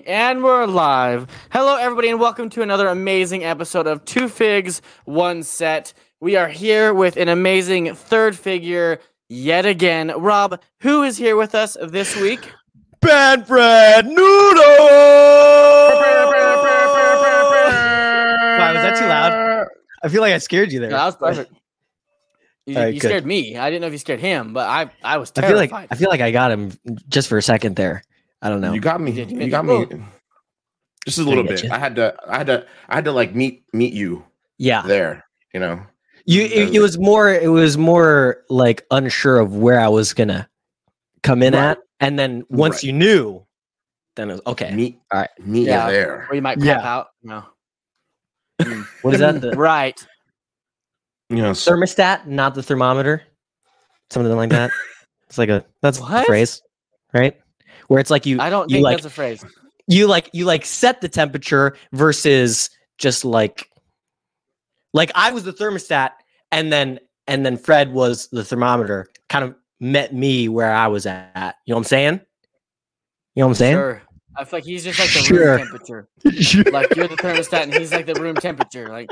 rolling 0.00 0.06
and 0.06 0.42
we're 0.42 0.66
live. 0.66 1.26
Hello, 1.50 1.76
everybody, 1.76 2.08
and 2.08 2.20
welcome 2.20 2.48
to 2.50 2.62
another 2.62 2.88
amazing 2.88 3.44
episode 3.44 3.86
of 3.86 4.04
Two 4.04 4.28
Figs, 4.28 4.82
One 5.04 5.42
Set. 5.42 5.92
We 6.20 6.36
are 6.36 6.48
here 6.48 6.92
with 6.94 7.16
an 7.16 7.28
amazing 7.28 7.94
third 7.94 8.36
figure 8.36 9.00
yet 9.28 9.66
again. 9.66 10.12
Rob, 10.16 10.60
who 10.80 11.02
is 11.02 11.16
here 11.16 11.36
with 11.36 11.54
us 11.54 11.76
this 11.82 12.16
week? 12.16 12.50
Pan 13.00 13.44
Fred 13.44 14.06
Noodoh. 14.06 14.16
Wow, 18.58 18.74
was 18.74 18.82
that 18.82 18.96
too 18.98 19.06
loud? 19.06 19.66
I 20.02 20.08
feel 20.08 20.20
like 20.20 20.32
I 20.32 20.38
scared 20.38 20.72
you 20.72 20.80
there. 20.80 20.90
That 20.90 21.04
was 21.04 21.16
perfect. 21.16 21.52
You, 22.66 22.76
All 22.76 22.82
right, 22.84 22.94
you 22.94 23.00
scared 23.00 23.26
me. 23.26 23.56
I 23.56 23.70
didn't 23.70 23.80
know 23.80 23.86
if 23.88 23.92
you 23.92 23.98
scared 23.98 24.20
him, 24.20 24.52
but 24.52 24.68
I, 24.68 24.90
I 25.02 25.16
was 25.16 25.30
terrified. 25.30 25.50
I 25.54 25.66
feel 25.66 25.78
like 25.80 25.90
I 25.90 25.94
feel 25.96 26.10
like 26.10 26.20
I 26.20 26.30
got 26.30 26.50
him 26.50 26.72
just 27.08 27.28
for 27.28 27.38
a 27.38 27.42
second 27.42 27.76
there. 27.76 28.02
I 28.42 28.48
don't 28.48 28.60
know. 28.60 28.72
You 28.72 28.80
got 28.80 29.00
me. 29.00 29.10
You 29.12 29.24
you 29.26 29.40
You, 29.40 29.50
got 29.50 29.64
me. 29.64 29.72
Oh. 29.74 29.86
Just 31.06 31.18
a 31.18 31.22
little 31.22 31.42
get 31.44 31.50
bit. 31.56 31.64
you. 31.64 31.70
I 31.70 31.78
had 31.78 31.96
to. 31.96 32.14
I 32.28 32.38
had 32.38 32.46
to. 32.48 32.66
I 32.88 32.94
had 32.96 33.04
to 33.04 33.12
like 33.12 33.34
meet 33.34 33.64
meet 33.72 33.92
you 33.94 34.24
yeah, 34.58 34.82
there. 34.82 35.24
You 35.54 35.60
know. 35.60 35.80
you. 36.26 36.42
It, 36.42 36.74
it 36.76 36.80
was 36.80 36.98
more. 36.98 37.28
It 37.32 37.48
was 37.50 37.76
more 37.78 38.44
like 38.48 38.86
unsure 38.90 39.38
of 39.40 39.56
where 39.56 39.80
I 39.80 39.88
was 39.88 40.12
gonna 40.14 40.48
come 41.22 41.42
in 41.42 41.54
Right. 41.54 41.70
at, 41.70 41.78
and 42.00 42.18
then 42.18 42.44
once 42.50 42.76
Right. 42.76 42.84
you 42.84 42.92
knew, 42.92 43.46
then 44.16 44.30
it 44.30 44.34
was 44.34 44.42
okay. 44.46 44.74
Meet. 44.74 45.00
All 45.12 45.20
right. 45.20 45.30
Meet 45.38 45.66
Yeah. 45.68 45.86
you 45.86 45.92
there. 45.92 46.26
or 46.30 46.34
you 46.34 46.42
might 46.42 46.58
Yeah. 46.58 46.76
pop 46.80 46.84
out. 46.84 47.06
No. 47.22 47.44
What 49.02 49.14
is 49.14 49.20
that? 49.20 49.40
The 49.40 49.52
right. 49.52 49.98
Yes. 51.30 51.64
thermostat, 51.66 52.26
not 52.26 52.54
the 52.54 52.62
thermometer. 52.62 53.22
Something 54.10 54.34
like 54.36 54.50
that. 54.50 54.70
It's 55.28 55.38
like 55.38 55.48
a 55.48 55.64
that's 55.80 55.98
the 55.98 56.04
What? 56.04 56.26
phrase, 56.26 56.60
right? 57.14 57.38
Where 57.90 57.98
it's 57.98 58.08
like 58.10 58.24
you 58.24 58.40
I 58.40 58.50
don't 58.50 58.70
you 58.70 58.76
think 58.76 58.84
like 58.84 58.96
that's 58.98 59.06
a 59.06 59.10
phrase. 59.10 59.44
you 59.88 60.06
like 60.06 60.30
you 60.32 60.44
like 60.44 60.64
set 60.64 61.00
the 61.00 61.08
temperature 61.08 61.76
versus 61.92 62.70
just 62.98 63.24
like 63.24 63.68
like 64.94 65.10
I 65.16 65.32
was 65.32 65.42
the 65.42 65.52
thermostat 65.52 66.10
and 66.52 66.72
then 66.72 67.00
and 67.26 67.44
then 67.44 67.56
Fred 67.56 67.92
was 67.92 68.28
the 68.30 68.44
thermometer 68.44 69.08
kind 69.28 69.44
of 69.44 69.56
met 69.80 70.14
me 70.14 70.48
where 70.48 70.70
I 70.72 70.86
was 70.86 71.04
at. 71.04 71.56
You 71.66 71.72
know 71.72 71.78
what 71.78 71.78
I'm 71.80 71.84
saying? 71.84 72.20
You 73.34 73.40
know 73.40 73.46
what 73.46 73.50
I'm 73.50 73.54
saying? 73.56 73.74
Sure. 73.74 74.02
I 74.36 74.44
feel 74.44 74.56
like 74.58 74.64
he's 74.64 74.84
just 74.84 75.00
like 75.00 75.08
the 75.12 75.18
Sure. 75.24 75.56
room 75.56 75.58
temperature. 75.58 76.08
Sure. 76.38 76.62
Like 76.70 76.94
you're 76.94 77.08
the 77.08 77.16
thermostat 77.16 77.64
and 77.64 77.74
he's 77.74 77.90
like 77.90 78.06
the 78.06 78.14
room 78.14 78.36
temperature. 78.36 78.88
Like 78.88 79.10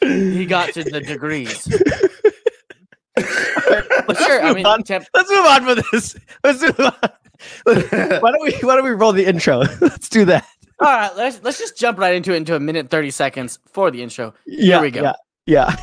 he 0.00 0.46
got 0.46 0.74
to 0.74 0.82
the 0.82 1.00
degrees. 1.00 1.68
But 4.06 4.16
sure, 4.18 4.42
I 4.42 4.52
mean, 4.54 4.64
temp- 4.84 5.06
Let's 5.14 5.30
move 5.30 5.46
on 5.46 5.64
for 5.64 5.74
this. 5.92 6.16
Let's 6.42 6.62
move 6.62 6.80
on. 6.80 7.10
why 7.64 7.74
don't 7.80 8.42
we 8.42 8.52
why 8.62 8.76
don't 8.76 8.84
we 8.84 8.90
roll 8.90 9.12
the 9.12 9.24
intro? 9.26 9.58
Let's 9.80 10.08
do 10.08 10.24
that. 10.26 10.46
all 10.80 10.86
right, 10.86 11.14
let's 11.16 11.42
let's 11.42 11.58
just 11.58 11.76
jump 11.76 11.98
right 11.98 12.14
into 12.14 12.32
it 12.32 12.36
into 12.36 12.54
a 12.56 12.60
minute 12.60 12.88
thirty 12.90 13.10
seconds 13.10 13.58
for 13.66 13.90
the 13.90 14.02
intro. 14.02 14.34
Yeah, 14.46 14.80
we 14.80 14.90
go. 14.90 15.12
Yeah. 15.46 15.76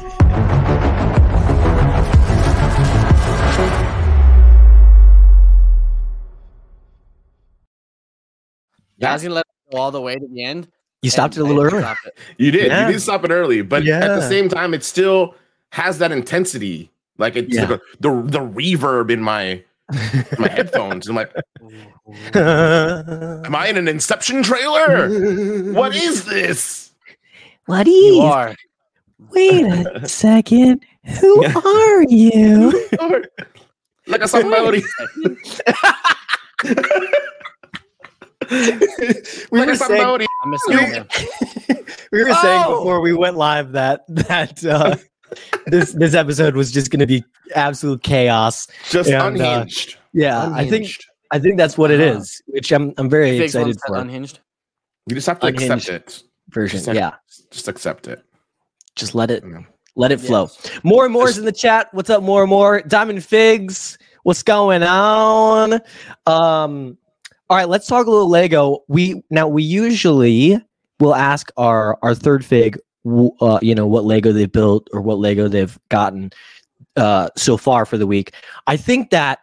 yeah. 9.00 9.10
I 9.10 9.14
was 9.14 9.24
gonna 9.24 9.36
let 9.36 9.46
it 9.46 9.72
go 9.72 9.78
all 9.78 9.92
the 9.92 10.02
way 10.02 10.16
to 10.16 10.28
the 10.28 10.44
end. 10.44 10.68
You 11.02 11.12
stopped 11.12 11.38
it 11.38 11.42
a 11.42 11.44
little 11.44 11.62
early. 11.62 11.86
You 12.38 12.52
did. 12.52 12.68
Yeah. 12.68 12.88
You 12.88 12.94
did 12.94 13.02
stop 13.02 13.24
it 13.24 13.32
early, 13.32 13.62
but 13.62 13.88
at 13.88 14.08
the 14.20 14.28
same 14.28 14.50
time, 14.50 14.74
it 14.74 14.84
still 14.84 15.36
has 15.72 16.00
that 16.00 16.12
intensity. 16.12 16.92
Like 17.18 17.36
it's 17.36 17.54
Yeah. 17.54 17.66
the, 17.66 17.82
the 18.00 18.22
the 18.24 18.40
reverb 18.40 19.12
in 19.12 19.22
my 19.22 19.64
my 20.40 20.48
headphones. 20.50 21.08
I'm 21.08 21.16
like, 21.16 21.32
am 22.36 23.56
I 23.56 23.68
in 23.68 23.78
an 23.78 23.88
Inception 23.88 24.44
trailer? 24.44 25.72
What 25.74 25.96
is 25.96 26.26
this? 26.26 26.92
What 27.66 27.88
are 27.88 27.90
You 27.90 28.20
are. 28.22 28.56
Wait 29.32 29.64
a 29.66 30.08
second. 30.10 30.86
Who 31.22 31.44
are 31.46 32.04
you? 32.04 32.88
like 34.08 34.22
a 34.22 34.28
somebody. 34.28 34.84
we 38.50 39.60
like 39.60 39.68
were 39.68 39.72
a 39.72 39.76
saying, 39.76 40.02
somebody. 40.02 40.26
I 40.44 40.48
missed 40.50 40.64
it. 40.70 41.86
we 42.12 42.24
were 42.24 42.34
saying 42.36 42.64
Oh! 42.66 42.78
before 42.80 43.02
we 43.02 43.14
went 43.14 43.38
live 43.38 43.72
that 43.74 44.04
that 44.10 44.64
uh, 44.66 44.96
this 45.68 45.94
this 45.94 46.14
episode 46.14 46.56
was 46.56 46.72
just 46.72 46.92
going 46.92 47.00
to 47.00 47.08
be 47.08 47.24
absolute 47.56 48.04
chaos. 48.04 48.68
Just 48.90 49.10
And, 49.10 49.22
uh, 49.22 49.26
unhinged. 49.28 49.98
Yeah, 50.14 50.50
I 50.54 50.68
think 50.68 50.90
I 51.32 51.40
think 51.40 51.58
that's 51.58 51.78
what 51.78 51.92
it 51.92 52.00
Uh-huh. 52.00 52.24
which 52.48 52.72
I'm 52.72 52.94
I'm 52.98 53.10
very 53.10 53.38
excited 53.40 53.78
for. 53.86 53.96
unhinged. 53.98 54.40
you 55.08 55.16
just 55.16 55.28
have 55.28 55.40
to 55.40 55.48
accept 55.48 55.90
it. 55.90 56.24
version. 56.50 56.80
Just, 56.80 56.94
Yeah, 56.96 57.12
just 57.52 57.68
accept 57.68 58.08
it. 58.08 58.24
just 58.96 59.14
let 59.16 59.30
it 59.32 59.44
you 59.44 59.50
know. 59.50 59.66
let 59.96 60.12
it 60.12 60.20
flow. 60.20 60.44
Yes. 60.64 60.80
More 60.84 61.04
and 61.06 61.14
more 61.14 61.28
is 61.30 61.38
in 61.38 61.46
the 61.46 61.52
chat. 61.52 61.90
What's 61.94 62.10
up, 62.10 62.24
more 62.24 62.42
and 62.44 62.50
more? 62.50 62.82
Diamond 62.82 63.24
Figs, 63.24 63.98
what's 64.24 64.44
going 64.44 64.84
on? 64.84 65.74
Um, 66.26 66.98
all 67.50 67.56
right, 67.58 67.68
let's 67.70 67.88
talk 67.88 68.08
a 68.08 68.10
little 68.12 68.30
Lego. 68.30 68.84
We 68.88 69.22
now 69.30 69.48
we 69.48 69.64
usually 69.64 70.60
will 71.00 71.16
ask 71.16 71.52
our 71.58 71.98
our 72.02 72.16
third 72.16 72.44
fig, 72.46 72.74
w- 72.74 72.87
uh, 73.42 73.60
you 73.62 73.76
know, 73.76 73.86
what 73.88 74.06
Lego 74.06 74.32
they've 74.32 74.52
built 74.52 74.88
or 74.94 75.02
what 75.02 75.18
Lego 75.20 75.48
they've 75.48 75.78
gotten 75.90 76.32
uh, 76.96 77.30
so 77.36 77.58
far 77.58 77.86
for 77.86 77.98
the 77.98 78.08
week. 78.08 78.34
I 78.68 78.78
think 78.78 79.10
that 79.12 79.40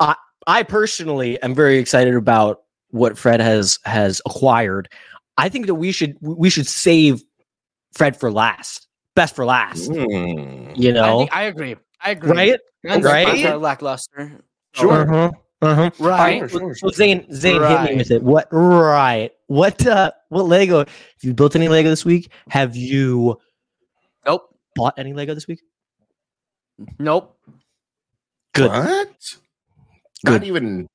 I 0.00 0.14
I 0.46 0.62
personally 0.62 1.40
am 1.42 1.54
very 1.54 1.78
excited 1.78 2.14
about 2.14 2.62
what 2.90 3.16
Fred 3.18 3.40
has 3.40 3.78
has 3.84 4.20
acquired. 4.26 4.88
I 5.36 5.48
think 5.48 5.66
that 5.66 5.74
we 5.74 5.92
should 5.92 6.16
we 6.20 6.50
should 6.50 6.66
save 6.66 7.22
Fred 7.92 8.16
for 8.16 8.30
last, 8.30 8.88
best 9.14 9.34
for 9.34 9.44
last. 9.44 9.90
Mm. 9.90 10.76
You 10.76 10.90
I, 10.90 10.92
know, 10.92 11.18
think, 11.18 11.36
I 11.36 11.42
agree. 11.44 11.76
I 12.00 12.10
agree. 12.10 12.30
right? 12.30 12.60
Guns- 12.84 13.04
Right? 13.04 13.44
are 13.46 13.56
lackluster. 13.56 14.32
Sure. 14.74 15.02
Uh-huh. 15.02 15.30
Uh-huh. 15.62 15.90
All 15.98 16.06
Right. 16.06 16.42
right. 16.42 16.50
Sure, 16.50 16.60
sure, 16.60 16.74
So 16.74 16.88
sure. 16.88 16.92
Zane, 16.92 17.32
Zane, 17.32 17.62
hit 17.62 17.90
me 17.90 17.96
with 17.96 18.10
it. 18.10 18.22
What? 18.22 18.48
Right. 18.50 19.32
What? 19.54 19.86
Uh, 19.86 20.10
what 20.30 20.46
Lego? 20.46 20.78
Have 20.78 20.88
you 21.22 21.32
built 21.32 21.54
any 21.54 21.68
Lego 21.68 21.88
this 21.88 22.04
week? 22.04 22.28
Have 22.48 22.74
you 22.74 23.38
Nope. 24.26 24.48
bought 24.74 24.94
any 24.98 25.12
Lego 25.12 25.32
this 25.34 25.46
week? 25.46 25.60
Nope. 26.98 27.38
Good. 28.54 28.68
What? 28.70 29.36
Good. 30.26 30.32
Not 30.32 30.44
even. 30.44 30.88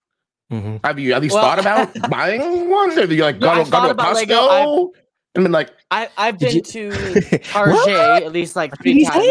hmm 0.49 0.77
Have 0.83 0.99
you 0.99 1.13
at 1.13 1.21
least 1.21 1.35
Well- 1.35 1.43
thought 1.43 1.59
about 1.59 1.93
buying 2.09 2.69
one? 2.69 2.91
Have 2.91 3.11
you 3.11 3.23
like 3.23 3.39
No, 3.39 3.49
I 3.49 3.55
gone, 3.55 3.65
thought 3.65 3.71
gone 3.71 3.85
to 3.85 3.91
about 3.91 4.15
Costco 4.17 4.49
Lego. 4.49 4.91
and 5.35 5.43
been 5.45 5.51
like, 5.53 5.71
I 5.91 6.09
I've 6.17 6.37
been 6.39 6.55
you- 6.57 6.61
to 6.61 6.91
Target 7.43 7.87
at 7.87 8.31
least 8.33 8.55
like 8.57 8.73
three 8.81 9.05
times. 9.05 9.25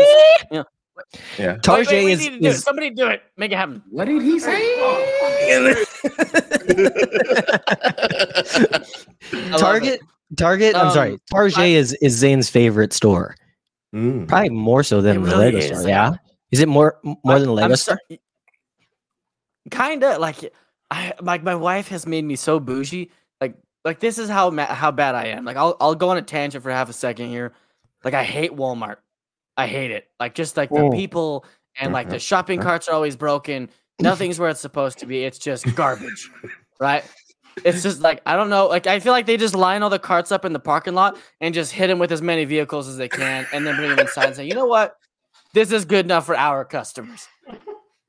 yeah. 0.50 0.62
Wait, 1.38 1.62
Target 1.62 1.88
wait, 1.88 2.04
we 2.04 2.12
is, 2.12 2.19
need 2.20 2.31
to 2.31 2.38
do 2.41 2.47
it. 2.47 2.50
is 2.50 2.62
Somebody 2.62 2.91
do 2.91 3.06
it. 3.09 3.22
Make 3.36 3.53
it 3.53 3.56
happen. 3.56 3.82
What 3.91 4.06
did 4.06 4.22
he 4.22 4.38
say? 4.38 4.53
I 9.32 9.48
love 9.50 9.60
Target. 9.60 10.00
Target. 10.37 10.76
I'm 10.76 10.92
sorry. 10.92 11.12
Um, 11.12 11.19
Target 11.31 11.58
I- 11.58 11.64
is 11.66 11.92
is 12.03 12.16
Zane's 12.16 12.50
favorite 12.50 12.92
store. 12.92 13.34
Mm. 13.94 14.28
Probably 14.28 14.50
more 14.50 14.82
so 14.82 15.00
than 15.00 15.16
It 15.16 15.20
the 15.20 15.26
really 15.31 15.44
Lego 15.53 15.58
is. 15.58 15.66
store. 15.78 15.88
Yeah. 15.88 16.12
Is 16.50 16.60
it 16.60 16.69
more 16.69 16.98
more 17.04 17.37
I- 17.37 17.38
than 17.38 17.48
the 17.48 17.53
Lego 17.54 17.70
I'm 17.70 17.76
store? 17.76 17.98
so- 18.10 18.16
Kinda 19.70 20.19
like 20.19 20.53
I 20.91 21.12
like 21.20 21.42
my 21.42 21.54
wife 21.54 21.88
has 21.88 22.06
made 22.06 22.25
me 22.25 22.37
so 22.37 22.58
bougie. 22.60 23.10
Like 23.41 23.54
like 23.84 24.00
this 24.00 24.19
is 24.19 24.28
how 24.28 24.50
ma- 24.50 24.66
how 24.66 24.91
bad 24.91 25.14
I 25.14 25.26
am. 25.26 25.44
Like 25.44 25.56
I'll 25.56 25.76
I'll 25.81 25.94
go 25.94 26.08
on 26.10 26.16
a 26.16 26.22
tangent 26.22 26.62
for 26.62 26.70
half 26.70 26.88
a 26.88 26.92
second 26.94 27.28
here. 27.28 27.53
Like 28.04 28.14
I 28.14 28.25
hate 28.25 28.53
Walmart. 28.53 28.97
I 29.58 29.66
hate 29.66 29.91
it. 29.91 30.08
Like 30.19 30.34
just 30.34 30.56
like 30.56 30.70
the 30.70 30.88
people 30.94 31.44
and 31.78 31.92
like 31.92 32.08
the 32.08 32.16
Mhm. 32.16 32.20
shopping 32.20 32.60
Mhm. 32.60 32.62
carts 32.62 32.88
are 32.88 32.94
always 32.94 33.16
broken. 33.16 33.69
Nothing's 34.00 34.38
where 34.38 34.48
it's 34.48 34.60
supposed 34.60 34.98
to 35.00 35.06
be. 35.06 35.24
It's 35.24 35.38
just 35.38 35.74
garbage. 35.74 36.30
right? 36.80 37.04
It's 37.64 37.82
just 37.82 38.00
like 38.00 38.22
I 38.24 38.36
don't 38.36 38.50
know. 38.50 38.69
Like 38.69 38.86
I 38.86 39.00
feel 39.00 39.12
like 39.12 39.26
they 39.26 39.36
just 39.36 39.54
line 39.56 39.82
all 39.82 39.90
the 39.90 39.99
carts 39.99 40.31
up 40.31 40.44
in 40.44 40.52
the 40.52 40.60
parking 40.60 40.94
lot 40.94 41.19
and 41.40 41.52
just 41.52 41.72
hit 41.72 41.88
them 41.88 41.99
with 41.99 42.12
as 42.12 42.22
many 42.22 42.44
vehicles 42.44 42.87
as 42.88 42.96
they 42.96 43.08
can, 43.08 43.46
and 43.52 43.66
then 43.66 43.75
bring 43.76 43.90
them 43.90 43.99
inside 43.99 44.26
and 44.26 44.37
say, 44.37 44.46
you 44.46 44.55
know 44.55 44.66
what, 44.66 44.94
this 45.55 45.72
is 45.72 45.84
good 45.84 46.05
enough 46.06 46.25
for 46.26 46.37
our 46.37 46.64
customers. 46.64 47.26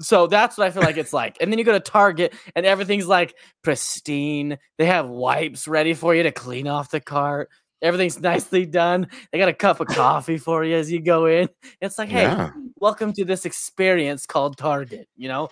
So 0.02 0.28
that's 0.28 0.56
what 0.58 0.68
I 0.68 0.72
feel 0.72 0.84
like 0.84 0.98
it's 0.98 1.12
like. 1.14 1.36
And 1.42 1.52
then 1.52 1.58
you 1.58 1.66
go 1.66 1.72
to 1.74 1.80
Target 1.80 2.34
and 2.56 2.66
everything's 2.66 3.08
like 3.08 3.34
pristine. 3.64 4.58
They 4.78 4.86
have 4.86 5.10
wipes 5.10 5.68
ready 5.68 5.94
for 5.96 6.14
you 6.14 6.24
to 6.24 6.32
clean 6.32 6.68
off 6.68 6.92
the 6.92 7.02
cart. 7.02 7.50
Everything's 7.82 8.20
nicely 8.20 8.66
done. 8.66 9.08
They 9.32 9.38
got 9.40 9.48
a 9.50 9.54
cup 9.54 9.80
of 9.80 9.88
coffee 9.88 10.38
for 10.38 10.64
you 10.66 10.76
as 10.76 10.92
you 10.92 11.02
go 11.02 11.26
in. 11.28 11.48
It's 11.82 11.98
like, 11.98 12.10
hey, 12.10 12.24
Yeah. 12.24 12.52
welcome 12.80 13.14
to 13.14 13.24
this 13.26 13.46
experience 13.46 14.26
called 14.26 14.58
Target. 14.58 15.08
You 15.16 15.30
know, 15.30 15.50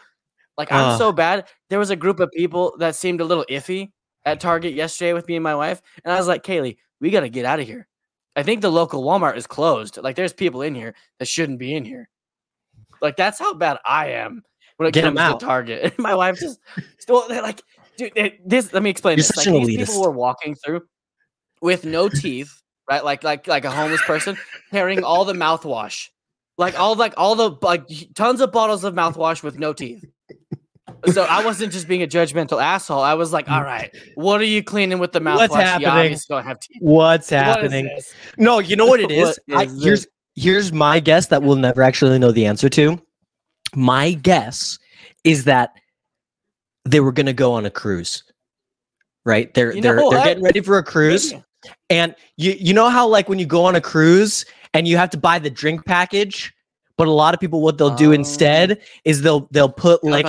like 0.58 0.72
I'm 0.72 0.92
Uh. 0.92 0.98
so 0.98 1.12
bad. 1.12 1.48
There 1.70 1.80
was 1.80 1.90
a 1.90 1.96
group 1.96 2.20
of 2.20 2.30
people 2.32 2.76
that 2.80 2.96
seemed 2.96 3.22
a 3.22 3.26
little 3.26 3.46
iffy 3.50 3.92
at 4.26 4.40
Target 4.42 4.74
yesterday 4.74 5.14
with 5.14 5.28
me 5.28 5.36
and 5.38 5.44
my 5.44 5.56
wife, 5.56 5.82
and 6.04 6.12
I 6.14 6.18
was 6.18 6.28
like, 6.28 6.44
Kaylee, 6.44 6.78
we 7.00 7.12
got 7.12 7.22
to 7.22 7.30
get 7.30 7.46
out 7.46 7.60
of 7.62 7.66
here. 7.68 7.88
I 8.36 8.44
think 8.44 8.62
the 8.62 8.70
local 8.72 9.04
Walmart 9.04 9.38
is 9.38 9.48
closed. 9.48 9.98
Like, 9.98 10.16
there's 10.16 10.34
people 10.34 10.62
in 10.64 10.76
here 10.76 10.94
that 11.20 11.28
shouldn't 11.28 11.60
be 11.60 11.74
in 11.74 11.86
here. 11.86 12.10
Like, 13.02 13.16
that's 13.16 13.40
how 13.40 13.54
bad 13.54 13.78
I 13.86 14.10
am 14.12 14.44
when 14.76 14.88
it 14.90 14.94
Get 14.94 15.06
comes 15.06 15.18
out. 15.20 15.40
to 15.40 15.46
Target. 15.46 15.94
My 16.00 16.14
wife 16.14 16.38
just 16.40 16.60
still 17.00 17.24
like, 17.30 17.62
Dude, 17.98 18.12
this 18.46 18.74
let 18.74 18.84
me 18.84 18.90
explain 18.92 19.18
You're 19.18 19.24
this. 19.24 19.38
Like, 19.38 19.46
these 19.66 19.78
elitist. 19.78 19.88
people 19.88 20.02
were 20.02 20.12
walking 20.12 20.56
through 20.56 20.82
with 21.62 21.86
no 21.86 22.10
teeth, 22.10 22.62
right? 22.90 23.04
Like 23.04 23.24
like 23.24 23.48
like 23.48 23.66
a 23.66 23.72
homeless 23.72 24.02
person 24.04 24.38
carrying 24.72 25.04
all 25.04 25.26
the 25.26 25.34
mouthwash. 25.34 26.10
Like 26.58 26.80
all 26.80 26.96
like 26.96 27.14
all 27.18 27.36
the 27.36 27.52
like 27.62 27.84
tons 28.16 28.42
of 28.42 28.52
bottles 28.52 28.84
of 28.84 28.94
mouthwash 28.94 29.44
with 29.44 29.60
no 29.60 29.74
teeth. 29.74 30.04
So 31.12 31.24
I 31.24 31.46
wasn't 31.46 31.72
just 31.72 31.88
being 31.88 32.02
a 32.02 32.08
judgmental 32.08 32.62
asshole. 32.62 33.02
I 33.02 33.14
was 33.14 33.32
like, 33.32 33.46
mm. 33.48 33.52
all 33.52 33.64
right, 33.64 33.96
what 34.16 34.42
are 34.42 34.46
you 34.46 34.64
cleaning 34.64 35.00
with 35.00 35.12
the 35.12 35.20
mouthwash? 35.20 35.50
What's 35.50 35.56
happening? 35.56 36.18
don't 36.28 36.44
have 36.44 36.60
teeth. 36.60 36.78
What's 36.82 37.32
What 37.32 37.38
is 37.38 37.46
happening? 37.46 38.00
No, 38.38 38.60
you 38.60 38.76
know 38.76 38.88
what 38.88 39.00
it 39.00 39.12
is. 39.12 39.40
What 39.46 39.58
I, 39.58 39.66
here's 39.80 40.08
here's 40.36 40.72
my 40.72 41.00
guess 41.00 41.28
that 41.28 41.44
we'll 41.44 41.56
never 41.56 41.84
actually 41.84 42.18
know 42.20 42.32
the 42.32 42.46
answer 42.46 42.70
to. 42.70 43.00
My 43.76 44.14
guess 44.14 44.80
is 45.24 45.44
that 45.44 45.74
they 46.86 47.00
were 47.00 47.12
gonna 47.12 47.34
go 47.34 47.54
on 47.54 47.66
a 47.66 47.70
cruise. 47.70 48.24
Right? 49.26 49.54
They're 49.54 49.76
You 49.76 49.82
know 49.82 49.96
they're 49.96 50.10
they're 50.10 50.26
getting 50.26 50.44
ready 50.44 50.62
for 50.62 50.78
a 50.78 50.84
cruise. 50.84 51.34
Maybe. 51.34 51.44
And 51.90 52.16
you 52.38 52.56
you 52.60 52.74
know 52.74 52.90
how 52.90 53.08
like 53.08 53.30
when 53.30 53.40
you 53.40 53.46
go 53.46 53.66
on 53.66 53.76
a 53.76 53.82
cruise 53.82 54.46
and 54.74 54.88
you 54.88 54.98
have 54.98 55.10
to 55.12 55.18
buy 55.18 55.40
the 55.40 55.50
drink 55.50 55.86
package, 55.86 56.54
but 56.98 57.08
a 57.08 57.12
lot 57.12 57.34
of 57.34 57.40
people 57.40 57.62
what 57.62 57.78
they'll 57.78 57.96
do 57.96 58.10
Oh. 58.10 58.14
instead 58.14 58.80
is 59.06 59.22
they'll 59.22 59.48
they'll 59.52 59.70
put 59.70 60.04
like 60.04 60.26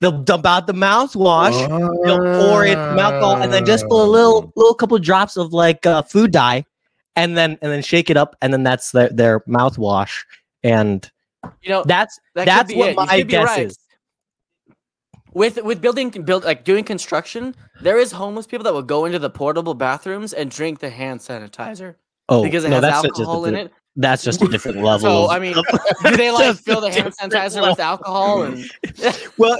they'll 0.00 0.22
dump 0.22 0.46
out 0.46 0.66
the 0.66 0.72
mouthwash, 0.72 1.56
they'll 2.04 2.40
pour 2.40 2.64
it 2.64 2.76
alcohol, 2.78 3.36
and 3.36 3.52
then 3.52 3.64
just 3.64 3.84
put 3.88 4.02
a 4.02 4.04
little 4.10 4.52
little 4.56 4.74
couple 4.74 4.98
drops 4.98 5.36
of 5.36 5.52
like 5.52 5.86
uh, 5.86 6.02
food 6.02 6.32
dye, 6.32 6.64
and 7.16 7.36
then 7.36 7.58
and 7.62 7.72
then 7.72 7.82
shake 7.82 8.10
it 8.10 8.16
up, 8.16 8.36
and 8.42 8.52
then 8.52 8.62
that's 8.62 8.92
their 8.92 9.08
their 9.10 9.40
mouthwash, 9.40 10.24
and 10.62 11.10
You 11.62 11.70
know, 11.70 11.84
that's 11.86 12.18
that 12.34 12.46
that's 12.46 12.74
what 12.74 12.90
it. 12.90 12.96
My 12.96 13.22
guess 13.22 13.46
right. 13.46 13.66
is. 13.66 13.78
With 15.38 15.62
with 15.62 15.80
building 15.80 16.10
build 16.10 16.44
like 16.44 16.64
doing 16.64 16.84
construction, 16.84 17.54
there 17.80 17.98
is 17.98 18.12
homeless 18.12 18.46
people 18.46 18.64
that 18.64 18.74
will 18.74 18.82
go 18.96 19.04
into 19.06 19.18
the 19.18 19.30
portable 19.30 19.74
bathrooms 19.74 20.32
and 20.34 20.50
drink 20.50 20.80
the 20.80 20.90
hand 20.90 21.20
sanitizer 21.20 21.94
Oh, 22.28 22.42
because 22.42 22.64
it 22.64 22.68
no, 22.70 22.80
has 22.80 22.84
alcohol 23.04 23.46
in 23.46 23.54
it. 23.54 23.72
That's 23.96 24.22
just 24.22 24.42
a 24.42 24.48
different 24.48 24.78
level. 24.90 25.00
So 25.00 25.24
of- 25.24 25.30
I 25.30 25.38
mean, 25.38 25.54
do 26.04 26.16
they 26.16 26.30
like 26.30 26.44
Just 26.52 26.64
fill 26.64 26.80
the 26.82 26.90
hand 26.92 27.14
sanitizer 27.18 27.54
level. 27.62 27.70
with 27.70 27.80
alcohol 27.80 28.42
and 28.42 28.70
well, 29.38 29.58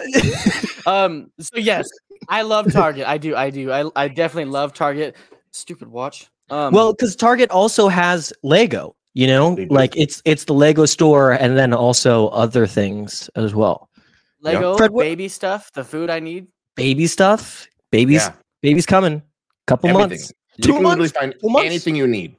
um? 0.86 1.30
So 1.40 1.56
yes, 1.58 1.88
I 2.28 2.42
love 2.42 2.70
Target. 2.72 3.06
I 3.06 3.16
do. 3.18 3.34
I 3.36 3.50
do. 3.50 3.72
I 3.72 3.90
I 3.96 4.08
definitely 4.08 4.50
love 4.50 4.74
Target. 4.74 5.16
Stupid 5.52 5.88
watch. 5.88 6.28
Um, 6.50 6.72
well, 6.72 6.92
because 6.92 7.16
Target 7.16 7.50
also 7.50 7.88
has 7.88 8.32
Lego. 8.42 8.94
You 9.14 9.26
know, 9.26 9.56
like 9.70 9.96
it's 9.96 10.22
it's 10.24 10.44
the 10.44 10.54
Lego 10.54 10.84
store, 10.86 11.32
and 11.32 11.56
then 11.58 11.72
also 11.72 12.28
other 12.28 12.66
things 12.66 13.28
as 13.34 13.54
well. 13.54 13.87
Lego 14.40 14.76
Fred, 14.76 14.90
what- 14.90 15.02
baby 15.04 15.28
stuff, 15.28 15.70
the 15.72 15.84
food 15.84 16.10
I 16.10 16.20
need. 16.20 16.46
Baby 16.76 17.06
stuff, 17.06 17.66
babies, 17.90 18.22
Yeah, 18.22 18.32
baby's 18.62 18.86
coming. 18.86 19.22
Couple 19.66 19.90
everything. 19.90 20.10
months. 20.10 20.32
You 20.56 20.62
Two 20.64 20.72
can 20.74 20.82
literally 20.84 20.98
months? 21.00 21.12
find 21.18 21.34
Two 21.40 21.48
months? 21.48 21.66
anything 21.66 21.96
you 21.96 22.06
need. 22.06 22.36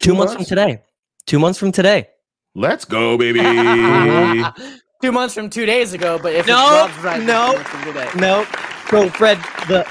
Two, 0.00 0.10
Two 0.10 0.14
months 0.16 0.34
from 0.34 0.44
today. 0.44 0.82
Two 1.26 1.38
months 1.38 1.58
from 1.58 1.70
today. 1.72 2.08
Let's 2.56 2.84
go, 2.84 3.16
baby. 3.16 3.38
two 5.02 5.12
months 5.12 5.34
from 5.34 5.48
two 5.50 5.64
days 5.66 5.92
ago, 5.92 6.18
but 6.20 6.32
if 6.34 6.46
No, 6.46 6.60
it's 6.86 6.92
Rob's 6.96 7.04
right, 7.04 7.18
it's 7.18 7.26
no, 7.26 7.52
two 7.56 7.64
from 7.64 7.84
today. 7.84 8.08
No. 8.16 8.44
So 8.90 9.08
Fred, 9.10 9.38
the 9.68 9.84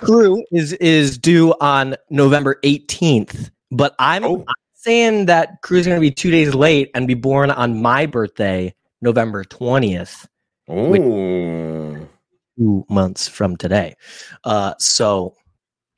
crew 0.00 0.44
is 0.52 0.72
is 0.74 1.18
due 1.18 1.54
on 1.60 1.96
November 2.10 2.58
18th, 2.64 3.50
but 3.70 3.94
I'm, 3.98 4.24
Oh. 4.24 4.38
I'm 4.46 4.54
saying 4.74 5.26
that 5.26 5.62
crew's 5.62 5.86
gonna 5.86 6.00
be 6.00 6.10
two 6.10 6.30
days 6.30 6.54
late 6.54 6.90
and 6.94 7.06
be 7.06 7.14
born 7.14 7.50
on 7.50 7.80
my 7.80 8.06
birthday, 8.06 8.74
November 9.02 9.44
20th, 9.44 10.26
Two 12.58 12.84
months 12.88 13.28
from 13.28 13.56
today. 13.56 13.94
Uh 14.44 14.74
so 14.78 15.34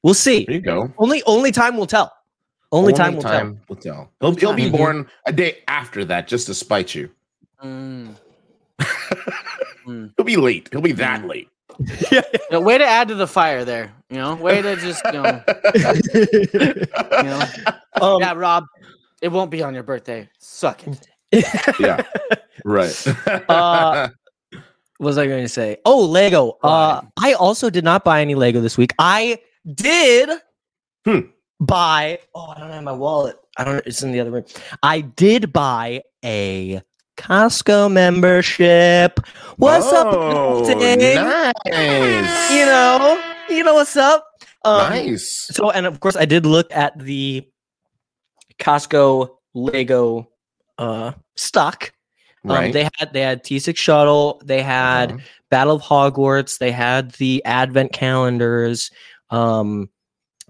we'll 0.02 0.14
see. 0.14 0.44
there 0.46 0.54
you 0.56 0.60
go. 0.60 0.92
Only 0.98 1.22
only 1.26 1.52
time 1.52 1.76
will 1.76 1.86
tell. 1.86 2.12
Only, 2.72 2.92
time 2.92 3.14
will 3.14 3.22
tell. 3.22 3.56
will 3.68 3.76
tell. 3.76 4.10
He'll, 4.20 4.34
he'll 4.34 4.52
be 4.54 4.64
Mhm. 4.68 4.72
born 4.76 5.06
a 5.26 5.32
day 5.32 5.58
after 5.68 6.04
that 6.06 6.26
just 6.26 6.46
to 6.46 6.54
spite 6.54 6.92
you. 6.94 7.08
Mm. 7.62 8.16
Mm. 9.86 10.12
He'll 10.16 10.24
be 10.26 10.34
late. 10.36 10.68
He'll 10.72 10.80
be 10.80 10.90
that 10.92 11.22
Mm. 11.22 11.28
late. 11.28 11.48
yeah. 12.10 12.22
You 12.50 12.60
way 12.60 12.78
to 12.78 12.84
add 12.84 13.08
to 13.08 13.14
the 13.14 13.26
fire 13.28 13.64
there. 13.64 13.92
You 14.10 14.16
know, 14.18 14.34
way 14.36 14.60
to 14.62 14.74
just 14.76 15.02
you 15.06 15.12
know, 15.22 15.42
you 16.14 17.22
know. 17.22 17.42
um, 18.00 18.20
yeah, 18.20 18.32
Rob, 18.34 18.64
it 19.22 19.28
won't 19.28 19.50
be 19.52 19.62
on 19.62 19.74
your 19.74 19.82
birthday. 19.84 20.28
Suck 20.38 20.82
it. 20.86 21.08
yeah. 21.80 22.02
Right. 22.64 23.06
Uh, 23.48 24.08
what 24.98 25.08
was 25.08 25.18
I 25.18 25.26
going 25.26 25.42
to 25.42 25.48
say? 25.48 25.78
Oh, 25.84 26.04
Lego. 26.04 26.58
Uh, 26.62 27.02
I 27.18 27.34
also 27.34 27.68
did 27.68 27.84
not 27.84 28.04
buy 28.04 28.20
any 28.20 28.34
Lego 28.34 28.60
this 28.60 28.78
week. 28.78 28.92
I 28.98 29.38
did 29.74 30.30
Hmm. 31.04 31.20
buy. 31.60 32.18
Oh, 32.34 32.54
I 32.56 32.60
don't 32.60 32.70
have 32.70 32.84
my 32.84 32.92
wallet. 32.92 33.36
I 33.58 33.64
don't. 33.64 33.84
It's 33.86 34.02
in 34.02 34.12
the 34.12 34.20
other 34.20 34.30
room. 34.30 34.44
I 34.82 35.02
did 35.02 35.52
buy 35.52 36.02
a 36.24 36.80
Costco 37.18 37.92
membership. 37.92 39.20
What's 39.56 39.86
oh, 39.88 40.62
up, 40.62 40.66
Ding? 40.66 40.98
Nice. 41.16 42.50
You 42.50 42.66
know, 42.66 43.22
you 43.50 43.62
know 43.62 43.74
what's 43.74 43.96
up. 43.96 44.26
Um, 44.64 44.90
nice. 44.90 45.48
So, 45.50 45.70
and 45.70 45.86
of 45.86 46.00
course, 46.00 46.16
I 46.16 46.24
did 46.24 46.46
look 46.46 46.72
at 46.72 46.98
the 46.98 47.46
Costco 48.58 49.28
Lego 49.54 50.30
uh, 50.78 51.12
stock. 51.36 51.92
Um, 52.48 52.72
They 52.72 52.84
had 52.98 53.12
they 53.12 53.20
had 53.22 53.42
T6 53.44 53.76
shuttle. 53.76 54.40
They 54.44 54.62
had 54.62 55.12
Uh-huh. 55.12 55.20
Battle 55.50 55.76
of 55.76 55.82
Hogwarts. 55.82 56.58
They 56.58 56.70
had 56.72 57.12
the 57.12 57.42
Advent 57.44 57.92
calendars. 57.92 58.90
Um, 59.30 59.88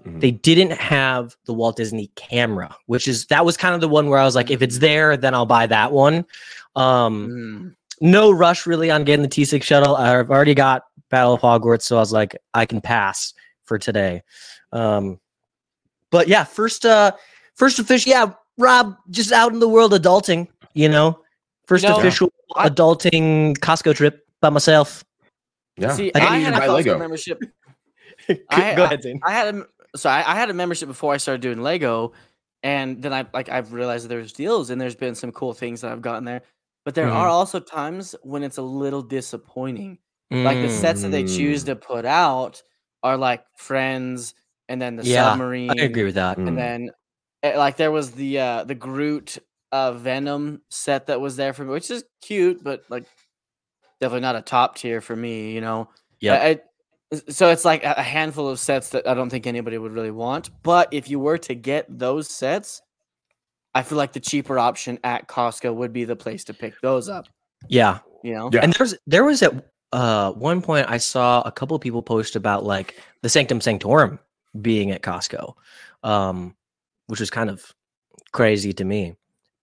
Mhm. 0.07 0.21
they 0.21 0.31
didn't 0.33 0.73
have 0.73 1.35
the 1.47 1.55
Walt 1.55 1.77
Disney 1.77 2.11
camera, 2.17 2.75
which 2.87 3.09
is 3.09 3.27
that 3.27 3.45
was 3.45 3.57
kind 3.57 3.75
of 3.75 3.81
the 3.81 3.89
one 3.89 4.09
where 4.11 4.19
I 4.19 4.25
was 4.25 4.35
like, 4.35 4.51
if 4.51 4.61
it's 4.61 4.79
there, 4.79 5.17
then 5.17 5.35
I'll 5.35 5.47
buy 5.47 5.67
that 5.67 5.93
one. 5.93 6.25
Um, 6.77 7.29
Mm. 7.29 7.75
no 8.01 8.31
rush 8.31 8.67
really 8.67 8.91
on 8.91 9.05
getting 9.05 9.23
the 9.23 9.29
T6 9.29 9.63
shuttle. 9.63 9.97
I've 9.97 10.31
already 10.31 10.55
got 10.55 10.83
Battle 11.11 11.35
of 11.35 11.41
Hogwarts, 11.41 11.83
so 11.83 11.97
I 11.97 12.01
was 12.01 12.13
like, 12.13 12.37
I 12.55 12.67
can 12.67 12.81
pass 12.81 13.33
for 13.65 13.79
today. 13.79 14.23
Um, 14.73 15.21
but 16.11 16.29
yeah, 16.29 16.45
first 16.45 16.85
uh 16.85 17.13
first 17.55 17.79
official 17.79 18.11
yeah, 18.11 18.33
Rob 18.59 18.97
just 19.11 19.33
out 19.33 19.53
in 19.53 19.61
the 19.61 19.69
world 19.69 19.93
adulting, 19.93 20.49
you 20.75 20.89
know. 20.89 21.19
First 21.67 21.85
You 21.85 21.91
know, 21.91 21.99
official 21.99 22.33
I- 22.57 22.69
adulting 22.69 23.57
Costco 23.59 23.95
trip 23.95 24.27
by 24.41 24.51
myself. 24.51 25.05
yeah. 25.77 25.93
See, 25.93 26.11
I 26.15 26.19
I, 26.19 26.21
didn't 26.21 26.33
had 26.33 26.41
even 26.41 26.55
a 26.55 26.59
buy 26.59 26.67
Costco 26.69 26.75
Lego. 26.75 26.99
membership. 26.99 27.41
Go 28.29 28.35
I- 28.51 28.71
ahead, 28.71 29.03
Zane. 29.03 29.21
I 29.23 29.33
had 29.33 29.55
a 29.55 29.67
so 29.97 30.11
I, 30.11 30.19
I 30.33 30.35
had 30.35 30.51
a 30.51 30.55
membership 30.55 30.89
before 30.89 31.15
I 31.15 31.19
started 31.19 31.41
doing 31.41 31.63
Lego, 31.63 32.13
and 32.63 33.01
then 33.03 33.13
I 33.13 33.27
like 33.33 33.49
I've 33.49 33.73
realized 33.73 34.05
that 34.05 34.09
there's 34.09 34.33
deals 34.33 34.71
and 34.71 34.81
there's 34.81 34.97
been 34.97 35.15
some 35.15 35.33
cool 35.33 35.53
things 35.55 35.81
that 35.83 35.93
I've 35.93 36.03
gotten 36.03 36.25
there. 36.25 36.43
But 36.85 36.95
there 36.95 37.07
Mhm. 37.07 37.15
are 37.15 37.29
also 37.29 37.61
times 37.61 38.15
when 38.23 38.43
it's 38.43 38.59
a 38.59 38.63
little 38.63 39.03
disappointing. 39.03 39.99
Like 40.31 40.61
the 40.63 40.69
sets 40.69 41.03
that 41.03 41.11
they 41.11 41.23
choose 41.25 41.63
Mm. 41.63 41.67
to 41.67 41.77
put 41.77 42.05
out 42.05 42.61
are 43.05 43.17
like 43.17 43.45
Friends, 43.57 44.35
and 44.69 44.83
then 44.83 44.97
the 44.97 45.05
Yeah, 45.05 45.31
submarine, 45.31 45.71
I 45.71 45.85
agree 45.85 46.03
with 46.05 46.17
that. 46.17 46.39
Mm. 46.39 46.49
and 46.49 46.59
then 46.59 46.91
eh, 47.45 47.57
like 47.57 47.77
there 47.77 47.93
was 47.93 48.11
the 48.13 48.41
uh 48.41 48.65
the 48.65 48.75
Groot 48.75 49.39
uh 49.75 49.93
Venom 49.93 50.63
set 50.71 51.07
that 51.09 51.21
was 51.21 51.35
there 51.37 51.53
for 51.53 51.65
me, 51.65 51.71
which 51.71 51.91
is 51.91 52.05
cute, 52.23 52.63
but 52.63 52.85
like 52.89 53.05
definitely 54.01 54.21
not 54.23 54.37
a 54.37 54.43
top 54.43 54.77
tier 54.77 55.01
for 55.01 55.17
me, 55.17 55.53
you 55.53 55.61
know. 55.61 55.89
Yeah. 56.21 56.35
I, 56.35 56.47
I- 56.49 56.61
so 57.29 57.51
it's 57.51 57.65
like 57.65 57.85
a 57.85 57.95
a 57.99 58.03
handful 58.03 58.49
of 58.49 58.59
sets 58.59 58.89
that 58.91 59.07
I 59.07 59.15
don't 59.15 59.31
think 59.31 59.47
anybody 59.47 59.79
would 59.79 59.93
really 59.93 60.11
want. 60.11 60.51
But 60.63 60.89
if 60.93 61.09
you 61.11 61.21
were 61.21 61.39
to 61.39 61.55
get 61.55 61.87
those 61.89 62.29
sets, 62.29 62.83
I 63.75 63.83
feel 63.83 63.99
like 63.99 64.13
the 64.13 64.21
cheaper 64.21 64.59
option 64.59 64.99
at 65.05 65.29
Costco 65.29 65.75
would 65.75 65.93
be 65.93 66.05
the 66.05 66.17
place 66.17 66.43
to 66.45 66.55
pick 66.55 66.75
those 66.81 67.09
up. 67.09 67.27
Yeah. 67.69 67.99
You 68.25 68.35
know, 68.35 68.51
Yeah. 68.53 68.61
And 68.65 68.73
there's 68.73 68.95
there 69.07 69.23
was 69.25 69.43
at 69.43 69.53
uh 69.93 70.33
one 70.33 70.61
point 70.63 70.89
I 70.89 70.99
saw 70.99 71.43
a 71.43 71.53
couple 71.53 71.77
of 71.77 71.83
people 71.83 72.03
post 72.03 72.35
about 72.37 72.65
like 72.65 73.01
the 73.23 73.29
Sanctum 73.29 73.61
Sanctorum 73.61 74.19
being 74.61 74.91
at 74.91 75.03
Costco, 75.03 75.55
um, 76.03 76.57
which 77.07 77.21
was 77.21 77.31
kind 77.31 77.51
of 77.51 77.73
crazy 78.33 78.73
to 78.73 78.85
me. 78.85 79.15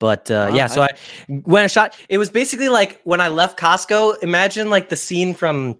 But 0.02 0.30
uh, 0.32 0.48
Wow, 0.50 0.56
yeah, 0.56 0.66
so 0.68 0.82
I- 0.82 0.88
I 0.88 1.34
when 1.46 1.64
I 1.64 1.68
shot, 1.68 1.96
it 2.10 2.18
was 2.18 2.32
basically 2.32 2.70
like 2.70 3.00
when 3.04 3.22
I 3.22 3.28
left 3.28 3.60
Costco. 3.60 4.24
Imagine 4.24 4.72
like 4.72 4.90
the 4.90 4.96
scene 4.98 5.36
from 5.36 5.78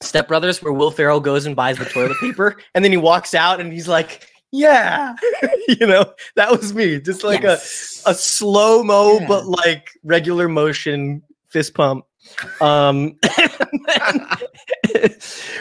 Step 0.00 0.28
Brothers 0.28 0.62
where 0.62 0.72
Will 0.72 0.92
Ferrell 0.92 1.18
goes 1.18 1.46
and 1.46 1.56
buys 1.56 1.76
the 1.76 1.84
toilet 1.84 2.16
paper, 2.20 2.56
and 2.76 2.84
then 2.84 2.92
he 2.92 2.96
walks 2.96 3.34
out 3.34 3.60
and 3.60 3.72
he's 3.72 3.88
like, 3.88 4.24
"Yeah," 4.52 5.16
you 5.68 5.84
know, 5.84 6.14
that 6.36 6.52
was 6.52 6.72
me, 6.72 7.00
just 7.00 7.24
like 7.24 7.42
a 7.42 7.54
a 8.06 8.14
slow 8.14 8.84
mo 8.84 9.18
Yeah. 9.18 9.26
but 9.26 9.46
like 9.46 9.90
regular 10.04 10.48
motion 10.48 11.24
fist 11.48 11.74
pump. 11.74 12.04
Um 12.60 13.18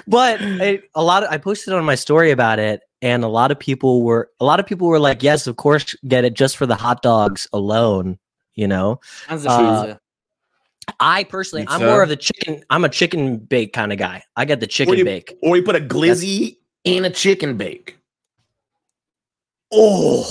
but 0.07 0.41
it, 0.41 0.83
a 0.95 1.03
lot 1.03 1.24
of, 1.24 1.29
i 1.31 1.38
posted 1.38 1.74
on 1.74 1.83
my 1.85 1.95
story 1.95 2.31
about 2.31 2.59
it 2.59 2.81
and 3.05 3.24
a 3.24 3.27
lot 3.27 3.51
of 3.51 3.59
people 3.59 4.01
were 4.01 4.29
a 4.39 4.45
lot 4.45 4.59
of 4.59 4.65
people 4.65 4.88
were 4.88 5.00
like 5.00 5.21
yes 5.24 5.47
of 5.47 5.55
course 5.57 5.95
get 6.07 6.25
it 6.25 6.33
just 6.33 6.57
for 6.57 6.65
the 6.65 6.75
hot 6.75 7.01
dogs 7.01 7.47
alone 7.53 8.17
you 8.55 8.67
know 8.67 9.00
Uh. 9.29 9.95
I 11.00 11.24
personally, 11.24 11.65
I'm 11.67 11.81
more 11.81 12.03
of 12.03 12.09
the 12.09 12.15
chicken. 12.15 12.63
I'm 12.69 12.85
a 12.85 12.89
chicken 12.89 13.38
bake 13.38 13.74
kind 13.74 13.91
of 13.91 13.97
guy. 13.97 14.21
I 14.35 14.45
get 14.45 14.59
the 14.59 14.67
chicken 14.67 14.95
you- 15.00 15.03
bake. 15.03 15.35
Or 15.41 15.57
you 15.57 15.63
put 15.63 15.75
a 15.75 15.79
glizzy 15.79 16.57
in 16.83 17.05
a 17.05 17.09
chicken 17.09 17.57
bake. 17.57 17.97
Oh. 19.71 20.21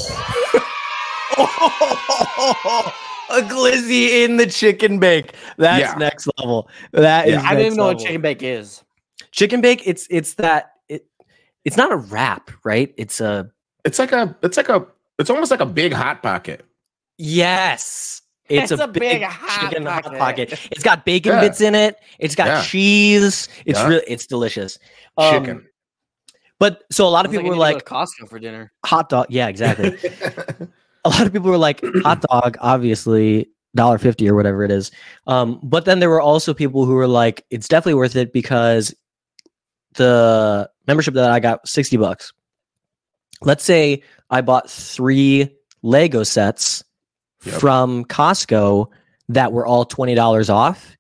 a 3.31 3.41
glizzy 3.43 4.25
in 4.25 4.37
the 4.37 4.47
chicken 4.47 5.01
bake. 5.01 5.35
That's 5.59 5.81
Yeah. 5.81 5.95
next 5.99 6.29
level. 6.39 6.69
That 6.93 7.27
is. 7.27 7.35
Yeah. 7.35 7.43
I 7.43 7.55
don't 7.55 7.65
even 7.67 7.77
know 7.77 7.87
what 7.87 7.99
chicken 7.99 8.21
bake 8.23 8.43
is. 8.45 8.85
chicken 9.33 9.61
bake. 9.61 9.83
It's 9.85 10.07
it's 10.09 10.35
that 10.35 10.63
it. 10.65 10.74
It's 11.65 11.77
not 11.77 11.93
a 11.93 11.97
wrap, 11.97 12.51
right? 12.65 12.93
It's 12.97 13.21
a 13.21 13.51
It's 13.85 13.99
like 13.99 14.13
a. 14.13 14.37
It's 14.43 14.57
like 14.57 14.69
a. 14.69 14.87
It's 15.19 15.31
almost 15.31 15.51
like 15.51 15.61
a 15.61 15.67
big 15.67 15.93
hot 15.93 16.23
pocket. 16.23 16.65
yes. 17.19 18.21
It's, 18.51 18.71
It's 18.71 18.79
a, 18.81 18.85
a 18.85 18.89
big, 18.89 19.01
big 19.01 19.23
hot 19.23 19.71
chicken 19.71 19.87
hot 19.87 20.05
pocket. 20.05 20.19
pocket. 20.51 20.69
It's 20.71 20.83
got 20.83 21.07
bacon 21.07 21.33
Yeah. 21.33 21.41
bits 21.41 21.63
in 21.63 21.75
it. 21.75 21.97
It's 22.19 22.35
got 22.35 22.47
Yeah. 22.49 22.63
cheese. 22.63 23.49
It's 23.65 23.79
Yeah. 23.79 23.89
really 23.89 24.05
it's 24.07 24.27
delicious. 24.27 24.79
Um, 25.17 25.33
Chicken. 25.47 25.67
But 26.59 26.83
so 26.93 27.07
a 27.07 27.09
lot 27.09 27.25
of 27.25 27.31
Sounds 27.33 27.39
people 27.43 27.51
were 27.51 27.57
like 27.57 27.79
to 27.79 27.85
go 27.85 28.05
to 28.05 28.07
Costco 28.07 28.29
for 28.29 28.39
dinner. 28.39 28.71
hot 28.85 29.09
dog. 29.09 29.27
Yeah, 29.31 29.49
exactly. 29.49 29.97
a 31.07 31.09
lot 31.09 31.23
of 31.27 31.33
people 31.33 31.49
were 31.51 31.57
like 31.59 31.81
hot 32.03 32.21
dog 32.31 32.59
obviously 32.61 33.49
dollar 33.75 33.97
50 33.99 34.29
or 34.29 34.35
whatever 34.37 34.63
it 34.65 34.71
is 34.71 34.91
um 35.27 35.59
but 35.63 35.85
then 35.85 35.99
there 36.01 36.09
were 36.09 36.21
also 36.21 36.55
people 36.55 36.85
who 36.87 36.93
were 36.95 37.09
like 37.09 37.45
it's 37.51 37.67
definitely 37.67 37.95
worth 37.95 38.15
it 38.15 38.33
because 38.33 38.95
the 39.95 40.69
membership 40.87 41.15
that 41.15 41.31
i 41.31 41.41
got 41.41 41.67
60 41.67 41.97
bucks 41.97 42.33
let's 43.43 43.65
say 43.65 44.03
i 44.31 44.41
bought 44.41 44.71
three 44.71 45.49
lego 45.83 46.23
sets 46.23 46.83
Yep. 47.45 47.61
from 47.61 48.05
costco 48.07 48.87
that 49.29 49.53
were 49.53 49.67
all 49.67 49.85
$20 49.85 50.49
off 50.49 50.97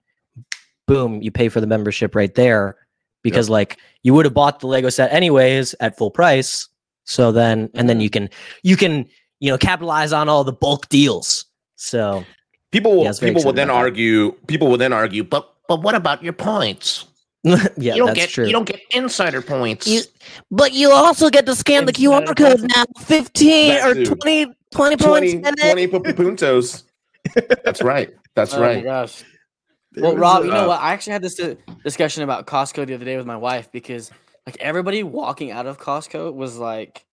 boom 0.86 1.22
you 1.22 1.30
pay 1.30 1.48
for 1.48 1.62
the 1.62 1.66
membership 1.66 2.14
right 2.14 2.34
there 2.34 2.76
because 3.22 3.48
like 3.48 3.78
you 4.02 4.12
would 4.12 4.26
have 4.26 4.34
bought 4.34 4.60
the 4.60 4.66
lego 4.66 4.90
set 4.90 5.10
anyways 5.10 5.74
at 5.80 5.96
full 5.96 6.10
price 6.10 6.68
so 7.04 7.32
then 7.32 7.70
and 7.72 7.88
then 7.88 7.96
mm-hmm. 7.96 8.02
you 8.02 8.10
can 8.10 8.30
you 8.62 8.76
can 8.76 9.08
you 9.40 9.50
know 9.50 9.56
capitalize 9.56 10.12
on 10.12 10.28
all 10.28 10.44
the 10.44 10.52
bulk 10.52 10.86
deals 10.90 11.46
so 11.76 12.22
people 12.74 12.96
will. 12.96 13.04
Yeah, 13.04 13.12
people 13.18 13.44
will 13.44 13.52
then 13.52 13.70
argue. 13.70 14.32
People 14.46 14.68
will 14.68 14.76
then 14.76 14.92
argue. 14.92 15.24
But 15.24 15.50
but 15.68 15.82
what 15.82 15.94
about 15.94 16.22
your 16.22 16.32
points? 16.34 17.06
yeah 17.76 17.94
you 17.94 17.96
don't 17.98 18.06
that's 18.08 18.18
get. 18.18 18.28
true 18.30 18.46
You 18.46 18.52
don't 18.52 18.64
get 18.66 18.80
insider 18.90 19.42
points. 19.42 19.86
You- 19.86 20.02
but 20.50 20.72
you 20.72 20.90
also 20.90 21.28
get 21.30 21.44
to 21.46 21.54
scan 21.54 21.84
the 21.86 21.92
qr 21.92 22.20
better 22.20 22.34
code 22.34 22.70
now 22.74 22.84
15 23.00 23.72
or 23.84 23.94
too. 23.94 24.04
20 24.06 24.46
20 24.72 24.96
points 24.96 25.32
20, 25.32 25.32
in 25.32 25.44
it. 25.44 25.88
20 25.90 26.12
puntos. 26.14 26.82
That's 27.64 27.82
right. 27.82 28.10
That's 28.34 28.54
oh 28.54 28.60
my 28.60 28.66
right. 28.66 28.84
gosh. 28.84 29.22
There 29.92 30.04
Well, 30.04 30.16
Rob, 30.16 30.42
a- 30.42 30.46
you 30.46 30.52
know 30.52 30.68
what? 30.68 30.80
I 30.80 30.92
actually 30.92 31.12
had 31.12 31.22
this 31.22 31.40
discussion 31.84 32.22
about 32.24 32.46
Costco 32.46 32.86
the 32.86 32.94
other 32.94 33.04
day 33.04 33.16
with 33.16 33.26
my 33.26 33.36
wife 33.36 33.70
because 33.72 34.10
like 34.46 34.56
everybody 34.60 35.02
walking 35.02 35.50
out 35.52 35.66
of 35.66 35.78
Costco 35.78 36.34
was 36.34 36.58
like 36.58 37.04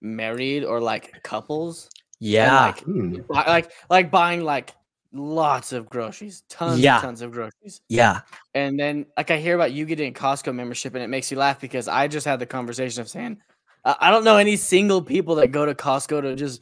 married 0.00 0.64
or 0.64 0.80
like 0.80 1.22
couples. 1.24 1.88
and, 2.20 2.28
yeah 2.30 2.66
like, 2.66 2.80
Hmm. 2.80 3.16
buy- 3.28 3.44
like 3.46 3.72
like 3.90 4.10
buying 4.10 4.44
like 4.44 4.72
lots 5.12 5.72
of 5.72 5.88
groceries, 5.90 6.42
tons 6.48 6.80
Yeah. 6.80 7.00
tons 7.00 7.20
of 7.22 7.32
groceries. 7.32 7.80
yeah 7.88 8.20
And 8.54 8.78
then 8.78 9.06
like 9.16 9.30
I 9.30 9.38
hear 9.38 9.54
about 9.54 9.72
you 9.72 9.84
getting 9.84 10.10
a 10.10 10.14
Costco 10.18 10.54
membership 10.54 10.94
and 10.94 11.02
it 11.02 11.08
makes 11.08 11.30
you 11.30 11.36
laugh 11.36 11.60
because 11.60 11.88
I 11.88 12.06
just 12.08 12.26
had 12.26 12.38
the 12.38 12.46
conversation 12.46 13.00
of 13.00 13.08
saying 13.08 13.38
uh, 13.84 13.94
I 13.98 14.10
don't 14.10 14.24
know 14.24 14.36
any 14.36 14.56
single 14.56 15.02
people 15.02 15.34
that 15.36 15.48
go 15.48 15.66
to 15.66 15.74
Costco 15.74 16.22
to 16.22 16.36
just 16.36 16.60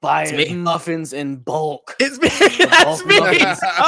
buy 0.00 0.26
muffins 0.54 1.12
in 1.14 1.36
bulk. 1.36 1.94
it's 2.00 2.18
me 2.18 2.28
that's 2.66 2.84
bulk 2.84 3.06
me 3.06 3.20
muffins. 3.20 3.60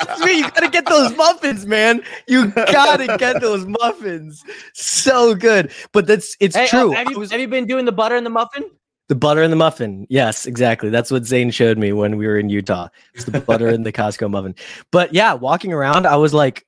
that's 0.00 0.24
me 0.24 0.38
you 0.38 0.50
gotta 0.50 0.68
get 0.68 0.84
those 0.86 1.16
muffins 1.16 1.64
man 1.64 2.02
you 2.26 2.48
gotta 2.48 3.16
get 3.18 3.40
those 3.40 3.64
muffins 3.66 4.42
so 4.74 5.34
good 5.34 5.70
but 5.92 6.06
that's 6.06 6.36
it's 6.40 6.54
Hey, 6.56 6.64
uh, 6.64 6.68
true 6.68 6.90
have 6.92 7.10
you 7.10 7.18
was- 7.18 7.30
have 7.30 7.40
you 7.40 7.48
been 7.48 7.66
doing 7.66 7.84
the 7.86 7.92
butter 7.92 8.16
in 8.16 8.24
the 8.24 8.30
muffin? 8.30 8.64
The 9.08 9.14
butter 9.14 9.42
and 9.42 9.52
the 9.52 9.56
muffin. 9.56 10.06
Yes, 10.08 10.46
exactly. 10.46 10.88
That's 10.88 11.10
what 11.10 11.26
Zane 11.26 11.50
showed 11.50 11.76
me 11.76 11.92
when 11.92 12.16
we 12.16 12.26
were 12.26 12.38
in 12.38 12.48
Utah. 12.48 12.88
It's 13.14 13.24
the 13.24 13.40
butter 13.40 13.68
and 13.68 13.84
the 13.84 13.92
Costco 14.00 14.30
muffin. 14.30 14.54
But 14.90 15.12
yeah, 15.12 15.34
walking 15.34 15.72
around, 15.74 16.06
I 16.06 16.16
was 16.16 16.32
like, 16.32 16.64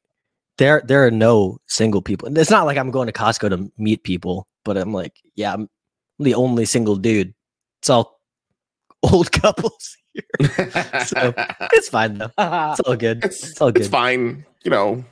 there, 0.59 0.83
there 0.87 1.07
are 1.07 1.11
no 1.11 1.59
single 1.67 2.03
people. 2.03 2.29
And 2.29 2.37
It's 2.37 2.51
not 2.51 2.67
like 2.67 2.77
I'm 2.77 2.91
going 2.91 3.07
to 3.07 3.13
Costco 3.13 3.49
to 3.51 3.73
meet 3.79 4.03
people, 4.03 4.47
but 4.65 4.77
I'm 4.77 4.93
like, 4.93 5.15
yeah, 5.35 5.55
I'm 5.55 5.69
the 6.19 6.35
only 6.35 6.67
single 6.67 6.97
dude. 6.97 7.33
It's 7.81 7.89
all 7.91 8.21
old 9.03 9.33
couples 9.33 9.97
here. 10.13 10.25
So- 11.07 11.33
It's 11.73 11.89
fine 11.89 12.19
though. 12.19 12.31
It's 12.39 12.81
all 12.81 12.97
good. 12.97 13.25
it's, 13.25 13.49
It's 13.51 13.61
all 13.63 13.73
good. 13.73 13.81
it's 13.83 13.91
fine. 13.91 14.45
You 14.63 14.71
know. 14.71 15.05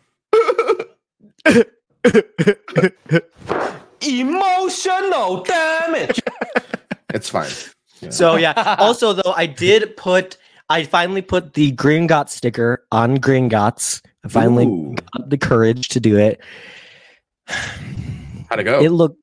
Emotional 4.02 5.42
damage. 5.42 6.20
It's 7.14 7.30
fine. 7.30 7.50
Yeah. 8.00 8.10
So 8.10 8.36
yeah. 8.36 8.76
Also 8.78 9.14
though, 9.14 9.32
I 9.34 9.46
did 9.46 9.96
put 9.96 10.36
I 10.68 10.84
finally 10.84 11.22
put 11.22 11.54
the 11.54 11.72
Gringotts 11.72 12.30
sticker 12.30 12.84
on 12.90 13.18
Gringotts. 13.18 14.02
I 14.24 14.28
finally 14.28 14.66
Ooh, 14.66 14.94
got 14.94 15.30
the 15.30 15.38
courage 15.38 15.88
to 15.88 16.00
do 16.00 16.18
it. 16.18 16.40
how'd 17.46 18.58
it 18.58 18.64
go? 18.64 18.80
It 18.80 18.90
look 18.90 19.16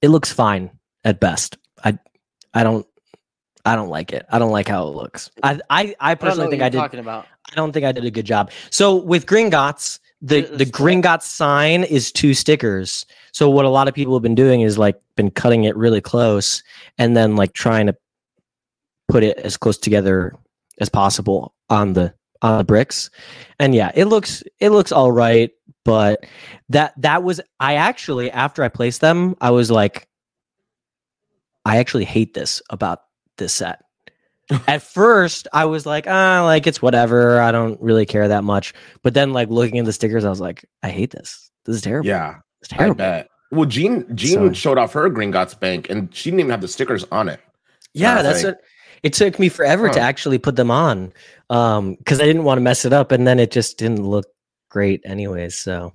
it 0.00 0.08
looks 0.08 0.32
fine 0.32 0.70
at 1.04 1.20
best. 1.20 1.58
I 1.84 1.98
I 2.54 2.62
don't 2.62 2.86
I 3.64 3.74
don't 3.74 3.88
like 3.88 4.12
it. 4.12 4.24
I 4.30 4.38
don't 4.38 4.52
like 4.52 4.68
how 4.68 4.86
it 4.86 4.94
looks. 4.94 5.30
I 5.42 5.54
I, 5.54 5.58
I 5.58 5.60
I 5.68 5.84
don't 5.84 5.98
know 6.00 6.16
personally 6.16 6.46
what 6.46 6.50
think 6.50 6.62
I 6.62 6.68
did 6.68 6.78
talking 6.78 7.00
about. 7.00 7.26
I 7.50 7.54
don't 7.56 7.72
think 7.72 7.84
I 7.84 7.92
did 7.92 8.04
a 8.04 8.10
good 8.10 8.26
job. 8.26 8.50
So 8.70 8.94
with 8.94 9.26
Gringotts, 9.26 9.98
the 10.26 10.42
the? 10.42 10.66
Gringotts 10.66 11.22
sign 11.22 11.84
is 11.84 12.12
two 12.12 12.34
stickers. 12.34 13.06
So 13.32 13.50
what 13.50 13.64
a 13.64 13.68
lot 13.70 13.88
of 13.88 13.94
people 13.94 14.14
have 14.14 14.22
been 14.22 14.34
doing 14.34 14.60
is 14.60 14.78
like 14.78 15.00
been 15.16 15.30
cutting 15.30 15.64
it 15.64 15.76
really 15.76 16.00
close 16.00 16.62
and 16.98 17.16
then 17.16 17.36
like 17.36 17.52
trying 17.52 17.86
to 17.86 17.96
put 19.08 19.22
it 19.22 19.38
as 19.38 19.56
close 19.56 19.78
together 19.78 20.34
as 20.80 20.88
possible 20.88 21.54
on 21.70 21.92
the 21.92 22.12
on 22.42 22.58
the 22.58 22.64
bricks. 22.64 23.10
And 23.58 23.74
yeah, 23.74 23.92
it 23.94 24.06
looks 24.06 24.42
it 24.60 24.70
looks 24.70 24.92
all 24.92 25.12
right, 25.12 25.50
but 25.84 26.26
that 26.68 26.92
that 27.00 27.22
was 27.22 27.40
I 27.60 27.74
actually 27.74 28.30
after 28.30 28.62
I 28.62 28.68
placed 28.68 29.00
them, 29.00 29.36
I 29.40 29.50
was 29.50 29.70
like 29.70 30.08
I 31.64 31.78
actually 31.78 32.04
hate 32.04 32.34
this 32.34 32.62
about 32.70 33.00
this 33.38 33.52
set. 33.52 33.82
At 34.68 34.82
first, 34.82 35.48
I 35.52 35.64
was 35.64 35.86
like, 35.86 36.06
ah, 36.06 36.42
like 36.44 36.66
it's 36.66 36.80
whatever. 36.80 37.40
I 37.40 37.50
don't 37.52 37.80
really 37.80 38.06
care 38.06 38.28
that 38.28 38.44
much. 38.44 38.72
But 39.02 39.14
then, 39.14 39.32
like 39.32 39.48
looking 39.50 39.78
at 39.78 39.84
the 39.84 39.92
stickers, 39.92 40.24
I 40.24 40.30
was 40.30 40.40
like, 40.40 40.64
I 40.82 40.88
hate 40.90 41.10
this. 41.10 41.50
This 41.64 41.76
is 41.76 41.82
terrible. 41.82 42.08
yeah, 42.08 42.36
it's 42.62 42.72
I 42.72 42.76
terrible. 42.76 42.94
bet. 42.96 43.28
Well, 43.50 43.64
Jean 43.64 44.04
Jean 44.16 44.48
So- 44.48 44.52
showed 44.52 44.78
off 44.78 44.92
her 44.92 45.08
Green 45.08 45.32
Gringotts 45.32 45.58
bank, 45.58 45.90
and 45.90 46.14
she 46.14 46.30
didn't 46.30 46.40
even 46.40 46.50
have 46.50 46.60
the 46.60 46.68
stickers 46.68 47.04
on 47.10 47.28
it. 47.28 47.40
Yeah, 47.94 48.22
that's 48.22 48.42
think. 48.42 48.54
what. 48.56 48.64
It 49.02 49.12
took 49.12 49.38
me 49.38 49.48
forever 49.48 49.88
to 49.88 50.00
actually 50.00 50.38
put 50.38 50.56
them 50.56 50.70
on, 50.70 51.12
um, 51.50 51.94
because 51.96 52.20
I 52.20 52.24
didn't 52.24 52.44
want 52.44 52.58
to 52.58 52.62
mess 52.62 52.84
it 52.84 52.92
up, 52.92 53.12
and 53.12 53.26
then 53.26 53.38
it 53.38 53.50
just 53.52 53.78
didn't 53.78 54.02
look 54.04 54.26
great, 54.70 55.00
anyways. 55.04 55.56
So, 55.56 55.92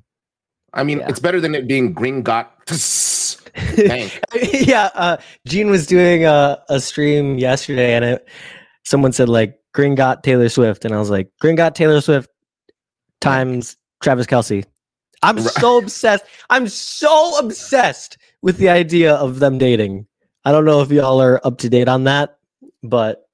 I 0.74 0.84
mean, 0.84 1.00
Yeah. 1.00 1.10
it's 1.10 1.20
better 1.20 1.42
than 1.42 1.54
it 1.56 1.68
being 1.68 1.94
Gringotts 1.96 2.24
bank. 2.68 2.80
yeah, 4.54 4.90
uh, 4.96 5.18
Gene 5.48 5.70
was 5.70 5.86
doing 5.88 6.26
a, 6.26 6.62
a 6.70 6.80
stream 6.80 7.38
yesterday, 7.38 7.94
and 7.96 8.06
it, 8.06 8.28
someone 8.84 9.12
said 9.12 9.30
like 9.30 9.60
Green 9.74 9.96
got 9.96 10.24
Taylor 10.24 10.50
Swift, 10.50 10.86
and 10.86 10.94
I 10.94 11.00
was 11.00 11.10
like 11.10 11.30
Green 11.40 11.56
got 11.56 11.76
Taylor 11.76 12.02
Swift 12.02 12.30
times 13.20 13.78
Travis 14.02 14.26
Kelce. 14.28 14.66
I'm 15.24 15.36
Right. 15.38 15.46
so 15.46 15.78
obsessed. 15.78 16.26
I'm 16.50 16.68
so 16.68 17.38
obsessed 17.38 18.18
with 18.42 18.58
the 18.58 18.70
idea 18.70 19.14
of 19.16 19.40
them 19.40 19.58
dating. 19.58 20.08
I 20.46 20.52
don't 20.52 20.66
know 20.66 20.82
if 20.82 20.90
y'all 20.90 21.22
are 21.22 21.40
up 21.46 21.60
to 21.60 21.70
date 21.70 21.88
on 21.88 22.06
that, 22.06 22.38
but 22.82 23.28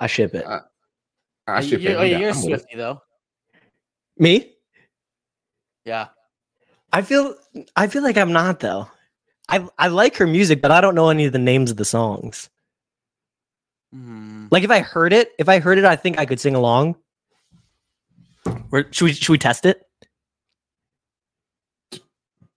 I 0.00 0.08
ship 0.08 0.34
it. 0.34 0.44
Uh, 0.44 0.60
I 1.46 1.60
ship 1.60 1.80
you're, 1.80 1.92
pay. 1.92 1.98
oh, 1.98 2.02
Yeah, 2.02 2.18
you're 2.18 2.30
I'm 2.30 2.36
with 2.36 2.44
it. 2.44 2.48
Swifty 2.60 2.76
though. 2.76 3.00
Me? 4.18 4.52
Yeah. 5.84 6.08
I 6.92 7.02
feel 7.02 7.36
I 7.76 7.86
feel 7.86 8.02
like 8.02 8.16
I'm 8.18 8.32
not 8.32 8.58
though. 8.58 8.88
I 9.50 9.66
I 9.78 9.88
like 9.88 10.16
her 10.16 10.26
music, 10.26 10.62
but 10.62 10.70
I 10.70 10.80
don't 10.80 10.94
know 10.94 11.08
any 11.10 11.24
of 11.24 11.32
the 11.32 11.38
names 11.38 11.70
of 11.70 11.76
the 11.76 11.84
songs. 11.84 12.48
Hmm. 13.92 14.46
Like 14.50 14.62
if 14.62 14.70
I 14.70 14.80
heard 14.80 15.12
it, 15.12 15.32
if 15.38 15.48
I 15.48 15.58
heard 15.58 15.78
it, 15.78 15.84
I 15.84 15.96
think 15.96 16.18
I 16.18 16.26
could 16.26 16.38
sing 16.40 16.54
along. 16.54 16.96
Where 18.70 18.86
should 18.92 19.04
we 19.04 19.12
should 19.12 19.28
we 19.32 19.38
test 19.38 19.66
it? 19.66 19.82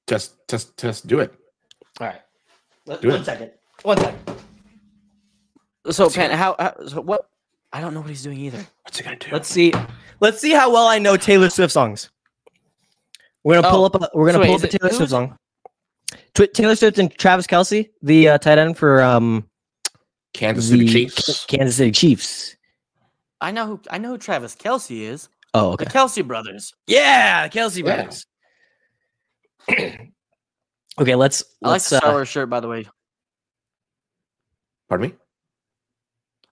Just, 0.07 0.35
just, 0.49 0.77
just 0.77 1.07
do 1.07 1.19
it. 1.19 1.33
All 1.99 2.07
right. 2.07 2.21
Let, 2.85 3.01
Do 3.01 3.07
one 3.09 3.21
it. 3.21 3.25
second. 3.25 3.51
One 3.83 3.97
second. 3.97 4.19
So, 5.91 6.09
Pen, 6.09 6.31
how, 6.31 6.55
how? 6.59 6.75
So 6.87 7.01
what? 7.01 7.27
I 7.71 7.79
don't 7.81 7.93
know 7.93 8.01
what 8.01 8.09
he's 8.09 8.21
doing 8.21 8.37
either. 8.39 8.65
What's 8.83 8.97
he 8.97 9.03
gonna 9.03 9.15
do? 9.17 9.29
Let's 9.31 9.47
see. 9.47 9.73
Let's 10.19 10.39
see 10.39 10.51
how 10.51 10.71
well 10.71 10.87
I 10.87 10.99
know 10.99 11.17
Taylor 11.17 11.49
Swift 11.49 11.73
songs. 11.73 12.09
We're 13.43 13.55
gonna 13.61 13.69
pull 13.71 13.83
Oh, 13.83 13.85
up. 13.85 13.95
A, 13.95 14.09
we're 14.13 14.27
gonna 14.27 14.37
so 14.37 14.41
wait, 14.41 14.47
pull 14.47 14.55
is 14.57 14.63
up 14.65 14.69
a 14.69 14.77
Taylor 14.77 14.93
Swift 14.93 15.09
song. 15.11 15.37
Tw- 16.33 16.53
Taylor 16.53 16.75
Swift 16.75 16.97
and 16.99 17.13
Travis 17.17 17.47
Kelce, 17.47 17.89
the 18.01 18.29
uh, 18.29 18.37
tight 18.37 18.57
end 18.57 18.77
for 18.77 19.01
um 19.01 19.47
Kansas 20.33 20.69
City 20.69 20.85
the 20.85 20.91
Chiefs. 20.91 21.45
Kansas 21.45 21.75
City 21.77 21.91
Chiefs. 21.91 22.55
I 23.41 23.51
know 23.51 23.65
who 23.67 23.81
I 23.89 23.97
know 23.97 24.09
who 24.09 24.17
Travis 24.17 24.55
Kelce 24.55 25.01
is. 25.01 25.29
Oh, 25.53 25.75
The. 25.75 25.85
Kelce 25.85 26.25
brothers. 26.25 26.73
Yeah, 26.87 27.47
the 27.47 27.59
Kelce 27.59 27.77
Yeah. 27.85 27.95
brothers. 27.95 28.25
okay, 30.99 31.15
let's 31.15 31.43
I 31.63 31.67
like 31.67 31.71
let's 31.73 31.89
the 31.89 31.97
Star 31.97 32.09
uh, 32.09 32.13
Wars 32.13 32.27
shirt, 32.29 32.49
by 32.49 32.59
the 32.59 32.67
way. 32.67 32.87
Pardon 34.89 35.09
me. 35.09 35.15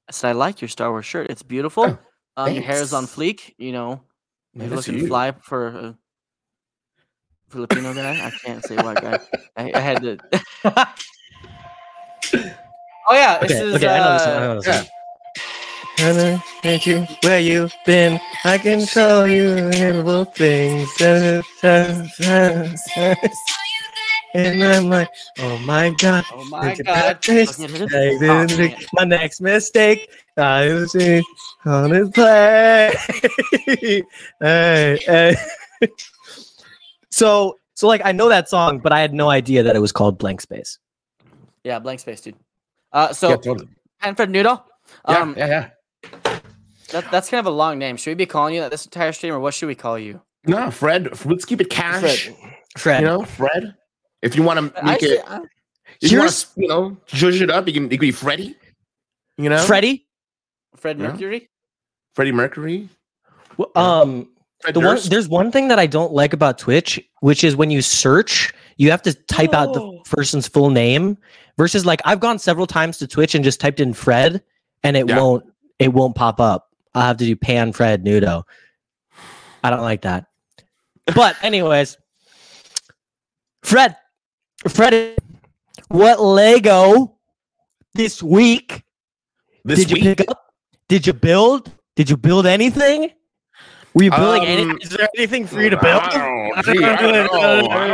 I 0.07 0.11
said 0.11 0.29
I 0.29 0.31
like 0.33 0.61
your 0.61 0.69
Star 0.69 0.89
Wars 0.91 1.05
shirt. 1.05 1.27
It's 1.29 1.43
beautiful. 1.43 1.99
Oh, 2.37 2.45
um, 2.45 2.53
your 2.53 2.63
hair 2.63 2.81
is 2.81 2.93
on 2.93 3.05
fleek. 3.05 3.53
You 3.57 3.71
know, 3.71 4.03
Yeah, 4.53 4.63
you're 4.65 4.75
that's 4.75 4.87
looking 4.87 5.01
you. 5.01 5.07
fly 5.07 5.31
for 5.43 5.67
a 5.67 5.97
Filipino 7.51 7.93
guy. 7.93 8.25
I 8.25 8.31
can't 8.31 8.63
say 8.63 8.75
white 8.77 9.01
guy. 9.01 9.19
I, 9.57 9.71
I 9.75 9.79
had 9.79 10.01
to. 10.01 10.17
oh 13.07 13.13
yeah, 13.13 13.39
this 13.39 13.51
Okay, 13.51 13.61
is. 13.61 13.75
okay, 13.75 13.87
I 13.87 13.99
know 13.99 14.13
this 14.13 14.21
uh, 14.23 14.31
one. 14.33 14.43
I 14.43 14.47
know 14.47 14.55
this 14.61 14.67
yeah. 14.67 14.77
one. 14.79 14.87
Wanna 15.99 16.43
thank 16.63 16.87
you 16.87 17.05
where 17.23 17.39
you've 17.39 17.73
been. 17.85 18.19
I 18.43 18.57
can 18.57 18.85
show 18.85 19.25
you 19.25 19.49
incredible 19.57 20.25
things. 20.25 20.89
And 24.33 24.63
I'm 24.63 24.89
like, 24.89 25.09
oh 25.39 25.57
my 25.59 25.89
god. 25.99 26.23
Oh 26.33 26.45
my 26.45 26.73
god! 26.75 26.85
that 26.85 27.25
face. 27.25 27.59
Look 27.59 27.71
at 27.71 27.81
it. 27.81 28.23
I 28.23 28.73
Oh, 28.73 28.85
my 28.93 29.03
next 29.03 29.41
mistake. 29.41 30.09
I 30.37 30.73
was 30.73 30.95
on 31.65 31.91
his 31.91 32.09
play. 32.11 32.93
hey, 34.39 34.97
hey. 35.05 35.35
so, 37.11 37.57
so 37.73 37.87
like 37.87 38.01
I 38.03 38.11
know 38.11 38.29
that 38.29 38.49
song, 38.49 38.79
but 38.79 38.91
I 38.91 38.99
had 38.99 39.13
no 39.13 39.29
idea 39.29 39.63
that 39.63 39.75
it 39.75 39.79
was 39.79 39.91
called 39.91 40.17
Blank 40.17 40.41
Space. 40.41 40.79
Yeah, 41.63 41.77
blank 41.79 41.99
space, 41.99 42.21
dude. 42.21 42.35
Uh, 42.91 43.13
so 43.13 43.29
yeah, 43.29 43.35
totally. 43.37 43.69
Panfred 44.01 44.29
Noodle. 44.31 44.63
Yeah, 45.07 45.17
Um, 45.19 45.35
yeah, 45.37 45.47
yeah. 45.47 46.39
that, 46.89 47.09
that's 47.11 47.29
kind 47.29 47.39
of 47.39 47.45
a 47.45 47.55
long 47.55 47.77
name. 47.77 47.97
Should 47.97 48.11
we 48.11 48.15
be 48.15 48.25
calling 48.25 48.55
you 48.55 48.61
that 48.61 48.71
this 48.71 48.85
entire 48.85 49.11
stream, 49.11 49.33
or 49.33 49.39
what 49.39 49.53
should 49.53 49.67
we 49.67 49.75
call 49.75 49.99
you? 49.99 50.21
No, 50.47 50.71
Fred. 50.71 51.07
Let's 51.25 51.45
keep 51.45 51.61
it 51.61 51.69
cash. 51.69 52.29
Fred. 52.29 52.35
Fred. 52.77 52.99
You 53.01 53.05
know, 53.07 53.23
Fred. 53.23 53.75
If 54.23 54.35
you 54.35 54.41
want 54.43 54.73
to 54.75 54.83
make 54.83 55.01
see- 55.01 55.07
it, 55.13 55.23
I- 55.27 55.41
if 56.01 56.11
you 56.11 56.17
want 56.19 56.31
to, 56.31 56.47
you 56.57 56.67
know, 56.67 56.97
zhuzh 57.07 57.41
it 57.41 57.51
up, 57.51 57.67
you 57.67 57.73
can. 57.73 57.85
It 57.85 57.89
could 57.91 57.99
be 58.01 58.11
Freddie. 58.11 58.55
You 59.37 59.49
know, 59.49 59.59
Freddie. 59.63 60.07
Fred 60.77 60.97
Yeah. 60.99 61.09
Mercury. 61.09 61.49
Freddie 62.15 62.31
Mercury. 62.31 62.89
w- 63.57 63.71
Um, 63.75 64.23
Fred 64.23 64.27
the 64.73 64.79
one 64.79 64.99
there's 65.09 65.27
one 65.27 65.51
thing 65.51 65.67
that 65.69 65.79
I 65.79 65.87
don't 65.87 66.11
like 66.13 66.33
about 66.33 66.57
Twitch, 66.57 66.99
which 67.21 67.43
is 67.43 67.55
when 67.55 67.71
you 67.71 67.81
search, 67.81 68.53
you 68.77 68.91
have 68.91 69.01
to 69.03 69.13
type 69.13 69.53
out 69.53 69.73
the 69.73 69.81
Oh. 69.81 70.01
person's 70.05 70.47
full 70.47 70.69
name. 70.69 71.17
Versus, 71.57 71.85
like 71.85 72.01
I've 72.05 72.19
gone 72.19 72.39
several 72.39 72.65
times 72.65 72.97
to 72.99 73.07
Twitch 73.07 73.35
and 73.35 73.43
just 73.43 73.59
typed 73.59 73.79
in 73.79 73.93
Fred, 73.93 74.41
and 74.83 74.95
it 74.97 75.07
Yeah. 75.07 75.17
won't 75.19 75.45
it 75.79 75.93
won't 75.93 76.15
pop 76.15 76.39
up. 76.39 76.69
I'll 76.93 77.01
have 77.07 77.17
to 77.17 77.25
do 77.25 77.35
Pan 77.35 77.73
Fred 77.73 78.03
Noodoh. 78.05 78.43
I 79.63 79.69
don't 79.69 79.81
like 79.81 80.01
that. 80.03 80.25
But 81.15 81.35
anyways, 81.43 81.97
Fred, 83.63 83.95
Fred, 84.67 85.17
what 85.89 86.21
Lego 86.21 87.17
this 87.93 88.21
week 88.23 88.83
this 89.65 89.79
did 89.79 89.91
you 89.91 89.95
week. 90.09 90.17
pick 90.17 90.29
up? 90.31 90.53
Did 90.87 91.05
you 91.07 91.13
build? 91.13 91.71
Did 91.95 92.09
you 92.09 92.17
build 92.17 92.45
anything? 92.47 93.11
Were 93.93 94.03
you 94.03 94.11
building 94.11 94.45
any? 94.45 94.63
Um, 94.63 94.77
Is 94.81 94.89
there 94.89 95.07
anything 95.17 95.45
for 95.45 95.61
you 95.61 95.69
to 95.69 95.77
build? 95.77 96.01
I 96.01 96.09
don't, 96.61 96.65
gee, 96.77 96.83
I 96.83 96.95
don't 96.95 97.11
know. 97.11 97.69
I 97.69 97.87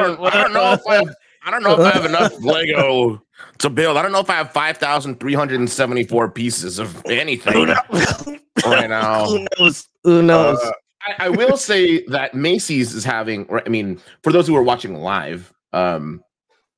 don't, 0.43 0.53
know 0.53 0.73
if 0.73 0.81
I 0.87 0.95
have, 0.95 1.15
I 1.43 1.51
don't 1.51 1.63
know 1.63 1.73
if 1.73 1.79
I 1.79 1.89
have 1.91 2.05
enough 2.05 2.33
Lego 2.43 3.21
to 3.59 3.69
build. 3.69 3.97
I 3.97 4.01
don't 4.03 4.11
know 4.11 4.19
if 4.19 4.29
I 4.29 4.35
have 4.35 4.51
five 4.51 4.77
thousand 4.77 5.19
three 5.19 5.33
hundred 5.33 5.59
and 5.59 5.69
seventy-four 5.69 6.29
pieces 6.31 6.77
of 6.79 7.03
anything 7.07 7.67
right 8.65 8.89
now. 8.89 9.25
Who 9.25 9.47
knows? 9.57 9.89
Who 10.03 10.21
knows? 10.21 10.59
Uh, 10.63 10.71
I, 11.01 11.25
I 11.25 11.29
will 11.29 11.57
say 11.57 12.05
that 12.07 12.35
Macy's 12.35 12.93
is 12.93 13.03
having. 13.03 13.47
I 13.65 13.67
mean, 13.69 13.99
for 14.23 14.31
those 14.31 14.45
who 14.47 14.55
are 14.55 14.63
watching 14.63 14.93
live, 14.95 15.51
um, 15.73 16.21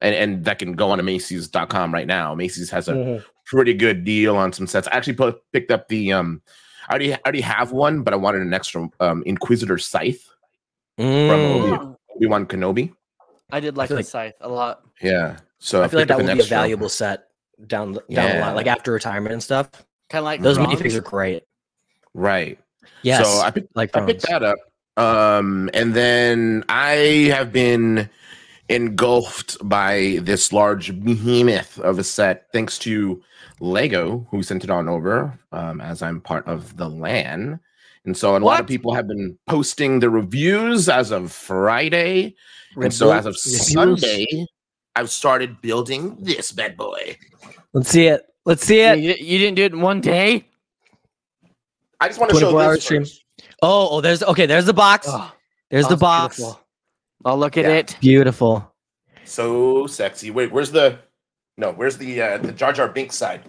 and, 0.02 0.16
and 0.16 0.46
that 0.46 0.60
can 0.60 0.74
go 0.74 0.92
on 0.92 0.98
to 0.98 1.04
Macy's.com 1.04 1.94
right 1.94 2.08
now. 2.08 2.34
Macy's 2.36 2.70
has 2.70 2.88
a 2.88 2.94
Mhm. 2.94 3.24
pretty 3.48 3.74
good 3.74 4.06
deal 4.06 4.38
on 4.38 4.54
some 4.54 4.66
sets. 4.68 4.88
I 4.88 4.96
actually 4.96 5.14
put, 5.14 5.40
picked 5.52 5.72
up 5.72 5.90
the. 5.90 6.14
Um, 6.14 6.42
I 6.88 6.92
already 6.92 7.14
I 7.14 7.20
already 7.26 7.42
have 7.42 7.72
one, 7.72 8.04
but 8.04 8.14
I 8.14 8.18
wanted 8.18 8.42
an 8.42 8.54
extra 8.54 8.90
um, 9.00 9.24
Inquisitor 9.26 9.78
scythe 9.78 10.24
from 10.98 11.06
Mm. 11.06 11.78
Obi 11.80 11.96
Obi 12.16 12.26
Wan 12.28 12.46
Kenobi. 12.46 12.94
I 13.52 13.60
did 13.60 13.78
like 13.78 13.88
feel 13.90 13.96
the 13.98 14.00
like- 14.00 14.06
scythe 14.06 14.36
a 14.42 14.50
lot. 14.50 14.82
Yeah, 15.02 15.38
so 15.60 15.82
I 15.84 15.88
feel 15.88 16.00
like 16.00 16.08
that 16.10 16.18
would 16.18 16.30
an 16.30 16.38
be 16.38 16.44
a 16.44 16.48
valuable 16.48 16.90
set 16.90 17.28
down 17.68 17.94
the, 17.94 18.04
down 18.12 18.36
the 18.36 18.40
line, 18.42 18.56
like 18.56 18.68
after 18.68 18.92
retirement 18.92 19.34
and 19.34 19.42
stuff. 19.44 19.70
Kind 20.10 20.20
of 20.22 20.26
like 20.26 20.42
Those 20.42 20.58
bronze. 20.58 20.80
minifigs 20.80 20.96
are 20.96 21.02
great. 21.02 21.44
Right. 22.14 22.60
Yes, 23.04 23.26
So 23.26 23.42
I 23.42 23.52
picked 23.52 23.76
like 23.76 23.96
I 23.96 24.06
picked 24.06 24.24
that 24.24 24.44
up. 24.44 24.58
Um, 24.98 25.70
and 25.74 25.94
then 25.94 26.66
I 26.68 27.32
have 27.34 27.54
been 27.54 28.10
engulfed 28.68 29.58
by 29.68 30.20
this 30.22 30.52
large 30.54 31.00
behemoth 31.04 31.80
of 31.80 31.98
a 32.00 32.04
set, 32.04 32.48
thanks 32.52 32.78
to 32.80 33.22
Lego, 33.60 34.28
who 34.32 34.42
sent 34.44 34.64
it 34.64 34.70
on 34.70 34.88
over, 34.88 35.38
um, 35.52 35.82
as 35.82 36.02
I'm 36.02 36.22
part 36.22 36.48
of 36.48 36.76
the 36.78 36.88
LAN. 36.90 37.60
And 38.06 38.16
so 38.16 38.36
a 38.36 38.40
lot 38.40 38.60
of 38.62 38.68
people 38.68 38.94
have 38.94 39.08
been 39.08 39.38
posting 39.48 40.00
the 40.00 40.10
reviews 40.10 40.88
as 40.90 41.12
of 41.12 41.32
Friday. 41.32 42.36
And 42.76 42.94
so 42.94 43.12
as 43.12 43.26
of 43.26 43.38
Sunday, 43.38 44.26
I've 44.96 45.10
started 45.10 45.62
building 45.62 46.18
this 46.20 46.52
bad 46.52 46.78
boy. 46.78 47.18
let's 47.74 47.90
see 47.90 48.08
it. 48.08 48.26
Let's 48.46 48.66
see 48.66 48.80
it. 48.82 48.96
di- 48.96 49.22
you 49.24 49.38
didn't 49.38 49.56
do 49.56 49.64
it 49.64 49.74
in 49.74 49.82
one 49.82 50.02
day. 50.02 50.48
I 52.00 52.08
just 52.08 52.20
want 52.20 52.32
to 52.32 52.40
show 52.40 52.52
24 52.52 52.62
hour 52.62 52.76
this 52.76 52.84
stream. 52.86 53.06
Oh, 53.62 53.90
oh, 53.92 54.02
there's 54.02 54.24
okay. 54.24 54.46
There's 54.46 54.66
the 54.66 54.74
box. 54.74 55.06
Oh, 55.10 55.32
there's 55.70 55.88
the 55.88 55.98
box. 55.98 56.38
beautiful. 56.38 56.62
Oh, 57.26 57.36
look 57.36 57.58
at 57.58 57.66
Yeah. 57.66 57.72
it. 57.72 57.98
Beautiful. 58.00 58.74
So 59.26 59.86
sexy. 59.88 60.32
Wait, 60.32 60.52
where's 60.52 60.72
the 60.72 61.00
no? 61.60 61.72
Where's 61.74 61.98
the 61.98 62.22
uh, 62.22 62.38
the 62.38 62.52
Jar 62.52 62.74
Jar 62.74 62.88
Binks 62.88 63.16
side? 63.16 63.42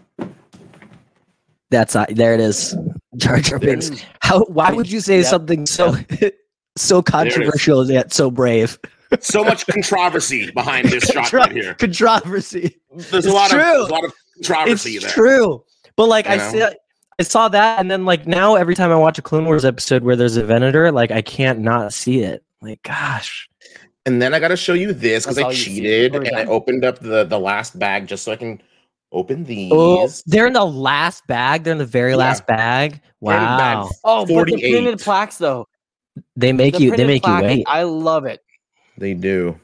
That's 1.71 1.95
uh, 1.95 2.07
there. 2.11 2.35
It 2.35 2.41
is. 2.41 2.77
Jar 3.17 3.39
Jar 3.39 3.59
There 3.59 3.71
Binks. 3.71 3.91
is. 3.91 4.05
How? 4.21 4.45
Why 4.45 4.73
would 4.73 4.91
you 4.91 5.01
say 5.01 5.19
Yep. 5.19 5.27
something 5.27 5.67
so 5.67 5.95
so 6.77 7.03
controversial 7.03 7.89
yet 7.91 8.13
so 8.13 8.31
brave? 8.31 8.79
So 9.21 9.43
much 9.45 9.67
controversy 9.67 10.51
behind 10.53 10.89
this 10.89 11.05
shot 11.11 11.33
right 11.33 11.51
here. 11.51 11.75
Controversy. 11.75 12.77
There's 12.95 13.13
It's 13.13 13.27
a 13.27 13.33
lot 13.33 13.51
true. 13.51 13.61
of 13.61 13.67
there's 13.67 13.89
a 13.89 13.93
lot 13.93 14.05
of 14.05 14.13
It's 14.37 14.49
controversy 14.49 14.99
there. 14.99 15.11
true. 15.11 15.65
But 15.97 16.07
like 16.09 16.27
You 16.27 16.33
I 16.33 16.37
know? 16.37 16.53
saw, 16.61 16.71
I 17.19 17.23
saw 17.25 17.49
that, 17.49 17.81
and 17.81 17.91
then 17.91 18.05
like 18.05 18.27
now 18.27 18.55
every 18.55 18.75
time 18.77 18.91
I 18.93 18.97
watch 18.97 19.19
a 19.19 19.23
Clone 19.23 19.45
Wars 19.47 19.65
episode 19.65 20.05
where 20.05 20.15
there's 20.17 20.37
a 20.37 20.45
Venator, 20.45 20.93
like 20.93 21.11
I 21.11 21.23
can't 21.23 21.59
not 21.61 21.93
see 21.93 22.21
it. 22.23 22.45
Like, 22.63 22.83
gosh. 22.85 23.50
And 24.11 24.21
then 24.21 24.35
I 24.35 24.41
got 24.41 24.49
to 24.49 24.57
show 24.57 24.75
you 24.75 24.93
this 24.93 25.25
because 25.25 25.39
I 25.39 25.43
all 25.43 25.53
you 25.53 25.57
see. 25.59 25.75
cheated 25.77 26.13
What 26.13 26.19
are 26.19 26.23
we 26.23 26.29
and 26.29 26.37
I 26.37 26.45
opened 26.47 26.85
up 26.85 26.99
the 26.99 27.23
the 27.25 27.39
last 27.39 27.79
bag 27.79 28.09
just 28.09 28.25
so 28.25 28.33
I 28.33 28.37
can 28.37 28.61
open 29.13 29.45
these. 29.45 29.71
Oh, 29.73 30.11
they're 30.27 30.49
in 30.49 30.53
the 30.53 30.65
last 30.65 31.25
bag. 31.29 31.63
They're 31.63 31.73
in 31.73 31.79
the 31.79 31.87
very 31.87 32.11
Yeah. 32.13 32.17
last 32.17 32.45
bag. 32.47 33.01
Printed 33.25 33.57
bag 33.57 33.77
Wow. 33.79 33.91
Oh, 34.05 34.27
but 34.27 34.47
the 34.49 34.61
printed 34.61 34.99
plaques 34.99 35.39
though. 35.39 35.69
They 36.35 36.53
make 36.53 36.75
The 36.75 36.81
you. 36.83 36.91
They 36.91 36.97
printed 36.97 37.07
make 37.07 37.27
you 37.27 37.41
wait. 37.41 37.65
I 37.69 37.85
love 37.85 38.25
it. 38.27 38.41
They 38.99 39.15
do. 39.15 39.59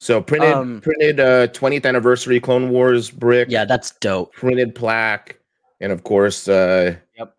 So 0.00 0.20
printed 0.20 0.52
Um, 0.54 0.80
printed 0.80 1.20
uh 1.20 1.46
20th 1.48 1.86
anniversary 1.86 2.40
Clone 2.40 2.68
Wars 2.70 3.10
brick. 3.10 3.48
Yeah, 3.48 3.64
that's 3.64 3.92
dope. 4.00 4.32
Printed 4.34 4.74
plaque, 4.74 5.38
and 5.80 5.92
of 5.92 6.02
course, 6.02 6.48
uh 6.48 6.96
Yep. 7.16 7.36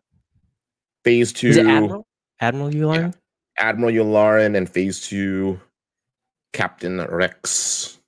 Phase 1.03 1.33
two. 1.33 1.49
Is 1.49 1.57
it 1.57 1.67
Admiral? 1.67 2.07
Admiral 2.39 2.69
Yularen? 2.71 3.13
Admiral 3.57 3.91
Yularen 3.93 4.55
and 4.57 4.69
Phase 4.69 5.01
Two, 5.07 5.59
Captain 6.53 7.01
Rex. 7.01 7.99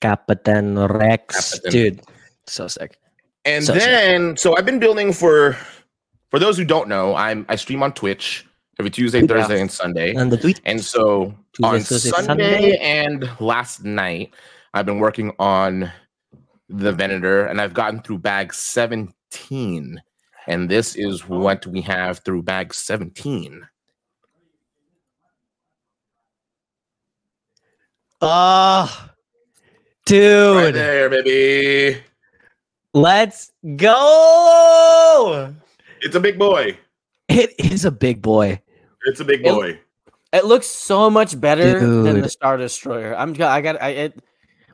Captain 0.00 0.78
Rex. 0.78 1.52
Capitan. 1.54 1.72
Dude, 1.72 2.00
so 2.46 2.68
sick. 2.68 2.98
And 3.44 3.64
So 3.64 3.74
sick. 3.74 3.82
then, 3.82 4.36
so 4.36 4.56
I've 4.56 4.66
been 4.66 4.78
building 4.78 5.12
for, 5.12 5.56
for 6.30 6.38
those 6.38 6.56
who 6.56 6.64
don't 6.64 6.88
know, 6.88 7.14
I'm 7.16 7.44
I 7.48 7.56
stream 7.56 7.82
on 7.82 7.92
Twitch 7.92 8.46
every 8.78 8.90
Tuesday, 8.90 9.20
Yeah. 9.20 9.26
Thursday, 9.26 9.60
and 9.60 9.70
Sunday. 9.70 10.14
And 10.14 10.30
the 10.30 10.36
tweet. 10.36 10.60
And 10.64 10.80
so 10.84 11.34
Tuesday, 11.54 11.68
on 11.68 11.80
Thursday, 11.80 12.10
Sunday, 12.10 12.24
Sunday. 12.52 12.78
and 12.78 13.28
last 13.40 13.82
night, 13.84 14.32
I've 14.74 14.86
been 14.86 14.98
working 14.98 15.32
on 15.38 15.90
the 16.68 16.92
Venator, 16.92 17.46
and 17.46 17.60
I've 17.60 17.74
gotten 17.74 18.00
through 18.02 18.18
bag 18.18 18.52
17. 18.52 20.00
And 20.46 20.68
this 20.68 20.94
is 20.96 21.26
what 21.28 21.66
we 21.66 21.80
have 21.82 22.18
through 22.20 22.42
bag 22.42 22.72
17. 22.74 23.66
Oh, 28.20 28.90
Right 29.00 29.10
dude. 30.04 30.74
there, 30.74 31.08
baby. 31.10 32.00
Let's 32.94 33.52
go. 33.76 35.54
It's 36.00 36.16
a 36.16 36.20
big 36.20 36.38
boy. 36.38 36.78
It 37.28 37.54
is 37.58 37.84
a 37.84 37.90
big 37.90 38.22
boy. 38.22 38.60
It's 39.04 39.20
a 39.20 39.24
big 39.24 39.44
boy. 39.44 39.78
It 40.32 40.44
looks 40.46 40.66
so 40.66 41.10
much 41.10 41.38
better 41.38 41.78
than 41.78 42.22
the 42.22 42.28
Star 42.28 42.56
Destroyer. 42.56 43.14
I'm. 43.14 43.30
I 43.40 43.60
got. 43.60 43.80
I 43.80 43.88
it. 43.90 44.18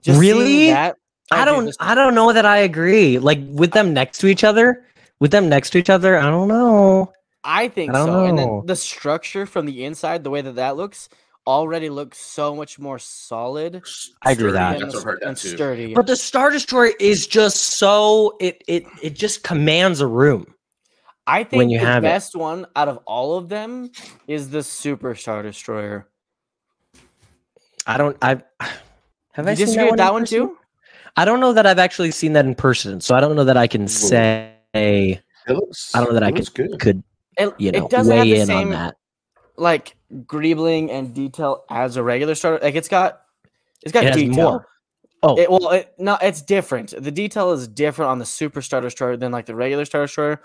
Just 0.02 0.20
Really? 0.20 0.70
That, 0.70 0.96
I 1.30 1.42
oh, 1.42 1.44
don't 1.44 1.76
I 1.80 1.94
don't 1.94 2.14
know 2.14 2.32
that 2.32 2.46
I 2.46 2.58
agree. 2.58 3.18
Like 3.18 3.40
with 3.48 3.72
them 3.72 3.92
next 3.92 4.18
to 4.18 4.26
each 4.26 4.44
other, 4.44 4.84
with 5.20 5.30
them 5.30 5.48
next 5.48 5.70
to 5.70 5.78
each 5.78 5.90
other, 5.90 6.18
I 6.18 6.30
don't 6.30 6.48
know. 6.48 7.12
I 7.42 7.68
think 7.68 7.90
I 7.90 7.98
don't 7.98 8.06
so. 8.06 8.24
And 8.24 8.38
then 8.38 8.66
the 8.66 8.76
structure 8.76 9.46
from 9.46 9.66
the 9.66 9.84
inside, 9.84 10.24
the 10.24 10.30
way 10.30 10.42
that 10.42 10.56
that 10.56 10.76
looks, 10.76 11.08
already 11.46 11.88
looks 11.90 12.18
so 12.18 12.54
much 12.54 12.78
more 12.78 12.98
solid 12.98 13.82
I 14.22 14.32
agree 14.32 14.46
with 14.46 14.54
that. 14.54 14.76
and, 14.76 14.82
That's 14.84 14.94
what 14.94 15.00
I've 15.00 15.04
heard 15.04 15.20
that 15.20 15.28
and 15.28 15.36
too. 15.36 15.48
sturdy. 15.56 15.94
But 15.94 16.06
the 16.06 16.16
Star 16.16 16.50
Destroyer 16.50 16.92
is 16.98 17.26
just 17.26 17.56
so 17.78 18.36
it 18.40 18.62
it 18.66 18.84
it 19.02 19.14
just 19.14 19.42
commands 19.44 20.00
a 20.00 20.06
room. 20.06 20.46
I 21.26 21.44
think 21.44 21.58
when 21.58 21.70
you 21.70 21.78
the 21.78 21.86
have 21.86 22.04
it. 22.04 22.08
best 22.08 22.34
one 22.36 22.66
out 22.76 22.88
of 22.88 22.98
all 23.06 23.36
of 23.36 23.48
them 23.48 23.90
is 24.26 24.50
the 24.50 24.62
Super 24.62 25.14
Star 25.14 25.42
Destroyer. 25.42 26.08
I 27.86 27.98
don't 27.98 28.16
I 28.22 28.42
have 29.32 29.46
I 29.46 29.50
you 29.50 29.56
seen 29.56 29.66
disagree 29.66 29.84
with 29.84 29.92
in 29.92 29.96
that 29.98 30.12
one 30.12 30.22
person? 30.22 30.38
too? 30.38 30.58
I 31.16 31.24
don't 31.24 31.40
know 31.40 31.52
that 31.52 31.66
I've 31.66 31.78
actually 31.78 32.10
seen 32.10 32.32
that 32.32 32.44
in 32.44 32.54
person, 32.54 33.00
so 33.00 33.14
I 33.14 33.20
don't 33.20 33.36
know 33.36 33.44
that 33.44 33.56
I 33.56 33.66
can 33.66 33.86
say 33.86 34.52
It 34.74 35.22
looks. 35.48 35.94
I 35.94 36.00
don't 36.00 36.08
know 36.08 36.14
that 36.14 36.24
I 36.24 36.30
looks 36.30 36.48
good. 36.48 36.78
could 36.80 37.02
It, 37.36 37.52
you 37.58 37.72
know 37.72 37.84
it 37.86 37.90
doesn't 37.90 38.16
have 38.16 38.26
weigh 38.26 38.32
the 38.34 38.40
in 38.40 38.46
same 38.46 38.68
on 38.68 38.70
that. 38.70 38.96
Like 39.56 39.96
greebling 40.12 40.90
and 40.90 41.14
detail 41.14 41.64
as 41.70 41.96
a 41.96 42.02
regular 42.02 42.34
starter. 42.34 42.64
Like 42.64 42.74
it's 42.74 42.88
got 42.88 43.22
it's 43.82 43.92
got 43.92 44.04
It 44.04 44.14
detail. 44.14 44.34
more. 44.50 44.66
Oh, 45.22 45.38
It, 45.38 45.50
well, 45.50 45.70
it, 45.70 45.94
no, 45.98 46.18
it's 46.20 46.42
different. 46.42 46.92
The 46.96 47.10
detail 47.10 47.52
is 47.52 47.66
different 47.66 48.10
on 48.10 48.18
the 48.18 48.26
Super 48.26 48.60
Star 48.60 48.80
Destroyer 48.82 49.16
than 49.16 49.32
like 49.32 49.46
the 49.46 49.54
regular 49.54 49.84
Star 49.86 50.02
Destroyer 50.02 50.42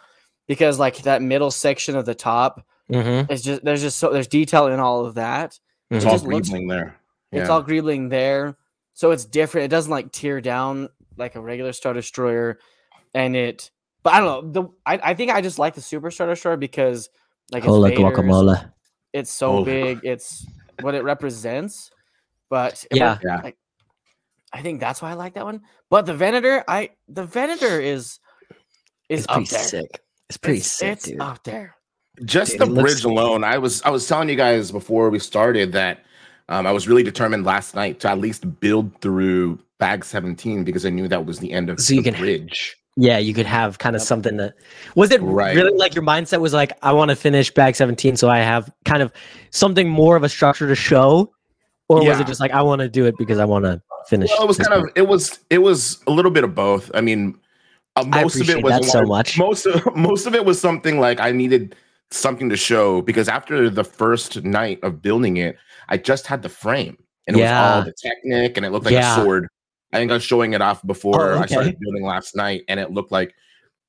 because 0.47 0.79
like 0.79 0.97
that 1.03 1.21
middle 1.21 1.51
section 1.51 1.95
of 1.97 2.05
the 2.05 2.15
top 2.15 2.65
mm-hmm, 2.89 3.31
is 3.31 3.41
just 3.41 3.63
there's 3.65 3.81
just 3.81 3.97
so 3.97 4.11
there's 4.13 4.27
detail 4.27 4.67
in 4.67 4.79
all 4.79 5.05
of 5.05 5.15
that. 5.15 5.59
It's 5.91 6.05
It 6.05 6.07
all 6.07 6.13
just 6.13 6.25
looks- 6.25 6.49
greebling 6.49 6.69
there. 6.69 6.95
It's 7.31 7.47
all 7.49 7.63
greebling 7.63 8.09
there, 8.09 8.57
so 8.95 9.11
it's 9.11 9.23
different. 9.25 9.65
It 9.65 9.67
doesn't 9.67 9.91
like 9.91 10.11
tear 10.11 10.41
down 10.41 10.89
like 11.15 11.35
a 11.35 11.41
regular 11.41 11.73
Star 11.73 11.93
Destroyer, 11.93 12.57
and 13.13 13.35
it. 13.35 13.69
But 14.01 14.13
I 14.13 14.19
don't 14.21 14.45
know. 14.45 14.51
The 14.63 14.69
I, 14.85 15.11
I 15.11 15.13
think 15.13 15.29
I 15.31 15.41
just 15.41 15.59
like 15.59 15.75
the 15.75 15.81
Super 15.81 16.09
Star 16.09 16.25
Destroyer 16.27 16.57
because 16.57 17.09
like 17.51 17.63
it's 17.63 17.67
Hola 17.67 17.89
Vader's, 17.89 18.03
guacamole. 18.03 18.71
It's 19.13 19.31
so 19.31 19.51
Hola. 19.51 19.65
big. 19.65 19.99
It's 20.03 20.45
what 20.81 20.95
it 20.95 21.03
represents. 21.03 21.91
But 22.49 22.85
Yeah. 22.91 23.13
I- 23.13 23.19
Yeah. 23.23 23.41
like, 23.43 23.57
I 24.51 24.61
think 24.61 24.79
that's 24.79 25.01
why 25.01 25.11
I 25.11 25.13
like 25.13 25.35
that 25.35 25.45
one. 25.45 25.61
But 25.89 26.05
the 26.05 26.13
Venator, 26.15 26.63
I 26.67 26.91
the 27.07 27.25
Venator 27.25 27.79
is 27.79 28.19
is 29.09 29.21
It's 29.21 29.27
up 29.27 29.35
pretty 29.35 29.49
there. 29.51 29.63
sick. 29.63 30.01
It's 30.29 30.37
pretty 30.37 30.59
it's, 30.59 30.71
sick, 30.71 30.91
it's 30.93 31.05
dude. 31.05 31.19
up 31.21 31.43
there. 31.43 31.75
just 32.25 32.51
Dude, 32.51 32.61
the 32.61 32.65
it 32.65 32.69
looks- 32.71 32.93
bridge 32.93 33.03
alone 33.05 33.43
i 33.45 33.57
was 33.57 33.81
i 33.83 33.89
was 33.89 34.05
telling 34.05 34.27
you 34.27 34.35
guys 34.35 34.71
before 34.71 35.09
we 35.09 35.17
started 35.19 35.71
that 35.71 36.03
um, 36.49 36.67
i 36.67 36.71
was 36.71 36.85
really 36.85 37.01
determined 37.01 37.45
last 37.45 37.75
night 37.75 37.99
to 38.01 38.09
at 38.09 38.17
least 38.19 38.59
build 38.59 38.91
through 39.01 39.57
bag 39.77 40.03
17 40.03 40.65
because 40.65 40.85
i 40.85 40.89
knew 40.89 41.07
that 41.07 41.25
was 41.25 41.39
the 41.39 41.49
end 41.53 41.69
of 41.69 41.79
So 41.79 41.91
the 41.91 41.95
you 41.95 42.03
can- 42.03 42.15
bridge 42.15 42.75
Yeah, 42.97 43.17
you 43.17 43.33
could 43.33 43.45
have 43.45 43.77
kind 43.77 43.95
of 43.95 44.01
something 44.01 44.37
that 44.37 44.55
was 44.95 45.11
it 45.11 45.21
Right. 45.21 45.55
really 45.55 45.75
like 45.77 45.95
your 45.95 46.03
mindset 46.03 46.41
was 46.41 46.53
like, 46.53 46.73
I 46.81 46.91
want 46.91 47.09
to 47.09 47.15
finish 47.15 47.49
bag 47.53 47.75
17, 47.75 48.17
so 48.17 48.29
I 48.29 48.39
have 48.39 48.69
kind 48.85 49.01
of 49.01 49.11
something 49.51 49.87
more 49.87 50.15
of 50.17 50.23
a 50.23 50.29
structure 50.29 50.67
to 50.67 50.75
show? 50.75 51.31
Or 51.87 52.05
was 52.05 52.19
it 52.19 52.27
just 52.27 52.39
like 52.39 52.51
I 52.51 52.61
want 52.61 52.79
to 52.81 52.89
do 52.89 53.05
it 53.05 53.15
because 53.17 53.39
I 53.39 53.45
want 53.45 53.65
to 53.65 53.81
finish? 54.07 54.29
well 54.31 54.43
it 54.43 54.47
was 54.47 54.57
kind 54.57 54.69
book? 54.81 54.89
of 54.89 54.97
it 54.97 55.07
was 55.07 55.39
it 55.49 55.59
was 55.59 56.03
a 56.07 56.11
little 56.11 56.31
bit 56.31 56.43
of 56.43 56.53
both 56.55 56.89
i 56.93 57.01
mean 57.01 57.37
uh, 57.95 58.05
I 58.11 58.21
most 58.23 58.39
of 58.39 58.49
it 58.49 58.63
was 58.63 58.73
that 58.73 58.83
so 58.85 59.01
much. 59.03 59.37
most 59.37 59.65
of 59.65 59.83
most 59.95 60.25
of 60.25 60.33
it 60.35 60.45
was 60.45 60.59
something 60.59 60.99
like 60.99 61.19
i 61.19 61.31
needed 61.31 61.75
something 62.11 62.47
to 62.49 62.55
show 62.57 63.01
because 63.01 63.27
after 63.27 63.69
the 63.69 63.83
first 63.83 64.43
night 64.43 64.79
of 64.83 65.01
building 65.01 65.37
it 65.37 65.57
i 65.89 65.97
just 65.97 66.27
had 66.27 66.41
the 66.43 66.49
frame 66.49 66.97
and 67.27 67.37
it 67.37 67.41
was 67.41 67.51
all 67.51 67.83
the 67.83 67.93
technic 67.93 68.55
and 68.57 68.65
it 68.65 68.71
looked 68.71 68.85
like 68.85 68.93
Yeah. 68.93 69.19
a 69.19 69.23
sword 69.23 69.47
i 69.93 69.97
think 69.97 70.11
i 70.11 70.13
was 70.13 70.23
showing 70.23 70.53
it 70.53 70.61
off 70.61 70.85
before 70.85 71.33
Oh, 71.33 71.39
i 71.39 71.45
started 71.45 71.77
building 71.79 72.03
last 72.03 72.35
night 72.35 72.63
and 72.67 72.79
it 72.79 72.91
looked 72.91 73.11
like 73.11 73.33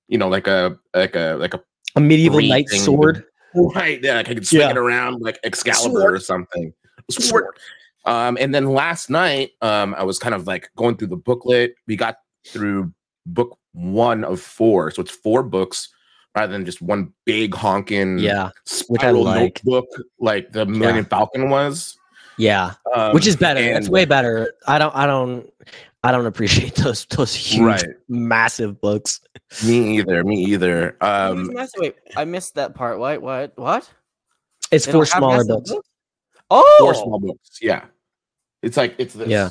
you 0.08 0.18
know 0.18 0.28
like 0.28 0.46
a 0.46 0.76
like 0.94 1.14
a 1.16 1.36
like 1.38 1.54
a 1.54 1.60
a 1.96 2.00
medieval 2.00 2.40
knight 2.40 2.68
thing. 2.70 2.80
sword. 2.80 3.24
right 3.74 4.02
yeah 4.02 4.14
like 4.14 4.28
i 4.28 4.34
could 4.34 4.46
swing 4.46 4.60
Yeah. 4.62 4.70
it 4.70 4.76
around 4.78 5.20
like 5.22 5.38
excalibur 5.44 6.00
Sword. 6.00 6.14
or 6.14 6.18
something 6.20 6.72
sword. 7.10 7.56
um 8.04 8.36
and 8.40 8.54
then 8.54 8.66
last 8.66 9.10
night 9.10 9.50
um 9.62 9.94
i 9.98 10.02
was 10.04 10.18
kind 10.18 10.34
of 10.34 10.46
like 10.46 10.70
going 10.76 10.96
through 10.96 11.08
the 11.08 11.16
booklet 11.16 11.74
we 11.86 11.96
got 11.96 12.16
through 12.46 12.92
book 13.26 13.58
one 13.72 14.24
of 14.24 14.40
four 14.40 14.90
so 14.90 15.02
it's 15.02 15.10
four 15.10 15.42
books 15.42 15.88
rather 16.36 16.52
than 16.52 16.64
just 16.64 16.80
one 16.80 17.12
big 17.26 17.52
honking 17.54 18.18
Yeah, 18.18 18.50
spiral 18.64 19.24
like. 19.24 19.60
notebook 19.64 19.86
like 20.20 20.52
the 20.52 20.64
Millennium 20.64 21.04
Falcon 21.04 21.50
was 21.50 21.96
yeah, 22.38 22.74
um, 22.94 23.12
which 23.12 23.26
is 23.26 23.36
better. 23.36 23.60
And- 23.60 23.86
way 23.88 24.06
better. 24.06 24.54
I 24.66 24.78
don't, 24.78 24.94
I 24.96 25.04
don't, 25.06 25.52
I 26.02 26.12
don't 26.12 26.26
appreciate 26.26 26.74
those 26.76 27.04
those 27.06 27.34
huge, 27.34 27.62
right 27.62 27.84
massive 28.08 28.80
books. 28.80 29.20
me 29.64 29.98
either 29.98 30.24
me 30.24 30.44
either 30.44 30.96
um 31.02 31.50
Wait, 31.78 31.96
I 32.16 32.24
missed 32.24 32.54
that 32.54 32.74
part. 32.74 32.98
What? 32.98 33.20
What? 33.22 33.52
What? 33.56 33.90
It's 34.70 34.86
They 34.86 34.92
four 34.92 35.04
smaller 35.06 35.44
massive 35.44 35.64
books. 35.64 35.72
Oh, 36.50 36.76
four 36.80 36.94
small 36.94 37.18
books 37.20 37.58
yeah 37.60 37.84
it's 38.62 38.76
like 38.76 38.94
it's 38.98 39.14
this 39.14 39.28
Yeah. 39.28 39.50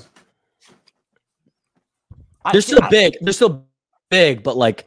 I- 2.46 2.52
They're 2.52 2.62
still 2.62 2.84
I- 2.84 2.90
big. 2.90 3.18
They're 3.22 3.34
still 3.34 3.66
big, 4.10 4.44
but 4.44 4.56
like, 4.58 4.86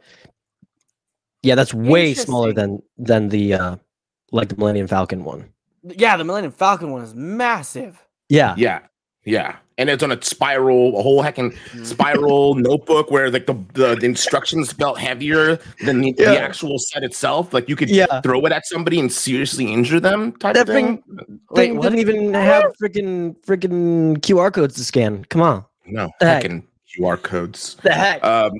yeah, 1.43 1.55
that's 1.55 1.73
way 1.73 2.13
smaller 2.13 2.51
than 2.53 2.81
than 2.97 3.29
the 3.29 3.53
uh 3.53 3.75
like 4.31 4.49
the 4.49 4.55
Millennium 4.55 4.87
Falcon 4.87 5.23
one. 5.23 5.49
Yeah, 5.83 6.17
the 6.17 6.23
Millennium 6.23 6.51
Falcon 6.51 6.91
one 6.91 7.03
is 7.03 7.13
massive. 7.13 8.01
Yeah, 8.29 8.55
yeah 8.57 8.79
yeah 9.25 9.57
and 9.77 9.89
it's 9.89 10.03
on 10.03 10.11
a 10.11 10.21
spiral 10.21 10.97
a 10.99 11.01
whole 11.01 11.21
hecking 11.21 11.51
Mm-hmm. 11.51 11.83
spiral 11.83 12.55
notebook 12.55 13.09
where 13.11 13.29
like 13.31 13.45
the, 13.47 13.53
the 13.73 13.95
the 13.95 14.05
instructions 14.05 14.71
felt 14.71 14.99
heavier 14.99 15.57
than 15.85 16.01
the, 16.01 16.15
Yeah. 16.17 16.31
the 16.31 16.39
actual 16.41 16.77
set 16.79 17.03
itself 17.03 17.53
like 17.53 17.67
you 17.69 17.75
could 17.75 17.89
yeah. 17.89 18.21
throw 18.21 18.45
it 18.45 18.51
at 18.51 18.65
somebody 18.65 18.99
and 18.99 19.11
seriously 19.11 19.71
injure 19.71 19.99
them 19.99 20.31
type 20.33 20.53
That 20.55 20.69
of 20.69 20.75
thing 20.75 21.03
Wait, 21.51 21.67
Thing 21.69 21.79
didn't 21.81 21.99
even 21.99 22.33
have 22.33 22.63
freaking 22.81 23.35
freaking 23.45 24.17
QR 24.19 24.51
codes 24.53 24.75
to 24.75 24.83
scan. 24.83 25.25
Come 25.29 25.41
on, 25.41 25.65
no 25.85 26.09
The 26.19 26.25
heck? 26.27 26.43
heckin' 26.43 26.63
qr 26.99 27.21
codes 27.23 27.75
the 27.81 27.91
heck? 27.91 28.23
um 28.23 28.51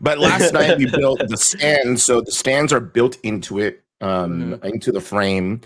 but 0.00 0.18
last 0.18 0.52
night 0.52 0.76
we 0.76 0.84
built 0.86 1.18
the 1.28 1.36
stands 1.50 2.02
so 2.02 2.20
the 2.20 2.30
stands 2.32 2.72
are 2.74 2.80
built 2.80 3.16
into 3.22 3.58
it 3.58 3.82
um 4.02 4.60
into 4.64 4.92
the 4.92 5.00
frame 5.00 5.60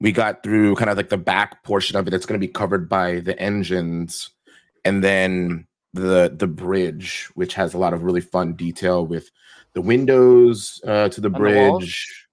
we 0.00 0.12
got 0.12 0.42
through 0.42 0.74
kind 0.76 0.90
of 0.90 0.96
like 0.96 1.08
the 1.08 1.16
back 1.16 1.62
portion 1.64 1.96
of 1.96 2.06
it 2.06 2.14
it's 2.14 2.26
going 2.26 2.38
to 2.38 2.46
be 2.46 2.52
covered 2.52 2.88
by 2.88 3.20
the 3.20 3.38
engines 3.38 4.30
and 4.84 5.02
then 5.02 5.66
the 5.94 6.34
the 6.36 6.46
bridge 6.46 7.28
which 7.34 7.54
has 7.54 7.74
a 7.74 7.78
lot 7.78 7.94
of 7.94 8.02
really 8.02 8.20
fun 8.20 8.52
detail 8.52 9.06
with 9.06 9.30
the 9.72 9.80
windows 9.80 10.80
uh 10.86 11.08
to 11.08 11.20
the 11.20 11.28
And 11.28 11.34
the 11.34 11.38
bridge 11.38 12.28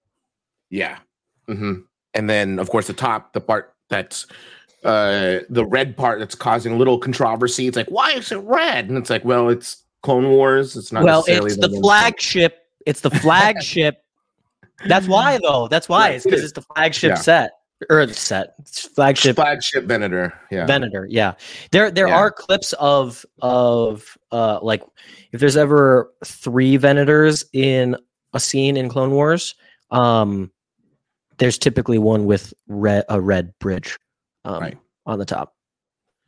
yeah 0.70 1.00
hmm 1.48 1.74
and 2.14 2.30
then 2.30 2.60
of 2.60 2.70
course 2.70 2.88
the 2.88 2.94
top 2.94 3.34
the 3.34 3.42
part 3.42 3.74
that's 3.90 4.28
uh 4.84 5.40
the 5.50 5.66
red 5.66 5.96
part 5.96 6.20
that's 6.20 6.36
causing 6.36 6.74
a 6.74 6.76
little 6.76 6.98
controversy 6.98 7.68
it's 7.68 7.78
like 7.78 7.90
why 7.90 8.12
is 8.12 8.32
it 8.32 8.38
red 8.38 8.90
and 8.90 8.98
it's 8.98 9.10
like 9.10 9.24
well 9.24 9.50
it's 9.50 9.84
clone 10.04 10.30
wars 10.30 10.76
it's 10.76 10.92
not 10.92 11.04
well, 11.04 11.20
necessarily 11.20 11.52
it's 11.52 11.60
the 11.60 11.70
thing. 11.70 11.82
flagship. 11.82 12.60
It's 12.86 13.02
the 13.02 13.10
flagship. 13.22 14.03
That's 14.86 15.08
why, 15.08 15.38
though. 15.44 15.68
That's 15.68 15.88
why. 15.90 16.08
Right, 16.10 16.16
it's 16.16 16.24
because 16.26 16.40
is. 16.40 16.46
it's 16.52 16.54
the 16.54 16.62
flagship 16.74 17.10
Yeah. 17.10 17.16
set 17.16 17.52
or 17.90 18.06
the 18.06 18.14
set. 18.14 18.56
It's 18.60 18.82
flagship 18.88 19.36
flagship 19.36 19.84
venator 19.86 20.34
yeah 20.52 20.66
Venator, 20.66 21.06
yeah. 21.10 21.34
There 21.72 21.92
there 21.92 22.08
Yeah. 22.08 22.16
are 22.16 22.32
clips 22.32 22.72
of 22.74 23.26
of 23.42 24.18
uh 24.32 24.60
like 24.62 24.84
if 25.34 25.40
there's 25.40 25.58
ever 25.58 26.12
three 26.26 26.78
Venators 26.78 27.44
in 27.54 27.98
a 28.34 28.40
scene 28.40 28.78
in 28.78 28.88
Clone 28.90 29.12
Wars, 29.12 29.56
um 29.92 30.52
there's 31.40 31.58
typically 31.58 31.98
one 31.98 32.26
with 32.26 32.54
red 32.68 33.04
a 33.10 33.20
red 33.20 33.54
bridge 33.60 33.98
um 34.46 34.62
Right. 34.62 34.78
on 35.06 35.20
the 35.20 35.26
top. 35.26 35.56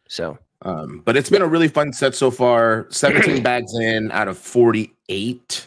So 0.10 0.38
um 0.64 1.02
but 1.06 1.16
it's 1.16 1.30
been 1.30 1.42
a 1.42 1.48
really 1.48 1.68
fun 1.70 1.94
set 1.94 2.16
so 2.16 2.32
far 2.32 2.88
17 2.90 3.44
bags 3.44 3.74
in 3.80 4.12
out 4.12 4.28
of 4.28 4.38
48 4.38 4.95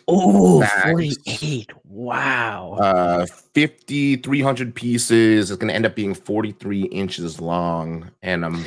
Oh, 0.08 0.60
Bags. 0.60 0.84
48. 0.90 1.70
Wow. 1.84 2.76
uh 2.80 3.26
5300 3.54 4.74
pieces 4.74 5.50
it's 5.50 5.58
going 5.58 5.68
to 5.68 5.74
end 5.74 5.86
up 5.86 5.94
being 5.94 6.14
43 6.14 6.82
inches 6.84 7.40
long 7.40 8.10
and 8.22 8.44
um 8.44 8.64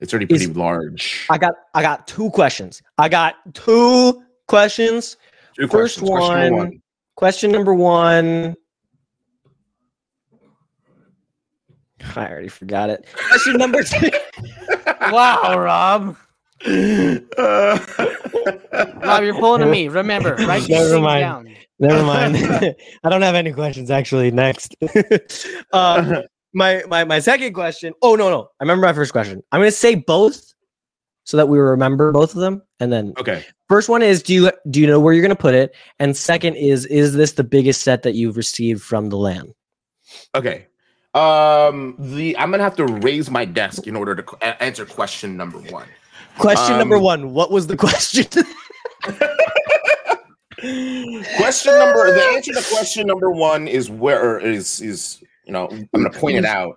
it's 0.00 0.12
already 0.12 0.32
Is- 0.34 0.44
pretty 0.46 0.58
large 0.58 1.26
I 1.30 1.38
got 1.38 1.54
I 1.74 1.82
got 1.82 2.06
two 2.06 2.30
questions. 2.30 2.82
I 2.98 3.08
got 3.08 3.36
two 3.54 4.22
questions. 4.48 5.16
Two 5.58 5.68
first 5.68 5.98
questions. 6.00 6.18
Question 6.20 6.56
one- 6.56 6.82
Question 7.16 7.52
number 7.52 7.72
one. 7.74 8.54
I 12.14 12.28
already 12.30 12.48
forgot 12.48 12.90
it. 12.90 13.06
Question 13.28 13.56
number 13.56 13.82
two. 13.82 14.10
Wow, 15.10 15.58
Rob. 15.58 16.16
Uh, 16.64 17.18
Rob, 19.04 19.22
you're 19.24 19.34
pulling 19.38 19.60
to 19.60 19.66
me. 19.66 19.88
Remember, 19.88 20.34
write 20.46 20.60
these 20.64 20.70
Never 20.70 21.00
mind. 21.00 21.20
down. 21.20 21.56
Never 21.78 22.02
mind. 22.04 22.36
I 23.04 23.08
don't 23.10 23.22
have 23.22 23.34
any 23.34 23.52
questions 23.52 23.90
actually. 23.90 24.30
Next. 24.30 24.74
um, 25.72 26.22
my 26.54 26.82
my 26.88 27.04
my 27.04 27.18
second 27.18 27.52
question. 27.52 27.92
Oh 28.02 28.14
no 28.14 28.30
no. 28.30 28.48
I 28.60 28.64
remember 28.64 28.86
my 28.86 28.92
first 28.94 29.12
question. 29.12 29.42
I'm 29.52 29.60
gonna 29.60 29.70
say 29.70 29.94
both 29.96 30.54
so 31.24 31.36
that 31.36 31.48
we 31.48 31.58
remember 31.58 32.12
both 32.12 32.34
of 32.34 32.40
them. 32.40 32.62
And 32.80 32.92
then 32.92 33.12
Okay. 33.18 33.44
first 33.68 33.88
one 33.88 34.00
is 34.02 34.22
do 34.22 34.32
you 34.32 34.50
do 34.70 34.80
you 34.80 34.86
know 34.86 34.98
where 35.00 35.12
you're 35.12 35.22
gonna 35.22 35.36
put 35.36 35.54
it? 35.54 35.74
And 35.98 36.16
second 36.16 36.54
is 36.56 36.86
is 36.86 37.14
this 37.14 37.32
the 37.32 37.44
biggest 37.44 37.82
set 37.82 38.02
that 38.04 38.14
you've 38.14 38.36
received 38.38 38.82
from 38.82 39.10
the 39.10 39.16
LAN? 39.18 39.52
Okay. 40.34 40.66
Um, 41.14 41.96
the 41.98 42.36
I'm 42.38 42.50
gonna 42.50 42.62
have 42.62 42.76
to 42.76 42.86
raise 42.86 43.30
my 43.30 43.44
desk 43.44 43.86
in 43.86 43.96
order 43.96 44.14
to 44.14 44.22
qu- 44.22 44.36
answer 44.60 44.86
question 44.86 45.36
number 45.36 45.58
one. 45.58 45.86
Question 46.38 46.78
number 46.78 46.96
Um, 46.96 47.02
one. 47.02 47.32
What 47.34 47.50
was 47.50 47.66
the 47.66 47.76
question? 47.76 48.24
Question 51.36 51.78
number 51.78 52.12
the 52.14 52.22
answer 52.34 52.52
to 52.54 52.62
question 52.74 53.06
number 53.06 53.30
one 53.30 53.68
is 53.68 53.90
where 53.90 54.38
is 54.38 54.80
is 54.80 55.22
you 55.44 55.52
know 55.52 55.68
I'm 55.70 55.86
gonna 55.94 56.10
point 56.10 56.38
it 56.38 56.44
out. 56.46 56.76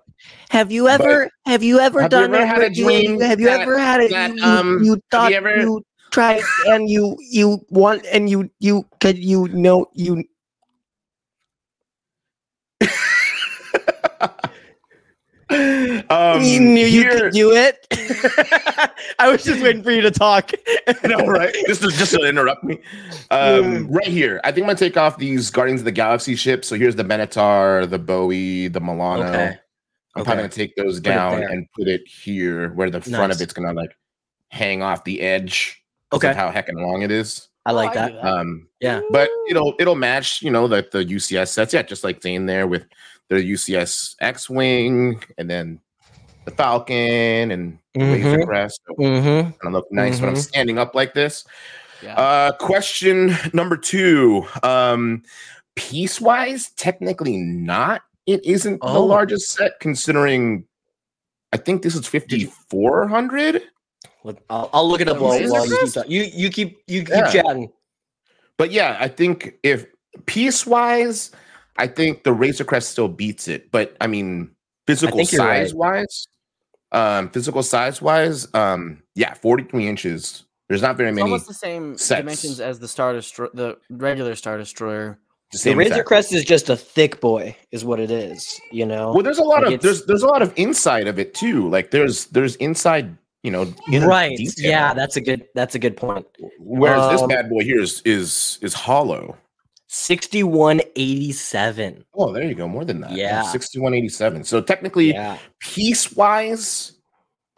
have 0.49 0.69
you 0.71 0.89
ever 0.89 1.29
have 1.45 1.63
you 1.63 1.79
ever 1.79 2.01
Have 2.01 2.11
you 2.11 2.19
done 2.19 2.33
ever 2.35 2.43
it 2.43 2.47
had 2.47 2.61
a 2.61 2.73
you- 2.73 3.19
have 3.21 3.39
you 3.39 3.45
that- 3.47 3.61
ever 3.61 3.77
had 3.79 4.01
it 4.01 4.11
that, 4.11 4.35
you, 4.35 4.43
um, 4.43 4.83
you 4.83 5.01
thought 5.11 5.31
you 5.31 5.39
you, 5.61 5.81
tried 6.11 6.41
and 6.67 6.89
you 6.89 7.15
you 7.19 7.65
want 7.69 8.05
and 8.11 8.29
you 8.29 8.49
you 8.59 8.85
could 8.99 9.17
you 9.17 9.47
know 9.47 9.87
you 9.93 10.25
um, 16.09 16.43
you 16.43 16.59
knew 16.59 16.85
you 16.85 17.09
could 17.09 17.33
do 17.33 17.51
it. 17.51 17.87
I 19.19 19.29
was 19.29 19.43
just 19.43 19.61
waiting 19.63 19.81
for 19.81 19.91
you 19.91 20.01
to 20.01 20.11
talk. 20.11 20.51
no, 21.03 21.17
right? 21.25 21.53
Just 21.65 21.81
to, 21.81 21.89
just 21.89 22.13
to 22.13 22.19
interrupt 22.27 22.63
me. 22.63 22.79
Um, 23.31 23.87
right 23.89 24.07
here. 24.07 24.39
I 24.43 24.51
think 24.51 24.65
I'm 24.65 24.67
gonna 24.69 24.77
take 24.77 24.95
off 24.97 25.17
these 25.17 25.49
Guardians 25.49 25.81
of 25.81 25.85
the 25.85 25.91
Galaxy 25.91 26.35
ships. 26.35 26.67
So 26.67 26.75
here's 26.75 26.95
the 26.95 27.03
Benatar, 27.03 27.89
the 27.89 27.97
Bowie, 27.97 28.67
the 28.67 28.79
Milano. 28.79 29.23
Okay. 29.27 29.57
I'm 30.15 30.21
Okay. 30.21 30.25
probably 30.25 30.35
gonna 30.35 30.49
take 30.49 30.75
those 30.75 30.97
it 30.97 31.03
down 31.03 31.43
and 31.43 31.65
put 31.75 31.87
it 31.87 32.01
here 32.07 32.69
where 32.73 32.89
the 32.89 33.01
front 33.01 33.29
Nice. 33.29 33.35
of 33.37 33.41
it's 33.41 33.53
gonna 33.53 33.73
like 33.73 33.91
hang 34.49 34.83
off 34.83 35.03
the 35.03 35.21
edge. 35.21 35.83
Okay. 36.13 36.29
Of 36.29 36.35
how 36.35 36.51
heckin' 36.51 36.75
long 36.75 37.01
it 37.01 37.11
is. 37.11 37.47
I 37.65 37.71
like 37.71 37.93
that. 37.93 38.15
Um, 38.23 38.67
Yeah. 38.79 39.01
but 39.11 39.29
it'll 39.49 39.73
it'll 39.79 39.95
match, 39.95 40.41
you 40.41 40.49
know, 40.51 40.65
like 40.65 40.91
the 40.91 41.03
UCS 41.05 41.49
sets. 41.51 41.73
Yeah, 41.73 41.81
just 41.83 42.03
like 42.03 42.21
Zane 42.21 42.45
there 42.45 42.67
with 42.67 42.85
the 43.29 43.35
UCS 43.35 44.15
X-wing 44.19 45.23
and 45.37 45.49
then 45.49 45.79
the 46.45 46.51
Falcon 46.51 47.51
and 47.51 47.77
the 47.93 48.01
Razor 48.01 48.37
Mhm. 48.39 48.45
Crest. 48.45 48.81
So 48.87 48.95
Mm-hmm. 48.95 49.49
gonna 49.61 49.75
look 49.75 49.91
nice 49.91 50.19
when 50.19 50.29
I'm 50.29 50.35
standing 50.35 50.77
up 50.77 50.95
like 50.95 51.13
this. 51.13 51.45
Yeah. 52.01 52.15
Uh, 52.19 52.51
question 52.53 53.35
number 53.53 53.77
two. 53.77 54.45
Um, 54.63 55.23
piece 55.75 56.19
wise, 56.21 56.71
technically 56.71 57.37
not. 57.37 58.01
It 58.25 58.43
isn't 58.45 58.79
the 58.81 58.87
Oh. 58.87 59.05
largest 59.05 59.51
set 59.51 59.79
considering. 59.79 60.65
I 61.51 61.57
think 61.57 61.81
this 61.81 61.95
is 61.95 62.07
fifty 62.07 62.45
four 62.69 63.07
hundred. 63.07 63.63
I'll, 64.49 64.69
I'll 64.73 64.87
look 64.87 65.01
it 65.01 65.07
up 65.09 65.19
while, 65.19 65.39
while 65.49 65.65
you 65.65 65.77
keep 65.83 65.93
talking. 65.93 66.11
You 66.11 66.23
you 66.33 66.49
keep 66.49 66.79
you 66.87 67.01
keep 67.03 67.09
Yeah. 67.09 67.31
chatting. 67.31 67.71
But 68.57 68.71
yeah, 68.71 68.97
I 68.99 69.07
think 69.07 69.55
if 69.63 69.85
piece 70.25 70.65
wise, 70.67 71.31
I 71.79 71.87
think 71.87 72.23
the 72.23 72.33
Razor 72.33 72.65
Crest 72.65 72.89
still 72.91 73.07
beats 73.07 73.47
it. 73.47 73.71
But 73.71 73.95
I 74.01 74.07
mean, 74.07 74.51
physical 74.85 75.17
think 75.17 75.31
you're 75.31 75.45
right. 75.45 75.65
size 75.65 75.73
wise, 75.73 76.27
um, 76.91 77.29
physical 77.29 77.63
size 77.63 78.01
wise, 78.01 78.47
um, 78.53 79.01
yeah, 79.15 79.33
forty 79.33 79.63
three 79.63 79.87
inches. 79.87 80.43
There's 80.67 80.83
not 80.83 80.97
very 80.97 81.09
it's 81.09 81.15
many. 81.15 81.23
almost 81.23 81.47
the 81.47 81.53
same 81.55 81.97
sets. 81.97 82.19
dimensions 82.19 82.59
as 82.59 82.77
the 82.77 82.87
Star 82.87 83.13
Destroyer, 83.13 83.49
the 83.55 83.77
regular 83.89 84.35
Star 84.35 84.57
Destroyer. 84.57 85.17
the 85.51 85.57
The 85.57 85.75
Razor 85.75 85.89
exact- 85.93 86.07
Crest 86.07 86.33
is 86.33 86.45
just 86.45 86.69
a 86.69 86.75
thick 86.75 87.19
boy, 87.21 87.55
is 87.71 87.83
what 87.83 87.99
it 87.99 88.11
is. 88.11 88.61
You 88.71 88.85
know. 88.85 89.13
Well, 89.13 89.23
there's 89.23 89.39
a 89.39 89.43
lot 89.43 89.63
Like 89.63 89.75
of 89.75 89.81
there's 89.81 90.05
there's 90.05 90.21
a 90.21 90.27
lot 90.27 90.43
of 90.43 90.53
inside 90.57 91.07
of 91.07 91.17
it 91.17 91.33
too. 91.33 91.67
Like 91.69 91.89
there's 91.89 92.25
there's 92.27 92.55
inside, 92.57 93.17
you 93.41 93.49
know, 93.49 93.73
right. 93.87 94.37
detail. 94.37 94.69
Yeah, 94.69 94.93
that's 94.93 95.15
a 95.15 95.21
good 95.21 95.47
that's 95.55 95.73
a 95.73 95.79
good 95.79 95.97
point. 95.97 96.27
Whereas 96.59 97.13
this 97.13 97.21
um, 97.21 97.29
bad 97.29 97.49
boy 97.49 97.63
here 97.63 97.81
is 97.81 98.03
is 98.05 98.59
is 98.61 98.75
hollow. 98.75 99.37
Sixty-one 99.91 100.81
eighty-seven. 100.95 102.05
Oh, 102.13 102.31
there 102.31 102.43
you 102.43 102.53
go, 102.53 102.67
more 102.67 102.85
than 102.85 103.01
that. 103.01 103.11
Yeah. 103.11 103.41
sixty 103.41 103.79
one 103.79 103.95
eighty 103.95 104.07
seven. 104.07 104.43
So 104.43 104.61
technically, 104.61 105.09
Yeah. 105.13 105.39
piece 105.59 106.13
wise, 106.15 106.93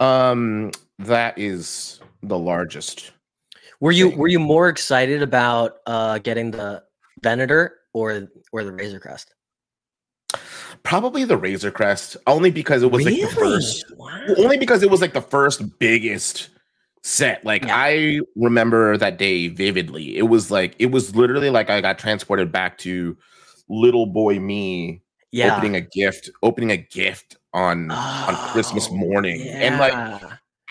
um, 0.00 0.70
that 0.98 1.38
is 1.38 2.00
the 2.22 2.38
largest. 2.38 3.12
Were 3.80 3.92
you 3.92 4.08
thing. 4.08 4.18
were 4.18 4.28
you 4.28 4.38
more 4.38 4.68
excited 4.70 5.22
about 5.22 5.76
uh 5.86 6.18
getting 6.18 6.50
the 6.52 6.82
Venator 7.22 7.76
or 7.92 8.28
or 8.50 8.64
the 8.64 8.72
Razor 8.72 8.98
Crest? 8.98 9.34
Probably 10.84 11.24
the 11.24 11.36
Razor 11.36 11.70
Crest, 11.70 12.16
only 12.26 12.50
because 12.50 12.82
it 12.82 12.90
was 12.90 13.04
like 13.04 13.20
the 13.20 13.26
first. 13.26 13.84
Wow. 13.98 14.24
Only 14.38 14.56
because 14.56 14.82
it 14.82 14.90
was 14.90 15.02
like 15.02 15.12
the 15.12 15.20
first 15.20 15.78
biggest 15.78 16.48
set. 17.02 17.44
Like 17.44 17.64
Yeah. 17.66 17.76
I 17.76 18.20
remember 18.36 18.96
that 18.96 19.18
day 19.18 19.48
vividly. 19.48 20.16
It 20.16 20.28
was 20.28 20.50
like 20.50 20.74
it 20.78 20.86
was 20.86 21.14
literally 21.16 21.50
like 21.50 21.70
I 21.70 21.80
got 21.80 21.98
transported 21.98 22.52
back 22.52 22.78
to 22.78 23.16
little 23.68 24.06
boy 24.06 24.38
me 24.38 25.02
Yeah. 25.32 25.52
opening 25.54 25.76
a 25.76 25.80
gift, 25.80 26.30
opening 26.42 26.70
a 26.70 26.76
gift 26.76 27.36
on 27.52 27.90
on 27.90 28.36
Christmas 28.52 28.88
Oh, 28.90 28.96
morning. 28.96 29.42
And 29.48 29.78
like. 29.78 29.94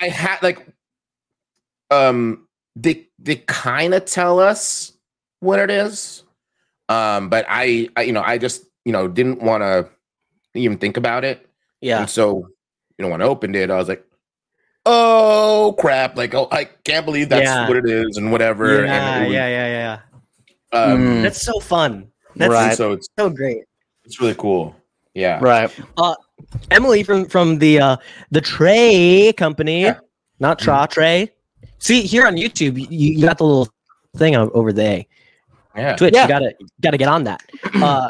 I 0.02 0.08
had 0.08 0.42
like 0.42 0.66
um 1.92 2.48
they 2.76 3.08
they 3.20 3.36
kind 3.48 3.94
of 3.94 4.06
tell 4.06 4.40
us 4.40 4.94
what 5.42 5.60
it 5.60 5.70
is. 5.70 6.24
Um 6.90 7.30
but 7.30 7.46
I, 7.48 7.90
I 7.96 8.04
you 8.04 8.12
know, 8.14 8.24
I 8.24 8.38
just, 8.38 8.66
you 8.86 8.92
know, 8.94 9.08
didn't 9.08 9.42
want 9.44 9.62
to 9.62 9.90
even 10.56 10.78
think 10.78 10.98
about 10.98 11.24
it. 11.24 11.48
yeah. 11.82 12.00
And 12.00 12.10
so, 12.10 12.48
you 12.98 13.06
know, 13.06 13.10
when 13.10 13.22
I 13.22 13.26
opened 13.26 13.56
it, 13.56 13.70
I 13.70 13.76
was 13.78 13.88
like, 13.88 14.04
"Oh 14.86 15.76
crap! 15.80 16.16
Like, 16.18 16.34
oh, 16.34 16.48
I 16.52 16.66
can't 16.84 17.06
believe 17.06 17.30
that's 17.30 17.44
Yeah. 17.44 17.68
what 17.68 17.78
it 17.78 17.90
is, 17.90 18.18
and 18.18 18.32
whatever." 18.32 18.84
Yeah, 18.86 18.94
and 19.16 19.24
it 19.24 19.28
was, 19.28 19.34
yeah, 19.36 19.48
yeah, 19.48 20.00
yeah. 20.74 20.80
Um, 20.80 21.00
Mm. 21.00 21.22
That's 21.24 21.42
so 21.42 21.60
fun. 21.60 22.08
That's 22.36 22.52
Right. 22.52 22.78
So 22.78 22.94
it's 22.94 23.08
so 23.20 23.30
great. 23.30 23.64
it's 24.06 24.20
really 24.22 24.36
cool. 24.36 24.76
Yeah. 25.14 25.40
Right. 25.42 25.70
Emily 26.72 27.04
from 27.04 27.26
from 27.28 27.60
the 27.60 27.80
uh 27.80 27.98
the 28.32 28.42
Tray 28.42 29.34
company, 29.36 29.82
Yeah. 29.84 30.00
not 30.40 30.60
Tra 30.60 30.88
Tray. 30.90 31.32
See 31.80 32.02
here 32.04 32.26
on 32.26 32.36
YouTube, 32.36 32.80
you, 32.80 32.88
you 32.90 33.26
got 33.26 33.38
the 33.38 33.44
little 33.46 33.68
thing 34.16 34.36
over 34.36 34.72
the 34.72 34.82
A. 34.84 35.08
Yeah. 35.76 35.96
Twitch, 35.96 36.14
Yeah. 36.14 36.24
you 36.24 36.28
gotta 36.28 36.54
gotta 36.82 36.98
get 36.98 37.08
on 37.10 37.24
that. 37.26 37.42
Uh, 37.76 38.10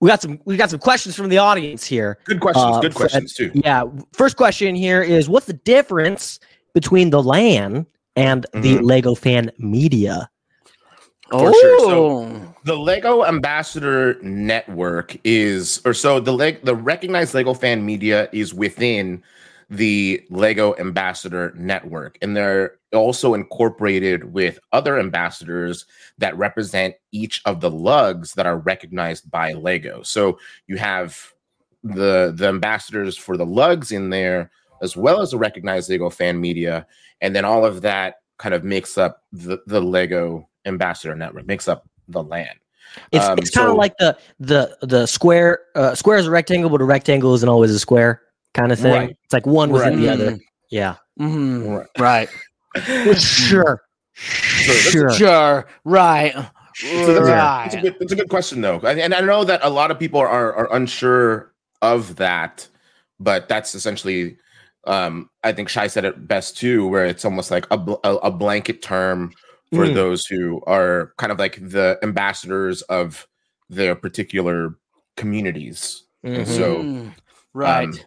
we 0.00 0.08
got 0.08 0.22
some 0.22 0.40
we 0.44 0.56
got 0.56 0.70
some 0.70 0.80
questions 0.80 1.14
from 1.14 1.28
the 1.28 1.38
audience 1.38 1.84
here. 1.84 2.18
Good 2.24 2.40
questions. 2.40 2.76
Uh, 2.76 2.80
good 2.80 2.94
questions 2.94 3.34
too. 3.34 3.50
Yeah, 3.54 3.84
first 4.12 4.36
question 4.36 4.74
here 4.74 5.02
is 5.02 5.28
what's 5.28 5.46
the 5.46 5.52
difference 5.52 6.40
between 6.74 7.10
the 7.10 7.22
LAN 7.22 7.86
and 8.16 8.46
the 8.52 8.76
Mhm. 8.76 8.82
Lego 8.82 9.14
fan 9.14 9.50
media? 9.58 10.28
For 11.30 11.52
sure. 11.52 11.78
So- 11.80 12.06
Oh. 12.20 12.46
The 12.64 12.76
Lego 12.76 13.24
Ambassador 13.24 14.18
Network 14.20 15.16
is, 15.24 15.80
or 15.86 15.94
so 15.94 16.20
the 16.20 16.32
leg, 16.32 16.62
the 16.64 16.74
recognized 16.74 17.34
Lego 17.34 17.54
fan 17.54 17.86
media 17.86 18.28
is 18.32 18.52
within 18.52 19.22
the 19.70 20.22
Lego 20.28 20.74
Ambassador 20.78 21.54
Network, 21.56 22.18
and 22.20 22.36
they're 22.36 22.74
also 22.92 23.34
incorporated 23.34 24.32
with 24.32 24.58
other 24.72 24.98
ambassadors 24.98 25.86
that 26.18 26.36
represent 26.36 26.94
each 27.12 27.40
of 27.44 27.60
the 27.60 27.70
lugs 27.70 28.34
that 28.34 28.46
are 28.46 28.58
recognized 28.58 29.30
by 29.30 29.52
Lego. 29.52 30.02
So 30.02 30.38
you 30.66 30.76
have 30.78 31.32
the 31.84 32.32
the 32.36 32.48
ambassadors 32.48 33.16
for 33.16 33.36
the 33.36 33.46
lugs 33.46 33.92
in 33.92 34.10
there, 34.10 34.50
as 34.82 34.96
well 34.96 35.20
as 35.22 35.30
the 35.30 35.38
recognized 35.38 35.88
Lego 35.90 36.10
fan 36.10 36.40
media, 36.40 36.86
and 37.20 37.34
then 37.34 37.44
all 37.44 37.64
of 37.64 37.82
that 37.82 38.16
kind 38.38 38.54
of 38.54 38.64
makes 38.64 38.98
up 38.98 39.22
the 39.32 39.58
the 39.66 39.80
Lego 39.80 40.48
Ambassador 40.66 41.14
Network, 41.14 41.46
makes 41.46 41.68
up 41.68 41.88
the 42.08 42.22
LAN. 42.22 42.48
It's 43.12 43.24
Um, 43.24 43.38
it's 43.38 43.50
kind 43.50 43.68
of 43.68 43.74
so- 43.74 43.76
like 43.76 43.96
the 43.98 44.18
the 44.40 44.76
the 44.82 45.06
square 45.06 45.60
uh, 45.76 45.94
square 45.94 46.18
is 46.18 46.26
a 46.26 46.30
rectangle, 46.30 46.68
but 46.70 46.80
a 46.80 46.84
rectangle 46.84 47.34
isn't 47.34 47.48
always 47.48 47.70
a 47.70 47.78
square 47.78 48.20
kind 48.52 48.72
of 48.72 48.80
thing. 48.80 48.92
Right. 48.92 49.16
It's 49.24 49.32
like 49.32 49.46
one 49.46 49.70
within 49.70 49.90
Right. 49.94 50.00
the 50.00 50.08
other. 50.12 50.38
Yeah, 50.70 50.96
Mhm. 51.20 51.78
Right. 51.78 51.86
Right. 51.98 52.28
Sure, 52.76 53.82
that's 54.16 54.90
sure. 54.90 55.10
Sure. 55.12 55.66
Right. 55.84 56.32
So 56.74 57.12
that's, 57.12 57.18
a, 57.18 57.22
right. 57.22 57.62
that's, 57.64 57.74
a 57.74 57.80
good, 57.80 57.96
that's 58.00 58.12
a 58.12 58.16
good 58.16 58.28
question, 58.30 58.60
though. 58.60 58.80
And, 58.80 58.98
and 59.00 59.14
I 59.14 59.20
know 59.20 59.44
that 59.44 59.60
a 59.62 59.68
lot 59.70 59.90
of 59.90 59.98
people 59.98 60.20
are, 60.20 60.54
are 60.54 60.74
unsure 60.74 61.52
of 61.82 62.16
that, 62.16 62.66
but 63.18 63.48
that's 63.48 63.74
essentially, 63.74 64.36
um, 64.86 65.28
I 65.44 65.52
think 65.52 65.68
Shai 65.68 65.88
said 65.88 66.04
it 66.04 66.26
best 66.26 66.56
too, 66.56 66.86
where 66.86 67.04
it's 67.04 67.24
almost 67.24 67.50
like 67.50 67.66
a, 67.70 67.76
bl- 67.76 67.94
a, 68.04 68.14
a 68.16 68.30
blanket 68.30 68.82
term 68.82 69.32
for 69.72 69.86
Mm. 69.86 69.94
those 69.94 70.26
who 70.26 70.62
are 70.66 71.12
kind 71.16 71.30
of 71.30 71.38
like 71.38 71.56
the 71.60 71.98
ambassadors 72.02 72.82
of 72.82 73.26
their 73.68 73.94
particular 73.94 74.74
communities. 75.16 76.04
Mhm. 76.24 76.46
So, 76.46 77.12
right. 77.54 77.88
Um, 77.88 78.00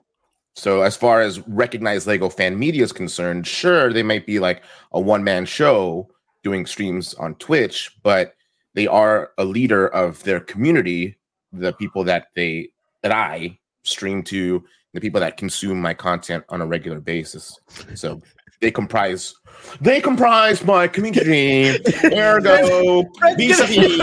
so 0.56 0.82
as 0.82 0.96
far 0.96 1.22
as 1.22 1.46
recognized 1.48 2.08
Lego 2.08 2.30
fan 2.30 2.58
media 2.58 2.84
is 2.84 2.92
concerned, 2.92 3.48
sure, 3.48 3.92
they 3.92 4.04
might 4.04 4.26
be 4.26 4.40
like 4.40 4.64
a 4.92 5.00
one 5.00 5.24
man 5.24 5.46
show 5.46 6.10
doing 6.44 6.66
streams 6.66 7.14
on 7.16 7.36
Twitch, 7.36 7.98
but 8.04 8.36
they 8.76 8.88
are 8.88 9.32
a 9.38 9.46
leader 9.46 9.88
of 9.88 10.22
their 10.24 10.40
community, 10.40 11.18
the 11.52 11.74
people 11.74 12.04
that 12.04 12.28
they 12.36 12.70
that 13.02 13.12
I 13.12 13.58
stream 13.84 14.24
to, 14.24 14.64
the 14.94 15.02
people 15.02 15.20
that 15.20 15.38
consume 15.38 15.82
my 15.82 15.94
content 15.94 16.44
on 16.50 16.62
a 16.62 16.66
regular 16.66 17.00
basis. 17.00 17.60
So 17.96 18.22
they 18.64 18.72
comprise 18.72 19.36
they 19.82 20.00
comprise 20.02 20.64
my 20.64 20.88
community. 20.88 21.80
Ergo, 22.06 23.04
vis-a-vis, 23.38 24.00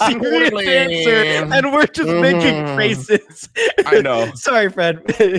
and 0.00 1.72
we're 1.72 1.86
just 1.86 2.10
making 2.26 2.56
Mhm. 2.64 2.76
faces. 2.76 3.48
I 3.86 4.00
know. 4.00 4.30
Sorry, 4.34 4.68
Fred. 4.68 4.96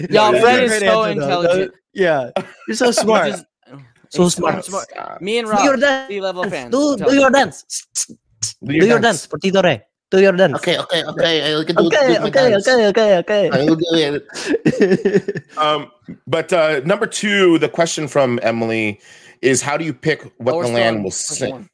Y'all, 0.09 0.33
Yeah, 0.33 0.41
Fred 0.41 0.57
yeah. 0.57 0.63
is 0.63 0.79
so 0.79 0.85
answer, 0.85 0.85
though. 0.85 1.03
intelligent. 1.03 1.71
Yeah, 1.93 2.31
you're 2.67 2.77
so 2.77 2.91
smart. 2.91 3.27
Just- 3.31 3.45
So 4.09 4.23
he's 4.23 4.33
smart. 4.35 4.65
Me 5.21 5.37
and 5.39 5.47
Do 5.47 5.63
your 5.63 5.73
Rob, 5.73 5.79
dance. 5.81 6.07
sea 6.09 6.21
level 6.21 6.43
fans. 6.49 6.71
Do, 6.71 6.77
do 6.77 6.91
intelligent. 6.93 7.21
your 7.21 7.31
dance. 7.31 7.57
Do 8.65 8.73
your 8.91 8.99
dance. 8.99 9.27
Portito 9.27 9.61
Re. 9.61 9.81
Do 10.11 10.21
your 10.21 10.33
dance. 10.33 10.55
Okay, 10.57 10.77
okay, 10.77 11.03
okay. 11.05 11.57
I 11.59 11.63
can 11.63 11.75
do, 11.75 11.87
okay, 11.87 12.13
do 12.15 12.19
my 12.19 12.27
okay, 12.27 12.49
dance. 12.51 12.67
okay, 12.67 12.87
okay, 12.87 13.17
okay. 13.19 13.49
I 13.49 13.63
will 13.63 13.75
do 13.77 13.85
it. 13.91 15.43
Um, 15.57 15.91
but 16.27 16.51
uh, 16.53 16.81
number 16.85 17.05
two, 17.05 17.57
the 17.59 17.69
question 17.69 18.07
from 18.07 18.39
Emily 18.41 18.99
is 19.41 19.61
how 19.61 19.77
do 19.77 19.85
you 19.85 19.93
pick 19.93 20.23
what 20.37 20.53
Lower 20.55 20.63
the 20.65 20.69
LAN 20.71 20.93
strong, 20.93 21.03
will 21.03 21.11
first 21.11 21.27
sing? 21.35 21.51
one. 21.51 21.69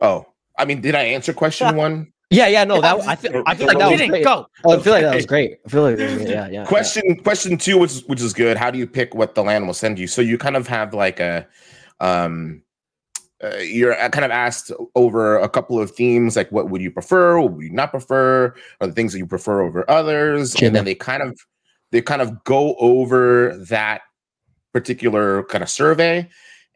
Oh, 0.00 0.26
I 0.58 0.64
mean, 0.64 0.80
did 0.80 0.94
I 0.94 1.02
answer 1.04 1.32
question 1.32 1.74
one? 1.76 2.12
yeah, 2.30 2.46
yeah, 2.46 2.64
no, 2.64 2.80
that 2.80 3.00
I 3.08 3.16
feel, 3.16 3.42
I 3.46 3.54
feel 3.54 3.66
like 3.66 3.78
that 3.78 3.86
We 3.86 3.92
was 3.92 4.00
didn't 4.00 4.10
great. 4.10 4.24
go. 4.24 4.46
Oh, 4.64 4.78
I 4.78 4.82
feel 4.82 4.92
like 4.92 5.02
that 5.02 5.14
was 5.14 5.26
great. 5.26 5.58
I 5.64 5.68
feel 5.68 5.82
like 5.82 5.98
yeah, 5.98 6.48
yeah. 6.48 6.64
question 6.66 7.16
question 7.22 7.56
two, 7.56 7.78
which 7.78 7.92
is 7.92 8.04
which 8.06 8.20
is 8.20 8.32
good. 8.32 8.56
How 8.56 8.70
do 8.70 8.78
you 8.78 8.86
pick 8.86 9.14
what 9.14 9.34
the 9.34 9.42
LAN 9.42 9.66
will 9.66 9.74
send 9.74 9.98
you? 9.98 10.06
So 10.06 10.20
you 10.20 10.38
kind 10.38 10.56
of 10.56 10.66
have 10.68 10.92
like 10.94 11.18
a 11.20 11.46
um 12.00 12.62
uh, 13.42 13.56
you're 13.58 13.98
uh, 13.98 14.08
kind 14.08 14.24
of 14.24 14.30
asked 14.30 14.72
over 14.94 15.38
a 15.38 15.48
couple 15.48 15.80
of 15.80 15.92
themes 15.92 16.34
like 16.36 16.50
what 16.50 16.70
would 16.70 16.82
you 16.82 16.90
prefer 16.90 17.40
what 17.40 17.52
would 17.52 17.64
you 17.64 17.70
not 17.70 17.90
prefer 17.90 18.52
or 18.80 18.86
the 18.86 18.92
things 18.92 19.12
that 19.12 19.18
you 19.18 19.26
prefer 19.26 19.62
over 19.62 19.88
others 19.88 20.60
and 20.60 20.74
then 20.74 20.84
they 20.84 20.94
kind 20.94 21.22
of 21.22 21.38
they 21.92 22.02
kind 22.02 22.20
of 22.20 22.42
go 22.44 22.74
over 22.78 23.56
that 23.68 24.02
particular 24.72 25.44
kind 25.44 25.62
of 25.62 25.70
survey 25.70 26.28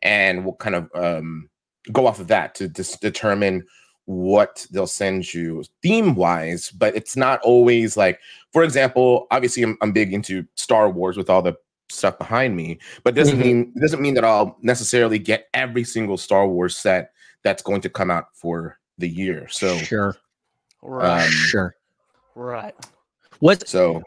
and 0.03 0.45
we'll 0.45 0.55
kind 0.55 0.75
of 0.77 0.89
um, 0.95 1.49
go 1.91 2.07
off 2.07 2.21
of 2.21 2.29
that 2.29 2.55
to 2.55 2.69
dis- 2.69 2.97
determine 2.99 3.65
what 4.05 4.67
they'll 4.71 4.87
send 4.87 5.33
you 5.33 5.65
theme 5.83 6.15
wise 6.15 6.71
but 6.71 6.95
it's 6.95 7.17
not 7.17 7.41
always 7.43 7.97
like 7.97 8.21
for 8.53 8.63
example 8.63 9.27
obviously 9.31 9.63
i'm, 9.63 9.77
I'm 9.81 9.93
big 9.93 10.13
into 10.13 10.45
star 10.55 10.91
wars 10.91 11.17
with 11.17 11.31
all 11.31 11.43
the 11.43 11.55
stuff 11.89 12.19
behind 12.19 12.57
me 12.57 12.79
but 13.05 13.15
doesn't 13.15 13.37
Mhm. 13.39 13.45
mean 13.45 13.73
it 13.77 13.81
doesn't 13.81 14.01
mean 14.01 14.15
that 14.15 14.25
i'll 14.25 14.57
necessarily 14.63 15.19
get 15.19 15.49
every 15.55 15.85
single 15.85 16.17
star 16.17 16.47
wars 16.49 16.77
set 16.77 17.13
that's 17.43 17.63
going 17.63 17.81
to 17.83 17.91
come 17.91 18.11
out 18.11 18.27
for 18.35 18.79
the 18.99 19.09
year 19.09 19.47
so 19.49 19.77
sure, 19.79 20.17
Right. 20.83 21.25
um, 21.25 21.31
sure. 21.31 21.77
right. 22.35 22.75
What? 23.41 23.67
so 23.69 24.03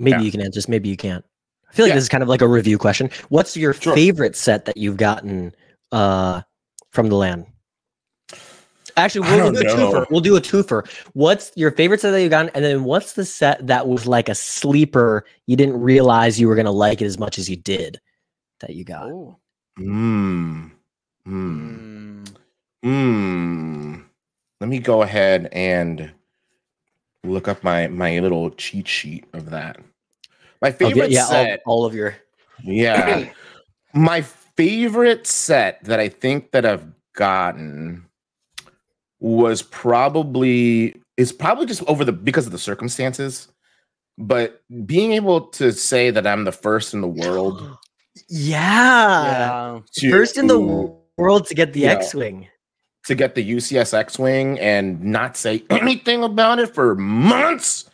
Maybe 0.00 0.16
yeah. 0.18 0.20
you 0.22 0.30
can 0.32 0.40
answer 0.40 0.56
this. 0.58 0.68
Maybe 0.68 0.88
you 0.88 0.96
can't. 0.96 1.24
I 1.70 1.72
feel 1.72 1.84
like 1.84 1.90
Yeah. 1.90 1.94
this 1.94 2.04
is 2.04 2.08
kind 2.08 2.22
of 2.22 2.28
like 2.28 2.42
a 2.42 2.48
review 2.48 2.78
question. 2.78 3.10
What's 3.28 3.56
your 3.56 3.72
Sure. 3.72 3.94
favorite 3.94 4.34
set 4.34 4.64
that 4.64 4.76
you've 4.76 4.96
gotten 4.96 5.54
uh, 5.92 6.42
from 6.90 7.08
the 7.08 7.14
LAN? 7.14 7.46
Actually, 8.96 9.28
we'll 9.28 9.38
don't 9.38 9.54
do 9.54 9.60
a 9.60 9.64
know. 9.64 9.76
twofer. 9.92 10.06
We'll 10.10 10.20
do 10.20 10.36
a 10.36 10.40
twofer. 10.40 10.88
What's 11.14 11.52
your 11.56 11.70
favorite 11.72 12.00
set 12.00 12.12
that 12.12 12.22
you've 12.22 12.30
gotten, 12.30 12.50
and 12.54 12.64
then 12.64 12.84
what's 12.84 13.14
the 13.14 13.24
set 13.24 13.66
that 13.66 13.88
was 13.88 14.06
like 14.06 14.28
a 14.28 14.34
sleeper? 14.34 15.24
You 15.46 15.56
didn't 15.56 15.80
realize 15.80 16.38
you 16.40 16.48
were 16.48 16.56
gonna 16.56 16.70
like 16.70 17.02
it 17.02 17.06
as 17.06 17.18
much 17.18 17.38
as 17.38 17.48
you 17.48 17.56
did 17.56 18.00
that 18.60 18.74
you 18.74 18.84
got. 18.84 19.06
Oh. 19.10 19.36
mm, 19.78 20.70
mm, 21.26 22.24
Mm. 22.24 22.24
mm. 22.84 24.04
let 24.60 24.70
me 24.70 24.78
go 24.78 25.02
ahead 25.02 25.48
and 25.52 26.12
look 27.24 27.48
up 27.48 27.64
my 27.64 27.88
my 27.88 28.18
little 28.20 28.50
cheat 28.50 28.86
sheet 28.86 29.24
of 29.32 29.50
that 29.50 29.78
my 30.64 30.72
favorite 30.72 31.10
yeah, 31.10 31.24
all, 31.24 31.28
set 31.28 31.62
all 31.66 31.84
of 31.84 31.94
your. 31.94 32.16
Yeah. 32.62 33.28
My 33.92 34.22
favorite 34.22 35.26
set 35.26 35.84
that 35.84 36.00
I 36.00 36.08
think 36.08 36.52
that 36.52 36.64
I've 36.64 36.86
gotten 37.12 38.06
was 39.24 39.62
probably 39.62 40.94
is 41.16 41.32
probably 41.32 41.64
just 41.64 41.82
over 41.84 42.04
the 42.04 42.12
because 42.12 42.44
of 42.44 42.52
the 42.52 42.58
circumstances. 42.58 43.48
But 44.18 44.60
being 44.84 45.12
able 45.12 45.40
to 45.58 45.72
say 45.72 46.10
that 46.10 46.26
I'm 46.26 46.44
the 46.44 46.52
first 46.52 46.92
in 46.94 47.00
the 47.00 47.08
world 47.08 47.60
Yeah. 48.28 49.24
Yeah. 49.24 49.80
to 49.96 50.10
First 50.10 50.36
in 50.38 50.46
the 50.46 50.60
world 51.16 51.46
to 51.46 51.54
get 51.54 51.72
the 51.72 51.80
Yeah. 51.80 51.92
X-wing. 51.92 52.48
to 53.06 53.14
get 53.14 53.34
the 53.34 53.42
UCS 53.56 53.92
X-wing 53.94 54.58
and 54.60 55.02
not 55.02 55.36
say 55.36 55.64
anything 55.70 56.22
about 56.22 56.58
it 56.58 56.74
for 56.74 56.94
months. 56.94 57.90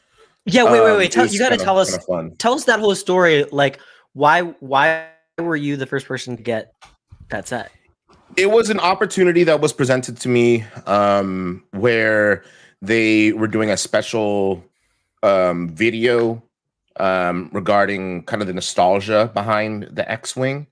Yeah. 0.46 0.64
Wait, 0.64 0.80
wait, 0.82 0.90
um, 0.90 0.98
wait. 0.98 1.12
Tell, 1.12 1.24
is 1.24 1.32
you 1.32 1.38
got 1.38 1.50
to 1.50 1.56
kinda- 1.56 1.64
tell 1.64 1.78
us. 1.78 1.96
fun. 2.06 2.34
Tell 2.38 2.54
us 2.54 2.64
that 2.64 2.80
whole 2.80 2.94
story. 2.96 3.44
Like, 3.52 3.78
why? 4.14 4.42
Why 4.60 5.06
were 5.38 5.56
you 5.56 5.76
the 5.76 5.86
first 5.86 6.06
person 6.06 6.36
to 6.36 6.42
get 6.42 6.72
that 7.30 7.46
set? 7.48 7.70
It 8.36 8.50
was 8.50 8.70
an 8.70 8.80
opportunity 8.80 9.44
that 9.44 9.60
was 9.60 9.72
presented 9.72 10.16
to 10.18 10.28
me 10.28 10.64
um, 10.86 11.64
where 11.72 12.44
they 12.82 13.32
were 13.32 13.48
doing 13.48 13.70
a 13.70 13.76
special 13.76 14.64
um, 15.22 15.68
video 15.68 16.42
um, 16.98 17.50
regarding 17.52 18.24
kind 18.24 18.42
of 18.42 18.48
the 18.48 18.54
nostalgia 18.54 19.30
behind 19.34 19.88
the 19.90 20.10
X-wing, 20.10 20.66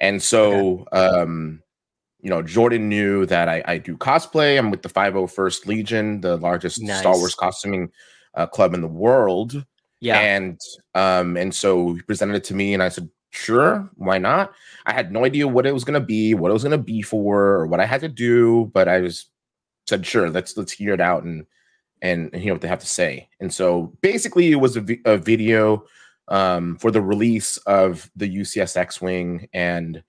and 0.00 0.22
so 0.22 0.86
um, 0.92 1.62
you 2.20 2.30
know 2.30 2.42
Jordan 2.42 2.88
knew 2.88 3.26
that 3.26 3.48
I, 3.48 3.62
I 3.66 3.78
do 3.78 3.96
cosplay. 3.96 4.58
I'm 4.58 4.70
with 4.70 4.82
the 4.82 4.88
501st 4.88 5.66
Legion, 5.66 6.20
the 6.20 6.36
largest 6.36 6.84
Star 6.86 7.16
Wars 7.16 7.34
costuming 7.34 7.90
uh, 8.34 8.46
club 8.46 8.74
in 8.74 8.80
the 8.80 8.88
world. 8.88 9.64
Yeah. 10.00 10.20
And 10.20 10.60
um, 10.94 11.36
and 11.36 11.54
so 11.54 11.94
he 11.94 12.02
presented 12.02 12.36
it 12.36 12.44
to 12.44 12.54
me, 12.54 12.74
and 12.74 12.82
I 12.82 12.90
said, 12.90 13.08
sure, 13.36 13.88
why 13.96 14.18
not? 14.18 14.52
I 14.86 14.92
had 14.92 15.12
no 15.12 15.24
idea 15.24 15.46
what 15.46 15.66
it 15.66 15.74
was 15.74 15.84
gonna 15.84 16.00
be, 16.00 16.34
what 16.34 16.50
it 16.50 16.54
was 16.54 16.62
gonna 16.62 16.78
be 16.78 17.02
for, 17.02 17.42
or 17.42 17.66
what 17.66 17.80
I 17.80 17.86
had 17.86 18.00
to 18.02 18.08
do, 18.08 18.70
but 18.74 18.88
I 18.88 19.00
just 19.00 19.30
said, 19.86 20.06
sure, 20.06 20.30
let's 20.30 20.56
let's 20.56 20.72
hear 20.72 20.94
it 20.94 21.00
out 21.00 21.22
and 21.24 21.46
and, 22.02 22.30
and 22.32 22.42
hear 22.42 22.52
what 22.52 22.60
they 22.60 22.68
have 22.68 22.80
to 22.80 22.86
say. 22.86 23.28
And 23.40 23.52
so 23.52 23.92
basically, 24.00 24.52
it 24.52 24.56
was 24.56 24.76
a, 24.76 24.80
vi- 24.80 25.02
a 25.04 25.16
video 25.16 25.84
um, 26.28 26.76
for 26.76 26.90
the 26.90 27.00
release 27.00 27.56
of 27.58 28.10
the 28.16 28.28
UCS 28.28 28.76
X-wing, 28.76 29.48
and 29.52 30.02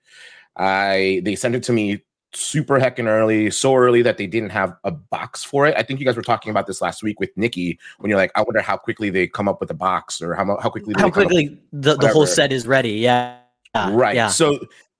I 0.56 1.22
they 1.24 1.36
sent 1.36 1.54
it 1.54 1.62
to 1.64 1.72
me 1.72 2.02
super 2.32 2.78
heckin' 2.78 3.06
early, 3.06 3.50
so 3.50 3.74
early 3.74 4.02
that 4.02 4.18
they 4.18 4.26
didn't 4.26 4.50
have 4.50 4.76
a 4.84 4.90
box 4.90 5.44
for 5.44 5.66
it. 5.66 5.74
I 5.76 5.82
think 5.82 6.00
you 6.00 6.06
guys 6.06 6.16
were 6.16 6.22
talking 6.22 6.50
about 6.50 6.66
this 6.66 6.80
last 6.82 7.02
week 7.02 7.18
with 7.20 7.30
Nikki 7.36 7.78
when 7.98 8.10
you're 8.10 8.18
like, 8.18 8.32
I 8.34 8.42
wonder 8.42 8.60
how 8.60 8.76
quickly 8.76 9.10
they 9.10 9.26
come 9.26 9.48
up 9.48 9.60
with 9.60 9.70
a 9.70 9.74
box 9.74 10.20
or 10.20 10.34
how 10.34 10.44
how 10.60 10.68
quickly 10.70 10.94
How 10.96 11.06
they 11.06 11.10
come 11.10 11.22
up 11.22 11.28
quickly 11.28 11.58
the, 11.72 11.96
the 11.96 12.08
whole 12.08 12.26
set 12.26 12.52
is 12.52 12.66
ready? 12.66 12.92
Yeah. 12.92 13.38
Right 13.74 14.16
Yeah. 14.16 14.28
so 14.28 14.58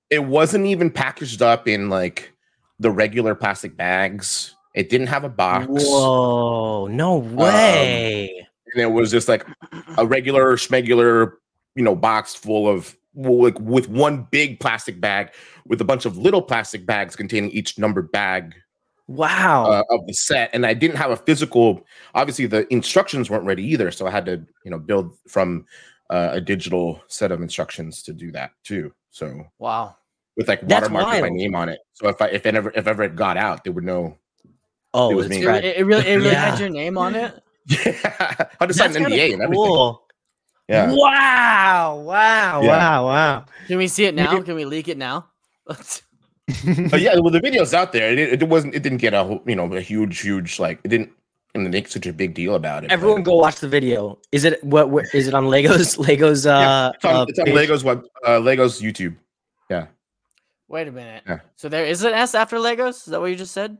it 0.09 0.23
wasn't 0.23 0.65
even 0.65 0.89
packaged 0.89 1.41
up 1.41 1.67
in 1.67 1.89
like 1.89 2.33
the 2.79 2.89
regular 2.89 3.35
plastic 3.35 3.75
bags 3.75 4.55
it 4.75 4.89
didn't 4.89 5.07
have 5.07 5.23
a 5.23 5.29
box 5.29 5.67
Whoa! 5.67 6.87
No 6.87 7.17
um, 7.17 7.35
way. 7.35 8.47
and 8.73 8.81
it 8.81 8.91
was 8.91 9.11
just 9.11 9.27
like 9.27 9.45
a 9.97 10.05
regular 10.05 10.55
schmegular 10.55 11.33
you 11.75 11.83
know 11.83 11.95
box 11.95 12.35
full 12.35 12.67
of 12.67 12.95
like 13.15 13.59
with 13.59 13.89
one 13.89 14.27
big 14.31 14.59
plastic 14.59 15.01
bag 15.01 15.31
with 15.65 15.81
a 15.81 15.85
bunch 15.85 16.05
of 16.05 16.17
little 16.17 16.41
plastic 16.41 16.85
bags 16.85 17.15
containing 17.15 17.49
each 17.51 17.77
numbered 17.77 18.11
bag 18.11 18.55
wow. 19.07 19.65
uh, 19.65 19.83
of 19.89 20.05
the 20.05 20.13
set 20.13 20.49
and 20.53 20.65
i 20.65 20.73
didn't 20.73 20.95
have 20.95 21.09
a 21.11 21.17
physical 21.17 21.85
obviously 22.13 22.45
the 22.45 22.71
instructions 22.71 23.29
weren't 23.29 23.45
ready 23.45 23.63
either 23.63 23.89
so 23.89 24.05
i 24.05 24.11
had 24.11 24.25
to 24.25 24.45
you 24.63 24.69
know 24.71 24.77
build 24.77 25.17
from 25.27 25.65
uh, 26.11 26.29
a 26.33 26.41
digital 26.41 27.01
set 27.07 27.31
of 27.31 27.41
instructions 27.41 28.03
to 28.03 28.13
do 28.13 28.31
that 28.31 28.51
too 28.63 28.93
so 29.11 29.43
Wow. 29.59 29.95
with 30.37 30.47
like 30.47 30.61
That's 30.61 30.89
watermark 30.89 31.21
my 31.21 31.29
name 31.29 31.55
on 31.55 31.69
it. 31.69 31.79
So 31.93 32.07
if 32.07 32.21
I 32.21 32.27
if 32.27 32.45
it 32.45 32.55
ever 32.55 32.71
if 32.75 32.87
ever 32.87 33.03
it 33.03 33.15
got 33.15 33.37
out, 33.37 33.63
they 33.63 33.69
would 33.69 33.83
know. 33.83 34.17
oh, 34.93 35.11
it 35.11 35.15
was 35.15 35.29
me. 35.29 35.45
It, 35.45 35.77
it 35.77 35.85
really, 35.85 36.07
it 36.07 36.15
really 36.15 36.31
Yeah. 36.31 36.51
had 36.51 36.59
your 36.59 36.69
name 36.69 36.97
on 36.97 37.15
it. 37.15 37.33
Yeah, 37.67 37.91
I 38.39 38.47
had 38.59 38.67
to 38.69 38.73
sign 38.73 38.91
That's 38.91 38.95
an 38.95 39.03
kinda 39.03 39.17
NDA 39.17 39.33
and 39.33 39.41
everything. 39.43 39.95
Cool. 40.69 40.75
Yeah, 40.75 40.91
Wow! 40.93 41.95
Wow! 42.05 42.61
Yeah. 42.61 42.67
Wow! 42.77 43.05
Wow! 43.07 43.45
Can 43.67 43.77
we 43.77 43.87
see 43.87 44.05
it 44.05 44.15
now? 44.15 44.41
Can 44.41 44.55
we 44.55 44.65
leak 44.65 44.87
it 44.87 44.97
now? 44.97 45.27
but 45.65 47.01
yeah. 47.01 47.15
Well, 47.19 47.31
the 47.31 47.41
video's 47.41 47.73
out 47.73 47.91
there. 47.91 48.11
It, 48.11 48.41
it 48.41 48.47
wasn't. 48.47 48.75
It 48.75 48.83
didn't 48.83 48.99
get 48.99 49.13
a 49.13 49.39
you 49.45 49.55
know 49.55 49.71
a 49.73 49.81
huge 49.81 50.19
huge 50.21 50.59
like. 50.59 50.79
It 50.83 50.89
didn't 50.89 51.11
and 51.55 51.69
make 51.71 51.87
such 51.87 52.05
a 52.05 52.13
big 52.13 52.33
deal 52.33 52.55
about 52.55 52.83
it. 52.83 52.87
but 52.89 52.93
Everyone, 52.93 53.23
go 53.23 53.35
watch 53.35 53.59
the 53.59 53.67
video. 53.67 54.19
Is 54.31 54.45
it 54.45 54.63
what? 54.63 54.89
what 54.89 55.05
is 55.13 55.27
it 55.27 55.33
on 55.33 55.45
Legos? 55.45 55.97
Legos. 55.97 56.45
Uh, 56.45 56.91
It's 56.95 57.05
on, 57.05 57.15
uh, 57.15 57.25
it's 57.27 57.39
on? 57.39 57.45
Legos 57.47 57.83
web. 57.83 58.03
Uh, 58.25 58.39
Legos 58.39 58.81
YouTube. 58.81 59.15
Yeah. 59.69 59.87
Wait 60.67 60.87
a 60.87 60.91
minute. 60.91 61.23
Yeah. 61.27 61.39
So 61.55 61.69
there 61.69 61.85
is 61.85 62.03
an 62.03 62.13
S 62.13 62.35
after 62.35 62.57
Legos? 62.57 62.89
Is 62.89 63.05
that 63.05 63.19
what 63.19 63.27
you 63.31 63.35
just 63.35 63.53
said? 63.53 63.77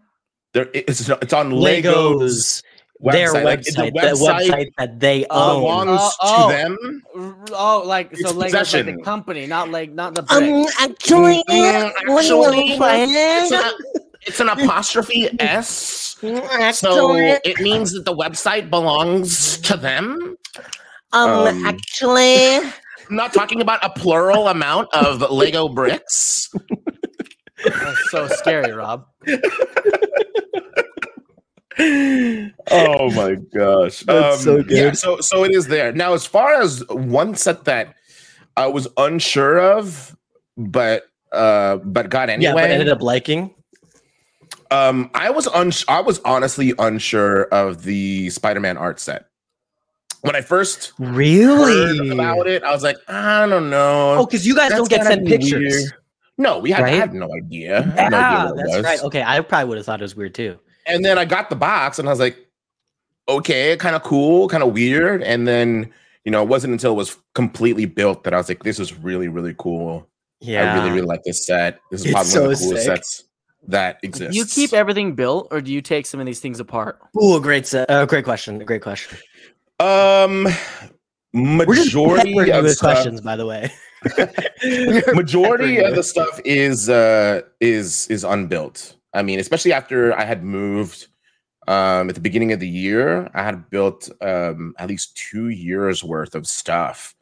There, 0.53 0.67
it's 0.73 1.07
it's 1.07 1.33
on 1.33 1.51
Legos. 1.51 1.83
Legos. 1.83 2.63
Their 3.01 3.31
website. 3.33 3.43
Like, 3.43 3.59
website, 3.61 3.75
the 3.75 3.91
the 3.91 3.99
website 3.99 4.49
website 4.49 4.71
that 4.77 4.99
they 4.99 5.25
own. 5.29 5.61
belongs 5.61 5.99
Oh, 6.01 6.11
oh. 6.21 6.47
to 6.49 6.53
them. 6.53 7.03
R- 7.15 7.35
Oh, 7.53 7.83
like 7.85 8.15
so 8.15 8.19
It's 8.29 8.31
Legos 8.33 8.35
like 8.37 8.51
possession. 8.51 8.97
the 8.97 9.03
company, 9.03 9.47
not 9.47 9.69
like 9.69 9.91
not 9.93 10.15
the 10.15 10.21
Um, 10.29 10.65
actually, 10.79 11.43
Mm, 11.49 11.91
what 12.07 12.21
do 12.23 12.27
you 12.27 12.37
want 12.37 12.55
actually. 12.57 13.15
It's, 13.15 13.51
a, 13.51 13.71
it's 14.27 14.39
an 14.41 14.49
apostrophe 14.49 15.29
S. 15.39 16.17
So 16.73 17.15
it 17.15 17.59
means 17.61 17.93
that 17.93 18.03
the 18.03 18.13
website 18.15 18.69
belongs 18.69 19.57
to 19.61 19.77
them. 19.77 20.35
um, 21.13 21.29
um, 21.47 21.65
actually, 21.65 22.59
not 23.09 23.33
talking 23.33 23.61
about 23.61 23.79
a 23.81 23.89
plural 23.89 24.49
amount 24.49 24.89
of 24.93 25.21
Lego 25.31 25.69
bricks. 25.69 26.49
That's 27.65 28.11
so 28.11 28.27
scary, 28.27 28.71
Rob. 28.73 29.05
oh 31.79 33.11
my 33.11 33.35
gosh. 33.55 34.01
That's 34.01 34.43
so 34.43 34.63
Yeah, 34.67 34.91
so 34.91 35.19
so 35.21 35.43
it 35.43 35.51
is 35.53 35.67
there. 35.67 35.91
Now, 35.91 36.13
as 36.13 36.25
far 36.25 36.53
as 36.61 36.83
one 36.89 37.35
set 37.35 37.65
that 37.65 37.95
I 38.57 38.67
was 38.67 38.87
unsure 38.97 39.59
of, 39.59 40.15
but 40.57 41.03
uh 41.31 41.77
but 41.77 42.09
got 42.09 42.29
Yeah, 42.29 42.53
but 42.53 42.63
anyway. 42.63 42.71
ended 42.73 42.89
up 42.89 43.01
liking. 43.01 43.53
um 44.71 45.09
I 45.13 45.29
was 45.29 45.47
uns- 45.47 45.85
I 45.87 46.01
was 46.01 46.19
honestly 46.25 46.73
unsure 46.79 47.43
of 47.45 47.83
the 47.83 48.29
Spider-Man 48.29 48.77
art 48.77 48.99
set. 48.99 49.25
When 50.21 50.35
I 50.35 50.41
first 50.41 50.91
heard 50.97 51.15
Really? 51.15 52.09
about 52.09 52.45
it, 52.47 52.61
I 52.63 52.73
was 52.73 52.83
like, 52.83 52.97
I 53.07 53.45
don't 53.47 53.69
know. 53.69 54.15
Oh, 54.19 54.25
because 54.25 54.45
you 54.45 54.53
guys 54.53 54.69
That's 54.69 54.79
don't 54.81 54.89
get 54.89 55.03
sent 55.05 55.23
be 55.25 55.31
pictures. 55.37 55.73
weird. 55.73 55.91
No, 56.37 56.59
we 56.59 56.71
had, 56.71 56.83
Right? 56.83 57.13
no 57.13 57.29
idea. 57.33 57.79
I 57.97 58.01
had 58.01 58.11
no 58.11 58.17
idea 58.17 58.29
Yeah, 58.29 58.43
what 58.45 58.51
it 58.51 58.57
that's 58.57 58.75
was. 58.77 58.83
right. 58.85 59.03
Okay, 59.03 59.23
I 59.25 59.39
probably 59.41 59.69
would 59.69 59.77
have 59.77 59.85
thought 59.85 60.01
it 60.01 60.03
was 60.03 60.15
weird 60.17 60.33
too. 60.35 60.57
And 60.89 61.05
then 61.05 61.17
I 61.17 61.25
got 61.25 61.49
the 61.49 61.55
box 61.55 61.99
and 61.99 62.07
I 62.07 62.11
was 62.11 62.19
like, 62.19 62.37
okay, 63.27 63.77
kind 63.77 63.95
of 63.95 64.03
cool, 64.03 64.47
kind 64.49 64.63
of 64.63 64.73
weird. 64.73 65.21
And 65.23 65.47
then, 65.47 65.91
you 66.25 66.31
know, 66.31 66.41
it 66.41 66.49
wasn't 66.49 66.73
until 66.73 66.93
it 66.93 66.95
was 66.95 67.17
completely 67.35 67.85
built 67.85 68.23
that 68.23 68.33
I 68.33 68.37
was 68.37 68.49
like, 68.49 68.63
this 68.63 68.79
is 68.79 68.93
really, 68.97 69.27
really 69.27 69.55
cool. 69.57 70.07
Yeah. 70.41 70.73
I 70.73 70.77
really, 70.77 70.91
really 70.95 71.07
like 71.07 71.23
this 71.23 71.45
set. 71.45 71.79
This 71.91 72.01
is 72.01 72.07
It's 72.07 72.13
probably 72.13 72.33
one 72.33 72.51
of 72.51 72.59
the 72.59 72.65
coolest 72.65 72.85
sick. 72.85 72.95
sets 72.97 73.23
that 73.67 73.99
exists. 74.03 74.33
Do 74.33 74.37
you 74.39 74.45
keep 74.45 74.73
everything 74.73 75.13
built, 75.13 75.47
or 75.51 75.61
do 75.61 75.71
you 75.71 75.81
take 75.81 76.05
some 76.05 76.19
of 76.19 76.25
these 76.25 76.39
things 76.39 76.59
apart? 76.59 76.99
Oh, 77.17 77.39
great 77.39 77.67
set. 77.67 77.89
Uh, 77.89 78.05
great 78.05 78.23
question. 78.25 78.57
Great 78.65 78.81
question. 78.81 79.17
um 79.79 80.47
We're 81.33 81.75
just 81.75 81.87
majority 81.93 82.51
of 82.51 82.63
with 82.63 82.73
stuff, 82.77 82.93
questions, 82.95 83.21
by 83.21 83.35
the 83.35 83.45
way. 83.45 83.69
majority 85.13 85.77
of 85.77 85.95
the 85.95 86.03
stuff 86.03 86.39
is 86.45 86.89
uh 86.89 87.41
is 87.59 88.07
is 88.07 88.23
unbuilt. 88.23 88.95
I 89.13 89.21
mean, 89.23 89.39
especially 89.39 89.73
after 89.73 90.17
I 90.17 90.23
had 90.25 90.43
moved 90.43 91.07
um 91.67 92.09
at 92.09 92.15
the 92.15 92.21
beginning 92.21 92.51
of 92.51 92.59
the 92.59 92.67
year, 92.67 93.29
I 93.33 93.43
had 93.43 93.69
built 93.69 94.09
um 94.21 94.73
at 94.77 94.89
least 94.89 95.15
two 95.17 95.49
years 95.49 96.03
worth 96.03 96.35
of 96.35 96.47
stuff 96.47 97.15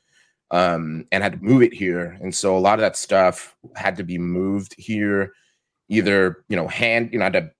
um 0.51 1.05
and 1.11 1.23
had 1.23 1.33
to 1.33 1.39
move 1.43 1.61
it 1.61 1.73
here. 1.73 2.17
And 2.21 2.33
so 2.33 2.57
a 2.57 2.59
lot 2.59 2.75
of 2.75 2.81
that 2.81 2.95
stuff 2.95 3.55
had 3.75 3.95
to 3.97 4.03
be 4.03 4.17
moved 4.17 4.75
here, 4.77 5.33
either 5.89 6.43
you 6.49 6.55
know, 6.55 6.67
hand, 6.67 7.09
you 7.11 7.19
know, 7.19 7.25
I 7.25 7.31
had 7.31 7.33
to 7.33 7.51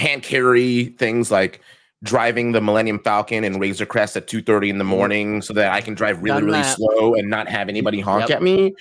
hand 0.00 0.22
carry 0.22 0.86
things 0.98 1.30
like 1.30 1.60
driving 2.02 2.52
the 2.52 2.60
Millennium 2.60 2.98
Falcon 2.98 3.42
and 3.42 3.58
Razor 3.58 3.86
Crest 3.86 4.16
at 4.16 4.26
2:30 4.26 4.68
in 4.68 4.78
the 4.78 4.84
morning 4.84 5.40
so 5.40 5.54
that 5.54 5.72
I 5.72 5.80
can 5.80 5.94
drive 5.94 6.22
really, 6.22 6.42
really 6.42 6.62
slow 6.62 7.14
and 7.14 7.30
not 7.30 7.48
have 7.48 7.70
anybody 7.70 8.00
honk 8.00 8.28
Yep. 8.28 8.36
at 8.36 8.42
me, 8.42 8.74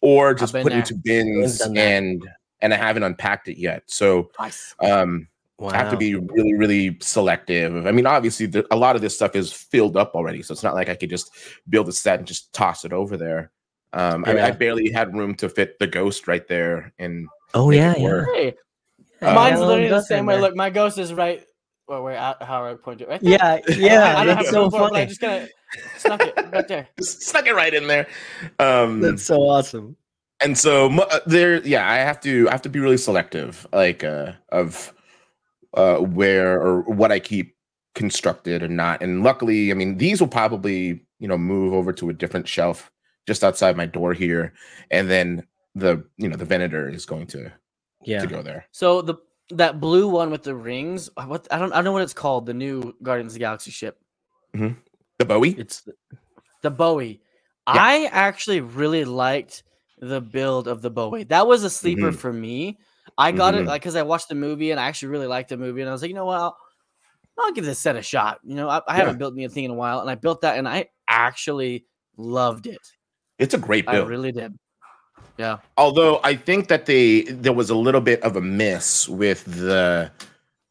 or 0.00 0.32
just 0.32 0.54
put 0.54 0.64
there. 0.70 0.78
into 0.78 0.94
bins 0.94 1.60
and 1.60 2.26
and 2.62 2.72
I 2.72 2.76
haven't 2.78 3.02
unpacked 3.02 3.48
it 3.48 3.58
yet. 3.58 3.82
So 3.86 4.30
Twice. 4.34 4.74
um 4.80 5.28
I 5.64 5.76
have 5.76 5.90
to 5.92 5.96
be 5.96 6.16
really, 6.16 6.54
really 6.54 6.96
selective. 7.00 7.86
I 7.86 7.92
mean, 7.92 8.04
obviously, 8.04 8.46
the, 8.46 8.66
a 8.72 8.76
lot 8.76 8.96
of 8.96 9.02
this 9.02 9.14
stuff 9.14 9.36
is 9.36 9.52
filled 9.52 9.96
up 9.96 10.12
already, 10.16 10.42
so 10.42 10.52
it's 10.52 10.64
not 10.64 10.74
like 10.74 10.88
I 10.88 10.96
could 10.96 11.10
just 11.10 11.30
build 11.68 11.88
a 11.88 11.92
set 11.92 12.18
and 12.18 12.26
just 12.26 12.52
toss 12.52 12.84
it 12.84 12.92
over 12.92 13.16
there. 13.16 13.52
Um, 13.92 14.24
I, 14.24 14.28
mean, 14.28 14.36
Yeah. 14.38 14.46
I 14.46 14.50
barely 14.50 14.90
had 14.90 15.14
room 15.14 15.36
to 15.36 15.48
fit 15.48 15.78
the 15.78 15.86
ghost 15.86 16.26
right 16.26 16.44
there, 16.48 16.92
and 16.98 17.28
Oh 17.54 17.70
yeah, 17.70 17.94
yeah. 17.96 18.24
Hey, 18.34 18.54
Um, 19.20 19.34
mine's 19.36 19.60
literally 19.60 19.88
the 19.88 20.00
same 20.02 20.26
way. 20.26 20.40
Look, 20.40 20.56
my 20.56 20.68
ghost 20.70 20.98
is 20.98 21.14
right. 21.14 21.44
Well, 21.86 22.02
where 22.02 22.16
out 22.16 22.42
how 22.42 22.64
I 22.64 22.74
point 22.74 23.00
it 23.02 23.08
right 23.08 23.20
there. 23.20 23.30
Yeah, 23.30 23.60
yeah. 23.76 24.14
I 24.18 24.24
don't 24.24 24.34
That's 24.34 24.46
have 24.46 24.54
so 24.54 24.62
room 24.62 24.70
for 24.72 24.80
it, 24.80 24.84
I 24.84 24.88
funny. 24.90 25.06
just 25.06 25.20
gonna 25.20 25.48
snuck 25.98 26.22
it 26.22 26.34
right 26.52 26.66
there. 26.66 26.88
just 26.98 27.22
stuck 27.28 27.46
it 27.46 27.54
right 27.54 27.72
in 27.74 27.86
there. 27.86 28.08
Um, 28.58 29.00
That's 29.00 29.22
so 29.22 29.42
awesome. 29.42 29.96
And 30.42 30.56
so 30.56 30.90
uh, 30.90 31.20
there, 31.26 31.66
yeah, 31.66 31.88
I 31.90 31.96
have 31.98 32.20
to, 32.22 32.48
I 32.48 32.52
have 32.52 32.62
to 32.62 32.68
be 32.68 32.80
really 32.80 32.96
selective, 32.96 33.66
like 33.72 34.04
uh, 34.04 34.32
of 34.50 34.92
uh, 35.74 35.98
where 35.98 36.60
or 36.60 36.82
what 36.82 37.12
I 37.12 37.18
keep 37.18 37.56
constructed 37.94 38.62
or 38.62 38.68
not. 38.68 39.02
And 39.02 39.22
luckily, 39.22 39.70
I 39.70 39.74
mean, 39.74 39.98
these 39.98 40.20
will 40.20 40.28
probably, 40.28 41.04
you 41.18 41.28
know, 41.28 41.38
move 41.38 41.72
over 41.74 41.92
to 41.94 42.10
a 42.10 42.12
different 42.12 42.48
shelf 42.48 42.90
just 43.26 43.44
outside 43.44 43.76
my 43.76 43.86
door 43.86 44.12
here, 44.14 44.52
and 44.90 45.08
then 45.08 45.46
the, 45.74 46.04
you 46.16 46.28
know, 46.28 46.36
the 46.36 46.44
Venator 46.44 46.88
is 46.88 47.06
going 47.06 47.26
to 47.28 47.52
Yeah. 48.04 48.20
to 48.22 48.26
go 48.26 48.42
there. 48.42 48.66
So 48.72 49.02
the 49.02 49.16
that 49.50 49.80
blue 49.80 50.08
one 50.08 50.30
with 50.30 50.42
the 50.42 50.54
rings. 50.54 51.10
uh, 51.16 51.24
What 51.26 51.46
I 51.50 51.58
don't 51.58 51.72
I 51.72 51.76
don't 51.76 51.84
know 51.84 51.92
what 51.92 52.02
it's 52.02 52.14
called. 52.14 52.46
The 52.46 52.54
new 52.54 52.94
Guardians 53.02 53.32
of 53.32 53.34
the 53.34 53.40
Galaxy 53.40 53.70
ship, 53.70 53.98
The 55.18 55.24
Bowie. 55.24 55.54
It's 55.58 55.88
the 56.62 56.70
Bowie. 56.70 57.20
I 57.66 58.08
actually 58.10 58.60
really 58.60 59.04
liked 59.04 59.62
the 60.02 60.20
build 60.20 60.66
of 60.68 60.82
the 60.82 60.90
Bowie. 60.90 61.22
That 61.24 61.46
was 61.46 61.62
a 61.62 61.70
sleeper 61.70 62.10
Mhm. 62.10 62.16
for 62.16 62.32
me. 62.32 62.78
I 63.16 63.30
got 63.32 63.54
it 63.54 63.62
Mhm. 63.62 63.68
like 63.68 63.82
because 63.82 63.94
I 63.96 64.02
watched 64.02 64.28
the 64.28 64.34
movie 64.34 64.72
and 64.72 64.80
I 64.80 64.84
actually 64.88 65.08
really 65.08 65.28
liked 65.28 65.48
the 65.50 65.56
movie 65.56 65.80
and 65.80 65.88
I 65.88 65.92
was 65.92 66.02
like, 66.02 66.08
you 66.08 66.14
know 66.14 66.24
what, 66.26 66.40
I'll, 66.40 66.56
I'll 67.38 67.52
give 67.52 67.64
this 67.64 67.78
set 67.78 67.94
a 67.96 68.02
shot. 68.02 68.40
You 68.44 68.56
know, 68.56 68.68
I, 68.68 68.82
I 68.88 68.96
haven't 68.96 69.18
built 69.18 69.32
me 69.34 69.44
a 69.44 69.48
thing 69.48 69.64
in 69.64 69.70
a 69.70 69.74
while 69.74 70.00
and 70.00 70.10
I 70.10 70.16
built 70.16 70.40
that 70.42 70.58
and 70.58 70.68
I 70.68 70.88
actually 71.08 71.86
loved 72.16 72.66
it. 72.66 72.80
It's 73.38 73.54
a 73.54 73.58
great 73.58 73.88
I 73.88 73.92
build. 73.92 74.08
really 74.08 74.32
did. 74.32 74.58
Yeah. 75.38 75.58
Although 75.76 76.20
I 76.24 76.34
think 76.34 76.66
that 76.68 76.86
they 76.86 77.22
there 77.22 77.52
was 77.52 77.70
a 77.70 77.74
little 77.76 78.00
bit 78.00 78.20
of 78.22 78.36
a 78.36 78.40
miss 78.40 79.08
with 79.08 79.44
the 79.44 80.10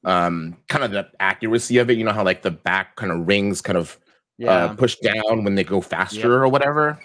um 0.04 0.58
kind 0.68 0.84
of 0.84 0.92
the 0.92 1.08
accuracy 1.20 1.78
of 1.78 1.90
it. 1.90 1.98
You 1.98 2.04
know 2.04 2.12
how 2.14 2.24
like 2.24 2.42
the 2.42 2.52
back 2.52 2.96
kind 2.98 3.12
of 3.12 3.28
rings 3.28 3.62
kind 3.62 3.78
of 3.78 3.98
Yeah. 4.38 4.52
uh, 4.66 4.74
push 4.76 4.96
down 4.98 5.44
when 5.44 5.56
they 5.56 5.64
go 5.64 5.80
faster 5.82 6.44
or 6.44 6.48
whatever. 6.48 7.00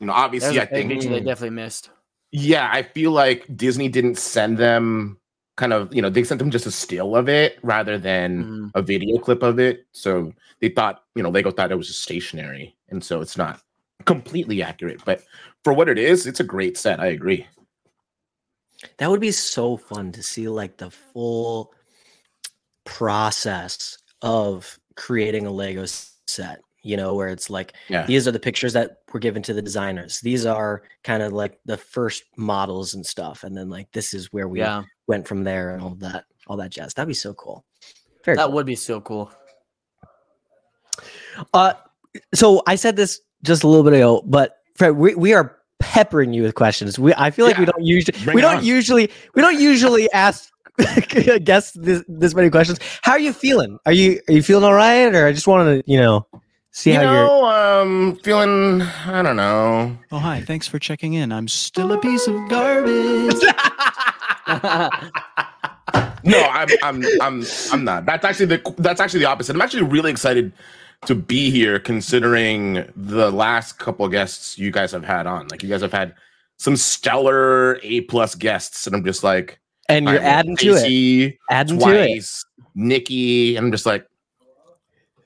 You 0.00 0.06
know, 0.06 0.12
obviously, 0.14 0.56
There's 0.56 0.66
I 0.66 0.70
a 0.70 0.74
big 0.74 0.88
think 0.88 1.02
feature 1.02 1.14
they 1.14 1.20
definitely 1.20 1.50
missed. 1.56 1.90
yeah, 2.32 2.68
I 2.72 2.82
feel 2.82 3.10
like 3.12 3.44
Disney 3.56 3.88
didn't 3.88 4.16
send 4.18 4.56
them 4.58 5.18
kind 5.56 5.72
of 5.74 5.94
you 5.94 6.00
know 6.00 6.08
they 6.08 6.24
sent 6.24 6.38
them 6.38 6.50
just 6.50 6.64
a 6.64 6.70
still 6.70 7.14
of 7.14 7.28
it 7.28 7.58
rather 7.62 7.98
than 7.98 8.44
Mhm. 8.44 8.70
a 8.74 8.80
video 8.82 9.18
clip 9.18 9.42
of 9.42 9.58
it. 9.60 9.86
So 9.92 10.32
they 10.60 10.70
thought 10.70 11.04
you 11.14 11.22
know 11.22 11.28
Lego 11.30 11.50
thought 11.50 11.70
it 11.70 11.76
was 11.76 11.88
just 11.88 12.02
stationary, 12.02 12.76
and 12.88 13.04
so 13.04 13.20
it's 13.20 13.36
not 13.36 13.60
completely 14.06 14.62
accurate. 14.62 15.02
But 15.04 15.22
for 15.64 15.74
what 15.74 15.90
it 15.90 15.98
is, 15.98 16.26
it's 16.26 16.40
a 16.40 16.44
great 16.44 16.78
set. 16.78 16.98
I 17.00 17.06
agree. 17.08 17.46
that 18.96 19.10
would 19.10 19.20
be 19.20 19.30
so 19.32 19.76
fun 19.76 20.10
to 20.12 20.22
see 20.22 20.48
like 20.48 20.78
the 20.78 20.90
full 20.90 21.74
process 22.86 23.98
of 24.22 24.78
creating 24.96 25.44
a 25.46 25.50
Lego 25.50 25.84
set. 26.26 26.60
You 26.82 26.96
know, 26.96 27.14
where 27.14 27.28
it's 27.28 27.50
like 27.50 27.74
Yeah. 27.90 28.06
these 28.06 28.26
are 28.26 28.32
the 28.32 28.40
pictures 28.40 28.72
that 28.72 28.99
were 29.12 29.20
given 29.20 29.42
to 29.42 29.54
the 29.54 29.62
designers. 29.62 30.20
These 30.20 30.46
are 30.46 30.82
kind 31.04 31.22
of 31.22 31.32
like 31.32 31.58
the 31.66 31.76
first 31.76 32.24
models 32.36 32.94
and 32.94 33.04
stuff, 33.04 33.44
and 33.44 33.56
then 33.56 33.68
like 33.70 33.90
this 33.92 34.14
is 34.14 34.32
where 34.32 34.48
we 34.48 34.60
Yeah. 34.60 34.82
went 35.06 35.26
from 35.28 35.44
there 35.44 35.70
and 35.70 35.82
all 35.82 35.94
that, 35.96 36.24
all 36.46 36.56
that 36.58 36.70
jazz. 36.70 36.94
That'd 36.94 37.08
be 37.08 37.14
so 37.14 37.34
cool. 37.34 37.64
Very 38.24 38.36
That 38.36 38.46
cool. 38.46 38.54
would 38.54 38.66
be 38.66 38.76
so 38.76 39.00
cool. 39.00 39.32
Uh, 41.54 41.72
so 42.34 42.62
I 42.66 42.74
said 42.76 42.96
this 42.96 43.20
just 43.42 43.62
a 43.64 43.68
little 43.68 43.84
bit 43.84 43.94
ago, 43.94 44.22
but 44.26 44.56
Fred, 44.76 44.90
we, 44.96 45.14
we 45.14 45.32
are 45.32 45.56
peppering 45.78 46.32
you 46.34 46.42
with 46.42 46.54
questions. 46.54 46.98
We 46.98 47.14
I 47.14 47.30
feel 47.30 47.46
like 47.46 47.56
we 47.56 47.64
don't 47.64 47.82
usually 47.84 48.18
bring 48.24 48.34
we 48.34 48.40
don't 48.42 48.58
on. 48.58 48.64
usually 48.64 49.10
we 49.34 49.40
don't 49.42 49.58
usually 49.58 50.10
ask 50.12 50.50
guests 51.44 51.72
this 51.74 52.04
this 52.08 52.34
many 52.34 52.50
questions. 52.50 52.78
How 53.02 53.12
are 53.12 53.18
you 53.20 53.32
feeling? 53.32 53.78
Are 53.86 53.92
you 53.92 54.20
are 54.28 54.32
you 54.32 54.42
feeling 54.42 54.64
all 54.64 54.74
right, 54.74 55.14
or 55.14 55.26
I 55.26 55.32
just 55.32 55.46
wanted 55.46 55.82
to 55.84 55.90
you 55.90 55.98
know 55.98 56.26
see 56.72 56.92
you 56.92 56.96
how 56.96 57.12
you're. 57.12 57.82
um, 57.82 58.16
feeling 58.16 58.82
I 58.82 59.22
don't 59.22 59.36
know. 59.36 59.96
Oh, 60.10 60.18
hi. 60.18 60.42
Thanks 60.42 60.66
for 60.68 60.78
checking 60.78 61.14
in. 61.14 61.32
I'm 61.32 61.48
still 61.48 61.92
a 61.92 61.98
piece 61.98 62.26
of 62.26 62.36
garbage. 62.48 63.34
No, 66.22 66.38
I'm 66.38 66.68
I'm 66.82 67.02
I'm 67.20 67.44
I'm 67.72 67.84
not. 67.84 68.04
That's 68.04 68.24
actually 68.24 68.46
the 68.46 68.74
that's 68.78 69.00
actually 69.00 69.20
the 69.20 69.26
opposite. 69.26 69.56
I'm 69.56 69.62
actually 69.62 69.84
really 69.84 70.10
excited 70.10 70.52
to 71.06 71.14
be 71.14 71.50
here 71.50 71.78
considering 71.78 72.84
the 72.94 73.30
last 73.30 73.78
couple 73.78 74.04
of 74.04 74.12
guests 74.12 74.58
you 74.58 74.70
guys 74.70 74.92
have 74.92 75.04
had 75.04 75.26
on. 75.26 75.48
Like 75.48 75.62
you 75.62 75.68
guys 75.68 75.80
have 75.80 75.92
had 75.92 76.14
some 76.58 76.76
stellar 76.76 77.80
A 77.82 78.02
plus 78.02 78.34
guests, 78.34 78.86
and 78.86 78.94
I'm 78.94 79.04
just 79.04 79.24
like 79.24 79.58
And 79.88 80.06
you're 80.06 80.18
I'm 80.18 80.24
adding 80.24 80.56
to 80.58 80.74
it, 80.74 80.82
Casey 80.82 81.38
adding 81.50 81.78
to 81.78 81.88
it. 81.88 82.24
Nikki, 82.74 83.56
and 83.56 83.66
I'm 83.66 83.72
just 83.72 83.86
like, 83.86 84.06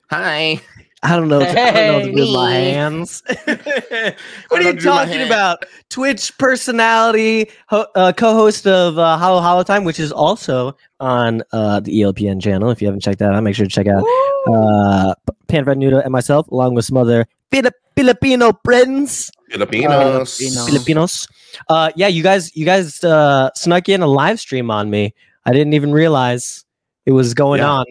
hi. 0.09 0.61
I 1.05 1.15
don't 1.15 1.27
know. 1.27 1.39
What 1.39 1.51
to, 1.53 1.61
I 1.61 1.71
don't 1.71 1.87
know 1.87 1.93
what 1.99 2.05
to 2.05 2.25
do 2.25 2.33
my 2.33 2.51
hands. 2.53 3.23
what 3.45 3.47
are 3.47 4.05
you 4.05 4.13
what 4.49 4.57
to 4.57 4.63
do 4.63 4.75
with 4.75 4.85
my 4.85 5.05
talking 5.05 5.21
about? 5.21 5.65
Twitch 5.89 6.35
personality, 6.37 7.49
ho- 7.67 7.85
uh, 7.95 8.11
co-host 8.11 8.65
of 8.65 8.97
uh, 8.97 9.17
Halo 9.17 9.39
Halo 9.39 9.63
Time, 9.63 9.83
which 9.83 9.99
is 9.99 10.11
also 10.11 10.75
on 10.99 11.43
uh, 11.51 11.79
the 11.79 12.01
ELPN 12.01 12.41
channel. 12.41 12.71
If 12.71 12.81
you 12.81 12.87
haven't 12.87 13.01
checked 13.01 13.19
that 13.19 13.33
out, 13.33 13.43
make 13.43 13.55
sure 13.55 13.65
to 13.65 13.71
check 13.71 13.87
out 13.87 14.03
uh, 14.47 15.13
Pan 15.47 15.65
Noodoh 15.65 16.03
and 16.03 16.11
myself, 16.11 16.47
along 16.47 16.73
with 16.73 16.85
some 16.85 16.97
other 16.97 17.27
Filip- 17.51 17.75
Filipino 17.95 18.51
friends. 18.63 19.29
Filipinos. 19.51 20.37
Filipino. 20.37 20.65
Filipinos. 20.65 21.27
Uh, 21.69 21.91
yeah, 21.95 22.07
you 22.07 22.23
guys, 22.23 22.55
you 22.55 22.65
guys 22.65 23.03
uh, 23.03 23.51
snuck 23.53 23.87
in 23.89 24.01
a 24.01 24.07
live 24.07 24.39
stream 24.39 24.71
on 24.71 24.89
me. 24.89 25.13
I 25.45 25.53
didn't 25.53 25.73
even 25.73 25.91
realize 25.91 26.65
it 27.05 27.11
was 27.11 27.33
going 27.35 27.59
Yeah. 27.59 27.69
on 27.69 27.85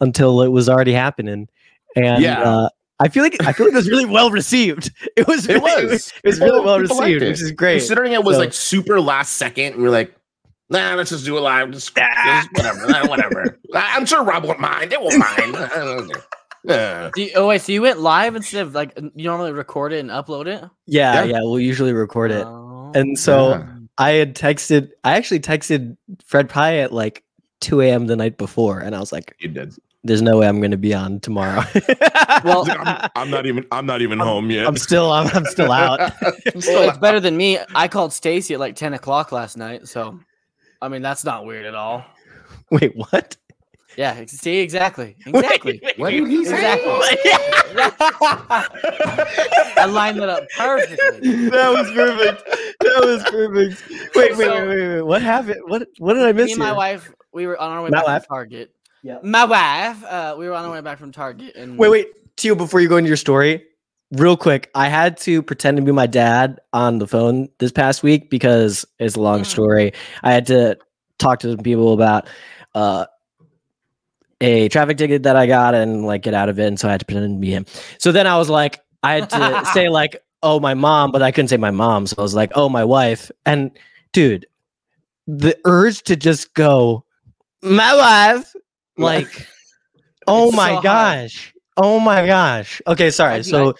until 0.00 0.42
it 0.42 0.48
was 0.48 0.68
already 0.68 0.92
happening. 0.92 1.48
And 1.96 2.22
Yeah. 2.22 2.40
uh, 2.42 2.68
I 3.00 3.08
feel 3.08 3.22
like 3.22 3.36
I 3.44 3.52
feel 3.52 3.66
like 3.66 3.72
it 3.74 3.76
was 3.76 3.90
really 3.90 4.06
well 4.06 4.30
received. 4.30 4.90
It 5.16 5.26
was 5.26 5.48
It 5.48 5.54
really, 5.54 5.86
was. 5.86 6.12
it 6.22 6.26
was 6.28 6.40
really 6.40 6.60
well 6.60 6.78
received, 6.78 7.22
it. 7.22 7.28
which 7.28 7.42
is 7.42 7.52
great. 7.52 7.78
Considering 7.78 8.12
it 8.12 8.22
was 8.22 8.36
So- 8.36 8.40
like 8.40 8.52
super 8.52 9.00
last 9.00 9.34
second, 9.34 9.74
and 9.74 9.82
we 9.82 9.88
are 9.88 9.90
like, 9.90 10.14
nah, 10.70 10.94
let's 10.94 11.10
just 11.10 11.24
do 11.24 11.36
it 11.36 11.40
live. 11.40 11.70
Just, 11.72 11.94
just 12.24 12.48
whatever, 12.52 12.86
nah, 12.86 13.06
whatever. 13.08 13.58
I- 13.74 13.94
I'm 13.96 14.06
sure 14.06 14.22
Rob 14.24 14.44
won't 14.44 14.60
mind. 14.60 14.92
It 14.92 15.00
won't 15.00 15.18
mind. 15.18 16.12
Yeah. 16.64 17.10
You- 17.16 17.30
oh 17.36 17.46
wait, 17.46 17.62
so 17.62 17.70
you 17.72 17.80
went 17.82 18.00
live 18.00 18.34
instead 18.34 18.62
of 18.66 18.74
like 18.74 18.98
you 19.14 19.24
normally 19.24 19.52
record 19.52 19.92
it 19.92 20.00
and 20.00 20.10
upload 20.10 20.46
it? 20.48 20.64
Yeah, 20.86 21.14
Yeah. 21.14 21.24
yeah, 21.24 21.40
we'll 21.42 21.60
usually 21.60 21.92
record 21.92 22.32
it. 22.32 22.44
Oh. 22.44 22.90
And 22.94 23.16
so 23.18 23.50
Yeah. 23.50 23.66
I 23.98 24.10
had 24.12 24.34
texted 24.34 24.90
I 25.04 25.14
actually 25.16 25.40
texted 25.40 25.96
Fred 26.24 26.48
Pye 26.48 26.78
at 26.78 26.92
like 26.92 27.22
2 27.60 27.82
a.m. 27.82 28.06
the 28.08 28.16
night 28.16 28.36
before, 28.36 28.80
and 28.80 28.96
I 28.96 29.00
was 29.00 29.12
like, 29.12 29.36
You 29.38 29.48
did. 29.48 29.74
There's 30.04 30.22
no 30.22 30.38
way 30.38 30.46
I'm 30.48 30.60
gonna 30.60 30.76
be 30.76 30.94
on 30.94 31.20
tomorrow. 31.20 31.62
Well, 32.44 32.70
I'm, 32.70 33.08
I'm 33.16 33.30
not 33.30 33.46
even. 33.46 33.64
I'm 33.72 33.86
not 33.86 34.02
even 34.02 34.18
home 34.18 34.50
yet. 34.50 34.66
I'm 34.66 34.76
still 34.76 35.10
I'm, 35.10 35.26
I'm 35.34 35.46
still 35.46 35.72
out. 35.72 36.00
I'm 36.00 36.12
well, 36.20 36.32
still 36.60 36.82
it's 36.82 36.98
better 36.98 37.18
than 37.18 37.34
me. 37.36 37.58
I 37.74 37.88
called 37.88 38.12
Stacy 38.12 38.52
at 38.54 38.60
like 38.60 38.76
ten 38.76 38.92
o'clock 38.92 39.32
last 39.32 39.56
night, 39.56 39.88
so 39.88 40.20
I 40.82 40.88
mean 40.88 41.00
that's 41.02 41.24
not 41.24 41.46
weird 41.46 41.64
at 41.64 41.74
all. 41.74 42.04
Wait, 42.70 42.94
what? 42.94 43.36
Yeah, 43.96 44.22
see 44.26 44.58
exactly, 44.58 45.16
exactly. 45.24 45.80
What 45.96 46.10
did 46.10 46.26
he 46.28 46.44
say? 46.44 46.74
Exactly. 46.74 47.18
I 49.78 49.86
lined 49.88 50.18
it 50.18 50.28
up 50.28 50.44
perfectly. 50.56 51.48
that 51.48 51.70
was 51.70 51.90
perfect. 51.92 52.44
That 52.80 53.00
was 53.02 53.22
perfect. 53.30 54.14
Wait, 54.14 54.36
wait, 54.36 54.46
So- 54.46 54.66
wait, 54.66 54.68
wait, 54.68 54.88
wait. 54.96 55.02
What 55.02 55.22
happened? 55.22 55.60
What 55.66 55.88
what 55.98 56.14
did 56.14 56.24
I 56.24 56.32
miss 56.32 56.46
Me 56.46 56.52
and 56.52 56.58
my 56.60 56.72
wife, 56.72 57.10
we 57.32 57.46
were 57.46 57.58
on 57.58 57.70
our 57.72 57.82
way 57.82 57.90
My 57.90 57.98
back 57.98 58.06
wife? 58.06 58.26
from 58.26 58.36
Target. 58.36 58.70
Yeah. 59.06 59.18
My 59.22 59.44
wife, 59.44 60.02
uh, 60.02 60.34
we 60.36 60.48
were 60.48 60.54
on 60.54 60.64
our 60.64 60.72
way 60.72 60.80
back 60.80 60.98
from 60.98 61.12
Target, 61.12 61.54
and 61.54 61.78
Wait, 61.78 61.90
wait. 61.90 62.08
Tio, 62.36 62.56
before 62.56 62.80
you 62.80 62.88
go 62.88 62.96
into 62.96 63.06
your 63.06 63.16
story, 63.16 63.62
real 64.10 64.36
quick, 64.36 64.68
I 64.74 64.88
had 64.88 65.16
to 65.18 65.42
pretend 65.42 65.76
to 65.76 65.82
be 65.84 65.92
my 65.92 66.08
dad 66.08 66.58
on 66.72 66.98
the 66.98 67.06
phone 67.06 67.48
this 67.60 67.70
past 67.70 68.02
week 68.02 68.30
because 68.30 68.84
it's 68.98 69.14
a 69.14 69.20
long 69.20 69.42
Mm. 69.42 69.46
story. 69.46 69.92
I 70.24 70.32
had 70.32 70.46
to 70.48 70.76
talk 71.20 71.38
to 71.40 71.52
some 71.52 71.62
people 71.62 71.92
about 71.92 72.26
uh 72.74 73.06
a 74.40 74.68
traffic 74.70 74.98
ticket 74.98 75.22
that 75.22 75.36
I 75.36 75.46
got 75.46 75.76
and 75.76 76.04
like 76.04 76.22
get 76.22 76.34
out 76.34 76.48
of 76.48 76.58
it, 76.58 76.66
and 76.66 76.78
so 76.80 76.88
I 76.88 76.90
had 76.90 77.00
to 77.00 77.06
pretend 77.06 77.36
to 77.36 77.40
be 77.40 77.52
him. 77.52 77.64
So 77.98 78.10
then 78.10 78.26
I 78.26 78.36
was 78.38 78.50
like, 78.50 78.80
I 79.04 79.12
had 79.14 79.30
to 79.30 79.64
say 79.72 79.88
like, 79.88 80.20
oh 80.42 80.58
my 80.58 80.74
mom, 80.74 81.12
but 81.12 81.22
I 81.22 81.30
couldn't 81.30 81.48
say 81.48 81.58
my 81.58 81.70
mom, 81.70 82.08
so 82.08 82.16
I 82.18 82.22
was 82.22 82.34
like, 82.34 82.50
oh 82.56 82.68
my 82.68 82.82
wife, 82.84 83.30
and 83.46 83.70
dude, 84.12 84.46
the 85.28 85.56
urge 85.64 86.02
to 86.02 86.16
just 86.16 86.54
go, 86.54 87.04
my 87.62 87.94
wife, 87.94 88.52
like, 88.98 89.46
oh 90.26 90.50
my 90.52 90.68
so 90.68 90.72
hard. 90.74 90.82
gosh, 90.84 91.54
oh 91.76 92.00
my 92.00 92.26
gosh. 92.26 92.80
Okay, 92.86 93.10
sorry. 93.10 93.38
Do- 93.38 93.42
So 93.44 93.74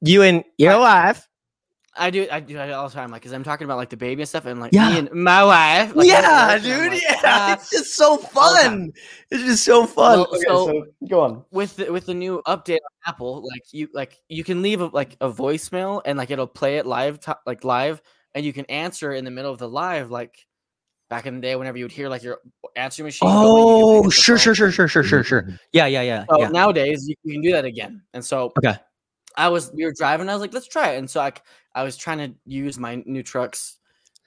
you 0.00 0.22
and 0.22 0.44
your 0.58 0.78
wife, 0.78 1.28
I 1.94 2.08
do, 2.08 2.26
I 2.32 2.40
do 2.40 2.56
it 2.56 2.70
all 2.72 2.88
the 2.88 2.94
time, 2.94 3.10
like, 3.10 3.20
because 3.20 3.34
I'm 3.34 3.44
talking 3.44 3.66
about 3.66 3.76
like 3.76 3.90
the 3.90 3.98
baby 3.98 4.22
and 4.22 4.28
stuff, 4.28 4.46
and 4.46 4.58
like 4.60 4.72
Yeah. 4.72 4.88
me 4.90 4.98
and 5.00 5.12
my 5.12 5.44
wife. 5.44 5.94
Like, 5.94 6.06
yeah, 6.08 6.52
and 6.54 6.62
dude, 6.62 6.92
like, 6.92 7.02
yeah, 7.02 7.20
uh, 7.50 7.56
it's 7.58 7.68
just 7.70 7.94
so 7.96 8.16
fun. 8.16 8.92
It's 9.30 9.42
just 9.44 9.64
so 9.64 9.84
fun. 9.86 10.20
Well, 10.20 10.26
okay, 10.28 10.40
so- 10.48 10.66
so 10.68 10.84
go 11.08 11.20
on. 11.20 11.44
with 11.50 11.76
the, 11.76 11.92
with 11.92 12.06
the 12.06 12.14
new 12.14 12.40
update 12.46 12.76
on 12.78 12.90
Apple, 13.06 13.46
like 13.46 13.62
you 13.72 13.88
like 13.92 14.18
you 14.28 14.42
can 14.42 14.62
leave 14.62 14.80
a, 14.80 14.86
like 14.86 15.16
a 15.20 15.30
voicemail 15.30 16.00
and 16.06 16.16
like 16.16 16.30
it'll 16.30 16.46
play 16.46 16.78
it 16.78 16.86
live, 16.86 17.20
to, 17.20 17.36
like 17.46 17.62
live, 17.62 18.00
and 18.34 18.44
you 18.44 18.54
can 18.54 18.64
answer 18.66 19.12
in 19.12 19.24
the 19.26 19.30
middle 19.30 19.52
of 19.52 19.58
the 19.58 19.68
live, 19.68 20.10
like 20.10 20.46
back 21.10 21.26
in 21.26 21.34
the 21.34 21.40
day 21.42 21.54
whenever 21.56 21.76
you 21.76 21.84
would 21.84 21.92
hear 21.92 22.08
like 22.08 22.22
your 22.22 22.38
answering 22.76 23.06
machine. 23.06 23.28
going, 23.28 23.58
you 23.58 23.74
can 23.74 23.84
oh, 23.84 24.02
pick 24.02 24.06
Oh, 24.06 24.10
sure, 24.10 24.38
sure, 24.38 24.54
sure, 24.54 24.70
sure, 24.70 24.88
sure, 24.88 25.04
sure, 25.04 25.24
sure. 25.24 25.48
Yeah, 25.72 25.86
yeah, 25.86 26.02
yeah, 26.02 26.24
So 26.30 26.40
yeah. 26.40 26.48
nowadays 26.48 27.08
you, 27.08 27.14
you 27.24 27.34
can 27.34 27.42
do 27.42 27.52
that 27.52 27.64
again, 27.64 28.02
and 28.14 28.24
so 28.24 28.52
Okay. 28.58 28.78
I 29.36 29.48
was 29.48 29.72
we 29.72 29.84
were 29.84 29.92
driving. 29.96 30.28
I 30.28 30.32
was 30.34 30.40
like, 30.40 30.52
let's 30.52 30.68
try 30.68 30.92
it, 30.92 30.98
and 30.98 31.08
so 31.08 31.20
I 31.20 31.32
I 31.74 31.82
was 31.82 31.96
trying 31.96 32.18
to 32.18 32.34
use 32.44 32.78
my 32.78 33.02
new 33.06 33.22
truck's 33.22 33.78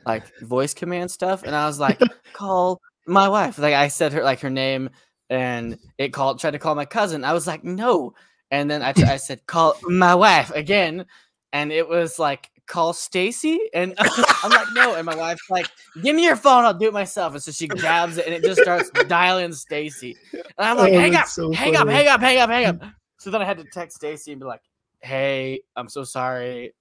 like 0.05 0.23
voice 0.41 0.73
command 0.73 1.11
stuff, 1.11 1.43
and 1.43 1.55
I 1.55 1.65
was 1.67 1.79
like, 1.79 1.99
call 2.33 2.79
my 3.05 3.27
wife. 3.29 3.57
Like 3.57 3.73
I 3.73 3.87
said 3.87 4.13
her 4.13 4.23
like 4.23 4.39
her 4.41 4.49
name, 4.49 4.89
and 5.29 5.77
it 5.97 6.13
called 6.13 6.39
tried 6.39 6.51
to 6.51 6.59
call 6.59 6.75
my 6.75 6.85
cousin. 6.85 7.23
I 7.23 7.33
was 7.33 7.47
like, 7.47 7.63
no, 7.63 8.13
and 8.51 8.69
then 8.69 8.81
I, 8.81 8.93
t- 8.93 9.03
I 9.03 9.17
said 9.17 9.45
call 9.45 9.75
my 9.83 10.15
wife 10.15 10.51
again, 10.51 11.05
and 11.53 11.71
it 11.71 11.87
was 11.87 12.19
like 12.19 12.49
call 12.67 12.93
Stacy, 12.93 13.59
and 13.73 13.95
I'm 14.45 14.51
like 14.51 14.67
no, 14.73 14.95
and 14.95 15.05
my 15.05 15.15
wife's 15.15 15.49
like, 15.49 15.67
give 16.01 16.15
me 16.15 16.23
your 16.23 16.35
phone, 16.35 16.63
I'll 16.65 16.73
do 16.73 16.87
it 16.87 16.93
myself, 16.93 17.33
and 17.33 17.41
so 17.43 17.51
she 17.51 17.67
grabs 17.67 18.17
it 18.17 18.25
and 18.25 18.33
it 18.35 18.43
just 18.43 18.61
starts 18.61 18.89
dialing 19.07 19.51
Stacy, 19.53 20.15
and 20.33 20.43
I'm 20.57 20.77
like, 20.77 20.93
Oh, 20.93 20.99
hang 20.99 21.15
up, 21.15 21.27
so 21.27 21.51
hang 21.51 21.75
up, 21.75 21.87
funny. 21.87 21.93
hang 21.93 22.07
up, 22.07 22.21
hang 22.21 22.37
up, 22.39 22.49
hang 22.49 22.65
up. 22.67 22.81
So 23.17 23.31
then 23.31 23.41
I 23.41 23.45
had 23.45 23.57
to 23.57 23.63
text 23.63 23.95
Stacy 23.97 24.31
and 24.33 24.39
be 24.39 24.45
like, 24.45 24.61
hey, 24.99 25.61
I'm 25.75 25.89
so 25.89 26.03
sorry. 26.03 26.73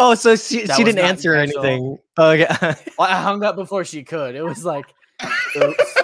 Oh, 0.00 0.14
so 0.14 0.34
she, 0.34 0.62
That 0.66 0.76
she 0.76 0.82
didn't 0.82 1.04
answer 1.04 1.34
intentional. 1.36 1.64
anything. 1.66 1.98
Okay. 2.18 2.74
Well, 2.98 3.08
I 3.08 3.20
hung 3.20 3.44
up 3.44 3.54
before 3.54 3.84
she 3.84 4.02
could. 4.02 4.34
It 4.34 4.42
was 4.42 4.64
like, 4.64 4.86
oops. 5.56 5.98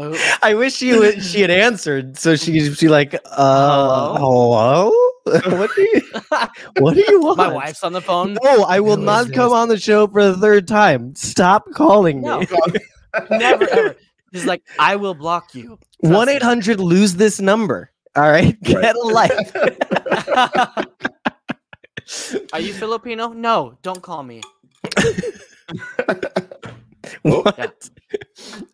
Oops. 0.00 0.38
I 0.42 0.54
wish 0.54 0.74
she 0.74 0.98
would 0.98 1.22
she 1.22 1.40
had 1.40 1.50
answered. 1.50 2.18
So 2.18 2.36
she 2.36 2.72
she 2.74 2.88
like, 2.88 3.14
uh 3.24 4.18
hello? 4.18 4.92
what 5.44 5.70
do 5.74 5.82
you 5.82 6.02
what 6.78 6.94
do 6.94 7.04
you 7.08 7.20
want? 7.20 7.38
My 7.38 7.52
wife's 7.52 7.82
on 7.82 7.92
the 7.92 8.00
phone. 8.00 8.36
No, 8.44 8.62
I 8.62 8.78
will 8.78 8.94
Who 8.94 9.02
is 9.02 9.06
not 9.06 9.32
come 9.32 9.52
on 9.52 9.68
the 9.68 9.76
show 9.76 10.06
for 10.06 10.22
the 10.22 10.36
third 10.36 10.68
time. 10.68 11.16
Stop 11.16 11.64
calling 11.72 12.20
No, 12.20 12.38
me. 12.40 12.46
never 13.30 13.68
ever. 13.68 13.96
She's 14.32 14.46
like, 14.46 14.62
I 14.78 14.94
will 14.94 15.14
block 15.14 15.52
you. 15.52 15.78
Trust 16.00 16.14
One 16.14 16.28
eight 16.28 16.44
hundred 16.44 16.78
lose 16.78 17.16
this 17.16 17.40
number. 17.40 17.90
All 18.14 18.30
right, 18.30 18.60
get 18.62 18.94
a 18.94 19.00
life. 19.00 19.52
Are 22.52 22.60
you 22.60 22.72
Filipino? 22.72 23.32
No, 23.32 23.76
don't 23.82 24.02
call 24.02 24.22
me. 24.22 24.42
what? 27.22 27.90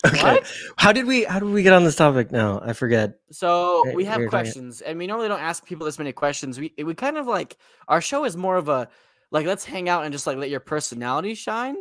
Okay. 0.04 0.22
What? 0.22 0.52
How 0.76 0.92
did 0.92 1.06
we 1.06 1.24
how 1.24 1.38
did 1.38 1.48
we 1.48 1.62
get 1.62 1.72
on 1.72 1.84
this 1.84 1.96
topic 1.96 2.30
now? 2.32 2.60
I 2.62 2.72
forget. 2.74 3.14
So 3.30 3.82
we 3.94 4.04
have 4.04 4.18
we 4.18 4.24
were 4.24 4.30
talking- 4.30 4.44
questions, 4.52 4.80
and 4.82 4.98
we 4.98 5.06
normally 5.06 5.28
don't 5.28 5.40
ask 5.40 5.64
people 5.64 5.86
this 5.86 5.98
many 5.98 6.12
questions. 6.12 6.58
We 6.60 6.74
we 6.84 6.94
kind 6.94 7.16
of 7.16 7.26
like 7.26 7.56
our 7.88 8.00
show 8.00 8.24
is 8.24 8.36
more 8.36 8.56
of 8.56 8.68
a 8.68 8.88
like 9.30 9.46
let's 9.46 9.64
hang 9.64 9.88
out 9.88 10.04
and 10.04 10.12
just 10.12 10.26
like 10.26 10.36
let 10.36 10.50
your 10.50 10.60
personality 10.60 11.34
shine. 11.34 11.76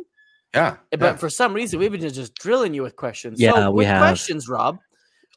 yeah, 0.54 0.76
eh, 0.92 0.96
But 0.96 1.06
yeah. 1.06 1.16
for 1.16 1.28
some 1.28 1.52
reason, 1.52 1.78
we've 1.78 1.92
been 1.92 2.00
just 2.00 2.34
drilling 2.36 2.72
you 2.74 2.82
with 2.82 2.96
questions. 2.96 3.40
Yeah, 3.40 3.52
so 3.52 3.70
we 3.70 3.78
with 3.78 3.88
have. 3.88 4.00
questions, 4.00 4.48
Rob. 4.48 4.78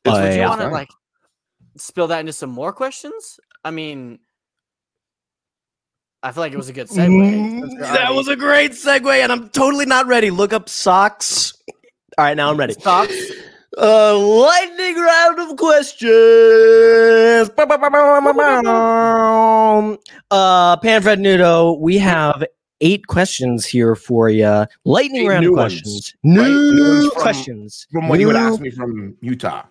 Oh, 0.05 0.21
would 0.21 0.33
you 0.33 0.39
yeah. 0.39 0.47
want 0.49 0.61
to 0.61 0.69
like 0.69 0.89
spill 1.77 2.07
that 2.07 2.19
into 2.19 2.33
some 2.33 2.49
more 2.51 2.71
questions? 2.71 3.39
I 3.63 3.71
mean, 3.71 4.19
I 6.25 6.31
feel 6.31 6.41
like 6.41 6.53
it 6.53 6.57
was 6.57 6.69
a 6.69 6.73
good 6.73 6.87
segue. 6.87 6.95
since 6.95 7.73
we're 7.75 7.85
Mm, 7.85 7.93
that 7.93 8.13
was 8.15 8.27
a 8.27 8.35
great 8.35 8.71
segue, 8.71 9.21
and 9.23 9.31
I'm 9.31 9.49
totally 9.49 9.85
not 9.85 10.07
ready. 10.07 10.31
Look 10.31 10.53
up 10.53 10.67
socks. 10.69 11.53
All 12.17 12.25
right, 12.25 12.35
now 12.35 12.49
I'm 12.49 12.57
ready. 12.57 12.73
Socks. 12.73 13.13
Uh, 13.77 14.17
lightning 14.17 14.95
round 14.95 15.37
of 15.39 15.55
questions. 15.57 16.09
Uh, 20.31 20.77
Pan 20.77 21.01
Fred 21.01 21.19
Noodoh, 21.19 21.79
we 21.79 21.97
have 21.97 22.43
eight 22.81 23.05
questions 23.07 23.65
here 23.65 23.95
for 23.95 24.29
you. 24.29 24.65
Lightning 24.85 25.23
Eight 25.25 25.29
round 25.29 25.45
new 25.45 25.51
of 25.53 25.57
ones, 25.57 25.73
questions. 25.81 26.13
right? 26.23 26.33
New 26.33 26.73
New 26.73 27.09
from- 27.11 27.21
questions. 27.21 27.87
From 27.91 28.07
what 28.09 28.19
you 28.19 28.27
would 28.27 28.35
ask 28.35 28.59
me 28.59 28.71
from 28.71 29.15
Utah. 29.21 29.63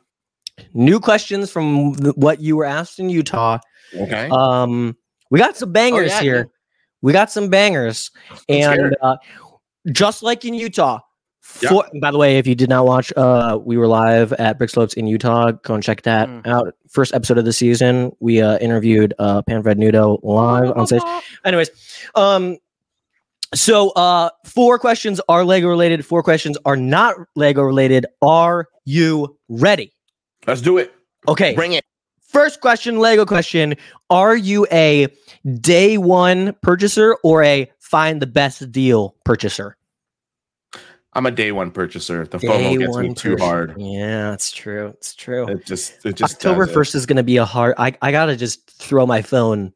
New 0.72 1.00
questions 1.00 1.50
from 1.50 1.94
th- 1.96 2.14
what 2.16 2.40
you 2.40 2.56
were 2.56 2.64
asked 2.64 2.98
in 3.00 3.08
Utah. 3.10 3.58
Okay. 3.96 4.28
Um, 4.30 4.96
we 5.34 5.40
got 5.40 5.56
some 5.56 5.72
bangers 5.72 6.10
yeah, 6.12 6.20
here. 6.20 6.36
yeah. 6.36 6.44
We 7.02 7.12
got 7.12 7.28
some 7.28 7.48
bangers, 7.50 8.12
and 8.48 8.96
uh, 9.02 9.16
just 9.90 10.22
like 10.22 10.44
in 10.44 10.54
Utah. 10.54 11.00
Yeah. 11.60 11.70
For, 11.70 11.84
by 12.00 12.12
the 12.12 12.18
way, 12.18 12.38
if 12.38 12.46
you 12.46 12.54
did 12.54 12.68
not 12.68 12.86
watch, 12.86 13.12
uh, 13.16 13.58
we 13.62 13.76
were 13.76 13.88
live 13.88 14.32
at 14.34 14.58
Brick 14.58 14.70
Slopes 14.70 14.94
in 14.94 15.08
Utah. 15.08 15.50
Go 15.50 15.74
and 15.74 15.82
check 15.82 16.02
that 16.02 16.28
Mm. 16.28 16.46
out. 16.46 16.72
First 16.88 17.12
episode 17.12 17.36
of 17.36 17.44
the 17.44 17.52
season, 17.52 18.12
we 18.20 18.40
uh, 18.40 18.58
interviewed 18.58 19.12
uh, 19.18 19.42
Pan 19.42 19.62
Fred 19.64 19.76
Noodoh 19.76 20.20
live 20.22 20.70
on 20.76 20.86
stage. 20.86 21.02
Anyways, 21.44 21.70
um, 22.14 22.56
so 23.54 23.90
uh, 23.90 24.30
four 24.46 24.78
questions 24.78 25.20
are 25.28 25.44
Lego 25.44 25.66
related. 25.68 26.06
Four 26.06 26.22
questions 26.22 26.56
are 26.64 26.76
not 26.76 27.16
Lego 27.34 27.62
related. 27.62 28.06
Are 28.22 28.68
you 28.84 29.36
ready? 29.48 29.92
Let's 30.46 30.60
do 30.60 30.78
it. 30.78 30.94
Okay. 31.26 31.54
Bring 31.56 31.72
it. 31.72 31.84
First 32.34 32.60
question, 32.60 32.98
Lego 32.98 33.24
question. 33.24 33.76
Are 34.10 34.34
you 34.34 34.66
a 34.72 35.06
day 35.60 35.98
one 35.98 36.52
purchaser 36.62 37.16
or 37.22 37.44
a 37.44 37.70
find 37.78 38.20
the 38.20 38.26
best 38.26 38.72
deal 38.72 39.14
purchaser? 39.24 39.76
I'm 41.12 41.26
a 41.26 41.30
day 41.30 41.52
one 41.52 41.70
purchaser. 41.70 42.26
The 42.26 42.38
Day 42.38 42.48
FOMO 42.48 42.78
gets 42.80 42.96
me 42.96 43.14
too 43.14 43.30
purchaser. 43.36 43.46
hard. 43.46 43.74
Yeah, 43.78 44.32
it's 44.32 44.50
true. 44.50 44.88
It's 44.88 45.14
true. 45.14 45.46
It 45.46 45.64
just, 45.64 46.04
it 46.04 46.16
just 46.16 46.34
October 46.34 46.66
first 46.66 46.96
is 46.96 47.06
going 47.06 47.18
to 47.18 47.22
be 47.22 47.36
a 47.36 47.44
hard. 47.44 47.76
I 47.78 47.96
I 48.02 48.10
gotta 48.10 48.34
just 48.36 48.68
throw 48.68 49.06
my 49.06 49.22
phone 49.22 49.72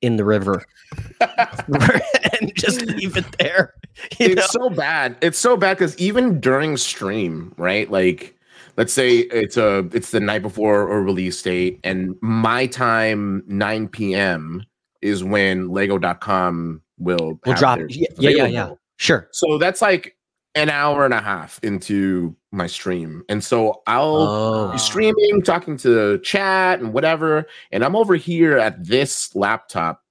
in 0.00 0.16
the 0.16 0.24
river 0.24 0.64
and 1.20 2.54
just 2.54 2.80
leave 2.86 3.18
it 3.18 3.26
there. 3.38 3.74
You 4.18 4.36
know? 4.36 4.42
it's 4.42 4.52
so 4.52 4.70
bad. 4.70 5.18
It's 5.20 5.38
so 5.38 5.54
bad 5.54 5.76
because 5.76 5.98
even 5.98 6.40
during 6.40 6.78
stream, 6.78 7.52
right? 7.58 7.90
Like, 7.90 8.39
let's 8.80 8.94
say 8.94 9.18
it's 9.18 9.58
a 9.58 9.86
it's 9.92 10.10
the 10.10 10.20
night 10.20 10.40
before 10.40 10.90
a 10.90 11.02
release 11.02 11.40
date, 11.42 11.78
and 11.84 12.14
my 12.22 12.64
time 12.66 13.42
9 13.46 13.88
p.m. 13.88 14.64
is 15.02 15.22
when 15.22 15.68
Lego.com 15.68 16.80
will 16.98 17.38
We'll 17.44 17.54
drop- 17.56 17.80
yeah, 17.90 18.06
yeah, 18.18 18.30
yeah, 18.30 18.46
yeah. 18.46 18.70
Sure. 18.96 19.28
So 19.32 19.58
that's 19.58 19.82
like 19.82 20.16
an 20.54 20.70
hour 20.70 21.04
and 21.04 21.12
a 21.12 21.20
half 21.20 21.60
into 21.62 22.34
my 22.52 22.66
stream, 22.66 23.22
and 23.28 23.44
so 23.44 23.82
I'll 23.86 24.16
Oh. 24.16 24.72
be 24.72 24.78
streaming, 24.78 25.42
talking 25.42 25.76
to 25.78 26.18
chat 26.20 26.80
and 26.80 26.94
whatever. 26.94 27.46
And 27.72 27.84
I'm 27.84 27.94
over 27.94 28.14
here 28.16 28.56
at 28.56 28.82
this 28.82 29.36
laptop, 29.36 30.02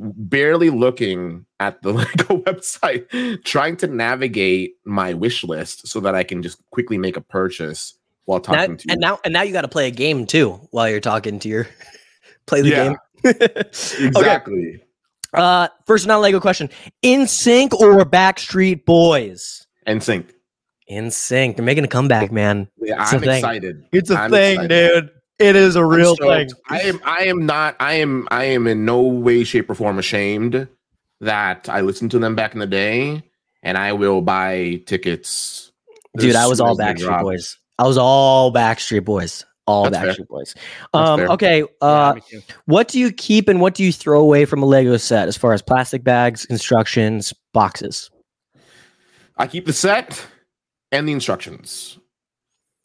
barely 0.00 0.70
looking 0.70 1.44
at 1.60 1.80
the 1.82 1.92
Lego 1.92 2.38
website, 2.42 3.44
trying 3.44 3.76
to 3.78 3.86
navigate 3.86 4.74
my 4.84 5.14
wish 5.14 5.44
list 5.44 5.86
so 5.86 6.00
that 6.00 6.14
I 6.14 6.22
can 6.24 6.42
just 6.42 6.58
quickly 6.70 6.98
make 6.98 7.16
a 7.16 7.20
purchase 7.20 7.94
while 8.24 8.38
Now- 8.38 8.56
talking 8.56 8.76
to 8.78 8.90
and 8.90 9.00
now 9.00 9.18
and 9.24 9.32
now 9.32 9.42
you 9.42 9.52
got 9.52 9.62
to 9.62 9.68
play 9.68 9.86
a 9.88 9.90
game 9.90 10.26
too 10.26 10.52
while 10.70 10.88
you're 10.88 11.00
talking 11.00 11.38
to 11.40 11.48
your 11.48 11.66
play 12.46 12.62
the 12.62 12.68
Yeah. 12.68 12.84
game. 12.84 12.96
okay. 13.26 14.06
exactly. 14.06 14.82
Uh, 15.34 15.68
first 15.86 16.06
non 16.06 16.20
Lego 16.22 16.40
question: 16.40 16.68
NSYNC 17.04 17.72
or 17.74 18.04
Backstreet 18.04 18.84
Boys? 18.84 19.66
NSYNC. 19.86 20.30
In 20.88 21.10
Sync. 21.12 21.54
They're 21.56 21.64
making 21.64 21.84
a 21.84 21.88
comeback, 21.88 22.32
man. 22.32 22.66
Yeah, 22.80 23.00
It's 23.02 23.12
a 23.12 23.16
I'm 23.16 23.20
thing. 23.22 23.30
excited. 23.30 23.84
It's 23.92 24.10
a 24.10 24.16
I'm 24.18 24.30
thing, 24.32 24.54
excited. 24.62 25.00
dude. 25.02 25.10
It 25.40 25.56
is 25.56 25.74
a 25.74 25.80
I'm 25.80 25.88
real 25.88 26.14
stoked. 26.14 26.52
thing. 26.52 26.60
I 26.68 26.80
am 26.82 27.00
I 27.04 27.24
am 27.24 27.46
not 27.46 27.76
I 27.80 27.94
am 27.94 28.28
I 28.30 28.44
am 28.44 28.66
in 28.66 28.84
no 28.84 29.00
way, 29.00 29.42
shape, 29.44 29.70
or 29.70 29.74
form 29.74 29.98
ashamed 29.98 30.68
that 31.20 31.68
I 31.68 31.80
listened 31.80 32.10
to 32.12 32.18
them 32.18 32.34
back 32.34 32.54
in 32.54 32.60
the 32.60 32.66
day 32.66 33.22
and 33.62 33.78
I 33.78 33.92
will 33.92 34.22
buy 34.22 34.82
tickets. 34.86 35.72
Dude, 36.16 36.34
I 36.34 36.46
was 36.46 36.60
all 36.60 36.76
Backstreet 36.76 36.98
drop. 36.98 37.22
Boys. 37.22 37.56
I 37.78 37.86
was 37.86 37.96
all 37.96 38.52
Backstreet 38.52 39.04
Boys. 39.04 39.44
All 39.66 39.88
That's 39.88 39.96
fair. 39.96 40.12
Backstreet 40.12 40.28
Boys. 40.28 40.54
Um, 40.92 41.20
okay. 41.20 41.64
Uh, 41.80 42.14
me 42.16 42.22
too. 42.28 42.42
what 42.66 42.88
do 42.88 42.98
you 42.98 43.12
keep 43.12 43.48
and 43.48 43.60
what 43.60 43.74
do 43.74 43.84
you 43.84 43.92
throw 43.92 44.20
away 44.20 44.44
from 44.44 44.62
a 44.62 44.66
Lego 44.66 44.96
set 44.96 45.28
as 45.28 45.36
far 45.36 45.52
as 45.52 45.62
plastic 45.62 46.02
bags, 46.02 46.44
instructions, 46.46 47.32
boxes? 47.54 48.10
I 49.36 49.46
keep 49.46 49.66
the 49.66 49.72
set 49.72 50.26
and 50.92 51.08
the 51.08 51.12
instructions. 51.12 51.98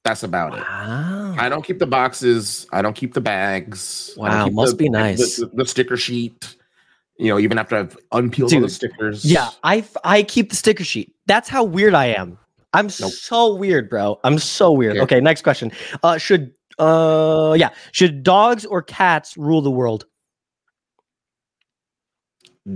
That's 0.05 0.21
about 0.23 0.55
it. 0.55 0.63
I 0.63 1.49
don't 1.49 1.63
keep 1.65 1.79
the 1.79 1.87
boxes. 1.87 2.67
I 2.71 2.81
don't 2.83 2.95
keep 2.95 3.15
the 3.15 3.21
bags. 3.21 4.13
Wow, 4.15 4.47
must 4.49 4.73
the- 4.73 4.77
be 4.77 4.89
nice. 4.89 5.37
The, 5.37 5.47
the 5.51 5.65
sticker 5.65 5.97
sheet. 5.97 6.55
You 7.17 7.29
know, 7.29 7.39
even 7.39 7.57
after 7.57 7.75
I've 7.77 7.97
unpeeled 8.11 8.53
all 8.53 8.61
the 8.61 8.69
stickers. 8.69 9.25
Yeah, 9.25 9.49
I 9.63 9.83
I 10.03 10.21
keep 10.23 10.51
the 10.51 10.55
sticker 10.55 10.83
sheet. 10.83 11.13
That's 11.25 11.49
how 11.49 11.63
weird 11.63 11.93
I 11.95 12.07
am. 12.07 12.37
I'm 12.73 12.85
Nope. 12.85 13.11
so 13.11 13.55
weird, 13.55 13.89
bro. 13.89 14.19
I'm 14.23 14.37
so 14.37 14.71
weird. 14.73 14.97
Yeah. 14.97 15.03
Okay, 15.03 15.19
next 15.21 15.41
question. 15.41 15.71
Uh 16.03 16.17
should 16.17 16.53
uh 16.77 17.55
yeah, 17.57 17.69
should 17.93 18.21
dogs 18.21 18.65
or 18.65 18.81
cats 18.83 19.37
rule 19.37 19.61
the 19.61 19.71
world? 19.71 20.05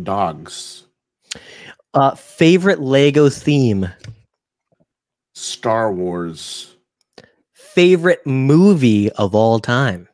Dogs. 0.04 0.86
Uh 1.94 2.16
favorite 2.16 2.80
Lego 2.80 3.30
theme? 3.30 3.90
Star 5.36 5.92
Wars. 5.92 6.76
Favorite 7.80 8.28
movie 8.28 9.10
of 9.12 9.34
all 9.34 9.58
time? 9.58 10.10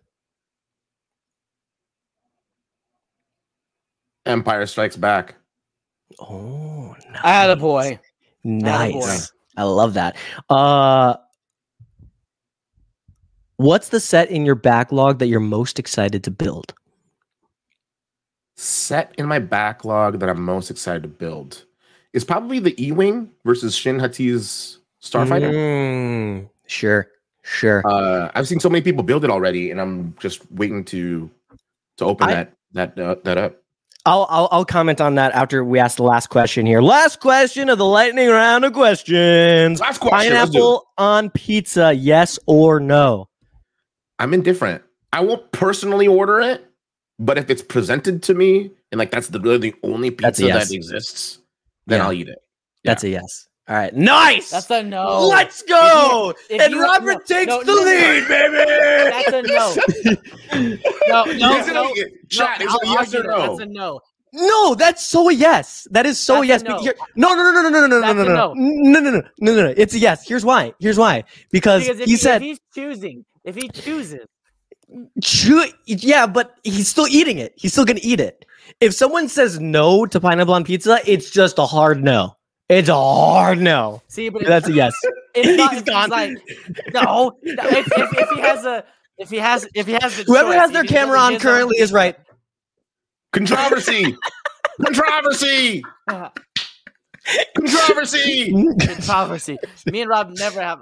Empire 4.27 4.67
Strikes 4.67 4.95
Back. 4.95 5.33
Oh, 6.19 6.95
I 7.23 7.31
had 7.31 7.49
a 7.49 7.55
nice. 7.55 7.61
boy. 7.61 7.99
Nice. 8.43 9.31
I 9.57 9.63
love 9.63 9.95
that. 9.95 10.15
Uh 10.47 11.15
What's 13.55 13.89
the 13.89 13.99
set 13.99 14.29
in 14.29 14.45
your 14.45 14.53
backlog 14.53 15.17
that 15.17 15.25
you're 15.25 15.39
most 15.39 15.79
excited 15.79 16.23
to 16.25 16.29
build? 16.29 16.75
Set 18.57 19.11
in 19.17 19.25
my 19.25 19.39
backlog 19.39 20.19
that 20.19 20.29
I'm 20.29 20.45
most 20.45 20.69
excited 20.69 21.01
to 21.01 21.09
build 21.09 21.65
is 22.13 22.23
probably 22.23 22.59
the 22.59 22.79
E-wing 22.85 23.31
versus 23.43 23.75
Shin 23.75 23.97
Hati's 23.97 24.77
Starfighter. 25.01 25.51
Mm, 25.51 26.49
sure. 26.67 27.09
Sure. 27.45 27.83
Uh, 27.85 28.31
I've 28.33 28.47
seen 28.47 28.59
so 28.59 28.69
many 28.69 28.81
people 28.81 29.03
build 29.03 29.23
it 29.23 29.29
already, 29.29 29.69
and 29.69 29.79
I'm 29.79 30.15
just 30.19 30.41
waiting 30.51 30.83
to 30.85 31.29
to 31.97 32.05
open 32.05 32.29
I- 32.29 32.33
that 32.33 32.53
that 32.73 32.99
uh, 32.99 33.15
that 33.23 33.37
up. 33.37 33.61
I'll, 34.07 34.27
I'll 34.29 34.47
I'll 34.51 34.65
comment 34.65 35.01
on 35.01 35.15
that 35.15 35.33
after 35.33 35.63
we 35.63 35.79
ask 35.79 35.97
the 35.97 36.03
last 36.03 36.27
question 36.27 36.65
here. 36.67 36.79
Last 36.79 37.19
question 37.19 37.69
of 37.69 37.79
the 37.79 37.85
lightning 37.85 38.29
round 38.29 38.63
of 38.63 38.73
questions. 38.73 39.79
Last 39.79 39.97
question. 39.99 40.33
let's 40.33 40.51
do 40.51 40.57
it. 40.57 40.61
Pineapple 40.61 40.87
on 40.99 41.29
pizza, 41.31 41.91
yes 41.93 42.37
or 42.45 42.79
no? 42.79 43.27
I'm 44.19 44.33
indifferent. 44.35 44.83
I 45.11 45.21
won't 45.21 45.51
personally 45.51 46.07
order 46.07 46.39
it, 46.39 46.65
but 47.17 47.39
if 47.39 47.49
it's 47.49 47.63
presented 47.63 48.21
to 48.23 48.35
me 48.35 48.69
and 48.91 48.99
like 48.99 49.09
that's 49.09 49.29
the 49.29 49.39
really 49.39 49.57
the 49.71 49.75
only 49.81 50.11
pizza 50.11 50.45
yes. 50.45 50.69
that 50.69 50.75
exists, 50.75 51.39
then 51.87 51.99
Yeah. 51.99 52.05
I'll 52.05 52.13
eat 52.13 52.27
it. 52.27 52.37
That's 52.83 53.03
a 53.03 53.09
yes. 53.09 53.47
All 53.67 53.75
right. 53.75 53.93
Nice. 53.95 54.51
That's 54.51 54.69
a 54.69 54.83
no. 54.83 55.27
Let's 55.27 55.63
go. 55.63 56.33
if 56.49 56.61
and 56.61 56.73
you- 56.73 56.81
Robert 56.81 57.13
no, 57.13 57.35
takes 57.35 57.47
no, 57.47 57.63
the 57.63 57.65
no, 57.65 57.75
no. 57.75 57.83
lead, 57.83 58.27
baby. 58.27 58.57
That's 59.11 59.27
a 59.33 59.41
no. 59.41 60.75
No, 61.07 61.23
no, 61.25 61.57
Is 61.57 61.67
a- 61.67 61.73
no. 61.73 61.93
chat, 62.29 62.61
is 62.61 62.71
a 62.73 62.77
yes 62.83 63.15
or 63.15 63.23
no? 63.23 63.47
That's 63.57 63.59
a 63.61 63.65
no. 63.65 63.99
No, 64.33 64.75
that's 64.75 65.03
so 65.05 65.29
a 65.29 65.33
yes. 65.33 65.87
That 65.91 66.05
is 66.05 66.19
so 66.19 66.41
a 66.41 66.45
yes. 66.45 66.61
That's 66.61 66.73
a 66.73 66.77
no. 66.77 66.81
Here- 66.83 66.95
no, 67.15 67.33
no, 67.33 67.43
no, 67.43 67.51
no, 67.51 67.61
no, 67.63 67.69
no, 67.69 67.87
no, 67.87 67.87
no, 67.87 68.01
That's 68.01 68.15
no, 68.15 68.21
a 68.21 68.25
no, 68.25 68.33
no. 68.33 68.53
no, 68.53 68.99
no, 68.99 69.09
no, 69.09 69.21
no, 69.39 69.55
no, 69.55 69.63
no. 69.63 69.73
It's 69.77 69.93
a 69.95 69.99
yes. 69.99 70.27
Here's 70.27 70.45
why. 70.45 70.73
Here's 70.79 70.97
why. 70.99 71.23
Because, 71.51 71.83
Because 71.83 71.99
if, 72.01 72.05
he 72.05 72.11
he, 72.11 72.17
said, 72.17 72.35
if 72.37 72.41
he's 72.43 72.59
choosing, 72.73 73.25
if 73.45 73.55
he 73.55 73.69
chooses, 73.69 74.25
Chew- 75.23 75.65
yeah, 75.87 76.27
but 76.27 76.55
he's 76.63 76.87
still 76.87 77.07
eating 77.07 77.39
it. 77.39 77.53
He's 77.55 77.71
still 77.71 77.85
gonna 77.85 77.99
eat 78.03 78.19
it. 78.19 78.45
If 78.81 78.93
someone 78.93 79.27
says 79.29 79.59
no 79.59 80.05
to 80.05 80.19
pineapple 80.19 80.53
on 80.53 80.63
pizza, 80.63 80.99
it's 81.07 81.29
just 81.31 81.57
a 81.57 81.65
hard 81.65 82.03
no. 82.03 82.35
It's 82.67 82.89
a 82.89 82.95
hard 82.95 83.59
no. 83.61 84.01
see, 84.07 84.29
but 84.29 84.43
That's 84.45 84.67
a 84.67 84.73
yes. 84.73 84.93
it's 85.35 85.57
not. 85.57 85.71
He's 85.71 85.81
It's 85.81 85.89
gone. 85.89 86.09
like 86.09 86.31
no. 86.93 87.37
If, 87.43 87.87
if, 87.91 88.13
if 88.17 88.29
he 88.29 88.39
has 88.41 88.65
a, 88.65 88.83
if 89.17 89.29
he 89.29 89.37
has, 89.37 89.67
if 89.75 89.85
he 89.87 89.93
has 89.93 90.17
the 90.17 90.23
Whoever 90.23 90.49
choice, 90.51 90.59
has 90.59 90.71
their 90.71 90.83
if 90.83 90.89
he 90.89 90.95
doesn't 90.95 91.07
camera 91.07 91.19
on 91.19 91.39
currently 91.39 91.77
is 91.77 91.93
right. 91.93 92.17
Controversy. 93.33 94.15
Controversy. 94.83 95.83
Controversy. 97.57 98.51
controversy. 98.79 99.57
Me 99.85 100.01
and 100.01 100.09
Rob 100.09 100.31
never 100.37 100.61
have. 100.61 100.79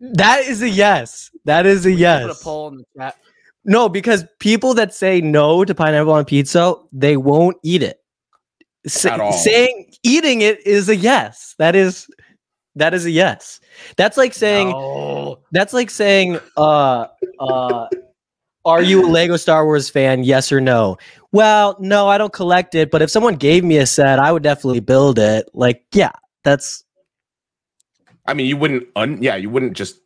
That 0.00 0.44
is 0.44 0.62
a 0.62 0.68
yes. 0.68 1.30
That 1.44 1.66
is 1.66 1.84
a 1.86 1.92
yes. 1.92 2.22
Put 2.22 2.26
a 2.26 2.28
yes. 2.28 2.42
poll 2.42 2.68
in 2.68 2.76
the 2.78 2.84
chat. 2.96 3.16
No, 3.64 3.88
because 3.88 4.24
people 4.40 4.74
that 4.74 4.92
say 4.94 5.20
no 5.20 5.64
to 5.64 5.74
pineapple 5.74 6.12
on 6.12 6.24
pizza, 6.24 6.74
they 6.92 7.16
won't 7.16 7.56
eat 7.62 7.82
it. 7.82 8.00
Sa- 8.86 9.10
At 9.14 9.20
all. 9.20 9.32
saying 9.32 9.91
eating 10.02 10.42
it 10.42 10.66
is 10.66 10.88
a 10.88 10.96
yes. 10.96 11.54
That 11.58 11.74
is 11.76 12.08
that 12.74 12.94
is 12.94 13.04
a 13.04 13.10
yes. 13.10 13.60
That's 13.96 14.16
like 14.16 14.34
saying 14.34 14.70
No. 14.70 15.40
That's 15.52 15.72
like 15.72 15.90
saying, 15.90 16.40
uh, 16.56 17.06
uh, 17.38 17.86
are 18.64 18.82
you 18.82 19.06
a 19.06 19.08
Lego 19.08 19.36
Star 19.36 19.64
Wars 19.64 19.90
fan? 19.90 20.24
Yes 20.24 20.52
or 20.52 20.60
no? 20.60 20.96
Well, 21.32 21.76
no, 21.80 22.08
I 22.08 22.18
don't 22.18 22.32
collect 22.32 22.74
it, 22.74 22.90
but 22.90 23.02
if 23.02 23.10
someone 23.10 23.36
gave 23.36 23.64
me 23.64 23.78
a 23.78 23.86
set, 23.86 24.18
I 24.18 24.32
would 24.32 24.42
definitely 24.42 24.80
build 24.80 25.18
it. 25.18 25.48
Like, 25.54 25.84
yeah, 25.92 26.12
that's 26.44 26.84
I 28.26 28.34
mean, 28.34 28.46
you 28.46 28.56
wouldn't. 28.56 28.88
Un- 28.96 29.22
yeah, 29.22 29.36
you 29.36 29.50
wouldn't 29.50 29.74
just 29.74 29.98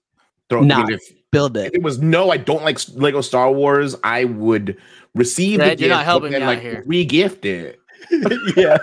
throw. 0.48 0.62
Nah. 0.62 0.76
I 0.76 0.84
mean, 0.84 0.94
if, 0.94 1.30
build 1.30 1.56
if 1.56 1.66
it. 1.66 1.74
it 1.74 1.82
was 1.82 1.98
no, 1.98 2.30
I 2.30 2.36
don't 2.36 2.64
like 2.64 2.78
Lego 2.94 3.20
Star 3.20 3.52
Wars. 3.52 3.94
I 4.02 4.24
would 4.24 4.76
receive 5.14 5.60
Red, 5.60 5.78
the 5.78 5.82
you're 5.82 5.90
not 5.90 6.04
helping 6.04 6.32
but 6.32 6.38
then 6.40 6.48
me 6.48 6.54
out 6.54 6.62
here. 6.62 6.82
re-gift 6.86 7.44
it. 7.44 7.78
yeah, 8.56 8.78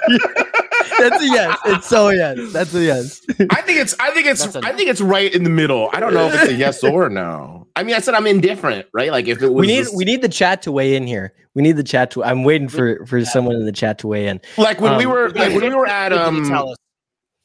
that's 1.09 1.23
a 1.23 1.27
yes. 1.27 1.59
It's 1.65 1.87
so 1.87 2.09
a 2.09 2.15
yes. 2.15 2.53
That's 2.53 2.73
a 2.73 2.83
yes. 2.83 3.21
I 3.51 3.61
think 3.61 3.79
it's. 3.79 3.95
I 3.99 4.11
think 4.11 4.27
it's. 4.27 4.43
That's 4.43 4.55
a 4.55 4.61
I 4.67 4.73
think 4.73 4.89
it's 4.89 5.01
right 5.01 5.33
in 5.33 5.43
the 5.43 5.49
middle. 5.49 5.89
I 5.93 5.99
don't 5.99 6.13
know 6.13 6.27
if 6.27 6.33
it's 6.35 6.51
a 6.51 6.55
yes 6.55 6.83
or 6.83 7.09
no. 7.09 7.67
I 7.75 7.83
mean, 7.83 7.95
I 7.95 7.99
said 7.99 8.13
I'm 8.13 8.27
indifferent, 8.27 8.87
right? 8.93 9.11
Like 9.11 9.27
if 9.27 9.41
it 9.41 9.49
was. 9.49 9.61
We 9.61 9.67
need 9.67 9.83
just- 9.83 9.95
we 9.95 10.05
need 10.05 10.21
the 10.21 10.29
chat 10.29 10.61
to 10.63 10.71
weigh 10.71 10.95
in 10.95 11.05
here. 11.07 11.33
We 11.55 11.61
need 11.61 11.77
the 11.77 11.83
chat 11.83 12.11
to. 12.11 12.23
I'm 12.23 12.43
waiting 12.43 12.67
for 12.67 13.05
for 13.05 13.23
someone 13.25 13.55
in 13.55 13.65
the 13.65 13.71
chat 13.71 13.99
to 13.99 14.07
weigh 14.07 14.27
in. 14.27 14.41
like 14.57 14.81
when 14.81 14.97
we 14.97 15.05
um, 15.05 15.11
were 15.11 15.29
like 15.29 15.53
when 15.53 15.61
we 15.69 15.75
were 15.75 15.87
at 15.87 16.11
What 16.11 16.31
did 16.31 16.47
you 16.47 16.55
um 16.55 16.75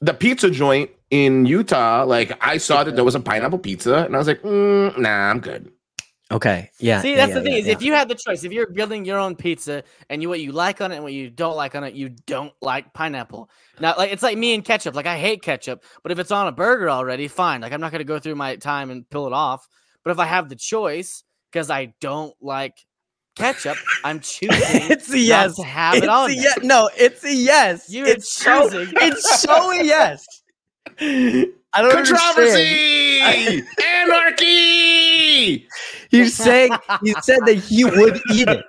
the 0.01 0.15
pizza 0.15 0.51
joint 0.51 0.91
in 1.11 1.47
Utah. 1.47 2.05
Like 2.05 2.37
I 2.45 2.59
saw 2.59 2.85
that 2.85 2.95
there 2.95 3.05
was 3.05 3.15
a 3.15 3.21
pineapple 3.21 3.59
pizza, 3.59 4.05
and 4.05 4.15
I 4.15 4.19
was 4.19 4.27
like, 4.29 4.43
mm, 4.43 4.97
nah, 4.99 5.31
I'm 5.31 5.41
good. 5.41 5.71
Okay. 6.31 6.71
Yeah. 6.79 7.01
See, 7.01 7.11
yeah, 7.11 7.17
that's 7.17 7.31
yeah, 7.31 7.35
the 7.37 7.41
thing 7.43 7.53
yeah, 7.53 7.59
is, 7.61 7.67
if 7.69 7.81
you 7.83 7.95
had 7.95 8.09
the 8.09 8.15
choice, 8.15 8.45
if 8.45 8.53
you're 8.53 8.69
building 8.69 9.07
your 9.07 9.19
own 9.19 9.35
pizza 9.35 9.83
and 10.11 10.21
you 10.21 10.29
what 10.29 10.41
you 10.41 10.53
like 10.53 10.83
on 10.83 10.93
it 10.93 10.97
and 10.97 11.05
what 11.05 11.15
you 11.15 11.31
don't 11.31 11.57
like 11.57 11.75
on 11.75 11.85
it, 11.85 11.95
you 11.95 12.11
don't 12.27 12.53
like 12.61 12.93
pineapple. 12.93 13.49
Now, 13.81 13.95
like 13.97 14.13
it's 14.13 14.23
like 14.23 14.37
me 14.37 14.53
and 14.55 14.63
ketchup. 14.63 14.95
Like 14.95 15.07
I 15.07 15.17
hate 15.17 15.43
ketchup, 15.43 15.85
but 16.03 16.13
if 16.13 16.19
it's 16.19 16.31
on 16.31 16.47
a 16.47 16.53
burger 16.53 16.91
already, 16.91 17.29
fine. 17.29 17.63
Like 17.63 17.73
I'm 17.73 17.81
not 17.81 17.93
gonna 17.93 18.05
go 18.05 18.19
through 18.19 18.35
my 18.35 18.57
time 18.57 18.91
and 18.91 19.09
peel 19.09 19.27
it 19.27 19.33
off. 19.33 19.67
But 20.05 20.11
if 20.11 20.19
I 20.19 20.27
have 20.27 20.51
the 20.51 20.57
choice, 20.57 21.25
because 21.51 21.71
I 21.71 21.95
don't 22.01 22.35
like 22.43 22.77
ketchup, 23.35 23.79
I'm 24.05 24.21
choosing 24.23 24.91
it's 24.91 25.11
a 25.11 25.19
yes. 25.19 25.57
to 25.57 25.63
have 25.63 25.95
It's 25.95 26.05
it 26.05 26.11
on. 26.11 26.31
a 26.31 26.35
yes. 26.35 26.59
No, 26.63 26.91
it's 26.95 27.25
a 27.25 27.35
yes. 27.35 27.91
You're 27.91 28.07
it's 28.07 28.31
so, 28.31 28.69
choosing. 28.69 28.95
it's 28.97 29.41
so 29.41 29.71
a 29.71 29.83
yes. 29.83 30.27
I 31.01 31.83
don't 31.83 31.91
understand. 31.97 32.21
Controversy! 32.37 33.63
Anarchy! 33.87 35.69
He's 36.11 36.35
saying 36.35 36.73
he 37.03 37.15
said 37.23 37.39
that 37.47 37.55
he 37.55 37.85
would 37.85 38.21
eat 38.33 38.49
it. 38.49 38.65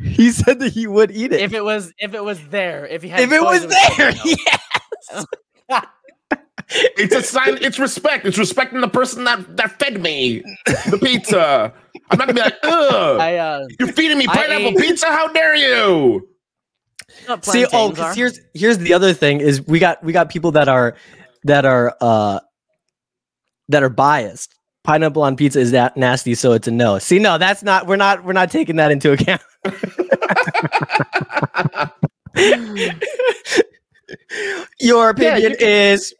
He 0.00 0.30
said 0.30 0.58
that 0.60 0.72
he 0.72 0.86
would 0.86 1.10
eat 1.10 1.32
it. 1.32 1.40
if 1.40 1.52
it 1.52 1.64
was 1.64 1.92
if 1.98 2.14
it 2.14 2.24
was 2.24 2.40
there, 2.48 2.86
if 2.86 3.02
he 3.02 3.08
had 3.08 3.20
If 3.20 3.32
it 3.32 3.42
was 3.42 3.66
there, 3.66 4.12
no. 4.12 4.20
yes. 5.70 5.82
It's 6.68 7.14
a 7.14 7.22
sign. 7.22 7.58
It's 7.62 7.78
respect. 7.78 8.26
It's 8.26 8.38
respecting 8.38 8.80
the 8.80 8.88
person 8.88 9.22
that 9.24 9.56
that 9.56 9.78
fed 9.78 10.02
me 10.02 10.42
the 10.90 10.98
pizza. 11.00 11.72
I'm 12.10 12.18
not 12.18 12.26
gonna 12.26 12.34
be 12.34 12.40
like, 12.40 12.56
ugh. 12.64 13.20
I 13.20 13.36
uh 13.36 13.68
You're 13.78 13.92
feeding 13.92 14.18
me 14.18 14.26
pineapple 14.26 14.68
ate- 14.70 14.78
pizza? 14.78 15.06
How 15.06 15.28
dare 15.32 15.54
you? 15.54 16.28
See, 17.08 17.26
oh, 17.28 17.36
plantains 17.36 17.70
'cause 17.70 17.98
are. 18.00 18.14
here's 18.14 18.40
here's 18.54 18.78
the 18.78 18.92
other 18.94 19.12
thing 19.14 19.40
is 19.40 19.64
we 19.68 19.78
got 19.78 20.02
we 20.02 20.12
got 20.12 20.28
people 20.28 20.50
that 20.52 20.68
are 20.68 20.96
that 21.46 21.64
are 21.64 21.96
uh 22.00 22.38
that 23.68 23.82
are 23.82 23.88
biased. 23.90 24.54
Pineapple 24.84 25.22
on 25.22 25.34
pizza 25.36 25.58
is 25.58 25.72
that 25.72 25.96
nasty, 25.96 26.36
so 26.36 26.52
it's 26.52 26.68
a 26.68 26.70
no. 26.70 26.98
See, 27.00 27.18
no, 27.18 27.38
that's 27.38 27.64
not. 27.64 27.88
We're 27.88 27.96
not. 27.96 28.22
We're 28.24 28.32
not 28.34 28.52
taking 28.52 28.76
that 28.76 28.92
into 28.92 29.10
account. 29.12 29.42
Your 34.80 35.14
Yeah, 35.18 35.36
opinion 35.36 35.56
can- 35.58 35.68
is 35.68 36.14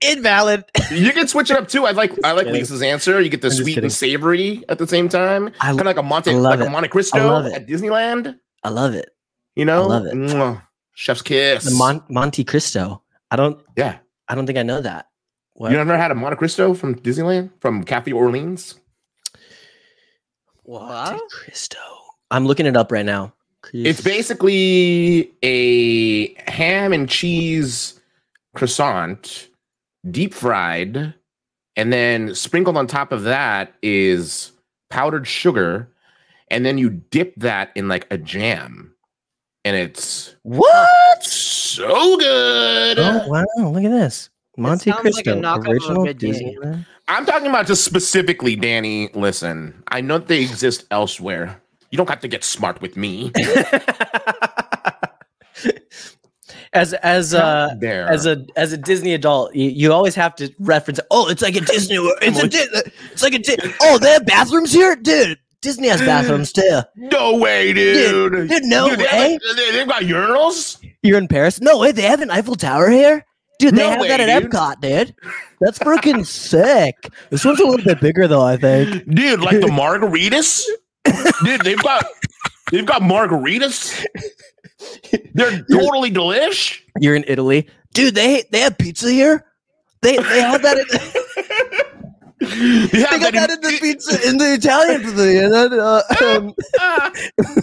invalid. 0.00 0.64
You 0.90 1.12
can 1.12 1.26
switch 1.26 1.50
it 1.50 1.56
up 1.56 1.68
too. 1.68 1.86
I 1.86 1.90
like 1.92 2.12
I 2.24 2.32
like. 2.32 2.46
Lisa's 2.46 2.82
answer. 2.82 3.20
You 3.20 3.28
get 3.28 3.42
the 3.42 3.48
I'm 3.48 3.54
sweet 3.54 3.78
and 3.78 3.92
savory 3.92 4.64
at 4.68 4.78
the 4.78 4.86
same 4.86 5.08
time. 5.08 5.48
I- 5.60 5.68
Kind 5.68 5.80
of 5.80 5.86
like 5.86 5.96
a 5.96 6.02
Monte 6.02 6.32
like 6.34 6.60
a. 6.60 6.70
Monte 6.70 6.88
Cristo 6.88 7.44
at 7.52 7.66
Disneyland. 7.66 8.36
I 8.62 8.68
love 8.68 8.94
it. 8.94 9.10
You 9.56 9.64
know, 9.64 9.82
I 9.82 9.86
love 9.86 10.06
it. 10.06 10.14
Mwah. 10.14 10.62
Chef's 10.94 11.22
kiss. 11.22 11.64
The 11.64 11.70
Mon- 11.72 12.04
Monte 12.08 12.44
Cristo. 12.44 13.02
I 13.30 13.36
don't. 13.36 13.60
yeah, 13.76 13.98
I 14.28 14.34
don't 14.34 14.46
think 14.46 14.58
I 14.58 14.62
know 14.62 14.80
that. 14.80 15.08
What? 15.54 15.70
you 15.70 15.76
never 15.76 15.96
had 15.96 16.10
a 16.10 16.14
Monte 16.14 16.36
Cristo 16.36 16.74
from 16.74 16.94
Disneyland 16.94 17.50
from 17.60 17.84
Café 17.84 18.14
Orleans? 18.14 18.76
what? 20.62 20.88
Monte 20.88 21.24
Cristo. 21.30 21.78
I'm 22.30 22.46
looking 22.46 22.66
it 22.66 22.76
up 22.76 22.90
right 22.90 23.04
now. 23.04 23.34
It's 23.72 24.00
basically 24.00 25.30
a 25.42 26.34
ham 26.50 26.92
and 26.92 27.08
cheese 27.08 28.00
croissant, 28.56 29.48
deep 30.10 30.34
fried, 30.34 31.14
and 31.76 31.92
then 31.92 32.34
sprinkled 32.34 32.76
on 32.76 32.86
top 32.86 33.12
of 33.12 33.22
that 33.22 33.74
is 33.82 34.52
powdered 34.90 35.26
sugar, 35.26 35.88
and 36.48 36.66
then 36.66 36.76
you 36.76 36.90
dip 36.90 37.34
that 37.36 37.70
in 37.74 37.88
like 37.88 38.06
a 38.10 38.18
jam, 38.18 38.91
and 39.64 39.76
it's 39.76 40.36
what? 40.42 41.24
so 41.24 42.16
good. 42.16 42.98
Oh 42.98 43.26
wow! 43.28 43.44
Look 43.70 43.84
at 43.84 43.90
this. 43.90 44.30
Monte 44.56 44.90
sounds 44.90 45.04
like 45.04 45.26
a 45.26 45.32
Cristo, 45.32 45.40
knockoff 45.40 45.58
of 45.58 45.66
a 45.66 45.70
original 45.70 46.04
good 46.04 46.18
game. 46.18 46.34
Disneyland. 46.34 46.86
I'm 47.08 47.26
talking 47.26 47.48
about 47.48 47.66
just 47.66 47.84
specifically, 47.84 48.56
Danny. 48.56 49.08
Listen, 49.14 49.82
I 49.88 50.00
know 50.00 50.18
they 50.18 50.40
exist 50.40 50.86
elsewhere. 50.90 51.60
You 51.90 51.96
don't 51.96 52.08
have 52.08 52.20
to 52.20 52.28
get 52.28 52.44
smart 52.44 52.80
with 52.80 52.96
me. 52.96 53.32
as 56.72 56.94
as 56.94 57.34
uh 57.34 57.74
there. 57.78 58.08
as 58.08 58.26
a 58.26 58.46
as 58.56 58.72
a 58.72 58.78
Disney 58.78 59.14
adult, 59.14 59.54
you, 59.54 59.68
you 59.68 59.92
always 59.92 60.14
have 60.14 60.34
to 60.36 60.50
reference. 60.58 61.00
Oh, 61.10 61.28
it's 61.28 61.42
like 61.42 61.56
a 61.56 61.60
Disney. 61.60 61.96
It's 62.22 62.42
a 62.42 62.48
Di- 62.82 62.90
it's 63.12 63.22
like 63.22 63.34
a. 63.34 63.38
Di- 63.38 63.56
oh, 63.82 63.98
they 63.98 64.10
have 64.12 64.24
bathrooms 64.26 64.72
here, 64.72 64.96
dude. 64.96 65.38
Disney 65.62 65.88
has 65.88 66.00
bathrooms 66.00 66.52
too. 66.58 66.80
no 66.96 67.36
way, 67.38 67.72
dude. 67.72 68.48
Dude, 68.48 68.64
no 68.64 68.90
Dude, 68.90 68.98
they 68.98 69.04
way. 69.04 69.08
have- 69.32 69.32
eh? 69.32 69.38
they- 69.56 69.70
they've 69.72 69.88
got 69.88 70.02
urinals. 70.02 70.84
You're 71.02 71.18
in 71.18 71.28
Paris? 71.28 71.60
No 71.60 71.78
way. 71.78 71.92
They 71.92 72.02
have 72.02 72.20
an 72.20 72.30
Eiffel 72.30 72.54
Tower 72.54 72.90
here, 72.90 73.24
dude. 73.58 73.74
They 73.74 73.82
No 73.82 73.90
have 73.90 74.00
way, 74.00 74.08
that 74.08 74.20
at 74.20 74.42
dude. 74.42 74.50
Epcot, 74.52 74.80
dude. 74.80 75.14
That's 75.60 75.78
freaking 75.78 76.26
sick. 76.26 76.94
This 77.30 77.44
one's 77.44 77.60
a 77.60 77.64
little 77.64 77.84
bit 77.84 78.00
bigger 78.00 78.28
though. 78.28 78.42
I 78.44 78.56
think. 78.56 79.08
Dude, 79.08 79.40
like 79.40 79.60
the 79.60 79.66
margaritas. 79.68 80.64
Dude, 81.44 81.60
they've 81.62 81.82
got 81.82 82.04
they've 82.70 82.86
got 82.86 83.02
margaritas. 83.02 84.04
They're 85.34 85.62
totally 85.70 86.10
delish. 86.10 86.80
You're 87.00 87.14
in 87.14 87.24
Italy, 87.28 87.68
dude. 87.94 88.14
They 88.14 88.44
they 88.50 88.60
have 88.60 88.76
pizza 88.78 89.10
here. 89.10 89.44
They 90.02 90.16
they 90.16 90.40
have 90.40 90.62
that. 90.62 90.78
In, 90.78 90.86
They 92.48 92.86
they 92.86 93.02
got 93.02 93.32
that 93.32 93.50
in- 93.50 93.56
in 93.56 93.60
the 93.60 93.78
pizza 93.80 94.28
in 94.28 94.38
the 94.38 94.54
Italian 94.54 95.02
pavilion. 95.02 95.52
Uh, 95.52 96.02
um, 96.24 96.54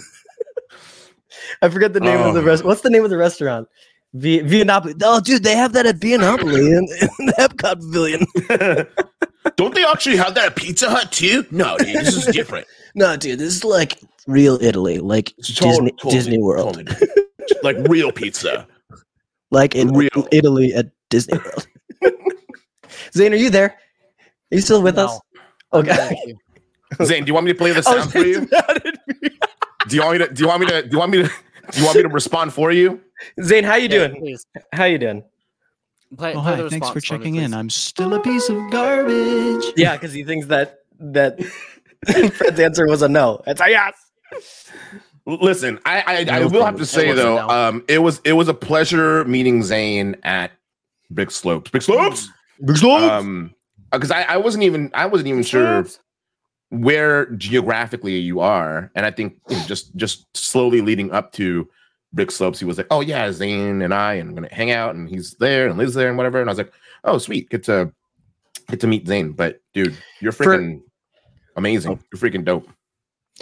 I 1.62 1.68
forget 1.68 1.92
the 1.92 2.00
name 2.00 2.20
of 2.20 2.34
the 2.34 2.40
Oh. 2.40 2.44
rest. 2.44 2.64
What's 2.64 2.80
the 2.80 2.90
name 2.90 3.04
of 3.04 3.10
the 3.10 3.16
restaurant? 3.18 3.68
Via, 4.14 4.42
Via 4.42 4.64
Napoli. 4.64 4.94
Oh, 5.02 5.20
dude, 5.20 5.42
they 5.44 5.54
have 5.56 5.72
that 5.74 5.86
at 5.86 5.96
Via 5.96 6.18
Napoli 6.18 6.66
in, 6.66 6.88
in 7.18 7.26
the 7.26 7.34
Epcot 7.38 7.80
pavilion. 7.80 8.86
Don't 9.56 9.74
they 9.74 9.84
actually 9.84 10.16
have 10.16 10.34
that 10.34 10.46
at 10.46 10.56
Pizza 10.56 10.90
Hut 10.90 11.12
too? 11.12 11.44
No, 11.50 11.76
dude, 11.78 11.96
this 11.96 12.16
is 12.16 12.26
different. 12.34 12.66
No, 12.96 13.16
dude, 13.16 13.38
this 13.38 13.54
is 13.54 13.62
like 13.64 14.00
real 14.26 14.58
Italy, 14.60 14.98
like 14.98 15.32
It's 15.38 15.46
Disney 15.54 15.92
totally- 15.92 16.12
Disney 16.12 16.38
World, 16.42 16.74
totally 16.88 17.06
like 17.62 17.76
real 17.88 18.10
pizza. 18.10 18.66
like 19.52 19.76
in 19.76 19.92
real. 19.94 20.26
Italy 20.32 20.74
at 20.74 20.86
Disney 21.08 21.38
World. 21.38 21.68
Zane, 23.14 23.32
are 23.32 23.36
you 23.36 23.48
there? 23.48 23.78
Are 24.52 24.56
you 24.56 24.60
still 24.60 24.82
with 24.82 24.96
No. 24.96 25.04
us? 25.06 25.20
Okay. 25.72 26.34
Zane, 27.04 27.24
do 27.24 27.28
you 27.28 27.34
want 27.34 27.46
me 27.46 27.52
to 27.52 27.58
play 27.58 27.72
the 27.72 27.78
Oh, 27.86 27.98
sound 27.98 28.10
for 28.12 28.18
you? 28.18 28.46
Do 29.88 29.96
you 29.96 30.02
want 30.02 30.12
me 30.12 30.26
to? 30.26 30.32
Do 30.32 30.42
you 30.42 30.48
want 30.48 30.60
me 30.60 30.66
to? 30.66 30.82
Do 30.82 30.88
you 30.92 30.98
want 30.98 31.10
me 31.12 31.22
to? 31.22 31.28
Do 31.70 31.78
you 31.80 31.84
want 31.84 31.96
me 31.96 32.02
to 32.02 32.08
respond 32.08 32.52
for 32.52 32.70
you? 32.70 33.00
Zane, 33.42 33.64
how 33.64 33.76
you 33.76 33.84
Yeah, 33.84 34.08
doing? 34.08 34.20
please. 34.20 34.44
How 34.72 34.84
you 34.84 34.98
doing? 34.98 35.24
Play, 36.18 36.34
Oh, 36.34 36.42
play 36.42 36.56
hi. 36.56 36.62
the 36.62 36.68
Thanks 36.70 36.88
for 36.88 36.94
response 36.94 37.20
me, 37.20 37.24
checking 37.24 37.34
in. 37.36 37.54
I'm 37.54 37.70
still 37.70 38.12
a 38.14 38.20
piece 38.20 38.48
of 38.50 38.56
garbage. 38.70 39.64
Yeah, 39.76 39.94
because 39.96 40.12
he 40.12 40.22
thinks 40.24 40.46
that 40.48 40.80
that 40.98 41.42
Fred's 42.34 42.60
answer 42.60 42.86
was 42.86 43.00
a 43.02 43.08
no. 43.08 43.40
It's 43.46 43.60
a 43.60 43.70
yes. 43.70 43.94
Listen, 45.26 45.78
I 45.86 46.26
I, 46.28 46.40
I 46.40 46.44
will 46.44 46.64
have 46.64 46.76
to 46.76 46.86
say 46.86 47.08
It 47.10 47.14
though, 47.14 47.36
no. 47.36 47.48
um, 47.48 47.84
it 47.88 47.98
was 48.00 48.20
it 48.24 48.34
was 48.34 48.48
a 48.48 48.54
pleasure 48.54 49.24
meeting 49.24 49.62
Zane 49.62 50.16
at 50.24 50.50
Brick 51.10 51.30
Slopes. 51.30 51.70
Brick 51.70 51.82
Slopes. 51.84 52.28
Brick 52.60 52.76
Slopes. 52.78 53.04
Um, 53.10 53.54
Uh, 53.92 53.98
because 53.98 54.10
I, 54.10 54.22
I 54.22 54.36
wasn't 54.36 54.64
even 54.64 54.90
I 54.94 55.06
wasn't 55.06 55.28
even 55.28 55.42
sure 55.42 55.86
where 56.70 57.26
geographically 57.32 58.16
you 58.18 58.40
are, 58.40 58.90
and 58.94 59.04
I 59.04 59.10
think 59.10 59.36
just 59.66 59.94
just 59.96 60.26
slowly 60.36 60.80
leading 60.80 61.10
up 61.10 61.32
to 61.32 61.68
Brick 62.12 62.30
Slopes, 62.30 62.58
he 62.58 62.64
was 62.64 62.78
like, 62.78 62.86
"Oh 62.90 63.00
yeah, 63.00 63.30
Zane 63.32 63.82
and 63.82 63.92
I, 63.92 64.14
and 64.14 64.28
I'm 64.28 64.34
gonna 64.34 64.52
hang 64.52 64.70
out, 64.70 64.94
and 64.94 65.08
he's 65.08 65.34
there, 65.34 65.68
and 65.68 65.76
Liz 65.76 65.94
there, 65.94 66.08
and 66.08 66.16
whatever." 66.16 66.40
And 66.40 66.48
I 66.48 66.52
was 66.52 66.58
like, 66.58 66.72
"Oh 67.04 67.18
sweet, 67.18 67.50
get 67.50 67.64
to 67.64 67.92
get 68.68 68.80
to 68.80 68.86
meet 68.86 69.06
Zane." 69.06 69.32
But 69.32 69.60
dude, 69.74 69.96
you're 70.20 70.32
For- 70.32 70.44
freaking 70.46 70.82
amazing. 71.56 71.92
Oh. 71.92 71.98
You're 72.12 72.30
freaking 72.30 72.44
dope. 72.44 72.68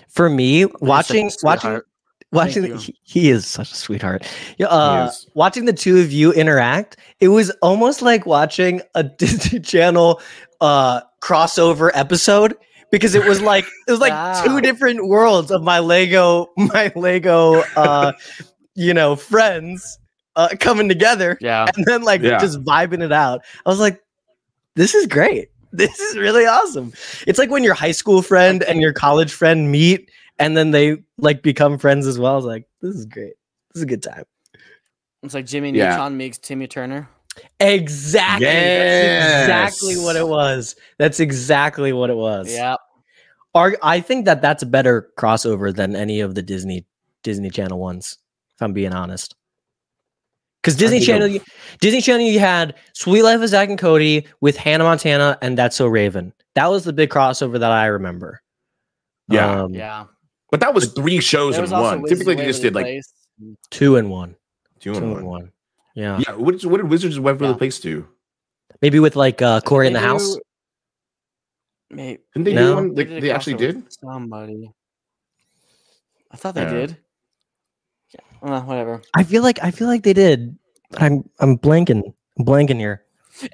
For 0.08 0.30
me, 0.30 0.60
You're 0.60 0.68
such 0.70 0.80
a 0.80 0.84
watching 0.84 1.24
watching 1.24 1.30
sweetheart. 1.30 1.86
Watching 2.32 2.62
Thank 2.64 2.80
he, 2.80 2.96
he 3.02 3.30
is 3.30 3.46
such 3.46 3.72
a 3.72 3.74
sweetheart. 3.74 4.26
Yeah, 4.58 4.66
uh, 4.66 5.06
is. 5.10 5.26
watching 5.34 5.64
the 5.64 5.72
two 5.72 5.98
of 5.98 6.12
you 6.12 6.32
interact, 6.32 6.96
it 7.20 7.28
was 7.28 7.50
almost 7.62 8.02
like 8.02 8.26
watching 8.26 8.80
a 8.94 9.02
Disney 9.18 9.60
Channel 9.60 10.20
uh 10.60 11.00
crossover 11.20 11.90
episode 11.94 12.54
because 12.90 13.14
it 13.14 13.24
was 13.24 13.40
like 13.40 13.64
it 13.86 13.90
was 13.90 14.00
like 14.00 14.12
Wow. 14.12 14.42
two 14.44 14.60
different 14.60 15.06
worlds 15.06 15.50
of 15.52 15.62
my 15.62 15.78
Lego 15.78 16.48
my 16.56 16.90
Lego 16.96 17.60
uh 17.76 18.12
you 18.74 18.92
know 18.94 19.14
friends 19.14 19.98
uh 20.36 20.48
coming 20.58 20.88
together 20.88 21.38
Yeah. 21.40 21.66
and 21.76 21.84
then 21.86 22.02
like 22.02 22.22
Yeah. 22.22 22.38
just 22.38 22.60
vibing 22.64 23.02
it 23.04 23.12
out. 23.12 23.44
I 23.64 23.68
was 23.68 23.78
like, 23.78 24.00
this 24.74 24.94
is 24.94 25.06
great. 25.06 25.48
This 25.72 25.98
is 26.00 26.16
really 26.16 26.46
awesome. 26.46 26.92
It's 27.26 27.38
like 27.38 27.50
when 27.50 27.62
your 27.62 27.74
high 27.74 27.92
school 27.92 28.22
friend 28.22 28.62
and 28.62 28.80
your 28.80 28.92
college 28.92 29.32
friend 29.32 29.70
meet 29.70 30.10
and 30.38 30.56
then 30.56 30.70
they 30.70 30.98
like 31.18 31.42
become 31.42 31.78
friends 31.78 32.06
as 32.06 32.18
well. 32.18 32.32
I 32.32 32.36
was 32.36 32.44
like, 32.44 32.68
this 32.80 32.94
is 32.94 33.06
great. 33.06 33.34
This 33.72 33.80
is 33.80 33.82
a 33.82 33.86
good 33.86 34.02
time. 34.02 34.24
It's 35.22 35.34
like 35.34 35.46
Jimmy 35.46 35.70
Yeah. 35.72 35.90
Neutron 35.90 36.16
meets 36.16 36.38
Timmy 36.38 36.66
Turner. 36.66 37.08
Exactly. 37.60 38.46
Yes. 38.46 39.46
That's 39.48 39.76
exactly 39.76 40.04
what 40.04 40.16
it 40.16 40.26
was. 40.26 40.76
That's 40.98 41.20
exactly 41.20 41.92
what 41.92 42.10
it 42.10 42.16
was. 42.16 42.52
Yeah. 42.52 42.76
Ar- 43.54 43.78
I 43.82 44.00
think 44.00 44.24
that 44.26 44.42
that's 44.42 44.62
a 44.62 44.66
better 44.66 45.10
crossover 45.18 45.74
than 45.74 45.96
any 45.96 46.20
of 46.20 46.34
the 46.34 46.42
Disney 46.42 46.86
Disney 47.22 47.50
Channel 47.50 47.78
ones. 47.78 48.18
If 48.54 48.62
I'm 48.62 48.72
being 48.72 48.92
honest, 48.92 49.36
because 50.62 50.76
Disney 50.76 51.00
Channel, 51.00 51.28
you- 51.28 51.40
Disney 51.80 52.00
Channel, 52.00 52.26
you 52.26 52.40
had 52.40 52.74
Suite 52.92 53.22
Life 53.22 53.40
of 53.40 53.48
Zack 53.48 53.68
and 53.68 53.78
Cody 53.78 54.26
with 54.40 54.56
Hannah 54.56 54.84
Montana 54.84 55.38
and 55.40 55.56
That's 55.56 55.76
So 55.76 55.86
Raven. 55.86 56.32
That 56.54 56.66
was 56.70 56.84
the 56.84 56.92
big 56.92 57.10
crossover 57.10 57.58
that 57.60 57.70
I 57.70 57.86
remember. 57.86 58.42
Yeah. 59.28 59.62
Um, 59.62 59.74
Yeah. 59.74 60.06
But 60.50 60.60
that 60.60 60.72
was 60.74 60.92
three 60.92 61.20
shows 61.20 61.56
There 61.56 61.64
in 61.64 61.70
one. 61.70 62.04
Typically, 62.04 62.34
they 62.34 62.44
just 62.46 62.62
did 62.62 62.74
like 62.74 62.86
Place. 62.86 63.12
two 63.70 63.96
and 63.96 64.10
one. 64.10 64.36
two 64.80 64.92
Two 64.92 64.98
in 64.98 65.04
and 65.04 65.12
one. 65.12 65.24
one. 65.26 65.52
Yeah. 65.94 66.18
Yeah. 66.26 66.34
What, 66.36 66.58
did- 66.58 66.70
what 66.70 66.78
did 66.78 66.88
Wizards 66.88 67.16
of 67.16 67.24
Waverly 67.24 67.50
Yeah. 67.50 67.56
Place 67.58 67.78
do? 67.80 68.08
Maybe 68.80 69.00
with 69.00 69.16
like 69.16 69.42
uh, 69.42 69.60
Cory 69.62 69.86
in 69.88 69.92
the 69.92 70.00
house. 70.00 70.34
do- 70.36 70.40
May- 71.90 72.18
Didn't 72.34 72.44
they 72.44 72.54
No. 72.54 72.68
do 72.70 72.74
one? 72.76 72.94
They, 72.94 73.04
did 73.04 73.22
they 73.22 73.30
actually 73.30 73.54
did. 73.54 73.92
Somebody. 73.92 74.70
I 76.30 76.36
thought 76.36 76.54
they 76.54 76.62
Yeah. 76.62 76.70
did. 76.72 76.96
Yeah. 78.14 78.20
Uh, 78.56 78.60
whatever. 78.62 79.02
I 79.14 79.24
feel 79.24 79.42
like 79.42 79.58
I 79.62 79.70
feel 79.70 79.88
like 79.88 80.02
they 80.02 80.12
did. 80.12 80.56
but 80.90 81.02
I'm 81.02 81.28
I'm 81.40 81.58
blanking. 81.58 82.02
I'm 82.38 82.44
blanking 82.44 82.76
here. 82.76 83.04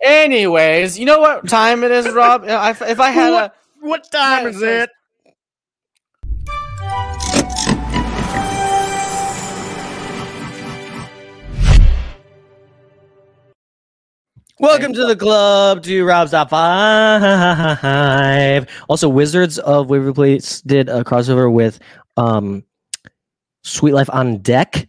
Anyways, 0.03 0.99
you 0.99 1.05
know 1.07 1.18
what 1.20 1.49
time 1.49 1.82
it 1.84 1.90
is, 1.90 2.09
Rob? 2.11 2.45
If, 2.47 2.82
if 2.95 3.01
I 3.01 3.11
had 3.11 3.32
a 3.32 3.53
What 3.80 4.11
time 4.11 4.47
is 4.47 4.61
it? 4.62 4.90
Welcome 14.61 14.95
to 14.95 15.07
the 15.07 15.16
club 15.16 15.82
to 15.82 16.05
Rob's 16.05 16.30
Top 16.30 16.51
Five. 16.51 17.86
Also, 18.88 19.09
Wizards 19.09 19.59
of 19.59 19.90
Waverly 19.90 20.14
Place 20.14 20.61
did 20.62 20.88
a 20.88 21.05
crossover 21.05 21.53
with 21.53 21.80
um, 22.16 22.64
Suite 23.62 23.95
Life 23.95 24.09
on 24.11 24.38
Deck 24.38 24.88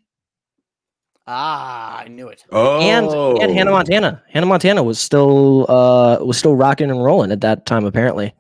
ah, 1.28 2.00
I 2.00 2.08
knew 2.08 2.28
it. 2.28 2.44
Oh, 2.52 2.82
and 2.82 3.42
and 3.42 3.52
Hannah 3.52 3.72
Montana. 3.72 4.24
Hannah 4.30 4.46
Montana 4.46 4.84
was 4.84 5.00
still 5.00 5.66
uh 5.70 6.18
was 6.22 6.38
still 6.38 6.56
rocking 6.56 6.90
and 6.90 7.04
rolling 7.04 7.32
at 7.32 7.42
that 7.42 7.66
time 7.66 7.86
apparently. 7.86 8.34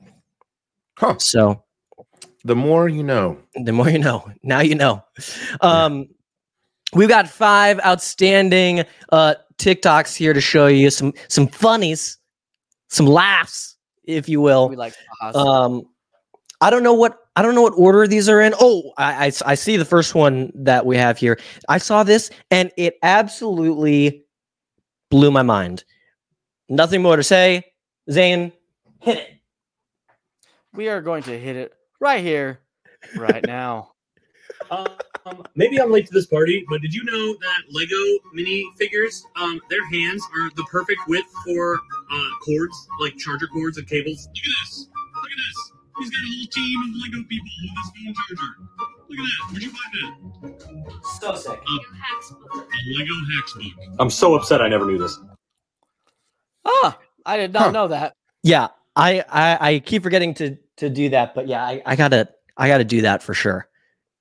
Huh. 0.98 1.18
So 1.18 1.64
The 2.46 2.56
more 2.56 2.88
you 2.88 3.02
know. 3.02 3.40
the 3.56 3.72
more 3.72 3.90
you 3.90 3.98
know. 3.98 4.32
Now 4.44 4.62
you 4.62 4.76
know. 4.76 5.04
Um, 5.62 6.08
we've 6.94 7.10
got 7.10 7.28
five 7.28 7.80
outstanding 7.84 8.86
uh 9.12 9.34
TikToks 9.58 10.16
here 10.16 10.32
to 10.32 10.42
show 10.42 10.68
you 10.68 10.92
some 10.92 11.14
some 11.28 11.48
funnies, 11.48 12.20
some 12.90 13.08
laughs, 13.08 13.78
if 14.04 14.30
you 14.30 14.42
will. 14.42 14.70
We 14.70 14.76
like 14.76 14.94
Um, 15.34 15.88
I 16.62 16.70
don't 16.70 16.84
know 16.84 16.94
what 16.94 17.18
I 17.36 17.42
don't 17.42 17.56
know 17.56 17.64
what 17.64 17.74
order 17.76 18.06
these 18.08 18.30
are 18.30 18.42
in. 18.42 18.54
Oh, 18.60 18.92
I, 18.98 19.26
I 19.28 19.32
I 19.46 19.56
see 19.56 19.76
the 19.76 19.86
first 19.86 20.14
one 20.14 20.52
that 20.54 20.86
we 20.86 20.98
have 20.98 21.18
here. 21.18 21.40
I 21.68 21.80
saw 21.80 22.04
this 22.04 22.30
and 22.52 22.72
it 22.78 22.98
absolutely 23.02 24.24
blew 25.10 25.32
my 25.32 25.42
mind. 25.42 25.84
Nothing 26.70 27.02
more 27.02 27.16
to 27.16 27.24
say. 27.24 27.64
Zane, 28.12 28.52
hit 29.02 29.18
it. 29.18 29.30
we 30.74 30.90
are 30.90 31.02
going 31.02 31.24
to 31.24 31.40
hit 31.40 31.56
it 31.56 31.75
right 32.00 32.24
here, 32.24 32.60
right 33.16 33.44
now. 33.48 33.92
Um, 34.72 34.88
maybe 35.56 35.80
I'm 35.82 35.92
late 35.92 36.06
to 36.08 36.14
this 36.14 36.28
party, 36.28 36.66
but 36.70 36.82
did 36.82 36.94
you 36.94 37.04
know 37.04 37.34
that 37.34 37.62
Lego 37.72 37.96
mini 38.34 38.66
figures, 38.78 39.24
um, 39.36 39.60
their 39.70 39.86
hands 39.90 40.24
are 40.36 40.50
the 40.56 40.64
perfect 40.72 41.00
width 41.08 41.28
for 41.46 41.76
uh, 41.76 42.30
cords, 42.44 42.88
like 43.02 43.18
charger 43.18 43.48
cords 43.48 43.78
and 43.78 43.88
cables? 43.88 44.28
Look 44.28 44.36
at 44.38 44.44
this! 44.64 44.90
Look 45.16 45.32
at 45.32 45.38
this! 45.38 45.72
He's 46.00 46.10
got 46.10 46.18
a 46.18 46.32
whole 46.38 46.48
team 46.48 46.80
of 46.82 46.96
Lego 47.02 47.28
people 47.30 47.48
with 47.62 47.72
his 47.78 47.92
phone 47.96 48.14
charger. 48.28 48.52
Look 49.10 49.20
at 49.20 49.26
that! 49.26 49.52
Where'd 49.52 49.64
you 49.64 49.72
find 49.72 50.60
that? 50.62 51.06
So 51.22 51.36
sick. 51.36 51.60
A 51.60 52.80
Lego 52.98 53.14
hacks 53.36 53.54
book. 53.54 53.96
I'm 54.00 54.10
so 54.10 54.36
upset 54.36 54.62
I 54.62 54.68
never 54.68 54.86
knew 54.86 54.98
this. 54.98 55.18
Ah, 56.66 56.98
I 57.26 57.38
did 57.38 57.54
not 57.54 57.64
Huh. 57.64 57.72
know 57.72 57.88
that. 57.90 58.14
Yeah, 58.44 58.68
I, 58.96 59.24
I 59.30 59.58
I 59.76 59.80
keep 59.80 60.04
forgetting 60.04 60.34
to 60.36 60.58
to 60.78 60.90
do 60.90 61.10
that, 61.10 61.34
but 61.36 61.48
yeah, 61.48 61.64
I, 61.66 61.82
I 61.86 61.96
gotta 61.96 62.30
I 62.58 62.68
gotta 62.68 62.84
do 62.84 63.02
that 63.02 63.22
for 63.24 63.34
sure. 63.34 63.68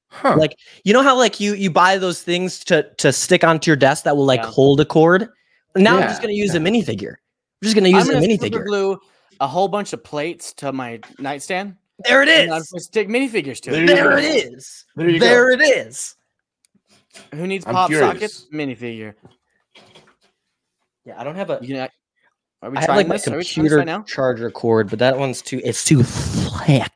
Huh. 0.08 0.36
Like 0.36 0.56
you 0.84 0.92
know 0.92 1.02
how 1.02 1.16
like 1.16 1.40
you 1.40 1.54
you 1.54 1.70
buy 1.70 1.98
those 1.98 2.22
things 2.22 2.62
to 2.64 2.88
to 2.98 3.12
stick 3.12 3.42
onto 3.44 3.70
your 3.70 3.76
desk 3.76 4.04
that 4.04 4.16
will 4.16 4.26
like 4.26 4.40
Yeah. 4.40 4.50
hold 4.50 4.80
a 4.80 4.84
cord. 4.84 5.28
Now 5.76 5.96
I'm 5.96 6.02
just 6.08 6.20
gonna 6.20 6.34
use 6.34 6.54
a 6.54 6.58
minifigure. 6.60 7.14
I'm 7.14 7.62
just 7.64 7.74
gonna 7.74 7.88
use 7.88 8.04
I'm 8.08 8.10
a 8.10 8.20
gonna 8.20 8.26
minifigure. 8.26 8.52
super 8.52 8.64
glue 8.64 9.00
a 9.40 9.46
whole 9.48 9.66
bunch 9.68 9.92
of 9.92 10.04
plates 10.04 10.52
to 10.54 10.72
my 10.72 11.00
nightstand. 11.18 11.76
There 12.04 12.22
it 12.22 12.28
is. 12.28 12.40
And 12.44 12.52
I'm 12.54 12.60
is. 12.62 12.70
going 12.70 12.78
to 12.80 12.84
stick 12.84 13.08
minifigures 13.08 13.60
to 13.62 13.70
There 13.70 13.82
it. 13.82 13.88
you 13.88 13.94
There 13.96 14.18
it 14.18 14.24
is. 14.54 14.84
there 14.96 15.08
you 15.08 15.18
go. 15.20 15.26
There 15.26 15.50
it 15.52 15.60
is. 15.60 16.16
Who 17.34 17.46
needs 17.46 17.64
I'm 17.66 17.74
pop 17.74 17.88
curious. 17.88 18.08
sockets? 18.12 18.46
Minifigure. 18.52 19.14
Yeah, 21.04 21.20
I 21.20 21.24
don't 21.24 21.36
have 21.36 21.50
a. 21.50 21.58
You 21.62 21.74
can, 21.76 21.88
are 22.64 22.70
we 22.70 22.76
I 22.76 22.80
have 22.80 22.86
trying 22.86 22.96
like 22.98 23.08
my 23.08 23.14
this? 23.16 23.28
Are 23.28 23.30
we 23.30 23.34
trying 23.34 23.38
this 23.44 23.54
computer 23.54 23.76
right 23.78 23.86
now? 23.86 24.02
charger 24.02 24.50
cord, 24.50 24.90
but 24.90 24.98
that 24.98 25.18
one's 25.18 25.42
too. 25.42 25.60
It's 25.64 25.84
too 25.84 26.02
thick. 26.02 26.92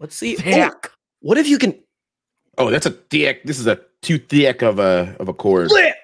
Let's 0.00 0.14
see. 0.14 0.36
Oh, 0.46 0.70
what 1.20 1.38
if 1.38 1.48
you 1.48 1.58
can 1.58 1.78
Oh, 2.58 2.70
that's 2.70 2.86
a 2.86 2.90
thick. 2.90 3.44
This 3.44 3.58
is 3.58 3.66
a 3.66 3.80
too 4.02 4.18
thick 4.18 4.62
of 4.62 4.78
a 4.78 5.16
of 5.20 5.28
a 5.28 5.32
cord. 5.32 5.70
thick? 5.70 5.94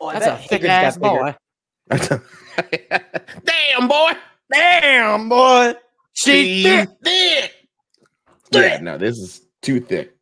Oh, 0.00 0.06
I 0.08 0.18
That's 0.18 0.26
bet 0.26 0.44
a 0.44 0.48
thick 0.48 0.62
Hagrid's 0.62 0.66
got 0.66 0.84
ass 0.84 0.96
bigger. 0.98 2.18
boy. 2.18 2.20
Damn 3.44 3.88
boy. 3.88 4.12
Damn 4.52 5.28
boy. 5.28 5.74
She 6.12 6.62
Too 6.64 6.86
thick. 6.86 6.88
thick. 7.04 7.52
Yeah, 8.52 8.78
no, 8.82 8.98
this 8.98 9.16
is 9.18 9.42
too 9.62 9.80
thick. 9.80 10.14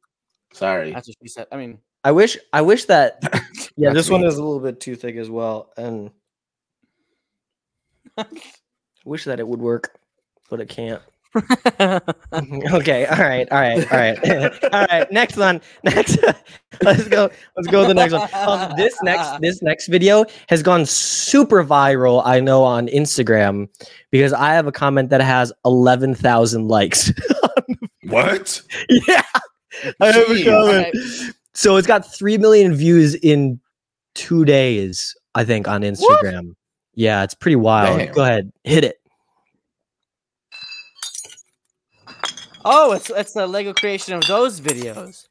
Sorry. 0.52 0.92
That's 0.92 1.08
what 1.08 1.16
she 1.22 1.28
said. 1.28 1.46
I 1.50 1.56
mean, 1.56 1.78
I 2.04 2.12
wish. 2.12 2.36
I 2.52 2.60
wish 2.62 2.84
that. 2.86 3.22
Yeah, 3.76 3.90
That's 3.94 4.08
this 4.08 4.10
one 4.10 4.24
is 4.24 4.36
a 4.36 4.42
little 4.44 4.60
bit 4.60 4.78
too 4.80 4.94
thick 4.96 5.16
as 5.16 5.30
well, 5.30 5.72
and 5.78 6.10
wish 9.04 9.24
that 9.24 9.40
it 9.40 9.46
would 9.46 9.60
work, 9.60 9.98
but 10.48 10.60
it 10.60 10.68
can't. 10.68 11.02
okay, 12.72 13.06
all 13.06 13.18
right, 13.18 13.48
all 13.52 13.60
right, 13.60 13.92
all 13.92 13.98
right, 13.98 14.64
all 14.74 14.86
right. 14.86 15.12
Next 15.12 15.36
one, 15.36 15.60
next. 15.84 16.18
let's 16.82 17.06
go. 17.06 17.30
Let's 17.56 17.68
go 17.68 17.82
to 17.82 17.88
the 17.88 17.94
next 17.94 18.12
one. 18.12 18.28
Um, 18.34 18.72
this 18.76 18.96
next, 19.02 19.40
this 19.40 19.62
next 19.62 19.86
video 19.86 20.24
has 20.48 20.62
gone 20.62 20.86
super 20.86 21.64
viral. 21.64 22.22
I 22.24 22.40
know 22.40 22.64
on 22.64 22.88
Instagram 22.88 23.68
because 24.10 24.32
I 24.32 24.54
have 24.54 24.66
a 24.66 24.72
comment 24.72 25.10
that 25.10 25.20
has 25.20 25.52
eleven 25.64 26.14
thousand 26.14 26.68
likes. 26.68 27.12
What? 28.04 28.62
yeah, 28.88 29.22
I 30.00 30.06
have 30.06 30.16
a 30.16 30.34
Jeez. 30.34 30.44
comment. 30.44 30.96
So 31.54 31.76
it's 31.76 31.86
got 31.86 32.12
three 32.12 32.38
million 32.38 32.74
views 32.74 33.14
in 33.14 33.60
two 34.14 34.44
days, 34.44 35.14
I 35.34 35.44
think, 35.44 35.68
on 35.68 35.82
Instagram. 35.82 36.54
Yeah, 37.00 37.24
it's 37.24 37.32
pretty 37.32 37.56
wild. 37.56 37.98
Damn. 37.98 38.12
Go 38.12 38.22
ahead, 38.22 38.52
hit 38.62 38.84
it. 38.84 39.00
oh, 42.62 42.92
it's 42.92 43.08
it's 43.08 43.32
the 43.32 43.46
Lego 43.46 43.72
creation 43.72 44.12
of 44.12 44.20
those 44.26 44.60
videos. 44.60 45.26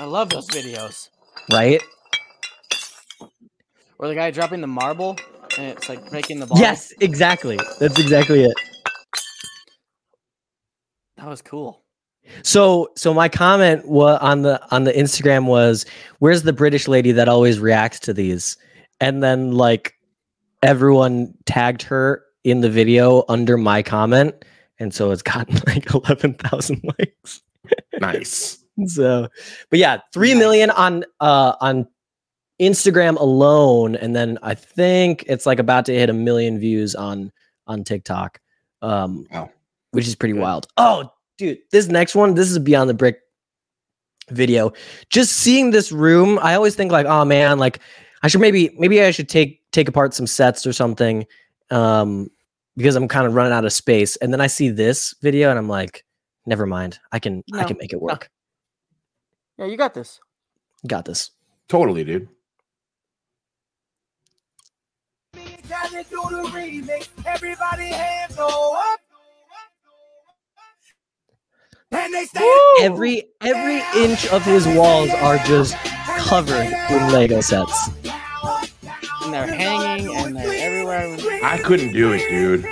I 0.00 0.04
love 0.04 0.30
those 0.30 0.48
videos. 0.48 1.10
Right? 1.52 1.82
Or 3.98 4.08
the 4.08 4.14
guy 4.14 4.30
dropping 4.30 4.62
the 4.62 4.66
marble 4.66 5.18
and 5.58 5.66
it's 5.66 5.90
like 5.90 6.08
breaking 6.08 6.40
the 6.40 6.46
ball. 6.46 6.58
Yes, 6.58 6.94
exactly. 7.02 7.58
That's 7.78 7.98
exactly 7.98 8.44
it. 8.44 8.54
that 11.18 11.28
was 11.28 11.42
cool. 11.42 11.82
So, 12.44 12.92
so 12.96 13.12
my 13.12 13.28
comment 13.28 13.86
wa- 13.86 14.18
on 14.22 14.40
the 14.40 14.58
on 14.74 14.84
the 14.84 14.92
Instagram 14.94 15.44
was, 15.44 15.84
"Where's 16.18 16.44
the 16.44 16.54
British 16.54 16.88
lady 16.88 17.12
that 17.12 17.28
always 17.28 17.58
reacts 17.58 18.00
to 18.00 18.14
these?" 18.14 18.56
And 19.00 19.22
then 19.22 19.52
like 19.52 19.94
everyone 20.62 21.34
tagged 21.44 21.82
her 21.82 22.22
in 22.44 22.60
the 22.60 22.70
video 22.70 23.24
under 23.28 23.56
my 23.56 23.82
comment, 23.82 24.44
and 24.78 24.94
so 24.94 25.10
it's 25.10 25.22
gotten 25.22 25.56
like 25.66 25.92
eleven 25.94 26.34
thousand 26.34 26.82
likes. 26.98 27.42
Nice. 28.00 28.58
So, 28.88 29.26
but 29.70 29.78
yeah, 29.78 30.00
three 30.12 30.34
million 30.34 30.68
on 30.68 31.02
uh 31.20 31.54
on 31.62 31.88
Instagram 32.60 33.18
alone, 33.18 33.96
and 33.96 34.14
then 34.14 34.38
I 34.42 34.52
think 34.54 35.24
it's 35.28 35.46
like 35.46 35.58
about 35.58 35.86
to 35.86 35.94
hit 35.94 36.10
a 36.10 36.12
million 36.12 36.58
views 36.58 36.94
on 36.94 37.32
on 37.66 37.84
TikTok. 37.84 38.38
Um, 38.82 39.26
Wow. 39.32 39.48
which 39.92 40.06
is 40.06 40.14
pretty 40.14 40.34
Good. 40.34 40.42
wild. 40.42 40.66
Oh, 40.76 41.10
dude, 41.38 41.56
this 41.72 41.88
next 41.88 42.14
one, 42.14 42.34
this 42.34 42.50
is 42.50 42.58
beyond 42.58 42.90
the 42.90 42.94
brick 42.94 43.20
video. 44.28 44.74
Just 45.08 45.32
seeing 45.38 45.70
this 45.70 45.90
room, 45.90 46.38
I 46.42 46.54
always 46.54 46.74
think 46.74 46.92
like, 46.92 47.06
oh 47.06 47.24
man, 47.24 47.58
like 47.58 47.78
I 48.26 48.28
should 48.28 48.40
maybe 48.40 48.74
maybe 48.76 49.00
I 49.00 49.12
should 49.12 49.28
take 49.28 49.62
take 49.70 49.86
apart 49.86 50.12
some 50.12 50.26
sets 50.26 50.66
or 50.66 50.72
something, 50.72 51.26
um, 51.70 52.28
because 52.76 52.96
I'm 52.96 53.06
kind 53.06 53.24
of 53.24 53.34
running 53.34 53.52
out 53.52 53.64
of 53.64 53.72
space. 53.72 54.16
And 54.16 54.32
then 54.32 54.40
I 54.40 54.48
see 54.48 54.68
this 54.68 55.14
video, 55.22 55.48
and 55.48 55.56
I'm 55.56 55.68
like, 55.68 56.04
never 56.44 56.66
mind, 56.66 56.98
I 57.12 57.20
can 57.20 57.44
I 57.54 57.62
can 57.62 57.76
make 57.78 57.92
it 57.92 58.02
work. 58.02 58.28
Yeah, 59.58 59.66
you 59.66 59.76
got 59.76 59.94
this. 59.94 60.18
Got 60.88 61.04
this. 61.04 61.30
Totally, 61.68 62.02
dude. 62.02 62.28
Got 65.68 65.90
to 65.90 66.04
do 66.10 66.20
the 66.28 66.50
remix. 66.52 67.08
Everybody 67.24 67.90
hands 67.90 68.34
go 68.34 68.76
up. 68.76 69.00
And 71.92 72.12
they 72.12 72.24
stand. 72.24 72.50
Every 72.80 73.28
every 73.40 73.82
inch 74.02 74.26
of 74.32 74.44
his 74.44 74.66
walls 74.66 75.10
are 75.10 75.38
just 75.38 75.76
covered 76.18 76.66
in 76.90 77.12
Lego 77.12 77.40
sets. 77.40 77.88
And 79.26 79.34
they're 79.34 79.46
hanging 79.54 80.16
and 80.16 80.36
they're 80.36 80.54
everywhere. 80.54 81.16
I 81.42 81.58
couldn't 81.58 81.92
do 81.92 82.12
it, 82.12 82.28
dude. 82.28 82.64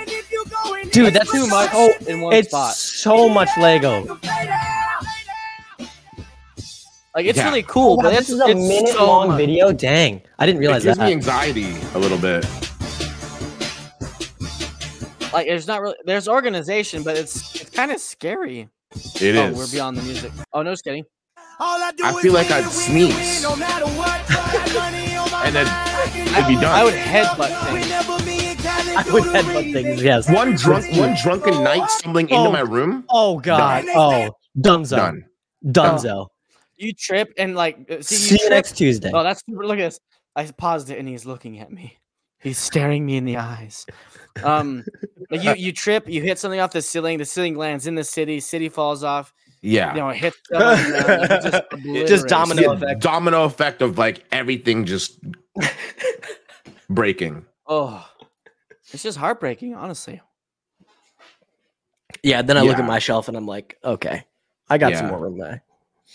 Dude, 0.91 1.13
that's 1.13 1.29
too 1.31 1.47
much 1.47 1.69
Oh, 1.73 1.91
in 2.07 2.21
one 2.21 2.33
it's 2.33 2.47
spot. 2.49 2.73
so 2.75 3.27
much 3.27 3.49
Lego. 3.59 4.03
Like 7.13 7.25
it's 7.27 7.37
Yeah. 7.37 7.45
really 7.49 7.63
cool, 7.63 7.93
oh, 7.93 7.97
but 7.97 8.05
Wow, 8.13 8.19
it's, 8.19 8.27
this 8.27 8.29
is 8.35 8.41
a 8.41 8.47
it's 8.49 8.59
minute 8.59 8.89
so 8.93 9.05
long 9.05 9.27
much. 9.29 9.37
video. 9.37 9.71
Dang, 9.71 10.21
I 10.39 10.45
didn't 10.45 10.57
It 10.57 10.65
realize 10.65 10.83
gives 10.83 10.97
me 10.99 11.05
that. 11.05 11.11
anxiety 11.11 11.75
a 11.93 11.99
little 11.99 12.17
bit. 12.17 12.45
Like 15.33 15.47
there's 15.47 15.67
not 15.67 15.81
really 15.81 15.95
there's 16.05 16.27
organization, 16.29 17.03
but 17.03 17.17
it's 17.17 17.55
it's 17.59 17.69
kind 17.69 17.91
of 17.91 17.99
scary. 17.99 18.69
It 19.21 19.35
oh, 19.35 19.47
is. 19.47 19.57
we're 19.57 19.67
beyond 19.71 19.97
the 19.97 20.03
music. 20.03 20.31
Oh 20.53 20.61
no, 20.61 20.71
just 20.71 20.83
kidding. 20.85 21.03
All 21.59 21.81
I, 21.81 21.91
do 21.93 22.03
I 22.05 22.09
is 22.11 22.19
feel 22.19 22.33
like 22.33 22.51
I'd 22.51 22.63
and 22.63 22.93
win 22.93 23.11
and 23.11 23.13
sneeze. 23.13 23.43
no 23.43 23.55
matter 23.55 23.85
what. 23.87 24.27
Got 24.27 24.73
money 24.73 25.15
on 25.17 25.31
my 25.31 25.43
And 25.47 25.55
then 25.55 25.65
mind, 26.41 26.45
it'd 26.45 26.57
be 26.59 26.61
done. 26.61 26.75
I 26.75 26.83
would 26.83 26.93
headbutt 26.93 27.65
things. 27.65 28.65
I 28.97 29.11
would 29.13 29.23
headbutt 29.23 29.73
things. 29.73 30.03
Yes. 30.03 30.29
one 30.29 30.55
drunk, 30.55 30.85
one 30.95 31.15
drunken 31.21 31.63
night 31.63 31.89
stumbling 31.89 32.29
into 32.29 32.41
Oh. 32.41 32.51
my 32.51 32.61
room. 32.61 33.05
Oh 33.09 33.39
God. 33.39 33.85
Oh, 33.89 34.31
Dunzo. 34.57 34.95
Done. 34.97 35.25
Dunzo. 35.65 36.27
You 36.77 36.93
trip 36.93 37.33
and 37.37 37.55
like 37.55 37.89
uh, 37.89 38.01
see, 38.01 38.15
See 38.15 38.33
you 38.35 38.39
trip- 38.39 38.49
next 38.51 38.77
Tuesday. 38.77 39.11
Oh, 39.13 39.23
that's 39.23 39.41
look 39.47 39.77
at 39.79 39.83
this. 39.83 39.99
I 40.35 40.45
paused 40.51 40.89
it 40.89 40.99
and 40.99 41.07
he's 41.07 41.25
looking 41.25 41.59
at 41.59 41.71
me. 41.71 41.97
He's 42.41 42.57
staring 42.57 43.05
me 43.05 43.15
in 43.17 43.25
the 43.25 43.37
eyes. 43.37 43.85
Um, 44.43 44.83
you 45.31 45.53
you 45.55 45.71
trip, 45.71 46.07
you 46.09 46.21
hit 46.21 46.37
something 46.37 46.59
off 46.59 46.71
the 46.71 46.81
ceiling. 46.81 47.17
The 47.17 47.25
ceiling 47.25 47.55
lands 47.55 47.87
in 47.87 47.95
the 47.95 48.03
city. 48.03 48.39
City 48.41 48.67
falls 48.69 49.03
off. 49.03 49.33
Yeah. 49.65 49.93
You 49.95 49.99
know, 50.01 50.09
it 50.09 50.17
hits. 50.17 50.37
someone, 50.51 50.77
you 51.21 51.27
just, 51.27 52.07
Just 52.07 52.27
domino 52.27 52.61
Yeah, 52.61 52.73
effect. 52.73 53.01
domino 53.01 53.43
effect 53.45 53.81
of 53.81 53.97
like 53.97 54.23
everything 54.31 54.85
just 54.85 55.19
breaking. 56.89 57.45
Oh, 57.67 58.07
it's 58.93 59.01
just 59.03 59.17
heartbreaking, 59.17 59.73
honestly. 59.73 60.21
Yeah. 62.23 62.41
Then 62.43 62.57
I 62.57 62.61
look 62.61 62.73
at 62.77 62.79
Yeah. 62.81 62.85
my 62.85 62.99
shelf 62.99 63.27
and 63.27 63.35
I'm 63.35 63.47
like, 63.47 63.77
okay, 63.83 64.23
I 64.69 64.77
got 64.77 64.95
some 64.95 65.07
more 65.07 65.19
room 65.19 65.39
there. 65.39 65.63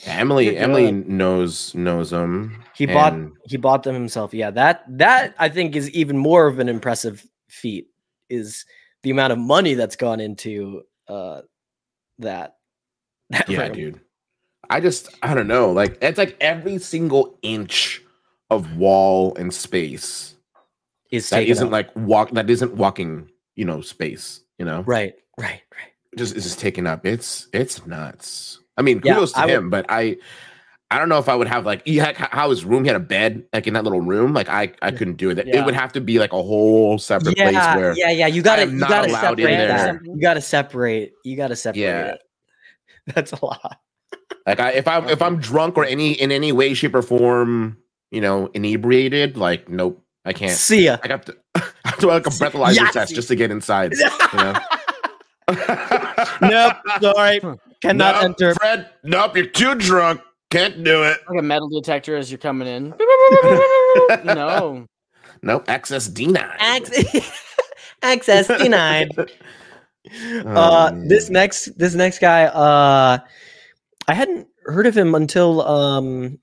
Emily, 0.07 0.57
Emily 0.57 0.93
knows 0.93 1.75
knows 1.75 2.11
them. 2.11 2.63
He 2.77 2.87
bought 2.87 3.19
he 3.47 3.57
bought 3.57 3.83
them 3.83 3.95
himself. 3.97 4.33
Yeah, 4.33 4.53
that 4.53 4.85
that 4.99 5.35
I 5.39 5.49
think 5.49 5.75
is 5.75 5.91
even 5.91 6.17
more 6.17 6.47
of 6.47 6.61
an 6.61 6.69
impressive 6.69 7.27
feat 7.49 7.89
is 8.29 8.65
the 9.03 9.11
amount 9.11 9.33
of 9.33 9.41
money 9.41 9.75
that's 9.75 9.97
gone 9.97 10.21
into 10.21 10.83
uh 11.09 11.41
that. 12.21 12.55
Yeah, 13.49 13.69
dude. 13.69 14.01
I 14.69 14.81
just 14.81 15.09
I 15.23 15.35
don't 15.35 15.49
know. 15.49 15.73
Like 15.73 15.99
it's 16.01 16.19
like 16.19 16.37
every 16.41 16.79
single 16.79 17.39
inch 17.43 18.03
of 18.51 18.77
wall 18.77 19.35
and 19.37 19.53
space 19.53 20.35
Is 21.11 21.31
that 21.31 21.45
isn't 21.45 21.67
up. 21.69 21.73
like 21.73 21.95
walk 21.97 22.31
that 22.33 22.49
isn't 22.51 22.75
walking, 22.75 23.29
you 23.57 23.65
know, 23.65 23.81
space, 23.81 24.41
you 24.59 24.65
know. 24.65 24.83
right, 24.87 25.15
right, 25.39 25.63
right. 25.75 25.93
Just 26.17 26.37
is 26.37 26.45
just 26.45 26.59
taken 26.61 26.87
up. 26.87 27.07
It's 27.07 27.49
it's 27.53 27.87
nuts. 27.87 28.61
I 28.77 28.83
mean, 28.83 29.01
Yeah, 29.05 29.15
kudos 29.15 29.33
to 29.33 29.41
I 29.41 29.47
would- 29.47 29.55
him, 29.55 29.71
but 29.71 29.87
I 29.89 30.17
I 30.93 30.99
don't 30.99 31.09
know 31.09 31.19
if 31.19 31.29
I 31.29 31.37
would 31.37 31.47
have 31.47 31.65
like 31.67 31.87
he 31.87 31.97
had 31.99 32.17
how 32.17 32.51
his 32.51 32.65
room 32.65 32.83
he 32.83 32.89
had 32.89 32.97
a 32.97 33.01
bed 33.01 33.45
like 33.53 33.69
in 33.69 33.75
that 33.75 33.85
little 33.85 34.01
room. 34.01 34.35
Like 34.35 34.49
I 34.49 34.73
I 34.83 34.91
couldn't 34.91 35.17
do 35.19 35.31
it. 35.31 35.39
It 35.39 35.65
would 35.65 35.75
have 35.75 35.93
to 35.93 36.01
be 36.01 36.19
like 36.19 36.33
a 36.33 36.43
whole 36.43 36.99
separate 36.99 37.37
place 37.37 37.53
Yeah, 37.53 37.77
where 37.77 37.97
yeah, 37.97 38.11
yeah. 38.11 38.27
You 38.27 38.43
gotta 38.43 38.67
you 38.67 38.73
not 38.73 38.89
gotta 38.89 39.09
allowed 39.11 39.39
in 39.39 39.47
separate. 39.47 40.03
You 40.05 40.21
gotta 40.21 40.41
separate. 40.41 41.13
You 41.25 41.37
gotta 41.37 41.55
separate 41.57 41.81
Yeah. 41.83 42.07
it. 42.15 42.21
That's 43.15 43.33
a 43.33 43.45
lot. 43.45 43.79
Like 44.47 44.61
I, 44.61 44.71
if 44.73 44.89
I'm 44.89 45.09
if 45.09 45.21
I'm 45.23 45.39
drunk 45.39 45.77
or 45.77 45.85
any 45.85 46.13
in 46.13 46.33
any 46.33 46.53
way, 46.53 46.75
shape, 46.75 46.95
or 46.95 47.03
form, 47.03 47.77
you 48.11 48.21
know, 48.21 48.51
inebriated, 48.55 49.37
like 49.37 49.69
nope, 49.69 50.03
I 50.25 50.33
can't. 50.33 50.53
See 50.53 50.85
ya. 50.87 50.99
I 51.05 51.09
have 51.09 51.25
to, 51.27 51.37
I 51.55 51.63
have 51.85 51.99
to 51.99 52.07
like 52.07 52.27
a 52.27 52.31
breathalyzer 52.31 52.75
Yes. 52.77 52.93
test 52.95 53.15
just 53.15 53.29
to 53.29 53.37
get 53.37 53.51
inside. 53.51 53.93
You 53.93 54.39
know? 54.39 54.55
nope. 56.43 56.77
Sorry. 57.01 57.41
Cannot 57.83 58.15
Nope, 58.17 58.25
enter. 58.25 58.55
Fred. 58.55 58.91
Nope, 59.05 59.37
you're 59.37 59.47
too 59.47 59.75
drunk. 59.77 60.21
Can't 60.51 60.83
do 60.85 61.03
it. 61.05 61.19
Like 61.29 61.39
a 61.39 61.43
metal 61.43 61.69
detector 61.69 62.17
as 62.17 62.31
you're 62.31 62.39
coming 62.39 62.67
in. 62.69 62.95
no. 64.25 64.87
Nope, 65.43 65.65
access 65.69 66.07
denied. 66.09 66.57
Access, 66.59 67.33
access 68.03 68.47
denied. 68.49 69.11
Oh, 70.45 70.49
uh 70.49 70.91
man. 70.93 71.09
this 71.09 71.29
next 71.29 71.77
this 71.79 71.95
next 71.95 72.21
guy 72.21 72.45
uh 72.47 73.19
i 74.09 74.15
hadn't 74.15 74.49
heard 74.65 74.87
of 74.87 74.97
him 74.97 75.15
until 75.15 75.61
um 75.63 76.39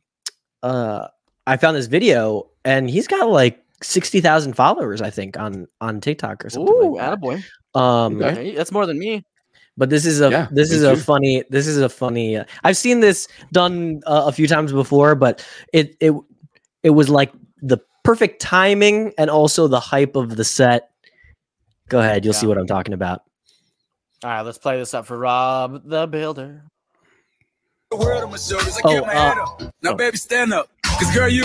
uh 0.62 1.08
i 1.48 1.58
found 1.58 1.76
this 1.76 1.88
video 1.88 2.50
and 2.66 2.88
he's 2.90 3.08
got 3.08 3.30
like 3.30 3.64
60,000 3.82 4.54
followers 4.54 5.02
i 5.02 5.10
think 5.10 5.38
on 5.40 5.68
on 5.82 6.00
tiktok 6.02 6.46
or 6.46 6.50
something 6.52 6.72
Ooh, 6.74 6.96
like 6.98 7.20
attaboy. 7.20 7.44
that. 7.74 7.80
um 7.80 8.18
Okay. 8.22 8.32
Okay, 8.32 8.56
That's 8.56 8.72
more 8.72 8.86
than 8.86 9.00
me. 9.00 9.26
but 9.76 9.90
this 9.90 10.06
is 10.06 10.22
a 10.22 10.30
Yeah, 10.30 10.48
this 10.52 10.70
me 10.70 10.76
is 10.78 10.84
a 10.84 10.96
funny 10.96 11.44
this 11.50 11.66
is 11.66 11.80
a 11.80 11.90
funny 11.90 12.38
uh, 12.38 12.46
i've 12.64 12.78
seen 12.78 13.00
this 13.00 13.28
done 13.54 14.02
uh, 14.06 14.24
a 14.28 14.32
few 14.32 14.46
times 14.48 14.72
before 14.72 15.16
but 15.16 15.44
it 15.74 15.96
it 16.00 16.14
it 16.84 16.92
was 16.92 17.10
like 17.10 17.32
the 17.64 17.80
perfect 18.04 18.40
timing 18.40 19.14
and 19.18 19.30
also 19.32 19.68
the 19.68 19.80
hype 19.80 20.16
of 20.16 20.36
the 20.36 20.44
set 20.46 20.92
go 21.90 22.00
ahead 22.00 22.24
you'll 22.24 22.34
see 22.36 22.46
what 22.48 22.58
i'm 22.58 22.68
talking 22.68 22.94
about 22.94 23.22
All 24.24 24.30
right, 24.32 24.42
let's 24.42 24.58
play 24.58 24.78
this 24.78 24.94
up 24.94 25.06
for 25.06 25.18
Rob 25.18 25.84
the 25.86 26.08
Builder. 26.08 26.64
The 27.92 27.98
world 27.98 28.24
on 28.24 28.32
my 28.32 28.38
shoulders. 28.38 28.76
I 28.78 28.82
Oh, 28.84 28.90
kept 28.94 29.08
my 29.08 29.14
uh, 29.14 29.30
head 29.30 29.38
up. 29.38 29.62
Now, 29.84 29.92
oh. 29.92 29.96
baby, 29.96 30.18
stand 30.18 30.54
up. 30.54 30.70
Cause, 30.84 31.14
girl, 31.14 31.30
you. 31.30 31.44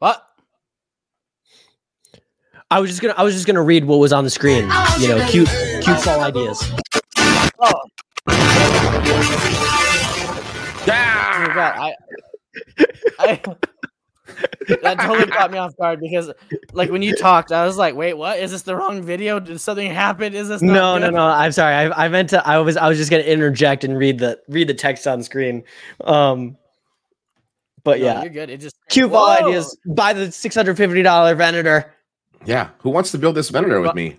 What? 0.00 0.22
I 2.70 2.80
was 2.80 2.90
just 2.90 3.00
gonna 3.00 3.14
I 3.16 3.22
was 3.22 3.32
just 3.34 3.46
gonna 3.46 3.62
read 3.62 3.84
what 3.84 3.98
was 3.98 4.12
on 4.12 4.24
the 4.24 4.30
screen. 4.30 4.64
You 4.98 5.08
know, 5.08 5.24
cute 5.30 5.48
cute 5.82 6.00
fall 6.00 6.20
ideas. 6.20 6.68
Oh, 7.60 7.80
Ah! 10.88 11.34
oh 11.36 11.48
my 11.48 11.54
God, 11.54 11.78
I, 11.78 11.94
I, 13.20 13.40
that 14.82 14.98
totally 15.00 15.26
caught 15.30 15.50
me 15.50 15.58
off 15.58 15.76
guard 15.76 16.00
because, 16.00 16.30
like, 16.72 16.90
when 16.90 17.02
you 17.02 17.14
talked, 17.14 17.52
I 17.52 17.64
was 17.64 17.76
like, 17.76 17.94
"Wait, 17.94 18.14
what? 18.14 18.38
Is 18.38 18.50
this 18.50 18.62
the 18.62 18.76
wrong 18.76 19.02
video? 19.02 19.38
Did 19.40 19.60
something 19.60 19.90
happen? 19.90 20.34
Is 20.34 20.48
this 20.48 20.62
No, 20.62 20.98
no, 20.98 21.06
good?" 21.08 21.14
no. 21.14 21.26
I'm 21.26 21.52
sorry. 21.52 21.74
I, 21.74 22.04
I 22.04 22.08
meant 22.08 22.30
to 22.30 22.46
I 22.46 22.58
was 22.58 22.76
I 22.76 22.88
was 22.88 22.98
just 22.98 23.10
gonna 23.10 23.22
interject 23.22 23.84
and 23.84 23.96
read 23.98 24.18
the 24.18 24.40
read 24.48 24.68
the 24.68 24.74
text 24.74 25.06
on 25.06 25.22
screen. 25.22 25.64
Um 26.04 26.56
but 27.84 28.00
No, 28.00 28.06
yeah. 28.06 28.22
you're 28.22 28.30
good. 28.32 28.50
It 28.50 28.60
just 28.60 28.76
Cute 28.88 29.10
fall 29.10 29.28
Whoa! 29.36 29.48
ideas 29.48 29.76
by 29.86 30.12
the 30.12 30.30
six 30.32 30.54
hundred 30.54 30.76
fifty 30.76 31.02
dollar 31.02 31.34
Venator. 31.34 31.92
Yeah, 32.44 32.70
who 32.78 32.90
wants 32.90 33.10
to 33.12 33.18
build 33.18 33.34
this 33.36 33.48
vendor 33.50 33.80
with 33.80 33.94
me? 33.94 34.16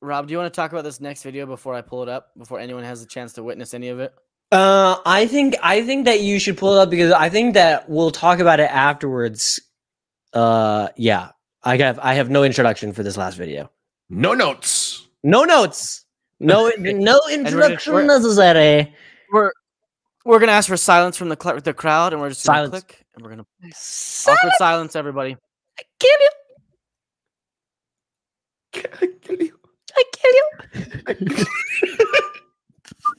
Rob, 0.00 0.26
do 0.28 0.32
you 0.32 0.38
want 0.38 0.52
to 0.52 0.56
talk 0.56 0.70
about 0.70 0.84
this 0.84 1.00
next 1.00 1.22
video 1.22 1.44
before 1.44 1.74
I 1.74 1.80
pull 1.80 2.02
it 2.02 2.08
up? 2.08 2.30
Before 2.38 2.60
anyone 2.60 2.84
has 2.84 3.02
a 3.02 3.06
chance 3.06 3.32
to 3.34 3.42
witness 3.42 3.74
any 3.74 3.88
of 3.88 4.00
it? 4.00 4.14
Uh 4.50 4.96
I 5.04 5.26
think 5.26 5.56
I 5.62 5.82
think 5.82 6.06
that 6.06 6.20
you 6.20 6.38
should 6.38 6.56
pull 6.56 6.76
it 6.76 6.80
up 6.80 6.90
because 6.90 7.12
I 7.12 7.28
think 7.28 7.54
that 7.54 7.88
we'll 7.88 8.10
talk 8.10 8.38
about 8.38 8.60
it 8.60 8.70
afterwards. 8.70 9.60
Uh 10.32 10.88
yeah. 10.96 11.30
I 11.62 11.76
have 11.76 11.98
I 11.98 12.14
have 12.14 12.30
no 12.30 12.44
introduction 12.44 12.92
for 12.92 13.02
this 13.02 13.16
last 13.16 13.36
video. 13.36 13.70
No 14.08 14.32
notes. 14.32 15.06
No 15.22 15.44
notes. 15.44 16.04
No 16.40 16.72
no 16.78 17.20
introduction 17.30 17.92
we're- 17.92 18.06
necessary. 18.06 18.94
We're 19.32 19.52
we're 20.24 20.38
gonna 20.38 20.52
ask 20.52 20.68
for 20.68 20.76
silence 20.78 21.16
from 21.16 21.28
the 21.28 21.36
cl- 21.40 21.60
the 21.60 21.74
crowd, 21.74 22.12
and 22.14 22.20
we're 22.22 22.28
just 22.30 22.46
gonna 22.46 22.66
Silence. 22.66 22.84
click, 22.84 23.04
and 23.14 23.22
we're 23.24 23.30
gonna 23.30 23.44
awkward 24.26 24.52
silence, 24.58 24.94
everybody. 24.96 25.36
I 25.78 25.82
kill 25.98 26.10
you. 26.20 26.30
I 29.02 29.08
kill 29.22 29.36
you. 29.42 29.58
I 29.96 30.04
kill 30.12 30.32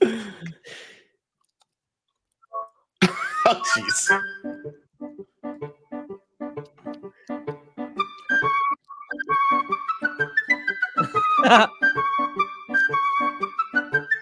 you. 0.01 0.21
Oh 3.52 3.62
jeez. 3.74 4.10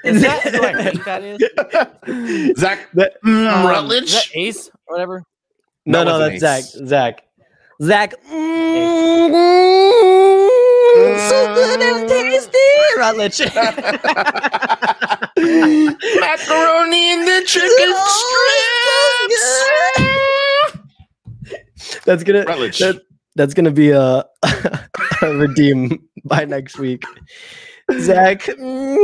Is 0.04 0.22
that 0.22 0.42
who 0.44 0.64
I 0.64 0.74
think 0.84 1.04
that 1.06 1.24
is? 1.24 1.40
Zach 2.60 2.88
That- 2.94 3.22
mm, 3.24 3.52
Um, 3.52 3.68
Rutledge. 3.68 4.04
Is 4.06 4.14
that 4.14 4.30
Ace 4.36 4.70
or 4.70 4.74
whatever? 4.96 5.24
No, 5.86 6.00
That 6.00 6.06
no, 6.06 6.20
wasn't 6.20 6.40
that's 6.40 6.74
Zach. 6.78 6.84
Ace. 6.84 6.88
Zach. 6.88 7.24
Zach. 7.82 8.14
Mm, 8.32 9.30
so 11.30 11.54
good 11.56 11.82
and 11.82 12.10
tasty. 12.10 12.58
Rutledge. 12.98 13.42
Macaroni 16.20 17.14
and 17.14 17.28
the 17.28 17.44
chicken 17.46 17.94
strips. 21.46 22.00
that's 22.06 22.24
gonna 22.24 22.44
that, 22.44 23.02
that's 23.36 23.54
gonna 23.54 23.70
be 23.72 23.92
a, 23.92 24.26
a 25.22 25.36
redeem 25.36 26.00
by 26.26 26.46
next 26.46 26.80
week. 26.80 27.04
Zach. 28.00 28.42
mm, 28.42 28.96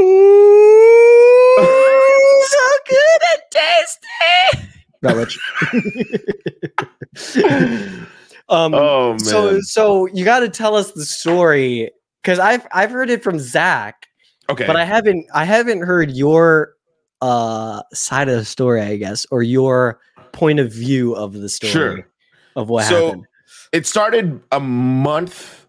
so 2.45 2.59
good 2.89 3.21
and 3.33 3.41
tasty. 3.51 4.07
Rutledge. 5.03 5.37
um, 8.49 8.73
oh 8.73 9.11
man. 9.11 9.19
So 9.19 9.61
so 9.61 10.07
you 10.07 10.25
got 10.25 10.39
to 10.39 10.49
tell 10.49 10.75
us 10.75 10.91
the 10.93 11.05
story 11.05 11.91
because 12.23 12.39
I've 12.39 12.65
I've 12.71 12.89
heard 12.89 13.09
it 13.09 13.23
from 13.23 13.39
Zach, 13.39 14.07
okay. 14.49 14.65
but 14.67 14.75
I 14.75 14.85
haven't 14.85 15.25
I 15.33 15.45
haven't 15.45 15.81
heard 15.81 16.11
your 16.11 16.73
uh 17.21 17.81
side 17.93 18.29
of 18.29 18.35
the 18.37 18.45
story, 18.45 18.81
I 18.81 18.97
guess, 18.97 19.25
or 19.31 19.43
your 19.43 19.99
point 20.31 20.59
of 20.59 20.71
view 20.71 21.13
of 21.15 21.33
the 21.33 21.49
story 21.49 21.71
Sure. 21.71 22.07
of 22.55 22.69
what 22.69 22.85
So- 22.85 23.05
happened. 23.07 23.25
it 23.71 23.85
started 23.87 24.41
a 24.51 24.59
month. 24.59 25.65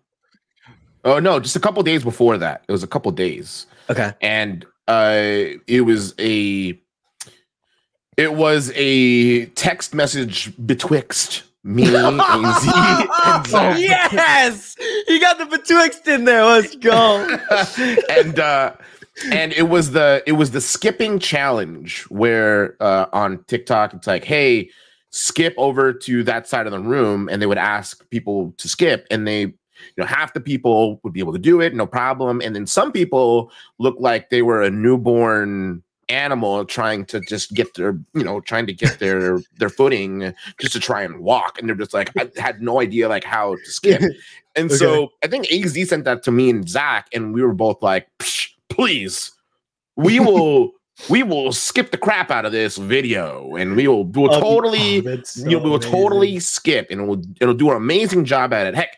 Oh 1.05 1.19
no, 1.19 1.39
just 1.39 1.55
a 1.57 1.61
couple 1.61 1.83
days 1.83 2.03
before 2.03 2.39
that. 2.39 2.65
It 2.69 2.73
was 2.73 2.83
a 2.83 2.87
couple 2.89 3.11
days. 3.13 3.67
Okay. 3.91 4.13
and 4.23 4.65
uh 4.89 5.59
it 5.67 5.83
was 5.87 6.15
a 6.19 6.79
it 8.17 8.35
was 8.35 8.71
a 8.75 9.47
text 9.47 9.95
message 9.95 10.53
betwixt 10.67 11.43
me, 11.65 11.85
AZ, 11.85 11.95
and 13.25 13.47
Zach. 13.47 13.81
yes, 13.81 14.77
you 15.09 15.21
got 15.21 15.39
the 15.39 15.47
betwixt 15.47 16.07
in 16.07 16.25
there. 16.25 16.45
Let's 16.45 16.77
go. 16.77 17.39
and 18.11 18.39
uh 18.39 18.75
and 19.31 19.53
it 19.53 19.69
was 19.69 19.93
the 19.93 20.23
it 20.27 20.33
was 20.33 20.51
the 20.51 20.61
skipping 20.61 21.19
challenge 21.19 22.03
where 22.05 22.77
uh 22.81 23.07
on 23.13 23.43
TikTok 23.45 23.95
it's 23.95 24.07
like, 24.07 24.25
hey, 24.25 24.71
skip 25.11 25.55
over 25.57 25.93
to 25.93 26.23
that 26.25 26.49
side 26.49 26.67
of 26.67 26.73
the 26.73 26.81
room, 26.81 27.29
and 27.31 27.41
they 27.41 27.47
would 27.47 27.59
ask 27.59 28.09
people 28.11 28.53
to 28.59 28.69
skip, 28.69 29.07
and 29.11 29.27
they 29.27 29.41
you 29.41 29.55
know 29.97 30.07
half 30.07 30.35
the 30.35 30.41
people 30.41 31.01
would 31.03 31.13
be 31.13 31.21
able 31.21 31.33
to 31.33 31.39
do 31.39 31.61
it, 31.61 31.75
no 31.75 31.87
problem, 31.87 32.43
and 32.43 32.55
then 32.55 32.67
some 32.67 32.93
people 32.93 33.51
look 33.79 33.97
like 33.99 34.29
they 34.29 34.43
were 34.43 34.63
a 34.63 34.71
newborn 34.71 35.83
animal 36.09 36.65
trying 36.65 37.05
to 37.07 37.21
just 37.29 37.53
get 37.55 37.73
their 37.75 37.99
you 38.15 38.25
know 38.25 38.41
trying 38.41 38.67
to 38.67 38.73
get 38.73 38.99
their 38.99 39.41
their 39.59 39.69
footing 39.69 40.33
just 40.61 40.73
to 40.73 40.81
try 40.81 41.03
and 41.03 41.21
walk 41.21 41.59
and 41.59 41.69
they're 41.69 41.77
just 41.77 41.95
like 41.95 42.11
i 42.19 42.29
had 42.37 42.61
no 42.63 42.81
idea 42.81 43.09
like 43.09 43.25
how 43.25 43.55
to 43.55 43.65
skip 43.71 44.01
and 44.57 44.67
Okay. 44.71 44.77
so 44.77 45.09
i 45.23 45.27
think 45.27 45.47
az 45.51 45.75
sent 45.89 46.05
that 46.05 46.23
to 46.23 46.31
me 46.31 46.51
and 46.51 46.69
zach 46.69 47.09
and 47.13 47.35
we 47.35 47.43
were 47.43 47.55
both 47.55 47.83
like 47.83 48.07
"Psh, 48.19 48.49
please 48.69 49.31
we 49.97 50.21
will 50.27 50.73
we 51.11 51.23
will 51.23 51.53
skip 51.53 51.91
the 51.91 51.99
crap 51.99 52.31
out 52.31 52.45
of 52.45 52.53
this 52.53 52.77
video 52.77 53.57
and 53.57 53.75
we 53.77 53.89
will 53.89 54.05
we'll 54.05 54.33
Um, 54.33 54.41
totally 54.41 54.99
oh, 54.99 55.01
that's 55.01 55.37
you 55.39 55.51
know, 55.51 55.59
we 55.59 55.71
will 55.71 55.81
so 55.81 55.91
totally 55.91 56.39
skip 56.41 56.87
and 56.91 57.01
it'll 57.01 57.23
it'll 57.41 57.55
do 57.55 57.71
an 57.71 57.77
amazing 57.77 58.25
job 58.25 58.53
at 58.53 58.67
it. 58.69 58.75
Heck, 58.77 58.97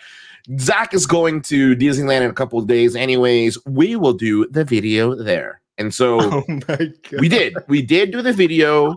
Zach 0.59 0.95
is 0.95 1.07
going 1.07 1.43
to 1.43 1.75
Disneyland 1.75 2.21
in 2.23 2.31
a 2.31 2.35
couple 2.35 2.59
of 2.59 2.67
days, 2.67 2.95
anyways. 2.95 3.59
We 3.67 3.97
will 3.97 4.13
do 4.13 4.47
the 4.49 4.65
video 4.65 5.15
there. 5.15 5.61
And 5.79 5.95
so 5.95 6.19
Oh 6.33 6.45
my 6.49 6.77
god. 6.77 7.21
we 7.21 7.29
did. 7.29 7.57
We 7.69 7.83
did 7.83 8.11
do 8.13 8.23
the 8.23 8.33
video, 8.33 8.97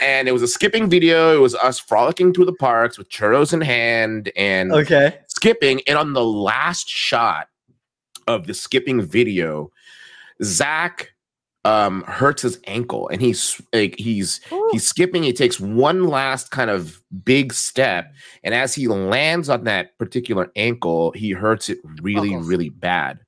and 0.00 0.28
it 0.28 0.32
was 0.32 0.42
a 0.42 0.48
skipping 0.48 0.88
video. 0.88 1.34
It 1.34 1.40
was 1.40 1.54
us 1.54 1.78
frolicking 1.78 2.32
through 2.32 2.46
the 2.46 2.52
parks 2.54 2.98
with 2.98 3.08
churros 3.10 3.52
in 3.52 3.60
hand 3.60 4.30
and 4.36 4.72
Okay. 4.72 5.18
skipping. 5.28 5.80
And 5.86 5.98
on 5.98 6.12
the 6.12 6.24
last 6.24 6.88
shot 6.88 7.48
of 8.28 8.46
the 8.46 8.54
skipping 8.54 9.02
video, 9.02 9.70
Zach 10.42 11.08
um 11.64 12.02
hurts 12.08 12.42
his 12.42 12.58
ankle 12.66 13.06
and 13.10 13.20
he's 13.22 13.60
like 13.72 13.94
he's 13.96 14.40
he's 14.72 14.84
skipping 14.84 15.22
he 15.22 15.32
takes 15.32 15.60
one 15.60 16.08
last 16.08 16.50
kind 16.50 16.70
of 16.70 17.00
big 17.24 17.52
step 17.52 18.12
and 18.42 18.52
as 18.52 18.74
he 18.74 18.88
lands 18.88 19.48
on 19.48 19.62
that 19.62 19.96
particular 19.96 20.50
ankle 20.56 21.12
he 21.12 21.30
hurts 21.30 21.68
it 21.68 21.78
really 22.02 22.30
Buckles. 22.30 22.48
really 22.48 22.68
bad 22.68 23.20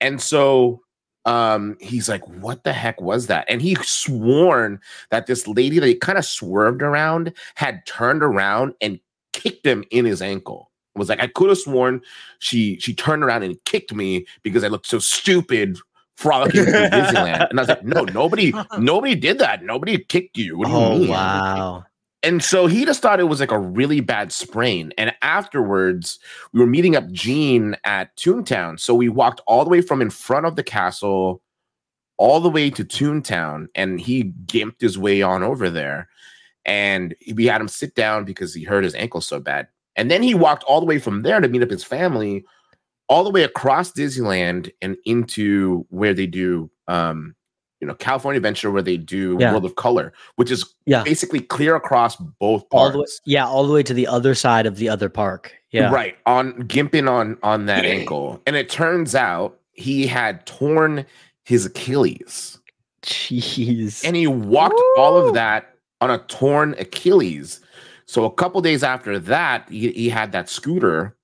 and 0.00 0.22
so 0.22 0.80
um 1.26 1.76
he's 1.80 2.08
like 2.08 2.26
what 2.26 2.64
the 2.64 2.72
heck 2.72 3.00
was 3.00 3.26
that? 3.26 3.44
And 3.48 3.60
he 3.60 3.74
sworn 3.82 4.80
that 5.10 5.26
this 5.26 5.46
lady 5.46 5.78
that 5.78 5.86
he 5.86 5.94
kind 5.94 6.16
of 6.18 6.24
swerved 6.24 6.82
around 6.82 7.32
had 7.56 7.84
turned 7.86 8.22
around 8.22 8.74
and 8.80 8.98
kicked 9.32 9.66
him 9.66 9.84
in 9.90 10.04
his 10.06 10.22
ankle. 10.22 10.70
It 10.94 10.98
was 10.98 11.08
like 11.10 11.20
i 11.20 11.26
could 11.26 11.50
have 11.50 11.58
sworn 11.58 12.00
she 12.38 12.78
she 12.80 12.94
turned 12.94 13.22
around 13.22 13.42
and 13.42 13.62
kicked 13.64 13.92
me 13.92 14.26
because 14.42 14.64
i 14.64 14.68
looked 14.68 14.86
so 14.86 14.98
stupid 14.98 15.76
frolicking 16.16 16.64
through 16.64 16.72
disneyland. 16.72 17.50
And 17.50 17.58
i 17.58 17.62
was 17.62 17.68
like 17.68 17.84
no 17.84 18.04
nobody 18.04 18.54
nobody 18.78 19.14
did 19.14 19.38
that. 19.38 19.62
Nobody 19.62 19.98
kicked 19.98 20.38
you. 20.38 20.56
What 20.56 20.68
do 20.68 20.72
you 20.72 20.78
Oh 20.78 20.98
mean? 21.00 21.08
wow. 21.10 21.84
And 22.26 22.42
so 22.42 22.66
he 22.66 22.84
just 22.84 23.02
thought 23.02 23.20
it 23.20 23.28
was 23.28 23.38
like 23.38 23.52
a 23.52 23.58
really 23.58 24.00
bad 24.00 24.32
sprain. 24.32 24.92
And 24.98 25.14
afterwards, 25.22 26.18
we 26.52 26.58
were 26.58 26.66
meeting 26.66 26.96
up 26.96 27.08
Gene 27.12 27.76
at 27.84 28.16
Toontown. 28.16 28.80
So 28.80 28.96
we 28.96 29.08
walked 29.08 29.40
all 29.46 29.62
the 29.62 29.70
way 29.70 29.80
from 29.80 30.02
in 30.02 30.10
front 30.10 30.44
of 30.44 30.56
the 30.56 30.64
castle 30.64 31.40
all 32.16 32.40
the 32.40 32.50
way 32.50 32.68
to 32.68 32.84
Toontown, 32.84 33.68
and 33.76 34.00
he 34.00 34.32
gimped 34.46 34.80
his 34.80 34.98
way 34.98 35.22
on 35.22 35.44
over 35.44 35.70
there. 35.70 36.08
And 36.64 37.14
we 37.32 37.46
had 37.46 37.60
him 37.60 37.68
sit 37.68 37.94
down 37.94 38.24
because 38.24 38.52
he 38.52 38.64
hurt 38.64 38.82
his 38.82 38.96
ankle 38.96 39.20
so 39.20 39.38
bad. 39.38 39.68
And 39.94 40.10
then 40.10 40.24
he 40.24 40.34
walked 40.34 40.64
all 40.64 40.80
the 40.80 40.86
way 40.86 40.98
from 40.98 41.22
there 41.22 41.40
to 41.40 41.46
meet 41.46 41.62
up 41.62 41.70
his 41.70 41.84
family, 41.84 42.44
all 43.08 43.22
the 43.22 43.30
way 43.30 43.44
across 43.44 43.92
Disneyland 43.92 44.72
and 44.82 44.96
into 45.04 45.86
where 45.90 46.12
they 46.12 46.26
do 46.26 46.72
um 46.88 47.35
you 47.80 47.86
know 47.86 47.94
California 47.94 48.38
Adventure 48.38 48.70
where 48.70 48.82
they 48.82 48.96
do 48.96 49.36
Yeah. 49.40 49.52
World 49.52 49.64
of 49.64 49.76
Color, 49.76 50.12
which 50.36 50.50
is 50.50 50.64
Yeah. 50.86 51.02
basically 51.02 51.40
clear 51.40 51.74
across 51.76 52.16
both 52.16 52.64
All 52.70 52.90
parts. 52.90 52.92
the 52.92 52.98
way, 53.00 53.06
yeah, 53.26 53.46
all 53.46 53.66
the 53.66 53.72
way 53.72 53.82
to 53.82 53.94
the 53.94 54.06
other 54.06 54.34
side 54.34 54.66
of 54.66 54.76
the 54.76 54.88
other 54.88 55.08
park. 55.08 55.52
Yeah. 55.70 55.90
Right. 55.92 56.16
On 56.26 56.52
gimping 56.68 57.10
on 57.10 57.36
on 57.42 57.66
that 57.66 57.84
ankle. 57.84 58.40
And 58.46 58.56
it 58.56 58.68
turns 58.70 59.14
out 59.14 59.58
he 59.72 60.06
had 60.06 60.46
torn 60.46 61.04
his 61.44 61.66
Achilles. 61.66 62.58
Jeez. 63.02 64.04
And 64.04 64.16
he 64.16 64.26
walked 64.26 64.80
all 64.96 65.16
of 65.16 65.34
that 65.34 65.74
on 66.00 66.10
a 66.10 66.18
torn 66.18 66.74
Achilles. 66.78 67.60
So 68.06 68.24
a 68.24 68.30
couple 68.30 68.60
days 68.60 68.82
after 68.82 69.18
that, 69.18 69.68
he, 69.68 69.90
he 69.92 70.08
had 70.08 70.32
that 70.32 70.48
scooter. 70.48 71.15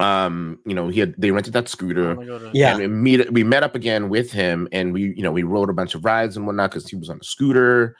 Um, 0.00 0.58
you 0.66 0.74
know, 0.74 0.88
he 0.88 1.00
had 1.00 1.14
they 1.18 1.30
rented 1.30 1.52
that 1.52 1.68
scooter. 1.68 2.12
I'm 2.12 2.26
gonna 2.26 2.50
yeah. 2.52 2.70
And 2.72 2.78
we 2.80 2.88
meet 2.88 3.32
we 3.32 3.44
met 3.44 3.62
up 3.62 3.74
again 3.74 4.08
with 4.08 4.32
him 4.32 4.68
and 4.72 4.92
we, 4.92 5.14
you 5.16 5.22
know, 5.22 5.32
we 5.32 5.42
rode 5.44 5.70
a 5.70 5.72
bunch 5.72 5.94
of 5.94 6.04
rides 6.04 6.36
and 6.36 6.46
whatnot 6.46 6.70
because 6.70 6.88
he 6.88 6.96
was 6.96 7.08
on 7.10 7.18
a 7.20 7.24
scooter. 7.24 7.96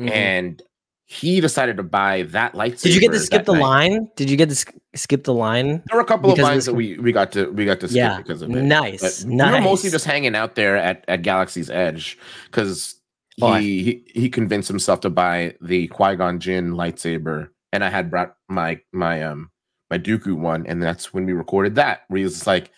Mhm. 0.00 0.10
And 0.10 0.62
he 1.06 1.40
decided 1.40 1.76
to 1.76 1.82
buy 1.82 2.22
that 2.30 2.54
lightsaber. 2.54 2.82
Did 2.82 2.94
you 2.94 3.00
get 3.00 3.12
to 3.12 3.18
skip 3.18 3.44
the 3.44 3.52
night. 3.52 3.60
line? 3.60 4.08
Did 4.16 4.30
you 4.30 4.36
get 4.36 4.48
to 4.48 4.54
sk- 4.54 4.72
skip 4.94 5.24
the 5.24 5.34
line? 5.34 5.82
There 5.88 5.96
were 5.96 6.00
a 6.00 6.04
couple 6.06 6.30
Because 6.30 6.38
of 6.38 6.44
lines 6.44 6.56
was 6.56 6.66
that 6.66 6.74
we, 6.74 6.96
we 6.98 7.12
got 7.12 7.32
to 7.32 7.50
we 7.50 7.64
got 7.66 7.80
to 7.80 7.88
skip 7.88 7.96
Yeah. 7.96 8.16
because 8.16 8.40
of 8.40 8.48
it. 8.50 8.62
Nice. 8.62 9.24
But 9.24 9.30
nice. 9.30 9.52
We 9.52 9.58
were 9.58 9.64
mostly 9.64 9.90
just 9.90 10.04
hanging 10.06 10.34
out 10.34 10.54
there 10.54 10.76
at, 10.76 11.04
at 11.08 11.22
Galaxy's 11.22 11.68
Edge 11.68 12.16
because 12.46 12.94
he, 13.36 13.42
Oh, 13.42 13.48
I- 13.48 13.60
he 13.60 14.04
he 14.14 14.30
convinced 14.30 14.68
himself 14.68 15.00
to 15.00 15.10
buy 15.10 15.54
the 15.60 15.88
Qui 15.88 16.16
Gon 16.16 16.38
Jinn 16.40 16.70
lightsaber, 16.72 17.48
and 17.72 17.82
I 17.84 17.90
had 17.90 18.10
brought 18.10 18.34
my 18.48 18.78
my 18.92 19.22
um 19.24 19.50
my 19.92 19.98
Dooku 19.98 20.34
one, 20.34 20.66
and 20.66 20.82
that's 20.82 21.12
when 21.12 21.26
we 21.26 21.34
recorded 21.34 21.74
that. 21.74 22.04
Where 22.08 22.16
he 22.16 22.24
was 22.24 22.32
just 22.32 22.46
like, 22.46 22.70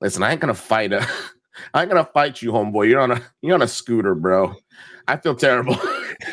"Listen, 0.00 0.22
I 0.22 0.30
ain't 0.30 0.40
gonna 0.40 0.54
fight 0.54 0.92
a, 0.92 1.04
I 1.74 1.82
ain't 1.82 1.90
gonna 1.90 2.08
fight 2.14 2.40
you, 2.40 2.52
homeboy. 2.52 2.88
You're 2.88 3.00
on 3.00 3.10
a 3.10 3.20
you're 3.42 3.54
on 3.54 3.62
a 3.62 3.68
scooter, 3.68 4.14
bro. 4.14 4.54
I 5.08 5.16
feel 5.16 5.34
terrible. 5.34 5.76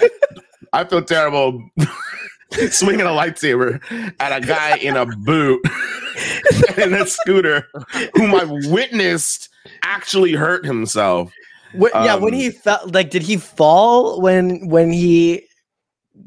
I 0.73 0.83
feel 0.85 1.01
terrible." 1.01 1.67
Swinging 2.69 3.01
a 3.01 3.09
lightsaber 3.09 3.81
at 4.21 4.41
a 4.41 4.45
guy 4.45 4.77
in 4.77 4.95
a 4.95 5.05
boot 5.05 5.59
in 6.77 6.93
a 6.93 7.05
scooter 7.05 7.67
whom 8.15 8.33
I 8.33 8.45
witnessed 8.69 9.49
actually 9.83 10.31
hurt 10.31 10.65
himself. 10.65 11.29
Wh- 11.73 11.93
yeah, 11.93 12.15
when 12.15 12.33
um, 12.33 12.39
he 12.39 12.51
felt 12.51 12.93
like, 12.93 13.09
did 13.09 13.21
he 13.21 13.35
fall 13.35 14.21
when 14.21 14.69
when 14.69 14.93
he 14.93 15.46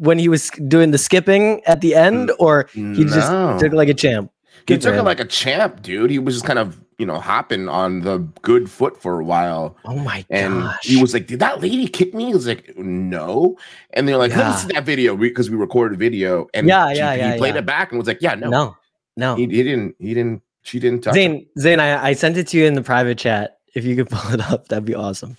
when 0.01 0.19
he 0.19 0.29
was 0.29 0.49
doing 0.67 0.91
the 0.91 0.99
skipping 0.99 1.63
at 1.67 1.81
the 1.83 1.95
end, 1.95 2.33
or 2.39 2.69
he 2.73 3.05
just 3.05 3.31
No. 3.31 3.59
took 3.61 3.73
it 3.73 3.77
like 3.77 3.89
a 3.89 3.95
champ? 3.95 4.33
he 4.67 4.75
Good 4.75 4.83
for 4.83 4.91
took 4.91 4.99
it 5.01 5.03
like 5.05 5.21
a 5.21 5.25
champ, 5.25 5.83
dude. 5.83 6.11
He 6.11 6.19
was 6.19 6.35
just 6.37 6.47
kind 6.47 6.59
of, 6.59 6.81
you 6.99 7.05
know, 7.07 7.19
hopping 7.21 7.69
on 7.69 8.01
the 8.01 8.19
good 8.43 8.71
foot 8.71 9.01
for 9.01 9.21
a 9.21 9.25
while. 9.25 9.77
Oh 9.85 9.97
my 9.97 10.25
And 10.31 10.63
gosh! 10.63 10.79
he 10.85 11.01
was 11.01 11.13
like, 11.15 11.27
Did 11.27 11.41
that 11.41 11.61
lady 11.61 11.87
kick 11.87 12.15
me? 12.15 12.27
He 12.27 12.35
was 12.35 12.47
like, 12.47 12.73
No. 12.77 13.57
And 13.95 14.07
they're 14.09 14.17
like, 14.19 14.35
Let 14.35 14.51
me 14.51 14.57
see 14.57 14.73
that 14.75 14.85
video 14.85 15.17
because 15.17 15.51
we 15.51 15.57
recorded 15.57 15.99
video. 15.99 16.49
And 16.55 16.67
Yeah, 16.67 16.93
she- 16.93 16.99
yeah, 16.99 17.13
he 17.15 17.19
yeah, 17.21 17.37
played 17.37 17.55
yeah. 17.55 17.61
it 17.61 17.67
back 17.67 17.91
and 17.93 17.99
was 17.99 18.07
like, 18.09 18.21
Yeah, 18.21 18.35
no. 18.35 18.49
no, 18.51 18.77
no. 19.17 19.35
He, 19.37 19.43
he 19.47 19.63
didn't, 19.63 19.97
he 19.99 20.13
didn't, 20.15 20.43
she 20.63 20.79
didn't 20.79 21.03
touch 21.05 21.15
him. 21.17 21.33
Zane, 21.33 21.47
Zane, 21.59 21.81
I, 21.81 22.09
I 22.09 22.13
sent 22.13 22.37
it 22.37 22.47
to 22.49 22.59
you 22.59 22.65
in 22.67 22.75
the 22.75 22.83
private 22.83 23.17
chat. 23.19 23.59
If 23.75 23.85
you 23.85 23.97
could 23.97 24.11
pull 24.11 24.33
it 24.35 24.41
up, 24.41 24.69
that'd 24.69 24.85
be 24.85 24.95
awesome. 24.95 25.37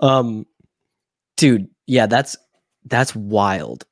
Um, 0.00 0.44
dude, 1.36 1.68
yeah, 1.86 2.06
that's 2.06 2.36
that's 2.84 3.14
wild. 3.14 3.84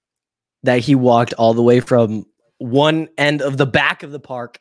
That 0.64 0.80
he 0.80 0.94
walked 0.94 1.32
all 1.34 1.54
the 1.54 1.62
way 1.62 1.80
from 1.80 2.26
one 2.58 3.08
end 3.16 3.40
of 3.42 3.56
the 3.56 3.66
back 3.66 4.02
of 4.02 4.10
the 4.12 4.20
park 4.20 4.58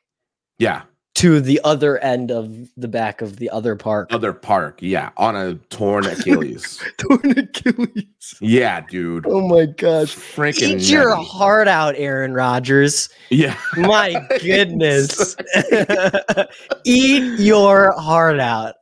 Yeah. 0.60 0.84
to 1.16 1.40
the 1.40 1.62
other 1.64 1.98
end 2.00 2.30
of 2.32 2.70
the 2.76 2.88
back 2.88 3.22
of 3.22 3.38
the 3.38 3.50
other 3.52 3.76
park. 3.76 4.10
Other 4.12 4.34
park. 4.34 4.80
Yeah. 4.82 5.12
On 5.18 5.36
a 5.36 5.56
torn 5.70 6.06
Achilles. 6.06 6.84
Torn 6.98 7.38
Achilles. 7.38 8.36
yeah, 8.42 8.82
dude. 8.82 9.26
Oh 9.28 9.48
my 9.48 9.66
gosh. 9.68 10.16
Freaking 10.16 10.82
Eat 10.82 10.90
your 10.90 11.10
nutty. 11.12 11.26
heart 11.26 11.68
out, 11.68 11.96
Aaron 11.98 12.34
Rodgers. 12.34 13.10
Yeah. 13.30 13.56
My 13.78 14.14
goodness. 14.42 15.36
Eat 16.86 17.40
your 17.40 17.92
heart 17.98 18.40
out. 18.40 18.76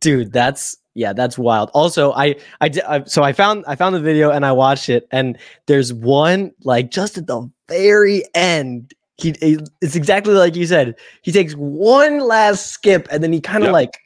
dude 0.00 0.32
that's 0.32 0.76
yeah 0.96 1.12
that's 1.12 1.36
wild 1.38 1.70
also 1.74 2.12
i 2.14 2.34
i 2.60 2.68
did 2.68 2.82
I, 2.84 3.04
so 3.04 3.22
i 3.22 3.32
found 3.32 3.64
i 3.68 3.76
found 3.76 3.94
the 3.94 4.00
video 4.00 4.30
and 4.30 4.44
i 4.46 4.50
watched 4.50 4.88
it 4.88 5.06
and 5.12 5.36
there's 5.66 5.92
one 5.92 6.52
like 6.64 6.90
just 6.90 7.16
at 7.18 7.26
the 7.26 7.48
very 7.68 8.24
end 8.34 8.92
he, 9.18 9.34
he- 9.40 9.58
it's 9.82 9.94
exactly 9.94 10.34
like 10.34 10.56
you 10.56 10.66
said 10.66 10.94
he 11.22 11.30
takes 11.32 11.52
one 11.54 12.20
last 12.20 12.66
skip 12.68 13.06
and 13.10 13.22
then 13.22 13.32
he 13.32 13.40
kind 13.40 13.62
of 13.62 13.68
Yep. 13.68 13.72
like 13.74 13.98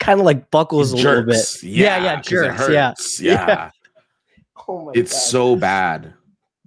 kind 0.00 0.18
of 0.18 0.24
like 0.26 0.50
buckles 0.50 0.92
a 0.92 0.96
little 0.96 1.22
bit 1.22 1.34
Jerks. 1.34 1.62
yeah 1.62 2.02
yeah 2.02 2.16
'cause 2.16 2.26
it 2.26 2.30
jerks 2.30 2.68
yeah 2.70 2.88
hurts. 2.88 3.20
Yeah. 3.20 3.70
oh 4.66 4.86
my 4.86 4.92
It's 4.94 5.12
God. 5.12 5.18
so 5.20 5.56
bad. 5.56 6.14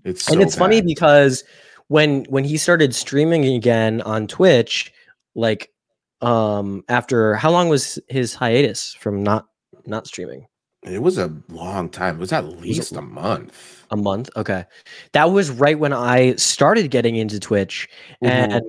It's 0.04 0.26
so 0.26 0.34
and 0.34 0.42
it's 0.42 0.56
funny 0.56 0.82
because 0.82 1.44
when 1.88 2.26
when 2.26 2.44
he 2.44 2.58
started 2.58 2.94
streaming 2.94 3.46
again 3.56 4.02
on 4.02 4.28
twitch 4.28 4.92
like 5.36 5.72
um 6.22 6.84
after 6.90 7.36
how 7.36 7.50
long 7.52 7.70
was 7.70 7.98
his 8.08 8.34
hiatus 8.36 8.94
from 9.00 9.24
not 9.24 9.48
not 9.86 10.08
streaming 10.08 10.46
It 10.84 11.02
was 11.02 11.18
a 11.18 11.32
long 11.50 11.90
time. 11.90 12.16
It 12.16 12.20
was 12.20 12.34
at 12.34 12.46
least 12.60 12.92
a 12.94 13.02
month. 13.02 13.86
A 13.92 13.96
month. 13.98 14.30
Okay. 14.36 14.66
That 15.14 15.32
was 15.32 15.50
right 15.50 15.80
when 15.80 15.94
I 15.94 16.36
started 16.36 16.92
getting 16.92 17.16
into 17.16 17.40
Twitch. 17.40 17.88
Mhm. 18.24 18.30
And 18.30 18.64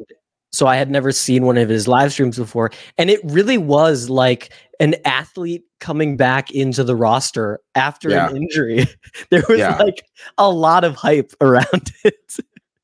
so 0.52 0.68
I 0.68 0.76
had 0.76 0.90
never 0.90 1.10
seen 1.10 1.44
one 1.44 1.58
of 1.58 1.68
his 1.68 1.88
live 1.88 2.12
streams 2.12 2.36
before. 2.38 2.70
And 2.98 3.10
it 3.10 3.18
really 3.24 3.58
was 3.58 4.08
like 4.08 4.52
an 4.78 4.94
athlete 5.04 5.64
coming 5.80 6.16
back 6.16 6.52
into 6.52 6.84
the 6.84 6.94
roster 6.94 7.58
after 7.74 8.10
Yeah. 8.10 8.30
an 8.30 8.36
injury. 8.36 8.86
there 9.30 9.42
was 9.48 9.58
Yeah. 9.58 9.76
like 9.78 10.04
a 10.38 10.48
lot 10.48 10.84
of 10.84 10.94
hype 10.94 11.32
around 11.40 11.90
it. 12.04 12.36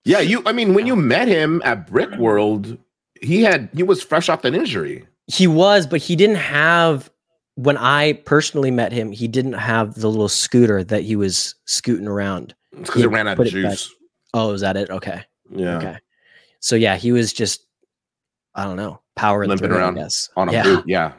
Yeah, 0.05 0.19
you. 0.21 0.43
I 0.47 0.53
mean, 0.53 0.75
when 0.75 0.87
you 0.89 0.97
met 0.97 1.29
him 1.29 1.63
at 1.65 1.87
Brick 1.87 2.11
World, 2.19 2.77
he 3.23 3.43
had 3.43 3.69
he 3.77 3.85
was 3.85 4.03
fresh 4.03 4.29
off 4.29 4.45
an 4.45 4.55
injury. 4.57 5.07
He 5.29 5.47
was, 5.47 5.87
but 5.87 6.01
he 6.01 6.17
didn't 6.17 6.37
have 6.43 7.11
when 7.57 7.77
I 7.77 8.15
personally 8.25 8.71
met 8.71 8.93
him, 8.93 9.13
he 9.13 9.29
didn't 9.29 9.55
have 9.55 9.95
the 9.95 10.09
little 10.09 10.29
scooter 10.29 10.83
that 10.85 11.03
he 11.03 11.17
was 11.17 11.55
scooting 11.67 12.07
around. 12.07 12.55
because 12.77 13.03
it 13.03 13.09
ran 13.09 13.29
out 13.29 13.39
of 13.39 13.47
juice. 13.47 13.95
Oh, 14.33 14.53
is 14.53 14.61
that 14.61 14.77
it? 14.77 14.91
Okay. 14.91 15.23
Yeah, 15.51 15.77
Okay. 15.79 15.97
So 16.61 16.77
yeah, 16.77 16.97
he 16.97 17.13
was 17.13 17.33
just 17.33 17.67
I 18.55 18.65
don't 18.65 18.77
know, 18.77 19.01
power 19.17 19.47
Limping 19.47 19.71
around 19.71 19.97
yes. 19.97 20.29
on 20.37 20.49
a 20.49 20.53
yeah. 20.53 20.63
boot. 20.63 20.85
Yeah, 20.87 21.13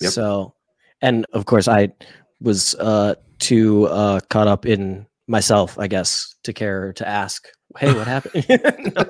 Yep. 0.00 0.12
So 0.12 0.54
and 1.00 1.26
of 1.32 1.46
course 1.46 1.68
I 1.68 1.92
was 2.40 2.74
uh 2.76 3.14
too 3.38 3.86
uh 3.86 4.20
caught 4.30 4.48
up 4.48 4.66
in 4.66 5.06
myself, 5.28 5.78
I 5.78 5.86
guess, 5.86 6.34
to 6.44 6.52
care 6.52 6.92
to 6.94 7.06
ask, 7.06 7.46
hey, 7.78 7.92
what 7.94 8.06
happened? 8.06 8.44
No, 8.96 9.04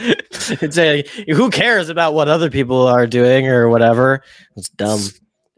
it's 0.62 0.78
a, 0.78 1.04
who 1.28 1.50
cares 1.50 1.88
about 1.88 2.14
what 2.14 2.28
other 2.28 2.50
people 2.50 2.86
are 2.86 3.06
doing 3.06 3.46
or 3.48 3.68
whatever? 3.68 4.22
It's 4.56 4.68
dumb. 4.70 5.00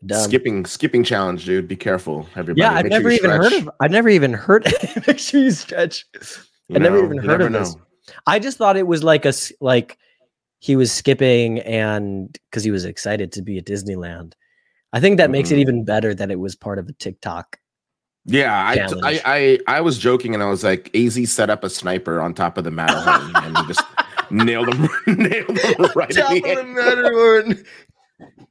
Dumb. 0.04 0.24
skipping 0.28 0.66
skipping 0.66 1.04
challenge, 1.04 1.44
dude. 1.44 1.68
Be 1.68 1.76
careful, 1.76 2.26
everybody. 2.34 2.60
yeah, 2.60 2.72
I've 2.72 2.84
Make 2.86 2.92
sure 2.92 3.00
never 3.02 3.10
you 3.10 3.16
even 3.18 3.30
heard 3.30 3.52
of 3.52 3.70
I've 3.80 3.90
never 3.92 4.08
even 4.08 4.32
heard 4.32 4.66
make 5.06 5.18
sure 5.20 5.40
you 5.40 5.52
stretch. 5.52 6.04
I 6.74 6.78
never 6.78 7.04
even 7.04 7.18
heard 7.18 7.38
never 7.38 7.46
of 7.46 7.52
this. 7.52 7.76
I 8.26 8.40
just 8.40 8.58
thought 8.58 8.76
it 8.76 8.86
was 8.88 9.04
like 9.04 9.24
a 9.26 9.32
like 9.60 9.96
he 10.58 10.74
was 10.74 10.90
skipping 10.90 11.60
and 11.60 12.36
because 12.50 12.64
he 12.64 12.72
was 12.72 12.84
excited 12.84 13.30
to 13.32 13.42
be 13.42 13.58
at 13.58 13.64
Disneyland. 13.64 14.32
I 14.92 14.98
think 14.98 15.18
that 15.18 15.30
makes 15.30 15.52
it 15.52 15.56
Mhm. 15.56 15.60
even 15.60 15.84
better 15.84 16.12
that 16.14 16.32
it 16.32 16.40
was 16.40 16.56
part 16.56 16.80
of 16.80 16.88
a 16.88 16.92
TikTok. 16.94 17.58
Yeah, 18.24 18.54
I. 18.54 18.86
I 19.02 19.20
I 19.24 19.58
I 19.76 19.80
was 19.80 19.98
joking 19.98 20.34
and 20.34 20.42
I 20.42 20.46
was 20.48 20.62
like, 20.62 20.94
AZ 20.94 21.30
set 21.30 21.50
up 21.50 21.64
a 21.64 21.70
sniper 21.70 22.20
on 22.20 22.34
top 22.34 22.56
of 22.58 22.64
the 22.64 22.70
Matterhorn 22.70 23.32
and 23.44 23.58
he 23.58 23.66
just 23.66 23.82
nailed 24.30 24.72
him, 24.72 24.88
nailed 25.18 25.58
him 25.58 25.86
right 25.96 26.10
in 26.10 26.16
the 26.42 26.48
head. 26.48 26.66
Matterhorn. 26.66 27.64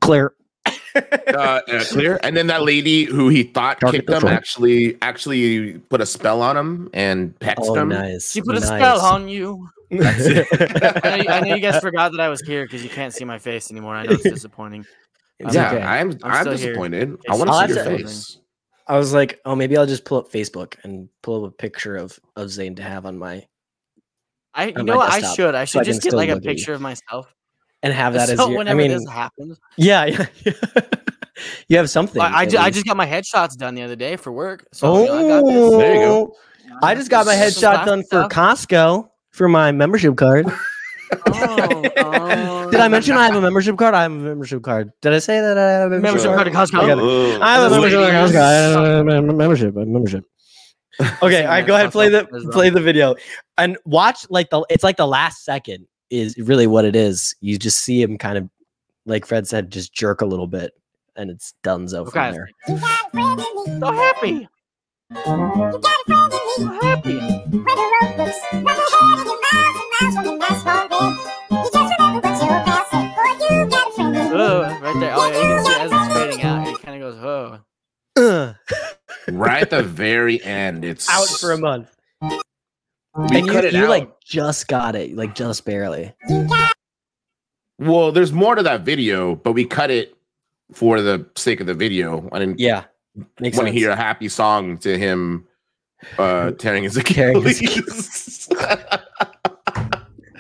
Clear. 0.02 0.34
uh, 0.65 0.99
uh, 1.34 1.84
clear. 1.85 2.19
And 2.23 2.35
then 2.35 2.48
that 2.48 2.64
lady 2.64 3.06
who 3.06 3.30
he 3.30 3.43
thought 3.43 3.80
Target 3.80 4.02
kicked 4.02 4.10
him 4.10 4.14
control. 4.15 4.34
actually 4.34 4.98
actually 5.02 5.77
put 5.89 6.02
a 6.02 6.06
spell 6.06 6.41
on 6.41 6.57
him 6.57 6.89
and 6.93 7.38
pecked 7.39 7.61
Oh, 7.64 7.73
him. 7.76 7.89
nice. 7.89 8.30
She 8.31 8.41
put 8.41 8.57
a 8.57 8.61
spell 8.61 8.99
on 8.99 9.30
you. 9.30 9.69
That's 9.89 10.19
it. 10.26 10.48
I 11.06 11.18
know, 11.18 11.23
you, 11.23 11.30
I 11.30 11.39
know 11.41 11.56
you 11.56 11.61
guys 11.61 11.80
forgot 11.81 12.11
that 12.11 12.19
I 12.22 12.27
was 12.30 12.41
here 12.41 12.65
because 12.65 12.84
you 12.84 12.89
can't 12.89 13.14
see 13.14 13.23
my 13.26 13.39
face 13.39 13.72
anymore. 13.72 13.95
I 13.95 14.03
know 14.06 14.11
it's 14.14 14.23
disappointing. 14.23 14.85
It's 15.39 15.56
yeah, 15.56 15.72
okay. 15.73 15.81
I'm 15.81 16.11
I'm 16.23 16.31
I'm, 16.31 16.41
still 16.41 16.57
here. 16.57 16.68
disappointed. 16.68 17.18
I 17.30 17.35
want 17.35 17.49
to 17.49 17.68
see 17.68 17.73
your 17.73 17.84
have 17.89 17.98
to- 17.98 18.03
face. 18.07 18.38
I 18.91 18.97
was 18.97 19.13
like, 19.13 19.39
oh, 19.45 19.55
maybe 19.55 19.77
I'll 19.77 19.85
just 19.85 20.03
pull 20.03 20.18
up 20.18 20.30
Facebook 20.30 20.76
and 20.84 21.07
pull 21.22 21.45
up 21.45 21.51
a 21.51 21.55
picture 21.55 21.95
of 21.95 22.19
of 22.35 22.49
Zane 22.49 22.76
to 22.76 22.84
have 22.84 23.05
on 23.05 23.18
my 23.18 23.47
I 24.53 24.65
you 24.65 24.73
On 24.76 24.85
know 24.85 24.97
what 24.97 25.09
I 25.09 25.22
should 25.34 25.55
I 25.55 25.63
should 25.63 25.85
can 25.85 25.85
just 25.85 26.01
get 26.01 26.11
like 26.11 26.27
a 26.27 26.34
look 26.34 26.39
at 26.39 26.43
you. 26.43 26.49
picture 26.55 26.73
of 26.73 26.81
myself. 26.81 27.34
and 27.84 27.93
have 27.93 28.11
that 28.15 28.30
as 28.30 28.38
so 28.38 28.49
your. 28.49 28.68
I 28.68 28.73
mean, 28.73 28.91
this 28.91 29.07
happens, 29.07 29.57
yeah, 29.77 30.05
yeah. 30.05 30.26
yeah. 30.45 30.53
you 31.69 31.77
have 31.77 31.89
something. 31.89 32.22
I, 32.22 32.39
I, 32.39 32.45
ju- 32.45 32.57
I 32.57 32.69
just 32.69 32.85
got 32.85 32.97
my 32.97 33.07
headshots 33.07 33.55
done 33.55 33.76
the 33.76 33.81
other 33.84 33.95
day 33.95 34.18
for 34.18 34.34
work. 34.34 34.68
So 34.73 35.05
you 35.05 35.09
I 35.09 35.27
got 35.27 35.45
this. 35.45 35.55
Oh, 35.55 35.77
There 35.77 35.93
you 35.95 35.99
go. 36.01 36.35
Oh, 36.73 36.77
I 36.84 36.93
just 36.93 37.09
got 37.09 37.26
my 37.26 37.35
This 37.38 37.57
headshot 37.57 37.85
done 37.85 38.01
for 38.01 38.30
stuff. 38.30 38.31
Costco 38.31 39.09
for 39.31 39.47
my 39.47 39.72
membership 39.72 40.18
card. 40.18 40.47
Oh, 41.27 41.83
oh. 41.97 42.69
Did 42.71 42.79
I 42.79 42.85
oh. 42.85 42.89
mention 42.89 43.15
I 43.17 43.25
have 43.25 43.35
a 43.35 43.41
membership 43.41 43.77
card? 43.77 43.93
I 43.93 44.03
have 44.03 44.11
a 44.11 44.15
membership 44.15 44.63
card. 44.63 44.91
Did 45.01 45.13
I 45.13 45.19
say 45.19 45.39
that 45.41 45.57
I 45.57 45.71
have 45.71 45.91
a 45.91 45.99
membership, 45.99 46.31
membership 46.31 46.53
card 46.53 46.75
to 46.75 46.81
I 46.81 46.88
got 46.88 46.97
it. 46.97 47.01
Costco? 47.01 47.35
Ugh. 47.35 47.41
I 47.41 47.53
have 47.55 47.63
a 47.63 47.69
membership 47.75 47.99
lady 47.99 48.11
card. 48.11 48.29
is- 48.29 48.35
I 48.35 48.51
have 48.51 49.07
a 49.07 49.21
membership. 49.21 49.75
A 49.75 49.85
membership. 49.85 50.25
Okay, 51.23 51.45
all 51.45 51.49
right, 51.49 51.65
go 51.65 51.73
ahead. 51.73 51.91
Play 51.91 52.09
the 52.09 52.25
play 52.51 52.69
the 52.69 52.81
video 52.81 53.15
and 53.57 53.75
watch 53.85 54.27
like 54.29 54.51
the. 54.51 54.63
It's 54.69 54.83
like 54.83 54.97
the 54.97 55.07
last 55.07 55.43
second 55.43 55.88
is 56.11 56.38
really 56.38 56.67
what 56.67 56.85
it 56.85 56.95
is. 56.95 57.33
You 57.41 57.57
just 57.57 57.79
see 57.79 58.01
him 58.01 58.19
kind 58.19 58.38
of, 58.38 58.47
like 59.07 59.25
Fred 59.25 59.47
said, 59.47 59.71
just 59.71 59.93
jerk 59.93 60.21
a 60.21 60.25
little 60.25 60.45
bit, 60.45 60.73
and 61.15 61.31
it's 61.31 61.55
Dunzo 61.63 62.07
from 62.11 62.21
Okay. 62.21 62.31
there. 62.31 62.49
So 63.79 63.91
happy. 63.91 64.47
You 65.09 65.23
got 65.23 65.71
a 65.71 65.81
friend 65.81 66.31
in 66.31 66.65
me, 66.65 66.69
so 66.69 66.79
happy. 66.81 67.21
Oh, 74.33 74.79
right 74.81 74.99
there. 74.99 75.13
Oh 75.15 75.31
yeah, 75.31 75.57
you 75.57 75.65
see 75.65 75.73
as 75.79 75.91
it's 75.93 76.13
fading 76.13 76.41
out. 76.43 76.67
It 76.67 76.81
kind 76.81 77.03
of 77.03 77.13
goes, 77.13 77.59
oh. 78.17 78.55
Right 79.29 79.61
at 79.61 79.69
the 79.69 79.83
very 79.83 80.43
end. 80.43 80.83
It's 80.85 81.09
out 81.09 81.27
for 81.27 81.51
a 81.51 81.57
month. 81.57 81.95
We 82.21 82.38
and 83.38 83.45
you, 83.45 83.51
cut 83.51 83.65
it 83.65 83.73
you 83.73 83.83
out. 83.83 83.89
like 83.89 84.19
just 84.21 84.67
got 84.67 84.95
it, 84.95 85.15
like 85.15 85.35
just 85.35 85.65
barely. 85.65 86.13
well, 87.77 88.11
there's 88.11 88.31
more 88.31 88.55
to 88.55 88.63
that 88.63 88.81
video, 88.81 89.35
but 89.35 89.51
we 89.53 89.65
cut 89.65 89.91
it 89.91 90.15
for 90.71 91.01
the 91.01 91.25
sake 91.35 91.59
of 91.59 91.67
the 91.67 91.73
video. 91.73 92.29
I 92.31 92.39
didn't 92.39 92.59
Yeah, 92.59 92.85
want 93.39 93.53
to 93.53 93.71
hear 93.71 93.89
a 93.91 93.95
happy 93.95 94.29
song 94.29 94.77
to 94.79 94.97
him 94.97 95.45
uh 96.17 96.51
tearing 96.57 96.83
his 96.83 96.95
Tearing 96.95 97.41
his 97.43 97.59
Achilles. 97.61 98.49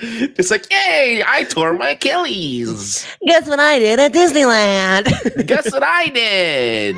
it's 0.01 0.51
like, 0.51 0.65
yay, 0.71 1.23
I 1.25 1.43
tore 1.43 1.73
my 1.73 1.91
Achilles. 1.91 3.05
Guess 3.25 3.47
what 3.47 3.59
I 3.59 3.79
did 3.79 3.99
at 3.99 4.13
Disneyland? 4.13 5.45
Guess 5.47 5.71
what 5.71 5.83
I 5.83 6.07
did? 6.07 6.95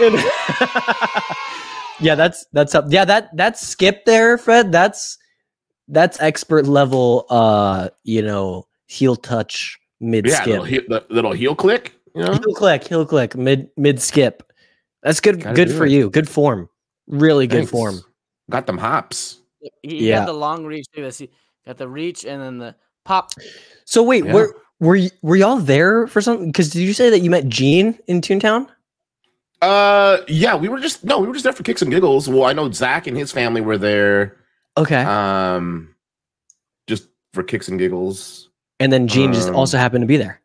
yeah, 2.00 2.14
that's 2.14 2.46
that's 2.52 2.74
up. 2.74 2.86
Yeah, 2.88 3.04
that 3.04 3.34
that 3.36 3.58
skip 3.58 4.04
there, 4.04 4.38
Fred. 4.38 4.72
That's 4.72 5.18
that's 5.88 6.20
expert 6.20 6.66
level. 6.66 7.26
Uh, 7.28 7.90
you 8.04 8.22
know, 8.22 8.66
heel 8.86 9.16
touch 9.16 9.78
mid 10.00 10.26
Yeah, 10.26 10.42
skip, 10.42 10.46
little 10.48 10.64
heel, 10.64 10.82
little 11.10 11.32
heel 11.32 11.54
click. 11.54 11.94
You 12.14 12.22
know? 12.22 12.32
heel 12.32 12.54
click, 12.54 12.86
heel 12.86 13.06
click, 13.06 13.36
mid 13.36 13.68
mid 13.76 14.00
skip. 14.00 14.42
That's 15.02 15.20
good. 15.20 15.42
Gotta 15.42 15.54
good 15.54 15.70
for 15.72 15.86
it. 15.86 15.92
you. 15.92 16.10
Good 16.10 16.28
form. 16.28 16.68
Really 17.06 17.46
good 17.46 17.56
Thanks. 17.58 17.70
form. 17.70 18.00
Got 18.50 18.66
them 18.66 18.78
hops. 18.78 19.38
He, 19.60 19.70
he 19.82 20.08
Yeah. 20.08 20.20
got 20.20 20.26
the 20.26 20.32
long 20.32 20.64
reach 20.64 20.86
too. 20.94 21.10
Let's 21.66 21.78
see. 21.78 21.84
Got 21.84 21.84
the 21.84 21.88
reach 21.88 22.24
and 22.24 22.40
then 22.42 22.58
the 22.58 22.74
pop. 23.04 23.30
So 23.84 24.02
wait, 24.02 24.24
Yeah. 24.24 24.32
were 24.34 24.56
were 24.80 24.96
y- 24.96 25.10
were 25.22 25.36
y'all 25.36 25.56
there 25.56 26.06
for 26.06 26.20
something? 26.20 26.46
Because 26.46 26.70
did 26.70 26.80
you 26.80 26.92
say 26.94 27.10
that 27.10 27.20
you 27.20 27.30
met 27.30 27.48
Gene 27.48 27.98
in 28.06 28.20
Toontown? 28.20 28.68
Uh, 29.62 30.18
yeah, 30.26 30.54
we 30.56 30.68
were 30.68 30.80
just 30.80 31.04
no, 31.04 31.18
we 31.18 31.26
were 31.26 31.34
just 31.34 31.44
there 31.44 31.52
for 31.52 31.62
kicks 31.62 31.82
and 31.82 31.90
giggles. 31.90 32.28
Well, 32.28 32.44
I 32.44 32.52
know 32.54 32.70
Zach 32.72 33.06
and 33.06 33.16
his 33.16 33.30
family 33.30 33.60
were 33.60 33.76
there. 33.78 34.36
Okay. 34.78 35.02
Um, 35.02 35.94
just 36.86 37.08
for 37.34 37.42
kicks 37.42 37.68
and 37.68 37.78
giggles. 37.78 38.48
and 38.78 38.90
then 38.92 39.06
Gene 39.06 39.32
just 39.34 39.50
um, 39.50 39.56
also 39.56 39.76
happened 39.76 40.02
to 40.02 40.06
be 40.06 40.16
there. 40.16 40.40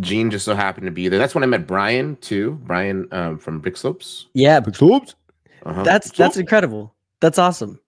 Gene 0.00 0.30
just 0.30 0.44
so 0.44 0.54
happened 0.56 0.86
to 0.86 0.90
be 0.90 1.08
there. 1.08 1.18
That's 1.18 1.34
when 1.34 1.44
I 1.44 1.46
met 1.46 1.66
Brian 1.66 2.16
too. 2.16 2.58
Brian 2.64 3.06
um, 3.12 3.38
from 3.38 3.60
Brick 3.60 3.76
Slopes. 3.76 4.26
Yeah, 4.34 4.58
Brick 4.60 4.74
Slopes. 4.76 5.14
Uh-huh. 5.64 5.84
That's 5.84 6.08
So, 6.08 6.14
that's 6.22 6.36
incredible. 6.36 6.92
That's 7.20 7.38
awesome. 7.38 7.80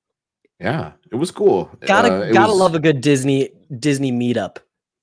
Yeah, 0.61 0.93
it 1.13 1.17
was 1.17 1.31
cool. 1.31 1.71
Gotta 1.87 2.09
Uh, 2.09 2.33
gotta 2.33 2.53
was- 2.53 2.61
love 2.61 2.75
a 2.75 2.79
good 2.81 3.01
Disney 3.01 3.51
Disney 3.79 4.13
meetup. 4.13 4.59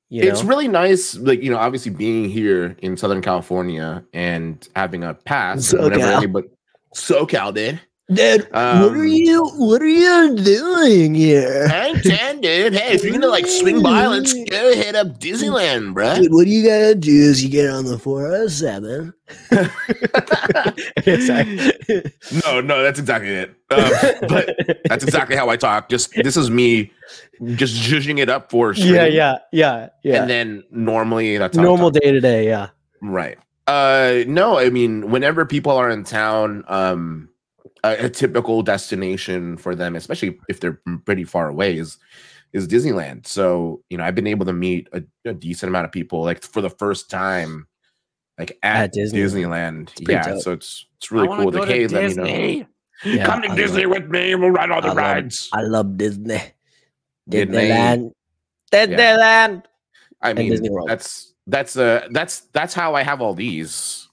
You 0.10 0.24
know? 0.24 0.30
It's 0.30 0.44
really 0.44 0.68
nice, 0.68 1.16
like 1.18 1.42
you 1.42 1.50
know, 1.52 1.58
obviously 1.58 1.92
being 1.92 2.30
here 2.30 2.76
in 2.82 2.96
Southern 2.96 3.22
California 3.22 4.04
and 4.14 4.68
having 4.76 5.04
a 5.04 5.14
pass. 5.14 5.74
whenever 5.74 5.96
SoCal. 5.96 6.18
anybody, 6.18 6.48
SoCal 6.96 7.54
did. 7.54 7.80
Dude, 8.14 8.42
what 8.52 8.54
are 8.54 8.98
Um, 9.00 9.08
you 9.08 9.46
what 9.58 9.82
are 9.82 9.88
you 9.88 10.36
doing 10.36 11.16
here? 11.16 11.68
Hey, 11.68 12.00
Ten, 12.02 12.40
dude. 12.40 12.74
Hey, 12.74 12.94
if 12.94 13.04
you're 13.04 13.12
gonna 13.12 13.26
like 13.26 13.48
swing 13.48 13.82
by, 13.82 14.06
let's 14.06 14.32
go 14.50 14.76
hit 14.76 14.94
up 14.96 15.20
Disneyland, 15.20 15.96
bro. 15.96 16.14
Dude, 16.16 16.32
what 16.32 16.46
you 16.46 16.64
gotta 16.64 16.94
do 16.94 17.12
is 17.12 17.44
you 17.44 17.50
get 17.50 17.68
on 17.68 17.86
the 17.86 17.98
407. 17.98 19.12
no, 22.46 22.62
no, 22.62 22.84
that's 22.84 23.00
exactly 23.00 23.32
it. 23.32 23.56
Um, 23.72 23.90
but 24.30 24.56
that's 24.88 25.04
exactly 25.04 25.36
how 25.36 25.50
I 25.50 25.58
talk. 25.58 25.90
Just 25.90 26.14
this 26.14 26.38
is 26.38 26.52
me, 26.52 26.92
just 27.56 27.76
zhuzhing 27.76 28.20
it 28.20 28.30
up 28.30 28.52
for 28.52 28.74
yeah, 28.74 28.84
stream. 28.84 29.14
yeah, 29.14 29.38
yeah, 29.52 29.90
yeah. 30.04 30.22
And 30.22 30.30
then 30.30 30.64
normally 30.70 31.40
that's 31.40 31.58
how 31.58 31.64
Normal 31.64 31.90
day 31.90 32.12
to 32.12 32.20
day, 32.20 32.46
yeah. 32.46 32.68
right? 33.02 33.40
Uh, 33.66 34.20
no, 34.28 34.60
I 34.60 34.70
mean 34.70 35.10
whenever 35.10 35.44
people 35.44 35.72
are 35.72 35.90
in 35.90 36.04
town, 36.04 36.64
um, 36.68 37.30
a, 37.94 38.06
a 38.06 38.10
typical 38.10 38.62
destination 38.62 39.58
for 39.58 39.76
them, 39.76 39.96
especially 39.96 40.38
if 40.50 40.60
they're 40.60 40.80
pretty 41.06 41.24
far 41.24 41.48
away, 41.50 41.78
is 41.78 41.98
is 42.54 42.68
Disneyland. 42.68 43.28
So 43.28 43.82
you 43.90 43.98
know, 43.98 44.04
I've 44.04 44.16
been 44.16 44.28
able 44.28 44.46
to 44.46 44.54
meet 44.54 44.88
a, 44.94 45.04
a 45.26 45.34
decent 45.34 45.70
amount 45.70 45.86
of 45.86 45.92
people. 45.92 46.22
Like 46.24 46.42
for 46.44 46.62
the 46.62 46.70
first 46.70 47.10
time, 47.10 47.68
like 48.40 48.58
at, 48.64 48.76
At 48.86 48.92
Disney. 48.94 49.20
Disneyland. 49.20 49.92
Yeah, 50.08 50.24
dope. 50.28 50.42
so 50.42 50.52
it's 50.54 50.86
it's 50.98 51.12
really 51.12 51.28
wanna 51.28 51.44
cool. 51.44 51.52
go 51.52 51.60
Like, 51.60 51.70
hey, 51.70 51.88
let 51.88 52.16
me 52.18 52.58
know. 52.60 52.66
Yeah, 53.04 53.26
Come 53.26 53.42
to 53.42 53.50
I 53.52 53.56
Disney 53.56 53.86
with 53.86 54.06
me. 54.10 54.32
and 54.32 54.42
We'll 54.42 54.52
ride 54.52 54.72
all 54.72 54.82
the 54.82 54.88
I 54.88 54.92
love- 54.94 54.98
rides. 54.98 55.50
I 55.52 55.62
love 55.62 55.98
Disney. 55.98 56.42
Disney. 57.28 57.54
Disneyland. 57.58 58.12
Disneyland. 58.72 59.64
I 60.22 60.34
mean, 60.34 60.50
Disney 60.52 60.70
World. 60.70 60.88
that's 60.90 61.34
that's 61.48 61.78
uh 61.78 62.08
that's 62.12 62.42
that's 62.54 62.74
how 62.74 62.96
I 62.96 63.04
have 63.04 63.22
all 63.22 63.34
these. 63.34 64.08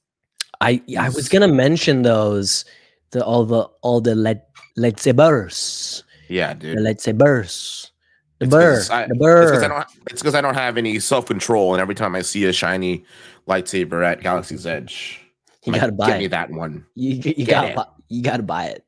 I 0.61 0.83
I 0.99 1.09
was 1.11 1.29
gonna 1.29 1.49
mention 1.49 2.03
those 2.03 2.65
the 3.13 3.25
all 3.25 3.45
the 3.45 3.63
all 3.83 4.01
the 4.01 4.15
light 4.15 4.41
lightsabers. 4.79 6.03
Yeah, 6.29 6.55
The 6.55 6.75
dude. 6.75 6.79
lightsabers. 6.79 7.91
The 8.39 8.47
It's 8.47 8.51
burr. 8.51 8.83
I- 8.91 9.07
The 9.07 9.15
It's 9.15 9.19
because 9.19 9.63
I 9.63 9.69
burr. 9.69 9.69
don't. 9.69 9.87
It's 10.11 10.23
because 10.23 10.35
I 10.35 10.41
don't 10.41 10.55
have 10.55 10.77
any 10.77 10.99
self 10.99 11.27
control, 11.27 11.75
and 11.75 11.81
every 11.81 11.95
time 11.95 12.15
I 12.15 12.23
see 12.23 12.45
a 12.47 12.53
shiny 12.53 13.05
lightsaber 13.49 14.05
at 14.05 14.21
Galaxy's 14.21 14.67
Edge, 14.67 15.21
You 15.65 15.73
like, 15.73 15.81
gotta 15.83 15.93
buy 15.93 16.07
get 16.09 16.19
me 16.19 16.27
that 16.29 16.51
one. 16.51 16.85
You, 16.95 17.33
you 17.37 17.47
gotta 17.47 17.69
it. 17.71 17.77
buy, 17.77 17.87
you 18.09 18.23
gotta 18.23 18.43
buy 18.43 18.65
it. 18.67 18.85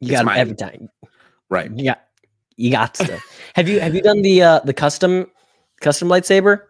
You 0.00 0.06
It's 0.08 0.12
gotta 0.12 0.26
mine. 0.26 0.38
every 0.38 0.54
time. 0.54 0.88
Right. 1.50 1.70
You 1.76 1.84
got 1.84 2.02
you 2.56 2.70
got 2.70 2.94
to. 3.00 3.18
have 3.54 3.68
you 3.68 3.80
have 3.80 3.94
you 3.94 4.02
done 4.02 4.22
the 4.22 4.42
uh 4.42 4.60
the 4.60 4.74
custom 4.74 5.26
custom 5.80 6.08
lightsaber? 6.08 6.62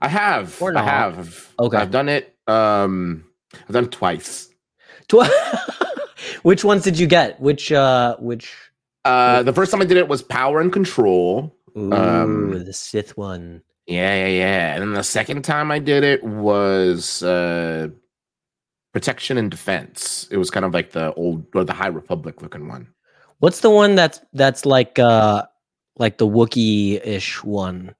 I 0.00 0.08
have. 0.08 0.60
Or 0.60 0.70
I 0.70 0.74
not. 0.74 0.84
have. 0.84 1.48
Okay. 1.60 1.76
I've 1.76 1.90
done 1.92 2.08
it. 2.08 2.34
Um, 2.48 3.24
I've 3.54 3.72
done 3.72 3.84
it 3.84 3.92
twice. 3.92 4.48
Tw- 5.08 5.14
which 6.42 6.64
ones 6.64 6.82
did 6.84 6.98
you 6.98 7.06
get? 7.06 7.40
Which 7.40 7.72
uh 7.72 8.16
which 8.18 8.54
Uh, 9.04 9.42
the 9.42 9.52
first 9.52 9.72
time 9.72 9.82
I 9.82 9.84
did 9.84 9.96
it 9.96 10.08
was 10.08 10.22
Power 10.22 10.60
and 10.60 10.72
Control. 10.72 11.54
Ooh, 11.76 11.92
Um, 11.92 12.64
the 12.64 12.72
Sith 12.72 13.16
one. 13.16 13.62
Yeah, 13.86 14.14
yeah, 14.14 14.26
yeah. 14.28 14.74
And 14.74 14.82
then 14.82 14.92
the 14.92 15.02
second 15.02 15.42
time 15.42 15.70
I 15.72 15.78
did 15.80 16.04
it 16.04 16.22
was 16.22 17.22
uh, 17.22 17.88
Protection 18.92 19.38
and 19.38 19.50
Defense. 19.50 20.28
It 20.30 20.36
was 20.36 20.50
kind 20.50 20.64
of 20.64 20.72
like 20.72 20.92
the 20.92 21.12
old 21.14 21.46
or 21.54 21.64
the 21.64 21.72
High 21.72 21.88
Republic 21.88 22.42
looking 22.42 22.68
one. 22.68 22.86
What's 23.38 23.60
the 23.60 23.70
one 23.70 23.96
that's 23.96 24.20
that's 24.34 24.64
like 24.64 24.98
uh 25.00 25.44
like 25.98 26.18
the 26.18 26.28
Wookiee-ish 26.28 27.42
one? 27.42 27.94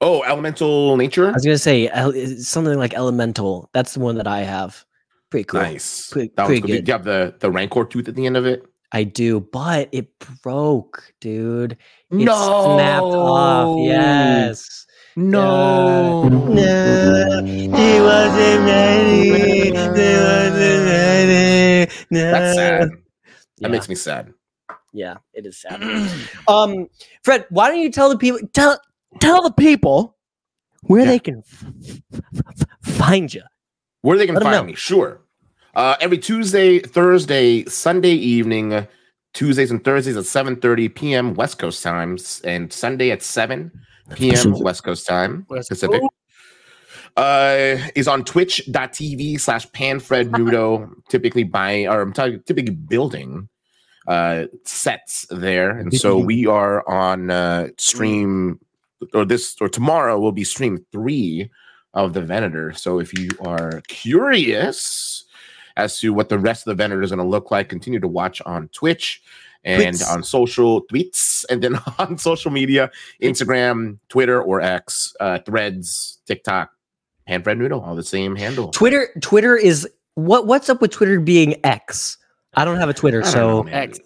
Oh, 0.00 0.22
Elemental 0.24 0.96
Nature. 0.96 1.28
I 1.28 1.32
was 1.32 1.44
gonna 1.44 1.58
say 1.58 1.88
something 2.36 2.78
like 2.78 2.94
Elemental. 2.94 3.70
That's 3.72 3.94
the 3.94 4.00
one 4.00 4.16
that 4.16 4.26
I 4.26 4.40
have. 4.40 4.84
Pretty 5.30 5.44
cool. 5.44 5.60
Nice. 5.60 6.10
Pretty- 6.10 6.32
that 6.36 6.42
was 6.48 6.48
pretty 6.48 6.60
good. 6.60 6.66
Did 6.68 6.76
good. 6.84 6.88
you 6.88 6.92
have 6.92 7.04
the 7.04 7.34
the 7.40 7.50
Rancor 7.50 7.84
tooth 7.84 8.08
at 8.08 8.14
the 8.14 8.26
end 8.26 8.36
of 8.36 8.46
it? 8.46 8.64
I 8.92 9.04
do, 9.04 9.40
but 9.40 9.90
it 9.92 10.08
broke, 10.42 11.12
dude. 11.20 11.72
It 12.10 12.22
snapped 12.22 13.02
off. 13.04 13.76
Yes. 13.86 14.86
No. 15.14 16.26
No, 16.28 17.44
he 17.44 17.68
wasn't 17.68 18.64
ready. 18.64 19.24
He 19.24 19.70
wasn't 19.70 20.86
ready. 20.86 21.92
No. 22.10 22.30
That's 22.30 22.56
sad. 22.56 22.88
That 22.90 22.98
Yeah, 23.58 23.68
makes 23.68 23.88
me 23.90 23.94
sad. 23.94 24.32
yeah, 24.94 25.16
it 25.34 25.44
is 25.44 25.60
sad. 25.60 25.82
um, 26.48 26.86
Fred, 27.24 27.44
why 27.50 27.68
don't 27.68 27.80
you 27.80 27.90
tell 27.90 28.08
the 28.08 28.16
people 28.16 28.40
tell 28.54 28.80
tell 29.20 29.42
the 29.42 29.50
people 29.52 30.16
where 30.82 31.02
Yeah. 31.02 31.10
they 31.10 31.18
can 31.18 31.42
f- 31.46 31.64
f- 32.14 32.42
f- 32.60 32.94
find 32.96 33.34
you? 33.34 33.42
Where 34.02 34.16
they 34.16 34.26
can 34.26 34.34
Let 34.36 34.42
'em 34.42 34.52
find 34.52 34.56
know. 34.66 34.70
me? 34.70 34.74
Sure. 34.74 35.20
Uh, 35.74 35.96
every 36.00 36.18
Tuesday, 36.18 36.78
Thursday, 36.80 37.64
Sunday 37.66 38.12
evening, 38.12 38.86
Tuesdays 39.34 39.70
and 39.70 39.82
Thursdays 39.84 40.16
at 40.16 40.24
7:30 40.24 40.88
p.m. 40.94 41.34
West 41.34 41.58
Coast 41.58 41.82
times, 41.82 42.40
and 42.44 42.72
Sunday 42.72 43.10
at 43.10 43.22
7 43.22 43.70
p.m. 44.14 44.52
West 44.60 44.84
Coast 44.84 45.06
time, 45.06 45.46
West 45.48 45.68
Pacific. 45.68 46.00
Uh, 47.16 47.76
is 47.96 48.06
on 48.06 48.24
twitch.tv 48.24 49.40
slash 49.40 49.66
panfred 49.70 50.30
noodoh, 50.30 50.88
typically 51.08 51.42
by 51.42 51.84
or 51.86 52.00
I'm 52.00 52.12
talking 52.12 52.40
typically 52.46 52.74
building 52.74 53.48
uh 54.06 54.44
sets 54.64 55.26
there. 55.30 55.70
And 55.76 55.92
so 55.92 56.16
we 56.18 56.46
are 56.46 56.88
on 56.88 57.30
uh 57.30 57.68
stream 57.76 58.58
or 59.14 59.24
this 59.24 59.56
or 59.60 59.68
tomorrow 59.68 60.18
will 60.18 60.32
be 60.32 60.44
stream 60.44 60.78
three 60.92 61.50
of 61.94 62.12
the 62.12 62.22
Venator. 62.22 62.72
So 62.72 62.98
if 62.98 63.18
you 63.18 63.30
are 63.40 63.82
curious 63.88 65.24
as 65.76 65.98
to 66.00 66.12
what 66.12 66.28
the 66.28 66.38
rest 66.38 66.66
of 66.66 66.76
the 66.76 66.82
Venator 66.82 67.02
is 67.02 67.10
going 67.10 67.18
to 67.18 67.24
look 67.24 67.50
like, 67.50 67.68
continue 67.68 68.00
to 68.00 68.08
watch 68.08 68.42
on 68.44 68.68
Twitch 68.68 69.22
and 69.64 69.94
Tweets. 69.94 70.10
on 70.10 70.22
social 70.22 70.82
tweets 70.86 71.44
and 71.50 71.62
then 71.62 71.78
on 71.98 72.18
social 72.18 72.50
media, 72.50 72.90
Instagram, 73.22 73.98
Twitter 74.08 74.42
or 74.42 74.60
X, 74.60 75.14
uh, 75.20 75.38
Threads, 75.40 76.18
TikTok, 76.26 76.70
and 77.26 77.44
Fred 77.44 77.58
Noodoh, 77.58 77.86
all 77.86 77.94
the 77.94 78.02
same 78.02 78.36
handle. 78.36 78.70
Twitter 78.70 79.08
Twitter 79.20 79.56
is 79.56 79.86
what 80.14 80.46
what's 80.46 80.68
up 80.68 80.80
with 80.80 80.90
Twitter 80.90 81.20
being 81.20 81.64
X? 81.64 82.16
I 82.54 82.64
don't 82.64 82.78
have 82.78 82.88
a 82.88 82.94
Twitter, 82.94 83.22
so 83.22 83.62
know. 83.62 83.68
X. 83.70 84.00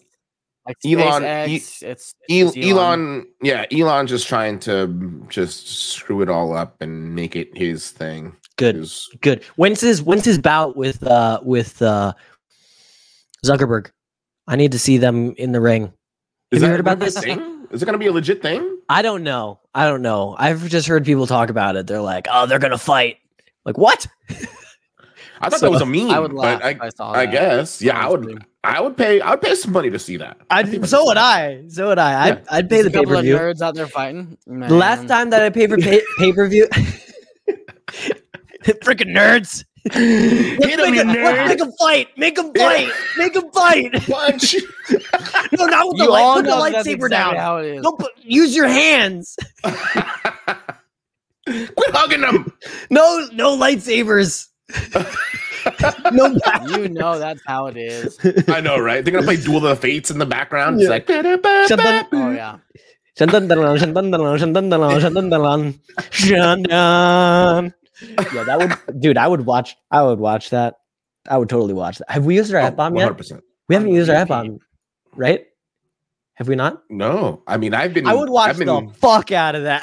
Like 0.66 0.76
Elon- 0.86 1.22
SpaceX, 1.22 1.48
E- 1.48 1.54
it's, 1.56 2.14
it's 2.28 2.56
Elon. 2.56 2.70
Elon, 2.78 3.26
yeah, 3.42 3.64
Elon 3.72 4.06
just 4.06 4.28
trying 4.28 4.60
to 4.60 5.24
just 5.28 5.66
screw 5.90 6.22
it 6.22 6.28
all 6.28 6.56
up 6.56 6.80
and 6.80 7.14
make 7.14 7.34
it 7.34 7.56
his 7.56 7.90
thing. 7.90 8.36
good. 8.58 8.76
His- 8.76 9.08
Good. 9.22 9.42
When's 9.56 9.80
his 9.80 10.02
when's 10.02 10.24
his 10.24 10.38
bout 10.38 10.76
with 10.76 11.02
uh 11.04 11.40
with 11.42 11.82
uh 11.82 12.12
Zuckerberg? 13.44 13.90
I 14.46 14.56
need 14.56 14.72
to 14.72 14.78
see 14.78 14.98
them 14.98 15.34
in 15.36 15.52
the 15.52 15.60
ring. 15.60 15.92
Is 16.50 16.60
Have 16.62 16.68
you 16.68 16.70
heard 16.72 16.80
about 16.80 16.98
gonna 16.98 17.10
be 17.10 17.16
a 17.16 17.20
this? 17.20 17.24
thing? 17.24 17.66
Is 17.70 17.82
it 17.82 17.86
going 17.86 17.94
to 17.94 17.98
be 17.98 18.06
a 18.08 18.12
legit 18.12 18.42
thing? 18.42 18.78
I 18.88 19.00
don't 19.00 19.22
know. 19.22 19.60
I 19.74 19.86
don't 19.88 20.02
know. 20.02 20.36
I've 20.38 20.68
just 20.68 20.86
heard 20.86 21.04
people 21.06 21.26
talk 21.26 21.48
about 21.48 21.74
it. 21.76 21.86
They're 21.86 22.02
like, 22.02 22.26
"Oh, 22.30 22.44
they're 22.46 22.58
gonna 22.58 22.76
fight." 22.76 23.16
Like 23.64 23.78
what? 23.78 24.06
I 25.42 25.48
thought 25.50 25.60
So, 25.60 25.66
that 25.66 25.72
was 25.72 25.82
a 25.82 25.86
meme. 25.86 26.10
I 26.10 26.18
would 26.20 26.32
laugh 26.32 26.60
but 26.60 26.66
I, 26.66 26.70
if 26.70 26.80
I 26.80 26.88
saw 26.90 27.12
I 27.12 27.26
guess, 27.26 27.82
yeah, 27.82 27.98
I 27.98 28.08
would. 28.08 28.20
Honestly. 28.20 28.38
I 28.64 28.80
would 28.80 28.96
pay. 28.96 29.20
I 29.20 29.30
would 29.32 29.42
pay 29.42 29.54
some 29.56 29.72
money 29.72 29.90
to 29.90 29.98
see 29.98 30.16
that. 30.18 30.38
I 30.50 30.62
think 30.62 30.86
so 30.86 31.04
would. 31.06 31.16
I. 31.16 31.64
So 31.68 31.88
would 31.88 31.98
I. 31.98 32.12
Yeah. 32.12 32.22
I'd, 32.34 32.48
I'd 32.48 32.70
pay 32.70 32.82
There's 32.82 32.92
the 32.92 33.00
a 33.00 33.02
pay 33.02 33.06
per 33.08 33.14
of 33.16 33.22
view. 33.22 33.36
nerds 33.36 33.60
out 33.60 33.74
there 33.74 33.88
fighting. 33.88 34.38
The 34.46 34.74
last 34.74 35.08
time 35.08 35.30
that 35.30 35.42
I 35.42 35.50
paid 35.50 35.68
for 35.70 35.78
pay 35.78 36.00
pay 36.18 36.32
per 36.32 36.46
view, 36.48 36.68
freaking 38.64 39.14
nerds. 39.16 39.64
Let's, 39.84 39.96
Hit 39.96 40.78
'em, 40.78 40.92
make 40.92 40.94
you 40.94 41.02
a, 41.02 41.04
let's 41.04 41.18
nerd. 41.18 41.48
make 41.48 41.60
'em 41.60 41.72
fight. 41.72 42.08
Make 42.16 42.36
them 42.36 42.52
fight. 42.56 42.88
Make 43.18 43.32
them 43.34 43.50
fight. 43.50 43.92
Punch. 44.08 44.54
No, 45.58 45.66
not 45.66 45.88
with 45.88 45.98
the 45.98 46.04
you 46.04 46.10
light. 46.10 46.34
Put 46.36 46.44
the 46.44 46.50
lightsaber 46.52 47.06
exactly 47.06 47.08
down. 47.08 47.34
How 47.36 47.56
it 47.56 47.66
is. 47.74 47.82
Don't 47.82 47.98
put, 47.98 48.12
use 48.22 48.54
your 48.54 48.68
hands. 48.68 49.36
Quit 49.64 49.74
hugging 51.92 52.20
them. 52.20 52.52
No, 52.90 53.26
no 53.32 53.56
lightsabers. 53.58 54.46
No. 56.12 56.36
You 56.68 56.88
know 56.88 57.18
that's 57.18 57.40
how 57.46 57.66
it 57.66 57.76
is. 57.76 58.18
I 58.48 58.60
know, 58.60 58.78
right? 58.78 59.04
They're 59.04 59.12
gonna 59.12 59.24
play 59.24 59.36
Duel 59.36 59.58
of 59.58 59.62
the 59.62 59.76
Fates 59.76 60.10
in 60.10 60.18
the 60.18 60.26
background. 60.26 60.76
It's 60.80 60.84
Yeah. 60.84 60.90
like, 60.90 61.06
Shut 61.68 61.80
Oh 62.12 62.30
yeah. 62.30 62.58
Yeah, 68.34 68.44
that 68.44 68.58
would, 68.58 69.00
dude. 69.00 69.16
I 69.18 69.28
would 69.28 69.44
watch. 69.46 69.76
I 69.90 70.02
would 70.02 70.18
watch 70.18 70.50
that. 70.50 70.76
I 71.28 71.38
would 71.38 71.48
totally 71.48 71.74
watch 71.74 71.98
that. 71.98 72.10
Have 72.10 72.24
we 72.24 72.34
used 72.36 72.52
our 72.54 72.60
Oh, 72.60 72.64
app 72.64 72.76
bomb 72.76 72.96
yet? 72.96 73.12
100%. 73.12 73.40
We 73.68 73.74
haven't 73.76 73.90
On 73.90 73.94
used 73.94 74.10
our 74.10 74.16
app 74.16 74.28
repeat. 74.30 74.48
bomb, 74.50 74.58
right? 75.14 75.46
Have 76.34 76.48
we 76.48 76.56
not? 76.56 76.82
No, 76.90 77.42
I 77.46 77.58
mean, 77.58 77.74
I've 77.74 77.94
been. 77.94 78.06
I 78.06 78.14
would 78.14 78.28
watch 78.30 78.50
I've 78.50 78.58
been, 78.58 78.66
the 78.66 78.92
fuck 78.94 79.30
out 79.30 79.54
of 79.54 79.64
that. 79.64 79.82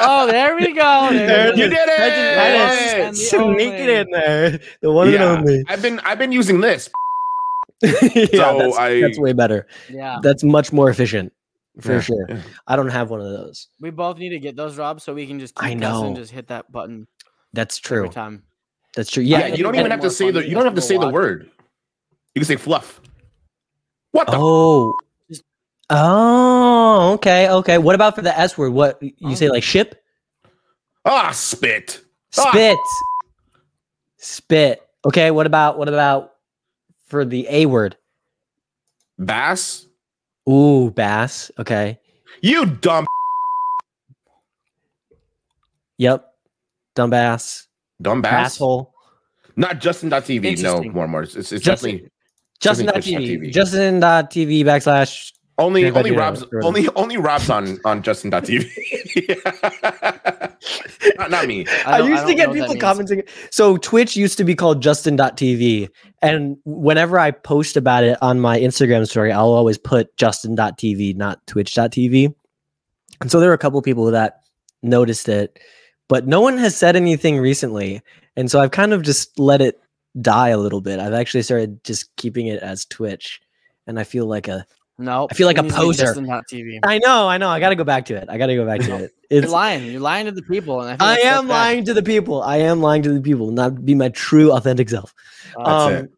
Oh, 0.08 0.26
there 0.26 0.56
we 0.56 0.72
go. 0.72 1.08
There 1.10 1.48
You 1.50 1.68
did 1.68 1.72
it! 1.72 1.98
Legend 1.98 2.16
Yes! 2.26 2.92
Legends 2.94 3.28
Sneak 3.28 3.74
it 3.74 3.88
in 3.88 4.10
there. 4.10 4.60
The 4.82 4.90
one 4.92 5.08
and 5.14 5.22
only. 5.22 5.64
I've 5.68 5.82
been. 5.82 5.98
I've 6.00 6.18
been 6.18 6.32
using 6.32 6.60
this. 6.60 6.88
yeah, 7.82 7.90
So 7.92 8.58
that's, 8.58 8.76
I- 8.78 9.00
that's 9.00 9.18
way 9.18 9.32
better. 9.32 9.66
Yeah, 9.88 10.18
That's 10.22 10.44
much 10.44 10.72
more 10.72 10.90
efficient 10.90 11.32
for 11.80 11.94
Yeah, 11.94 12.00
sure. 12.00 12.26
yeah. 12.28 12.42
I 12.66 12.76
don't 12.76 12.90
have 12.90 13.08
one 13.10 13.20
of 13.20 13.26
those. 13.32 13.68
we 13.80 13.90
both 13.90 14.18
need 14.18 14.30
to 14.30 14.38
get 14.38 14.54
those, 14.56 14.76
Rob, 14.76 15.00
so 15.00 15.14
we 15.14 15.26
can 15.26 15.38
just. 15.40 15.54
Keep 15.54 15.64
I 15.64 15.74
guessing, 15.74 16.12
know. 16.12 16.14
Just 16.20 16.30
hit 16.32 16.48
that 16.48 16.70
button 16.70 17.06
That's 17.54 17.78
true. 17.78 17.98
every 17.98 18.08
true. 18.10 18.14
time. 18.14 18.42
That's 18.96 19.10
true. 19.10 19.22
Yeah, 19.22 19.46
Yeah. 19.46 19.54
you 19.54 19.62
don't 19.62 19.76
even 19.76 19.90
have 19.90 20.00
to 20.00 20.10
say 20.10 20.30
the. 20.30 20.46
You 20.46 20.54
don't 20.54 20.64
have 20.64 20.72
to 20.74 20.76
because 20.76 20.88
say 20.88 20.98
the 20.98 21.08
word. 21.08 21.48
You 22.34 22.40
can 22.40 22.44
say 22.46 22.56
fluff. 22.56 23.00
What 24.12 24.26
the? 24.26 24.34
Oh. 24.36 24.94
Oh, 25.92 26.59
okay, 27.14 27.48
okay. 27.48 27.78
What 27.78 27.94
about 27.94 28.14
for 28.14 28.22
the 28.22 28.36
S 28.38 28.56
word? 28.56 28.70
What 28.70 29.00
you 29.00 29.36
say 29.36 29.48
like 29.48 29.62
ship? 29.62 30.02
Ah, 31.04 31.30
spit. 31.32 32.00
Ah. 32.38 32.50
Spit. 32.50 32.78
Spit. 34.18 34.82
Okay, 35.04 35.30
what 35.30 35.46
about 35.46 35.78
what 35.78 35.88
about 35.88 36.32
for 37.06 37.24
the 37.24 37.46
A 37.48 37.66
word? 37.66 37.96
Bass. 39.18 39.86
Ooh, 40.48 40.90
bass. 40.90 41.50
Okay. 41.58 41.98
You 42.40 42.66
dumb 42.66 43.06
Yep. 45.98 46.26
Dumbass. 46.96 47.66
dumb 48.00 48.22
bass. 48.22 48.32
Asshole. 48.54 48.92
Not 49.56 49.80
Justin.tv. 49.80 50.62
No, 50.62 50.82
more 50.84 51.06
more. 51.06 51.22
It's, 51.24 51.34
it's 51.36 51.50
Justin- 51.62 52.08
definitely 52.08 52.10
Justin.tv. 52.60 53.52
Justin.tv. 53.52 53.52
Justin.tv 53.52 54.64
backslash. 54.64 55.32
Only 55.60 55.82
Yeah, 55.82 55.92
only 55.94 56.10
Rob's 56.12 56.40
sure. 56.50 56.64
only 56.64 56.88
only 56.96 57.16
Rob's 57.16 57.48
on 57.50 57.78
on 57.84 58.02
Justin.tv. 58.02 58.68
not, 61.18 61.30
not 61.30 61.46
me. 61.46 61.66
I, 61.86 61.98
don't- 61.98 62.10
used 62.10 62.26
to 62.26 62.34
get 62.34 62.44
know 62.44 62.48
what 62.50 62.58
that 62.58 62.68
people 62.68 62.80
commenting. 62.80 63.22
So 63.50 63.76
Twitch 63.76 64.16
used 64.16 64.36
to 64.38 64.44
be 64.44 64.54
called 64.54 64.82
Justin.tv. 64.82 65.88
And 66.22 66.56
whenever 66.64 67.18
I 67.18 67.30
post 67.30 67.76
about 67.76 68.04
it 68.04 68.18
on 68.22 68.40
my 68.40 68.58
Instagram 68.58 69.08
story, 69.08 69.32
I'll 69.32 69.52
always 69.52 69.78
put 69.78 70.14
Justin.tv, 70.16 71.16
not 71.16 71.46
Twitch.tv. 71.46 72.34
And 73.20 73.30
so 73.30 73.40
there 73.40 73.48
were 73.48 73.54
a 73.54 73.58
couple 73.58 73.80
people 73.82 74.06
that 74.06 74.40
noticed 74.82 75.28
it, 75.28 75.58
but 76.08 76.26
no 76.26 76.40
one 76.40 76.58
has 76.58 76.76
said 76.76 76.96
anything 76.96 77.38
recently. 77.38 78.02
And 78.36 78.50
so 78.50 78.60
I've 78.60 78.70
kind 78.70 78.92
of 78.92 79.02
just 79.02 79.38
let 79.38 79.60
it 79.60 79.78
die 80.20 80.48
a 80.48 80.58
little 80.58 80.80
bit. 80.80 80.98
I've 81.00 81.12
actually 81.12 81.42
started 81.42 81.82
just 81.84 82.14
keeping 82.16 82.46
it 82.46 82.62
as 82.62 82.84
Twitch. 82.86 83.40
And 83.86 83.98
I 83.98 84.04
feel 84.04 84.26
like 84.26 84.46
a 84.48 84.64
No, 85.00 85.26
I 85.30 85.34
feel 85.34 85.46
like 85.46 85.56
a 85.58 85.62
poser. 85.64 86.04
TV. 86.14 86.78
I 86.82 86.98
know, 86.98 87.26
I 87.26 87.38
know. 87.38 87.48
I 87.48 87.58
gotta 87.58 87.74
go 87.74 87.84
back 87.84 88.04
to 88.06 88.14
it. 88.14 88.28
I 88.28 88.36
gotta 88.38 88.54
go 88.54 88.66
back 88.66 88.80
to 88.82 88.94
it. 89.04 89.12
You're 89.30 89.42
It's 89.44 89.50
lying. 89.52 89.86
You're 89.90 90.00
lying 90.00 90.26
to 90.26 90.32
the 90.32 90.42
people. 90.42 90.80
And 90.82 90.90
I, 90.90 90.96
feel 90.96 91.06
I 91.06 91.10
like 91.14 91.22
that's 91.22 91.38
am 91.38 91.48
bad. 91.48 91.54
lying 91.54 91.84
to 91.86 91.94
the 91.94 92.02
people. 92.02 92.42
I 92.42 92.56
am 92.58 92.80
lying 92.82 93.02
to 93.04 93.12
the 93.14 93.20
people, 93.20 93.50
not 93.50 93.84
be 93.84 93.94
my 93.94 94.10
true 94.10 94.52
authentic 94.52 94.90
self. 94.90 95.14
Uh, 95.56 95.88
That's 95.88 96.02
Um, 96.02 96.08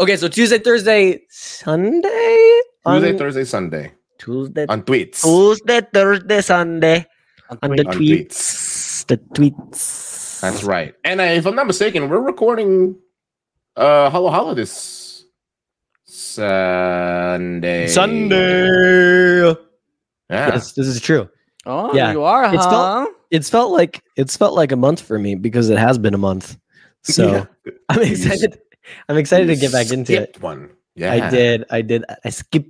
Okay, 0.00 0.16
so 0.16 0.28
Tuesday, 0.28 0.58
Thursday, 0.58 1.20
Sunday? 1.28 2.60
Tuesday, 2.86 3.12
On- 3.12 3.18
Thursday, 3.18 3.44
Sunday 3.44 3.92
Tuesday, 4.18 4.66
on 4.68 4.82
tweets. 4.82 5.22
Tuesday, 5.22 5.80
Thursday, 5.92 6.40
Sunday. 6.40 7.06
On 7.62 7.70
the 7.76 7.86
On 7.86 7.94
tweets. 7.94 9.06
The 9.06 9.16
tweets. 9.18 10.40
That's 10.40 10.62
right. 10.64 10.94
And 11.04 11.20
uh, 11.20 11.24
if 11.24 11.46
I'm 11.46 11.54
not 11.54 11.66
mistaken, 11.66 12.08
we're 12.08 12.20
recording 12.20 12.96
uh 13.76 14.10
Halo 14.10 14.30
Halo 14.30 14.54
this 14.54 14.72
Sunday. 16.20 17.86
Sunday. 17.88 19.48
Yeah. 19.48 19.54
Yes, 20.28 20.72
this 20.72 20.86
is 20.86 21.00
true. 21.00 21.28
Oh, 21.66 21.94
Yeah. 21.94 22.12
you 22.12 22.22
are, 22.22 22.44
It's 22.54 22.64
huh? 22.64 22.70
felt- 22.70 23.08
It's 23.30 23.48
felt 23.48 23.70
like 23.72 24.02
it's 24.16 24.36
felt 24.36 24.54
like 24.54 24.72
a 24.72 24.76
month 24.76 25.00
for 25.00 25.18
me 25.18 25.34
because 25.34 25.70
it 25.70 25.78
has 25.78 25.98
been 25.98 26.14
a 26.14 26.18
month. 26.18 26.58
So 27.02 27.30
Yeah. 27.30 27.44
I'm 27.88 28.02
You 28.02 28.12
excited. 28.12 28.58
I'm 29.08 29.16
excited 29.16 29.46
to 29.48 29.56
get 29.56 29.70
back 29.72 29.90
into 29.92 30.12
it. 30.22 30.36
One. 30.42 30.70
Yeah. 30.94 31.12
I 31.14 31.30
did. 31.30 31.64
I 31.70 31.80
did. 31.82 32.04
I 32.24 32.30
skip. 32.30 32.66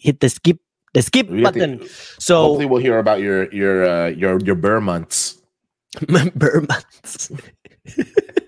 Hit 0.00 0.20
the 0.20 0.28
skip. 0.28 0.58
The 0.92 1.02
skip 1.02 1.30
We 1.30 1.42
have 1.42 1.54
to- 1.54 1.60
button. 1.60 1.86
So 2.18 2.42
Hopefully, 2.42 2.66
we'll 2.66 2.82
hear 2.82 2.98
about 2.98 3.20
your 3.20 3.46
your 3.54 3.84
uh, 3.86 4.08
your 4.10 4.38
your 4.42 4.54
burr 4.58 4.80
months. 4.80 5.38
September 5.98 6.66
months. 6.68 7.30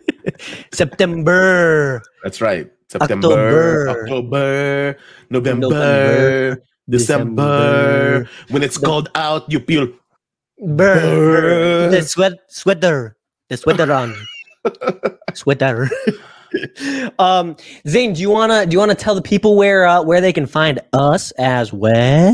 September. 0.72 2.02
That's 2.22 2.40
right. 2.40 2.70
September, 2.88 3.26
October. 3.26 3.88
October, 3.90 4.96
November, 5.30 5.66
November, 5.68 6.62
December. 6.88 8.24
December. 8.24 8.30
When 8.50 8.62
it's 8.62 8.78
cold 8.78 9.10
out, 9.14 9.50
you 9.50 9.58
feel 9.60 9.88
Burr. 10.58 11.90
The 11.90 12.02
sweat 12.02 12.34
sweater. 12.48 13.16
The 13.48 13.56
sweater 13.56 13.92
on. 13.92 14.14
sweater. 15.34 15.90
um 17.18 17.56
Zane, 17.86 18.14
do 18.14 18.20
you 18.20 18.30
wanna 18.30 18.66
do 18.66 18.74
you 18.74 18.78
wanna 18.78 18.94
tell 18.94 19.14
the 19.14 19.22
people 19.22 19.56
where 19.56 19.86
uh, 19.86 20.02
where 20.02 20.20
they 20.20 20.32
can 20.32 20.46
find 20.46 20.80
us 20.92 21.32
as 21.32 21.72
well? 21.72 22.32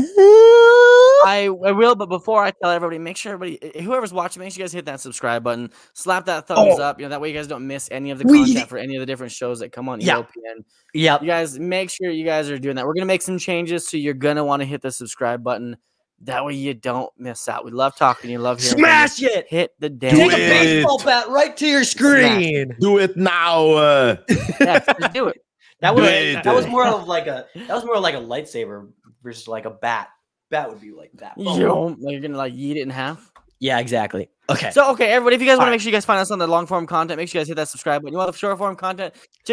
I, 1.25 1.45
I 1.45 1.71
will, 1.71 1.95
but 1.95 2.07
before 2.09 2.43
I 2.43 2.51
tell 2.51 2.71
everybody, 2.71 2.99
make 2.99 3.17
sure 3.17 3.33
everybody, 3.33 3.81
whoever's 3.81 4.13
watching, 4.13 4.41
make 4.41 4.51
sure 4.53 4.59
you 4.59 4.63
guys 4.63 4.73
hit 4.73 4.85
that 4.85 4.99
subscribe 4.99 5.43
button, 5.43 5.71
slap 5.93 6.25
that 6.25 6.47
thumbs 6.47 6.79
Oh. 6.79 6.83
up. 6.83 6.99
You 6.99 7.05
know 7.05 7.09
that 7.09 7.21
way 7.21 7.29
you 7.29 7.33
guys 7.35 7.47
don't 7.47 7.65
miss 7.67 7.87
any 7.91 8.11
of 8.11 8.19
the 8.19 8.25
We- 8.25 8.45
content 8.45 8.69
for 8.69 8.77
any 8.77 8.95
of 8.95 8.99
the 8.99 9.05
different 9.05 9.31
shows 9.31 9.59
that 9.59 9.71
come 9.71 9.89
on 9.89 10.01
Yeah. 10.01 10.17
ELPN. 10.17 10.63
Yep. 10.93 11.21
You 11.21 11.27
guys 11.27 11.59
make 11.59 11.89
sure 11.89 12.09
you 12.09 12.25
guys 12.25 12.49
are 12.49 12.59
doing 12.59 12.75
that. 12.75 12.85
We're 12.85 12.93
gonna 12.93 13.05
make 13.05 13.21
some 13.21 13.37
changes, 13.39 13.87
so 13.89 13.97
you're 13.97 14.13
gonna 14.13 14.43
want 14.45 14.61
to 14.61 14.65
hit 14.65 14.81
the 14.81 14.91
subscribe 14.91 15.43
button. 15.43 15.77
That 16.21 16.45
way 16.45 16.53
you 16.53 16.73
don't 16.73 17.11
miss 17.17 17.49
out. 17.49 17.65
We 17.65 17.71
love 17.71 17.95
talking. 17.97 18.29
You 18.29 18.39
love 18.39 18.59
hearing. 18.61 18.71
from 18.73 18.79
you. 18.79 18.85
Smash 18.85 19.21
it! 19.23 19.45
Hit 19.49 19.71
the 19.79 19.89
damn. 19.89 20.15
Take 20.15 20.31
a 20.31 20.35
baseball 20.37 21.01
bat 21.03 21.27
right 21.27 21.57
to 21.57 21.67
your 21.67 21.83
screen. 21.83 22.75
do 22.79 22.97
it 22.99 23.17
now. 23.17 23.65
Uh, 23.71 24.15
Yeah, 24.61 24.79
do 25.13 25.27
it. 25.27 25.41
That 25.81 25.93
was 25.95 26.05
Do 26.05 26.13
it. 26.13 26.43
that 26.45 26.55
was 26.55 26.65
more 26.67 26.85
of 26.87 27.07
like 27.09 27.27
a 27.27 27.47
that 27.55 27.73
was 27.73 27.83
more 27.83 27.99
like 27.99 28.15
a 28.15 28.19
lightsaber 28.19 28.87
versus 29.21 29.49
like 29.49 29.65
a 29.65 29.69
bat. 29.71 30.09
Bat 30.53 30.69
would 30.69 30.81
be 30.81 30.91
like 30.91 31.11
that. 31.15 31.33
You 31.35 31.59
know, 31.59 31.97
like 31.99 32.11
you're 32.11 32.21
gonna 32.21 32.37
like 32.37 32.53
eat 32.53 32.77
it 32.77 32.81
in 32.81 32.91
half. 32.91 33.31
Yeah, 33.59 33.79
exactly. 33.79 34.29
Okay. 34.49 34.69
So 34.71 34.91
okay, 34.91 35.07
everybody, 35.07 35.35
if 35.35 35.41
you 35.41 35.47
guys 35.47 35.57
want 35.57 35.67
to 35.67 35.71
make 35.71 35.81
sure 35.81 35.89
you 35.89 35.95
guys 35.95 36.05
find 36.05 36.19
us 36.19 36.29
on 36.29 36.37
the 36.37 36.45
long 36.45 36.67
form 36.67 36.85
content, 36.85 37.17
make 37.17 37.29
sure 37.29 37.39
you 37.39 37.41
guys 37.43 37.47
hit 37.47 37.55
that 37.55 37.69
subscribe 37.69 38.01
button. 38.01 38.13
You 38.13 38.17
want 38.17 38.31
the 38.31 38.37
short 38.37 38.57
form 38.57 38.75
content? 38.75 39.15
Check 39.15 39.23
us 39.45 39.49